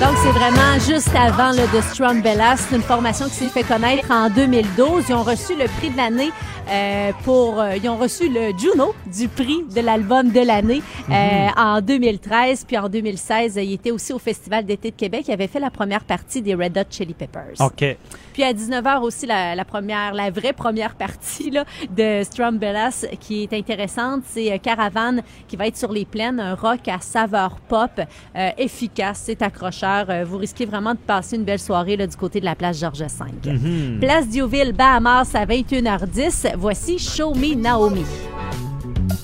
Donc, 0.00 0.16
c'est 0.22 0.32
vraiment 0.32 0.78
juste 0.86 1.14
avant 1.16 1.52
là, 1.52 1.66
de 1.66 1.80
Strong 1.92 2.22
Bellas. 2.22 2.66
C'est 2.68 2.76
une 2.76 2.82
formation 2.82 3.26
qui 3.26 3.36
s'est 3.36 3.48
fait 3.48 3.62
connaître 3.62 4.10
en 4.10 4.28
2012. 4.28 5.04
Ils 5.08 5.14
ont 5.14 5.22
reçu 5.22 5.54
le 5.56 5.66
prix 5.78 5.88
de 5.88 5.96
l'année 5.96 6.30
euh, 6.68 7.12
pour... 7.24 7.60
euh, 7.60 7.76
ils 7.76 7.88
ont 7.88 7.96
reçu 7.96 8.28
le 8.28 8.56
Juno 8.58 8.94
du 9.12 9.28
prix 9.28 9.64
de 9.74 9.80
l'album 9.80 10.30
de 10.30 10.40
l'année 10.40 10.82
euh, 11.10 11.48
en 11.56 11.80
2013. 11.80 12.64
Puis 12.66 12.78
en 12.78 12.88
2016, 12.88 13.58
ils 13.62 13.74
étaient 13.74 13.90
aussi 13.90 14.12
au 14.12 14.18
Festival 14.18 14.64
d'été 14.64 14.90
de 14.90 14.96
Québec. 14.96 15.24
Ils 15.28 15.32
avaient 15.32 15.46
fait 15.46 15.60
la 15.60 15.70
première 15.70 16.04
partie 16.04 16.42
des 16.42 16.54
Red 16.54 16.76
Hot 16.78 16.90
Chili 16.90 17.14
Peppers. 17.14 17.60
OK. 17.60 17.96
Puis 18.32 18.42
à 18.42 18.52
19h 18.52 19.00
aussi, 19.00 19.26
la, 19.26 19.54
la 19.54 19.64
première, 19.64 20.12
la 20.12 20.30
vraie 20.30 20.52
première 20.52 20.94
partie 20.96 21.50
là, 21.50 21.64
de 21.96 22.22
Strum 22.24 22.58
Bellas 22.58 23.06
qui 23.20 23.44
est 23.44 23.52
intéressante, 23.52 24.22
c'est 24.26 24.52
euh, 24.52 24.58
Caravane 24.58 25.22
qui 25.46 25.56
va 25.56 25.66
être 25.68 25.76
sur 25.76 25.92
les 25.92 26.04
plaines, 26.04 26.40
un 26.40 26.54
rock 26.54 26.88
à 26.88 26.98
saveur 27.00 27.60
pop 27.68 27.90
euh, 28.36 28.50
efficace, 28.58 29.22
c'est 29.24 29.40
accrocheur. 29.42 30.06
Euh, 30.08 30.24
vous 30.24 30.38
risquez 30.38 30.66
vraiment 30.66 30.92
de 30.94 30.98
passer 30.98 31.36
une 31.36 31.44
belle 31.44 31.58
soirée 31.60 31.96
là, 31.96 32.06
du 32.06 32.16
côté 32.16 32.40
de 32.40 32.44
la 32.44 32.54
place 32.54 32.80
Georges 32.80 33.02
V. 33.02 33.52
Mhm. 33.52 34.00
Place 34.00 34.28
Diouville, 34.28 34.72
Bahamas 34.72 35.30
à 35.34 35.46
21h10. 35.46 36.53
Voici 36.56 36.98
Show 36.98 37.34
Me 37.34 37.54
Naomi. 37.54 38.04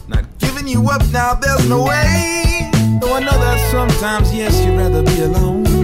Not 0.09 0.25
giving 0.39 0.67
you 0.67 0.89
up 0.89 1.03
now, 1.13 1.35
there's 1.35 1.69
no 1.69 1.85
way. 1.85 2.71
Though 3.01 3.15
I 3.15 3.21
know 3.21 3.39
that 3.39 3.71
sometimes, 3.71 4.35
yes, 4.35 4.65
you'd 4.65 4.77
rather 4.77 5.03
be 5.03 5.23
alone. 5.23 5.80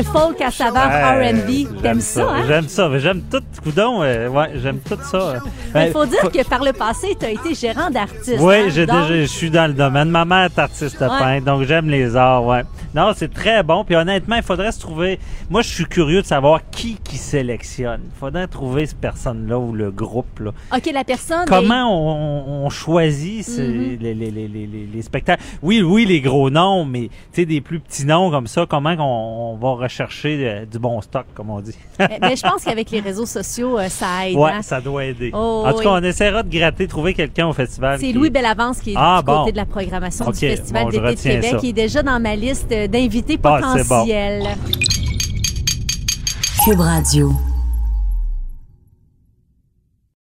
Un 0.00 0.12
folk 0.12 0.40
à 0.40 0.50
saveur 0.50 0.86
R&B. 0.88 1.80
T'aimes 1.82 2.00
ça, 2.00 2.28
hein? 2.30 2.44
J'aime 2.46 2.68
ça. 2.68 2.88
mais 2.88 3.00
J'aime 3.00 3.22
tout. 3.30 3.42
Coudon, 3.62 4.02
euh, 4.02 4.28
ouais, 4.28 4.50
j'aime 4.56 4.78
tout 4.80 4.98
ça. 5.02 5.34
Il 5.66 5.72
Ben, 5.72 5.92
faut 5.92 6.06
dire 6.06 6.20
faut- 6.20 6.30
que 6.30 6.48
par 6.48 6.64
le 6.64 6.72
passé, 6.72 7.16
tu 7.18 7.26
as 7.26 7.30
été 7.30 7.54
gérant 7.54 7.90
d'artiste. 7.90 8.38
Oui, 8.40 8.54
hein? 8.54 8.68
j'ai 8.68 8.86
Donc, 8.86 9.02
déjà, 9.02 9.20
je 9.20 9.26
suis 9.26 9.50
dans 9.50 9.66
le 9.66 9.74
domaine. 9.74 10.08
Ma 10.10 10.24
mère 10.24 10.44
est 10.46 10.58
artiste 10.58 11.00
Ouais. 11.00 11.08
peintre, 11.08 11.44
donc 11.44 11.62
j'aime 11.64 11.88
les 11.88 12.16
arts, 12.16 12.44
ouais. 12.46 12.62
Non, 12.94 13.12
c'est 13.14 13.32
très 13.32 13.62
bon. 13.62 13.84
Puis 13.84 13.94
honnêtement, 13.94 14.36
il 14.36 14.42
faudrait 14.42 14.72
se 14.72 14.80
trouver. 14.80 15.18
Moi, 15.48 15.62
je 15.62 15.68
suis 15.68 15.84
curieux 15.86 16.22
de 16.22 16.26
savoir 16.26 16.60
qui 16.70 16.96
qui 17.04 17.16
sélectionne. 17.18 18.00
Il 18.06 18.18
faudrait 18.18 18.46
trouver 18.48 18.86
cette 18.86 18.98
personne-là 19.00 19.58
ou 19.58 19.72
le 19.72 19.90
groupe 19.90 20.40
là. 20.40 20.50
OK, 20.76 20.90
la 20.92 21.04
personne. 21.04 21.42
est- 21.42 21.48
Comment 21.48 21.86
on, 21.90 22.64
on 22.66 22.70
choisit 22.70 23.46
Mhm. 23.48 23.98
les, 24.00 24.14
les, 24.14 24.30
les, 24.30 24.48
les, 24.48 24.88
les 24.92 25.02
spectacles? 25.02 25.42
Oui, 25.62 25.82
oui, 25.82 26.04
les 26.06 26.20
gros 26.20 26.50
noms, 26.50 26.84
mais 26.84 27.08
tu 27.32 27.42
sais, 27.42 27.46
des 27.46 27.60
plus 27.60 27.78
petits 27.80 28.04
noms 28.06 28.30
comme 28.30 28.46
ça, 28.46 28.66
comment 28.68 28.94
on, 28.98 29.52
on 29.54 29.56
va 29.56 29.74
chercher 29.90 30.38
euh, 30.48 30.64
du 30.64 30.78
bon 30.78 31.00
stock, 31.00 31.26
comme 31.34 31.50
on 31.50 31.60
dit. 31.60 31.74
Mais 31.98 32.36
je 32.36 32.42
pense 32.42 32.64
qu'avec 32.64 32.90
les 32.90 33.00
réseaux 33.00 33.26
sociaux, 33.26 33.78
euh, 33.78 33.88
ça 33.88 34.26
aide. 34.28 34.36
ouais, 34.36 34.50
hein? 34.52 34.62
ça 34.62 34.80
doit 34.80 35.04
aider. 35.04 35.30
Oh, 35.34 35.64
en 35.66 35.72
tout 35.72 35.78
cas, 35.80 35.92
oui. 35.94 36.00
on 36.00 36.04
essaiera 36.04 36.42
de 36.42 36.48
gratter, 36.56 36.86
trouver 36.88 37.12
quelqu'un 37.14 37.46
au 37.48 37.52
festival. 37.52 37.98
C'est 38.00 38.06
qui- 38.06 38.12
Louis 38.12 38.30
Bellavance 38.30 38.80
qui 38.80 38.92
est 38.92 38.96
Ah, 38.96 39.18
du 39.20 39.26
bon. 39.26 39.40
côté 39.40 39.52
de 39.52 39.56
la 39.56 39.66
programmation 39.66 40.30
du 40.30 40.38
Festival 40.38 40.84
bon, 40.84 40.90
d'été 40.90 41.10
de 41.10 41.20
Québec. 41.34 41.50
ça. 41.50 41.58
Il 41.62 41.68
est 41.68 41.72
déjà 41.72 42.02
dans 42.02 42.20
ma 42.20 42.34
liste 42.36 42.68
d'invités 42.70 43.38
Ah, 43.42 43.48
bon. 43.60 43.60
potentiels. 43.60 44.44
Cube 46.64 46.80
Radio. 46.80 47.32